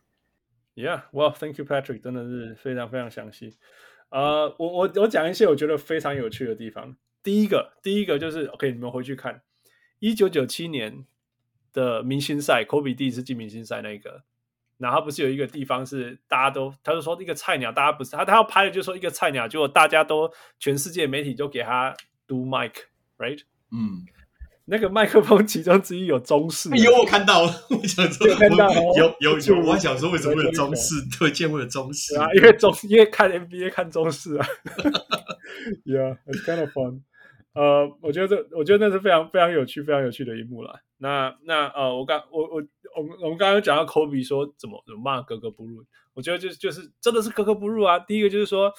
[0.75, 3.57] Yeah，Well，yeah, thank you, Patrick，真的是非常非常详细。
[4.09, 6.95] 呃，我我我讲一些我觉得非常有趣的地方。
[7.23, 9.41] 第一个，第一个就是 OK，你们回去看
[9.99, 11.05] 一九九七年
[11.73, 14.23] 的明星赛，Kobe 第一次进明星赛那个，
[14.77, 21.93] 然后不是有一个地方是大家都，他就说一个菜鸟，大家不是他他要拍的，就说一个菜鸟，结果大家都全世界媒体都给他
[22.27, 23.41] do mic，right？
[23.71, 24.05] 嗯。
[24.69, 30.95] 那个麦克风其中之一有中式，有我看到了， 我想说有看到有有有，我还想说为什么会有中式？
[31.17, 34.45] 推荐会有中式啊，因为中因为看 NBA 看中式啊，
[35.87, 37.01] Yeah，it's kind of fun。
[37.53, 40.81] 呃，我觉得这我觉得那是非常非常有趣、非常有趣的一幕了。
[40.97, 42.61] 那那呃，我刚我我
[42.95, 47.97] 我们我们刚刚讲到 Kobe 说怎么怎么骂格格不入，我觉得就就是真的是格格不入啊。
[47.99, 48.71] 第一个就是说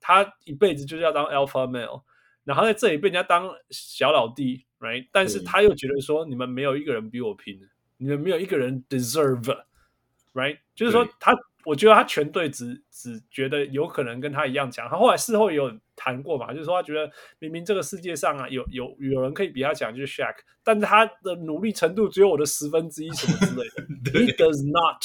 [0.00, 2.02] 他一辈子就是要当 Alpha Male，
[2.44, 4.64] 然后在这里被人家当小老弟。
[4.82, 5.06] Right?
[5.12, 7.56] 但是他又觉得说，你们没有一个人比我拼，
[7.98, 10.58] 你们没有一个人 deserve，right？
[10.74, 11.32] 就是说他，
[11.64, 14.88] 我觉得他全队只只觉得有可能跟他一样强。
[14.88, 25.00] 他后来事后也有谈过嘛，就是说他觉得明明这个世界上啊有有有人可以比他强，就是 Shaq，但是他的努力程度只有我的十分之一什么之类的， He does not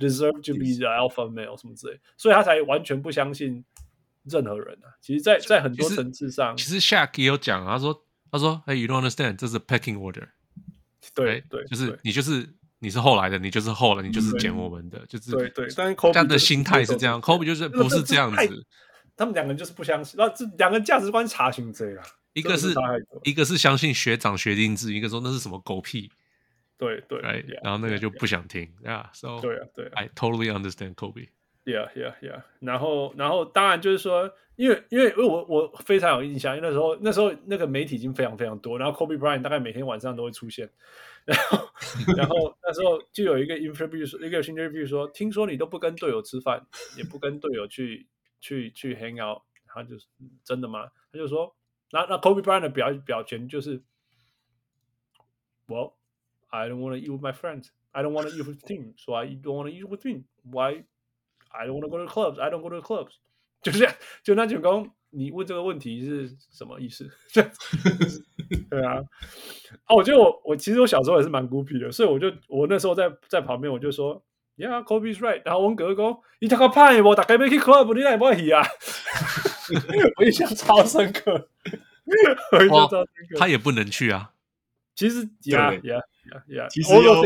[0.00, 3.62] deserve to be the alpha male 什么之类，所以他才完全不相信
[4.24, 4.88] 任何人啊。
[5.00, 8.04] 其实在，在在很多层次上，其实，Shaq 也有讲，他说。
[8.32, 10.28] 他说：“哎，You don't understand，这是 packing order。
[11.16, 15.66] 对对，就是你就是你是后来的，你就是后来，你就是捡我们的，就是对对。
[15.76, 18.66] 但是这样的心态是这样，Kobe 就是不是这样子。
[19.16, 22.04] 他们两个人就是不相信，那这两个价值观差行这样。
[22.34, 22.72] 一个是
[23.24, 26.08] 一个是相信学长学弟制，一个说那是什么狗屁。
[26.78, 27.20] 对对，
[27.64, 29.10] 然后那个就不想听啊。
[29.12, 31.30] So 对啊对，I totally understand Kobe。”
[31.70, 32.42] Yeah, yeah, yeah.
[32.58, 40.68] 然后，然后，当然就是说，因为，因为，因为我我非常有印象，因为那时候，那时候那个媒体已经非常非常多，然后 Kobe Bryant 大概每天晚上都会出现，
[41.24, 41.58] 然后，
[42.16, 46.66] 然后那时候就有一个 interview 说，一个 interview 说，听说你都不跟队友吃饭，
[46.96, 48.08] 也不跟队友去
[48.40, 50.06] 去去 hang out，他就是
[50.42, 50.90] 真的吗？
[51.12, 51.54] 他就说，
[51.92, 53.82] 那那 Kobe Bryant 的表表情就是
[55.68, 55.92] ，Well,
[56.48, 57.68] I don't want to eat with my friends.
[57.92, 58.94] I don't want to eat with team.
[58.96, 60.24] So I don't want to eat with me.
[60.42, 60.84] Why?
[61.50, 62.40] I don't want to go to clubs.
[62.40, 63.12] I don't go to clubs.
[63.62, 67.06] 就是这样，就那种讲，你问这个问题是什么意思？
[68.70, 68.94] 对啊，
[69.84, 74.22] 啊，我觉得我我其实我小时候也是蛮孤僻的，所以我就我那时候在在旁边我就说
[74.56, 75.42] ，Yeah, Kobe's right。
[75.44, 78.64] 然后我哥哥讲，你他个派我大概没去 club，你来不去啊？
[80.16, 81.48] 我印象超深刻，
[82.52, 83.38] 我印象超深刻。
[83.38, 84.32] 他也不能去啊。
[84.94, 85.80] 其实，Yeah,
[86.24, 86.42] Yeah。
[86.46, 87.22] Yeah, 其实要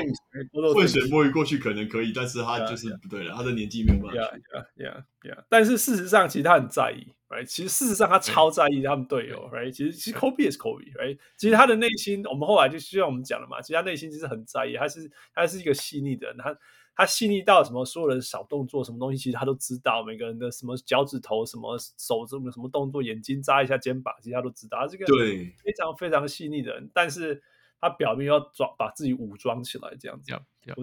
[0.73, 4.21] 混水摸鱼过去可能可以，但是他就是不对了.他的年纪没有办法。
[4.21, 5.45] Yeah, yeah, yeah, yeah.
[5.49, 7.45] 但是事实上，其实他很在意，right？
[7.45, 9.71] 其实事实上他超在意他们队友，right？
[9.71, 11.19] 其实其实 Kobe 也是 Kobe，right？
[11.37, 16.57] 其实他的内心，我们后来就就像我们讲了嘛，其实他内心其实很在意，他是他是一个细腻的人，他
[16.95, 27.43] 他细腻到什么，所有的小动作，什么东西，其实他都知道，每个人的什么脚趾头，什么手这么什么动作，眼睛眨一下，肩膀，其实他都知道，他是个对非常非常细腻的人，但是。
[27.81, 30.33] 他表面要装，把自己武装起来，这样子。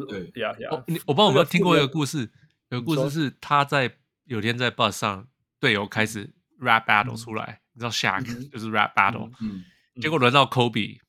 [0.08, 0.70] 对呀呀。
[0.72, 2.32] 我你我不知道有没有听过一个故事，
[2.70, 5.28] 有个故事是他在有天在 bus 上，
[5.60, 9.64] 队友开始 rap battle 出来，你知道 Shaq 就是 rap battle，嗯，
[10.02, 11.00] 结果轮到 Kobe，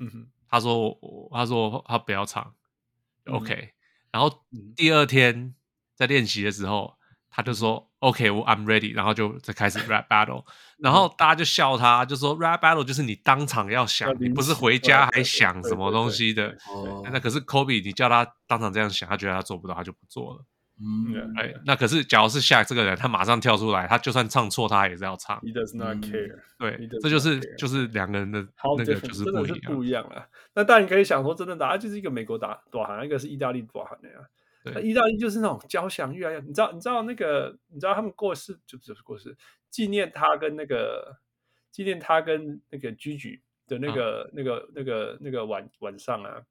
[0.00, 0.98] 嗯哼，他说
[1.32, 2.54] 他说他不要唱
[3.26, 3.72] ，OK，
[4.10, 4.44] 然后
[4.76, 5.54] 第二天
[5.94, 6.96] 在练习的时候。
[7.36, 10.44] 他就说：“OK，我 I'm ready。”然后就再开始 rap battle，
[10.78, 16.54] 然后大家就笑他，就说 rap battle 就是你当场要想，你不是回家还想什么东西的。
[17.10, 20.44] 那可是 Kobe，你叫他当场这样想，他觉得他做不到，他就不做了。
[20.76, 25.38] 嗯，哎，那可是假如是 Shaq 这个人，他马上跳出来，他就算唱错，他也是要唱。
[25.40, 26.34] He does not care。
[26.58, 28.44] 对，这就是就是两个人的
[28.76, 30.26] 那个就是不一样，不一样了。
[30.52, 34.14] 那当然你可以想说，真的打就是一个美国打短韩，一个是意大利短韩的呀。
[34.64, 36.72] 那意大利就是那种交响乐啊，你知道？
[36.72, 37.58] 你知道那个？
[37.68, 39.36] 你知道他们过世就就是过世，
[39.68, 41.18] 纪念他跟那个
[41.70, 46.42] 纪念他跟那个 Gigi 的那个、啊、那个那个那个晚晚上啊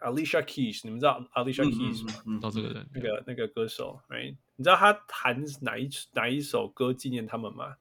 [0.00, 2.22] ，Alicia Keys，你们知道 Alicia 嗯 Keys 吗？
[2.26, 4.36] 嗯嗯到这个人，那个那个歌手，right？
[4.56, 7.76] 你知道他弹哪一哪一首歌纪念他们吗？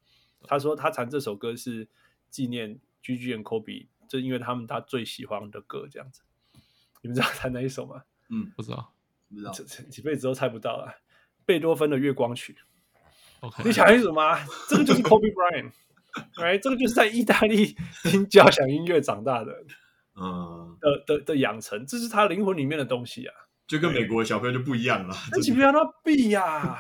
[0.46, 1.88] 他说他弹这首歌是
[2.30, 6.22] 纪念 Gigi and Kobe，就因为他们他最喜欢的歌这样子。
[7.02, 8.04] 你们知道弹哪一首吗？
[8.30, 8.94] 嗯，不知道。
[9.34, 10.94] 不知道这这几辈子都猜不到啊。
[11.46, 12.56] 贝多芬的月光曲
[13.42, 14.40] ，OK，你想清楚吗？
[14.70, 16.60] 这个就是 Kobe Bryant，right？
[16.64, 19.52] 这个就是在意大利听交响音乐长大的
[20.16, 23.34] 嗯，的的的养成，这是他灵魂里面的东西啊。
[23.66, 25.16] 就跟美国的小朋友就不一样了。
[25.32, 26.78] 那岂不要他避呀？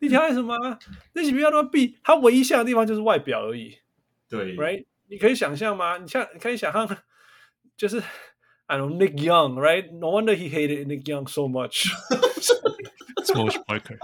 [0.00, 0.78] 你听什么？
[1.12, 1.98] 那岂不要他避？
[2.02, 3.78] 他唯一像的地方就是外表而已
[4.28, 4.84] 对，right？
[5.08, 5.96] 你可以想象吗？
[5.98, 6.96] 你像你可以想象，
[7.76, 8.02] 就是
[8.66, 11.86] I don't know Nick Young，right？No wonder he hated Nick Young so much。
[13.24, 13.96] Smosh Parker，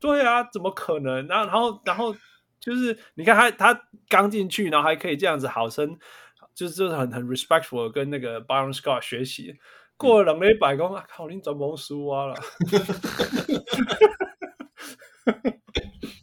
[0.00, 1.26] 对啊，怎么可能？
[1.26, 2.16] 然后，然后，然后
[2.60, 5.98] 就是你看他，他刚进去，然后还可以这样子好生，
[6.54, 9.58] 就是就是很很 respectful 跟那个 Byron Scott 学习。
[9.96, 12.34] 过了两礼拜，讲啊靠，你怎么输啊了，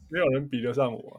[0.10, 1.18] 没有人比得上我、啊。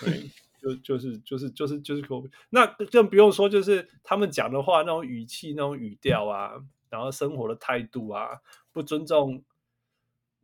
[0.00, 0.30] 对，
[0.62, 2.30] 就就是就是就是就是 Kobe。
[2.50, 6.52] 那更不用说，就是他们讲的话那种语气、那种语调啊，
[6.88, 8.38] 然后生活的态度啊，
[8.72, 9.42] 不尊重。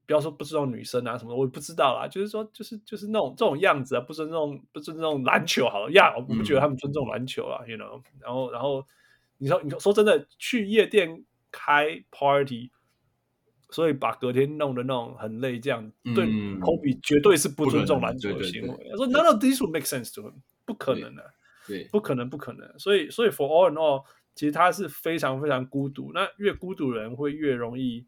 [0.07, 2.09] 不要说不尊重女生啊什么的，我也不知道啦。
[2.09, 8.03] 就是说，就是就是那种这种样子啊，不尊重不尊重篮球好了呀，我不觉得他们尊重篮球啊、嗯、，you know。
[8.19, 8.83] 然后然后
[9.37, 12.71] 你说你说真的去夜店开 party，
[13.71, 16.27] 所以把隔天弄得那种很累，这样、嗯、对
[16.61, 18.89] Kobe 绝对是不尊重篮球的行为。
[18.91, 21.29] 他说 None of this would make sense to him，不可能的、啊，
[21.67, 22.79] 对，不可能不可能。
[22.79, 26.13] 所以所以 for all and all，其实他是非常非常孤独。
[26.13, 28.07] 那越孤独的人会越容易。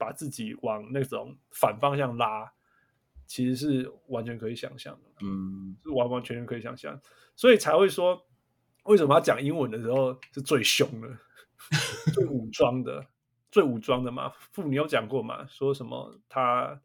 [0.00, 2.50] 把自己往那种反方向拉，
[3.26, 6.98] 其实是完全可以想象的，嗯，是完完全全可以想象，
[7.36, 8.18] 所以才会说，
[8.84, 11.08] 为什么他讲英文的时候是最凶的、
[12.14, 13.06] 最武装的、
[13.50, 14.30] 最武装的嘛？
[14.52, 15.46] 父，你有讲过嘛？
[15.46, 16.80] 说什么他？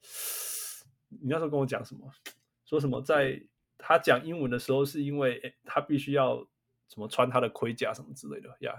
[1.10, 2.12] 你那时候跟我讲什么？
[2.66, 3.42] 说什么在
[3.78, 6.38] 他讲英文的时候，是因为他必须要
[6.88, 8.74] 什么穿他的盔甲什么之类的呀？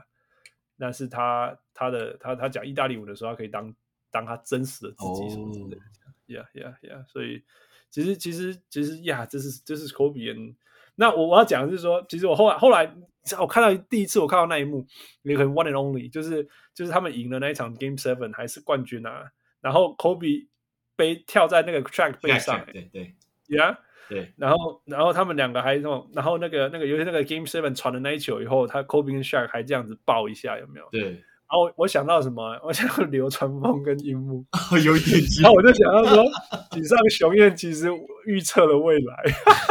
[0.79, 3.75] 但是他他的他他讲意大利文的时候，他可以当。
[4.09, 5.83] 当他真实的自己什么之类的
[6.27, 7.45] ，Yeah Yeah Yeah，所以
[7.91, 10.55] 其实其实其实呀，这是这是 Kobe。
[10.97, 12.93] 那我我要讲的是说，其实我后来后来
[13.39, 14.85] 我看到第一次我看到那一幕，
[15.23, 19.25] 也很 One and Only，就是就是他们赢了那一场 Game Seven 还是冠军啊，
[19.61, 20.49] 然后 Kobe
[20.97, 23.15] 背跳在那个 track 背上，对对
[23.49, 23.77] ，Yeah
[24.09, 30.89] 对，然后然后他们两个还那种，然后那个那个尤其那个 Game Seven 传的那一球以后，他 Kobe 跟 Shark 还这样子抱一下，有没有？
[30.93, 31.23] 对。
[31.49, 32.59] 然后我想到什么？
[32.65, 34.45] 我想到流川枫跟樱木，
[34.85, 35.21] 有一点。
[35.43, 36.25] 然后我就想到说，
[36.73, 37.89] 井上雄彦其实
[38.27, 39.25] 预测了未来，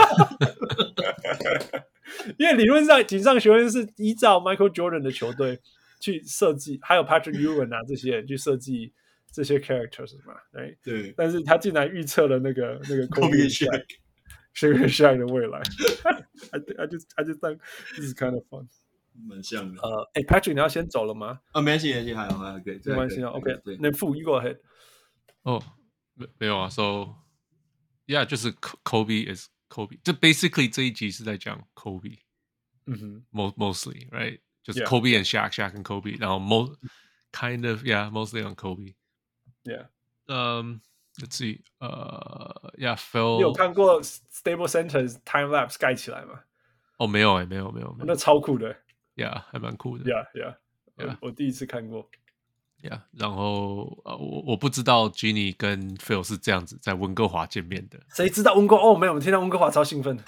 [2.38, 5.60] 因为理论上井上学院是依照 Michael Jordan 的球队
[6.00, 8.94] 去设计，还有 Patrick Ewing 啊这些人去设计
[9.32, 11.14] 这些 characters 嘛，对对。
[11.18, 15.60] 但是他竟然预测了那个那个 Kobe Shaq，Kobe Shaq 的未来。
[16.52, 17.60] I I just I just think
[17.96, 18.68] this is kind of fun。
[19.28, 19.82] 蛮像的。
[19.82, 21.40] 呃，哎，Patrick，你要先走了吗？
[21.54, 23.30] 啊，没关系，没关系，还好，还好，可以，没关系啊。
[23.30, 24.58] OK，那副一个 head。
[25.44, 25.64] 哦，
[26.16, 26.70] 没没有啊。
[26.70, 29.99] So，yeah，就是 Kobe is Kobe。
[30.03, 32.19] 就 basically 这一集是在讲 Kobe。
[32.87, 36.77] 嗯哼，most mostly right，就是 Kobe and Shaq，Shaq and Kobe，然后 most
[37.33, 39.89] kind of yeah，mostly on Kobe。Yeah。
[40.27, 40.81] 嗯，
[41.17, 43.37] Let's see，呃，Yeah，Phil。
[43.37, 46.41] 你有看过 Stable Center time lapse 盖起来吗？
[46.99, 48.75] 哦，没有哎，没有没有没有，那超酷的。
[49.17, 50.05] Yeah，还蛮酷的。
[50.05, 50.57] Yeah, yeah,
[50.97, 51.19] yeah.
[51.21, 52.05] 我第一次看过。
[52.05, 52.24] Yeah，
[53.12, 58.00] 然后呃，我我不知道 Ginny 跟 Phil 是这样子在温哥华见面的。
[58.10, 58.76] 谁知道温哥？
[58.76, 60.18] 哦，没有，我们听到温哥华超兴奋。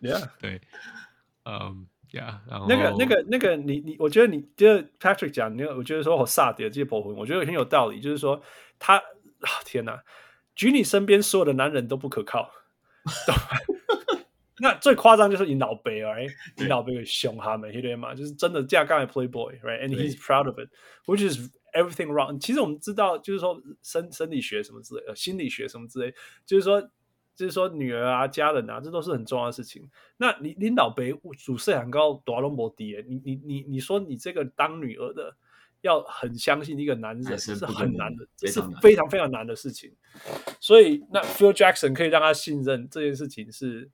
[0.00, 0.60] Yeah，对，
[1.44, 8.00] 嗯，Yeah，然后那个、那个、那个，你你，我觉得你就是 Patrick 讲，你我觉得说我萨迪的这些博魂，我觉得很有道理。
[8.00, 8.40] 就是说
[8.78, 10.00] 他，啊，天哪
[10.56, 12.52] ，Ginny 身边所有的男人都不可靠。
[14.62, 16.30] 那最夸张就是你老爸，right？
[16.56, 18.14] 你老爸凶他们，对吗？
[18.14, 22.38] 就是真的架杠的 playboy，right？And he's proud of it，which is everything wrong。
[22.38, 26.14] 其实我们知道，就是说生生理学什么之类呃，心理学什么之类，
[26.46, 26.80] 就是说，
[27.34, 29.90] 就是说女儿啊、家人啊，这都是很重要的事情。
[30.16, 31.02] 那你你老爸
[31.36, 35.34] 主色很高，多龙博迪，你你你你说你这个当女儿的
[35.80, 39.92] 要很相信一个男人是很难的，这是非常非常难的事情。
[40.60, 43.90] 所以那 Phil Jackson 可以让他信任这件事情是。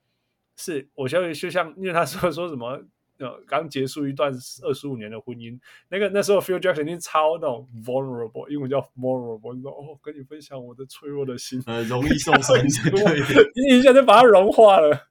[0.60, 2.82] 是，我觉得就像，因为他说说什么
[3.18, 5.56] 呃刚结束一段二十五年的婚姻，
[5.88, 15.08] 那个那时候 Phil Jackson 已经超那种 vulnerable，英文叫 vulnerable，你说哦，跟你分享我的脆弱的心，呃，容易受伤，你一下就把它融化了，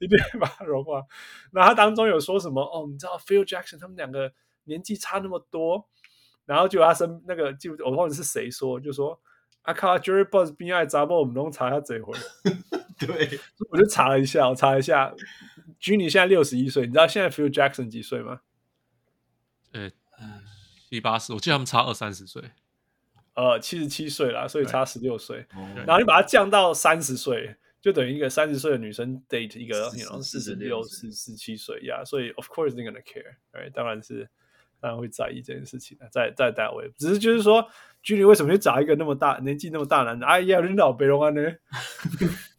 [0.00, 1.02] 一定要把它融化。
[1.52, 2.62] 那他当中有说什么？
[2.62, 4.32] 哦，你知道 Phil Jackson 他们两个
[4.64, 5.86] 年纪差那么多，
[6.46, 9.20] 然后就他身那个就我忘了是谁说，就说
[9.60, 12.14] 啊靠，Jerry Buss 边爱杂报，我们都查一下这回。
[12.98, 13.38] 对，
[13.70, 15.14] 我就查了一下，我查了一下
[15.80, 18.40] ，Juni 现在六十一岁，你知道现在 Phil Jackson 几岁吗？
[19.72, 19.90] 呃，
[20.88, 22.42] 七八十，我记得他们差二三十岁，
[23.34, 25.46] 呃，七十七岁啦，所以差十六岁。
[25.84, 32.02] 然后你把它降到三十岁，就等于一个三十岁的女生 date 一个40四十六、四十七岁呀。
[32.02, 33.70] 所以 of course they're gonna care，right？
[33.72, 34.26] 当然是
[34.80, 37.68] 当然会在意这件事情的，在在单位，只是就是说
[38.02, 40.26] ，Juni 为什么去找一个那么大年纪那么大男的？
[40.26, 41.42] 哎呀，领导北龙安呢？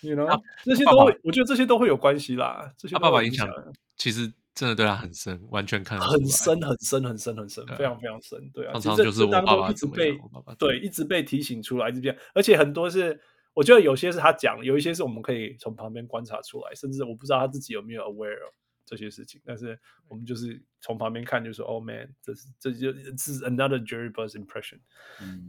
[0.00, 2.72] 你 you know 这些都会，我觉得这些都会有关系啦。
[2.76, 3.48] 这些他爸爸影响
[3.96, 8.50] 其实真的对他很深，完全看很深很深很深很深，非常非常深。
[8.50, 10.18] 对啊，常常就是我爸爸一直被
[10.58, 13.20] 对一直被提醒出来，一直变，而且很多是
[13.54, 18.36] 我觉得有些是他讲，有一些是我们可以从旁边观察出来，甚至我不知道他自己有没有 aware
[18.84, 24.80] 这些事情，但是我们就是从旁边看，就是说，Oh man，这是这就这是 another Jerry Buss impression，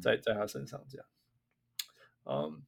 [0.01, 1.05] 在在他身上这样，
[2.25, 2.63] 嗯。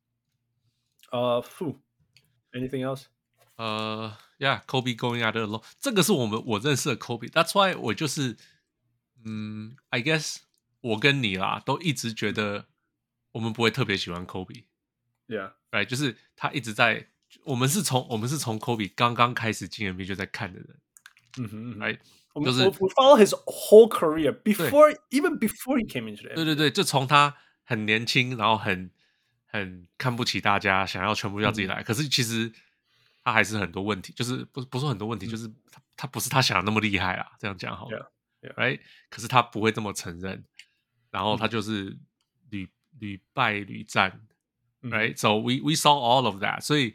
[1.10, 3.04] 呃、uh,，Fu，anything else？
[3.56, 8.36] 呃、uh,，Yeah，Kobe going out alone，这个是我们我认识的 Kobe。That's why 我就是，
[9.24, 10.38] 嗯，I guess
[10.80, 12.66] 我跟你啦，都一直觉得
[13.30, 17.06] 我们不会特别喜欢 Kobe。Yeah，right，就是他一直在，
[17.44, 20.80] 我们是从我们是从 Kobe 刚刚开始进 NBA 就在看的人。
[21.38, 21.98] 嗯哼，right，
[22.44, 26.34] 就是 we follow his whole career before even before he came into the NBA。
[26.34, 28.90] 对对对，就从他很年轻，然后很。
[29.51, 31.81] 很看不起大家，想要全部要自己来。
[31.81, 32.51] 嗯、可是其实
[33.23, 37.31] 他还是很多问题，就是不不是很多问题，嗯、就是他他不是他想的那么厉害啊。
[37.39, 38.11] 这样讲好了
[38.41, 38.79] yeah, yeah.，right？
[39.09, 40.45] 可是他不会这么承认，
[41.09, 41.97] 然后他就是
[42.51, 42.69] 屡
[42.99, 44.21] 屡败屡战
[44.83, 46.61] ，right？So、嗯、we we saw all of that。
[46.61, 46.93] 所以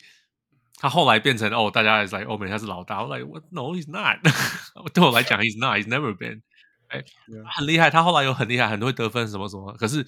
[0.77, 4.21] 他后来变成哦，大家也是 like 欧美他是老大，我 like what no he's not。
[4.95, 6.41] 对我来讲 he's not，he's never been。
[6.89, 7.45] 哎，yeah.
[7.57, 10.07] 很厉害，他后来有很厉害，很多会得分什么什么，可是。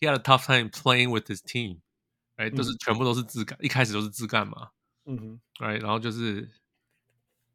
[0.00, 1.80] He had a tough time playing with his team，
[2.36, 4.70] 哎，都是全部都是自干，一开始都是自干嘛，
[5.06, 6.48] 嗯哼，哎，然后就是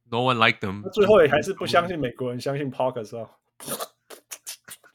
[0.09, 3.29] no one liked them，最后也还是不相信美国人，相信 Paul Gasol，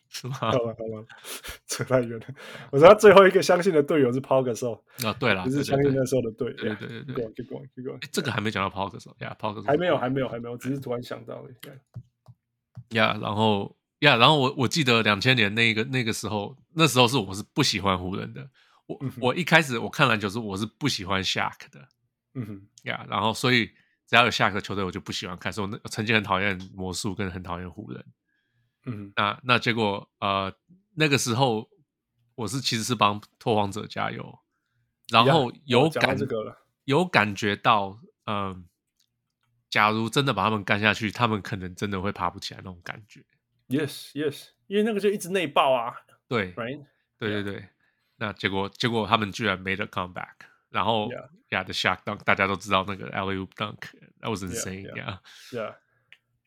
[0.08, 0.34] 是吗？
[0.34, 1.06] 好吧好吧，
[1.66, 2.26] 扯太远了。
[2.70, 11.50] 我说他最后一个相信的队友是 Paul Gasol，啊，对了，就是相信那时候的队，对对对对，Keep going，Keep going，这个还没讲到 parker so 呀，Paul Gasol 还没有还没有还没有，只是突然想到了，
[12.90, 13.77] 呀，然后。
[14.00, 18.48] 呀，yeah, 然后我我记得两千年那个那个时候，那时候是我是不喜欢湖人的。
[18.86, 21.88] 我、嗯、我一开始我看篮球是我是不喜欢 Shaq 的。
[22.34, 23.66] 嗯哼，呀，yeah, 然后所以
[24.06, 28.04] 只要有 Shaq 的球队我就不喜欢看，所以我曾经很讨厌魔术跟很讨厌湖人。
[28.86, 30.52] 嗯哼，那那结果呃
[30.94, 31.68] 那个时候
[32.36, 34.38] 我是其实是帮拓荒者加油，
[35.10, 36.16] 然后有感
[36.84, 38.62] 有感觉到嗯、呃，
[39.68, 43.22] 假如真的把他们干下去，他们可能真的会爬不起来那种感觉。
[43.68, 45.94] Yes, yes，因为那个就一直内爆啊。
[46.26, 46.86] 对，right，
[47.18, 47.68] 对对对。
[48.16, 50.34] 那结果结果他们居然 made a comeback，
[50.70, 51.08] 然后
[51.50, 55.74] yeah the shock dunk，大家都知道那个 alley-oop dunk，that was insane，yeah，yeah。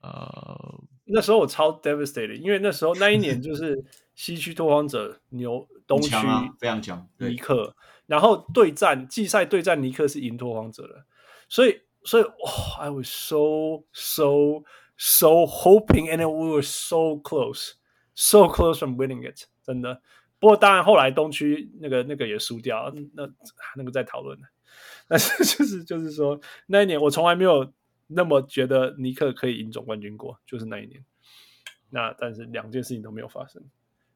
[0.01, 3.85] 呃，那时候我超 devastated，因为那时候那一年就是
[4.15, 6.09] 西区拓荒者牛东区
[6.59, 7.75] 非常强尼克，
[8.07, 11.05] 然后对战季赛对战尼克是赢拓荒者的，
[11.47, 14.63] 所以所以哇，I was so so。
[15.03, 17.73] So hoping, and we were so close,
[18.13, 19.47] so close from winning it.
[19.65, 19.99] 真的，
[20.37, 23.27] 不过当然后来东区那个那个也输掉，那
[23.75, 24.37] 那个在讨论。
[25.07, 27.73] 但是 就是就是说那一年我从来没有
[28.05, 31.03] 那么觉得尼克可以赢总冠军过，就是那一年。
[31.89, 33.59] 那但是两件事情都没有发生。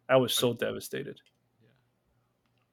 [0.06, 1.18] I was so devastated.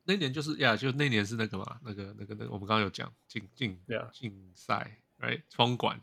[0.04, 3.80] 那年就是呀，就那年是那个嘛，那个那个那个我们刚刚有讲竞竞
[4.12, 5.98] 竞赛，right 封馆。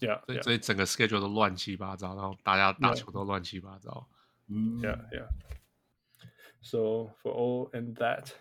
[0.00, 4.06] Yeah, 所以所以整个 schedule 都乱七八糟，然后大家打球都乱七八糟。
[4.48, 5.28] 嗯，Yeah, yeah.
[6.60, 8.32] So for all and that,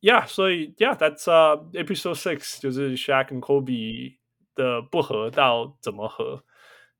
[0.00, 0.26] yeah.
[0.26, 4.16] 所以 Yeah, that's uh episode six，就是 Shaq 跟 Kobe
[4.54, 6.44] 的不合到怎么合？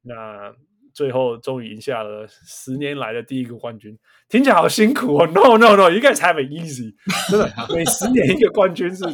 [0.02, 0.55] 那
[0.92, 3.98] 最后终于赢下了十年来的第一个冠军，
[4.28, 5.26] 听起来好辛苦哦。
[5.26, 6.94] No, no, no, you guys have it easy。
[7.30, 9.05] 真的，每十年一个冠军是，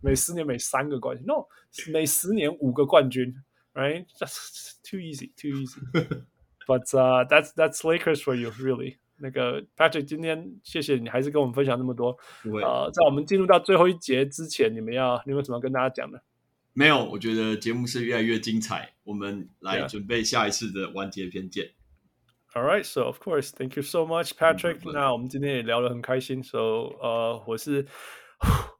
[0.00, 1.46] 每十年每三个冠军，No，
[1.92, 3.34] 每十年五个冠军。
[3.76, 5.80] Right, that's too easy, too easy.
[6.66, 8.98] But uh, that's that's Lakers for you, really.
[9.16, 12.18] 那个 Patrick，今天谢谢你，还是跟我们分享那么多。
[12.44, 16.22] 呃，在我们进入到最后一节之前，你们要你们有什么跟大家讲的？
[16.74, 18.94] 没有，我觉得节目是越来越精彩。
[19.04, 19.88] 我们来 Yeah.
[19.88, 21.70] 准备下一次的完结篇见。
[22.54, 24.80] All right, so of course, thank you so much, Patrick.
[24.92, 26.58] 那我们今天也聊得很开心，so
[27.00, 27.86] 呃，我是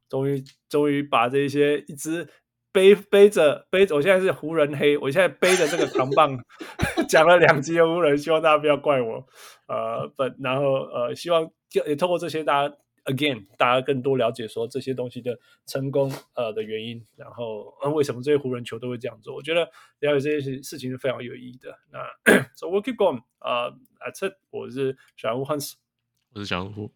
[0.08, 2.28] 终于终于把这些一直
[2.77, 6.37] 背背着背着，我现在是湖人黑，我现在背着这个扛棒
[7.09, 9.25] 讲了两集的湖人，希望大家不要怪我。
[9.65, 11.49] 呃，but 然后呃，希望
[11.87, 12.75] 也透过这些大家
[13.05, 19.33] again 大家更多了解说这些东西的成功呃的原因，然后、呃、为什么这些湖人球都会这样做？
[19.33, 19.61] 我觉得
[20.01, 21.75] 了解这些事情是非常有意义的。
[21.91, 21.99] 那
[22.55, 23.23] so we'll keep going。
[23.39, 23.73] 呃
[24.05, 24.35] ，That's it。
[24.51, 25.73] 我是小人物 Hans，
[26.35, 26.91] 我是小人物，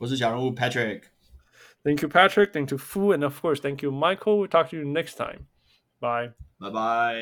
[0.00, 1.02] 我是小人物 Patrick。
[1.87, 2.53] Thank you, Patrick.
[2.53, 4.39] Thank you, Fu, and of course, thank you, Michael.
[4.39, 5.47] We'll talk to you next time.
[5.99, 6.33] Bye.
[6.59, 7.15] 拜拜。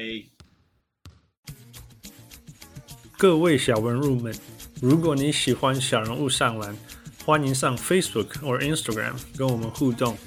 [3.18, 4.34] 各位小人物们，
[4.82, 6.76] 如果你喜欢小人物上篮，
[7.26, 10.18] 欢迎上 Facebook 或 Instagram 跟我们互动，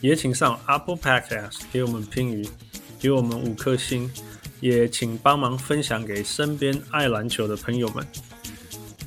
[0.00, 2.48] 也请上 Apple Podcast 给我们评语，
[2.98, 4.10] 给我们五颗星，
[4.60, 8.06] 也请帮忙分享给身边爱篮球的朋友们。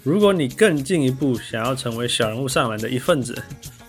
[0.04, 3.40] 如果你更进一步想要成为小人物上篮的一份子，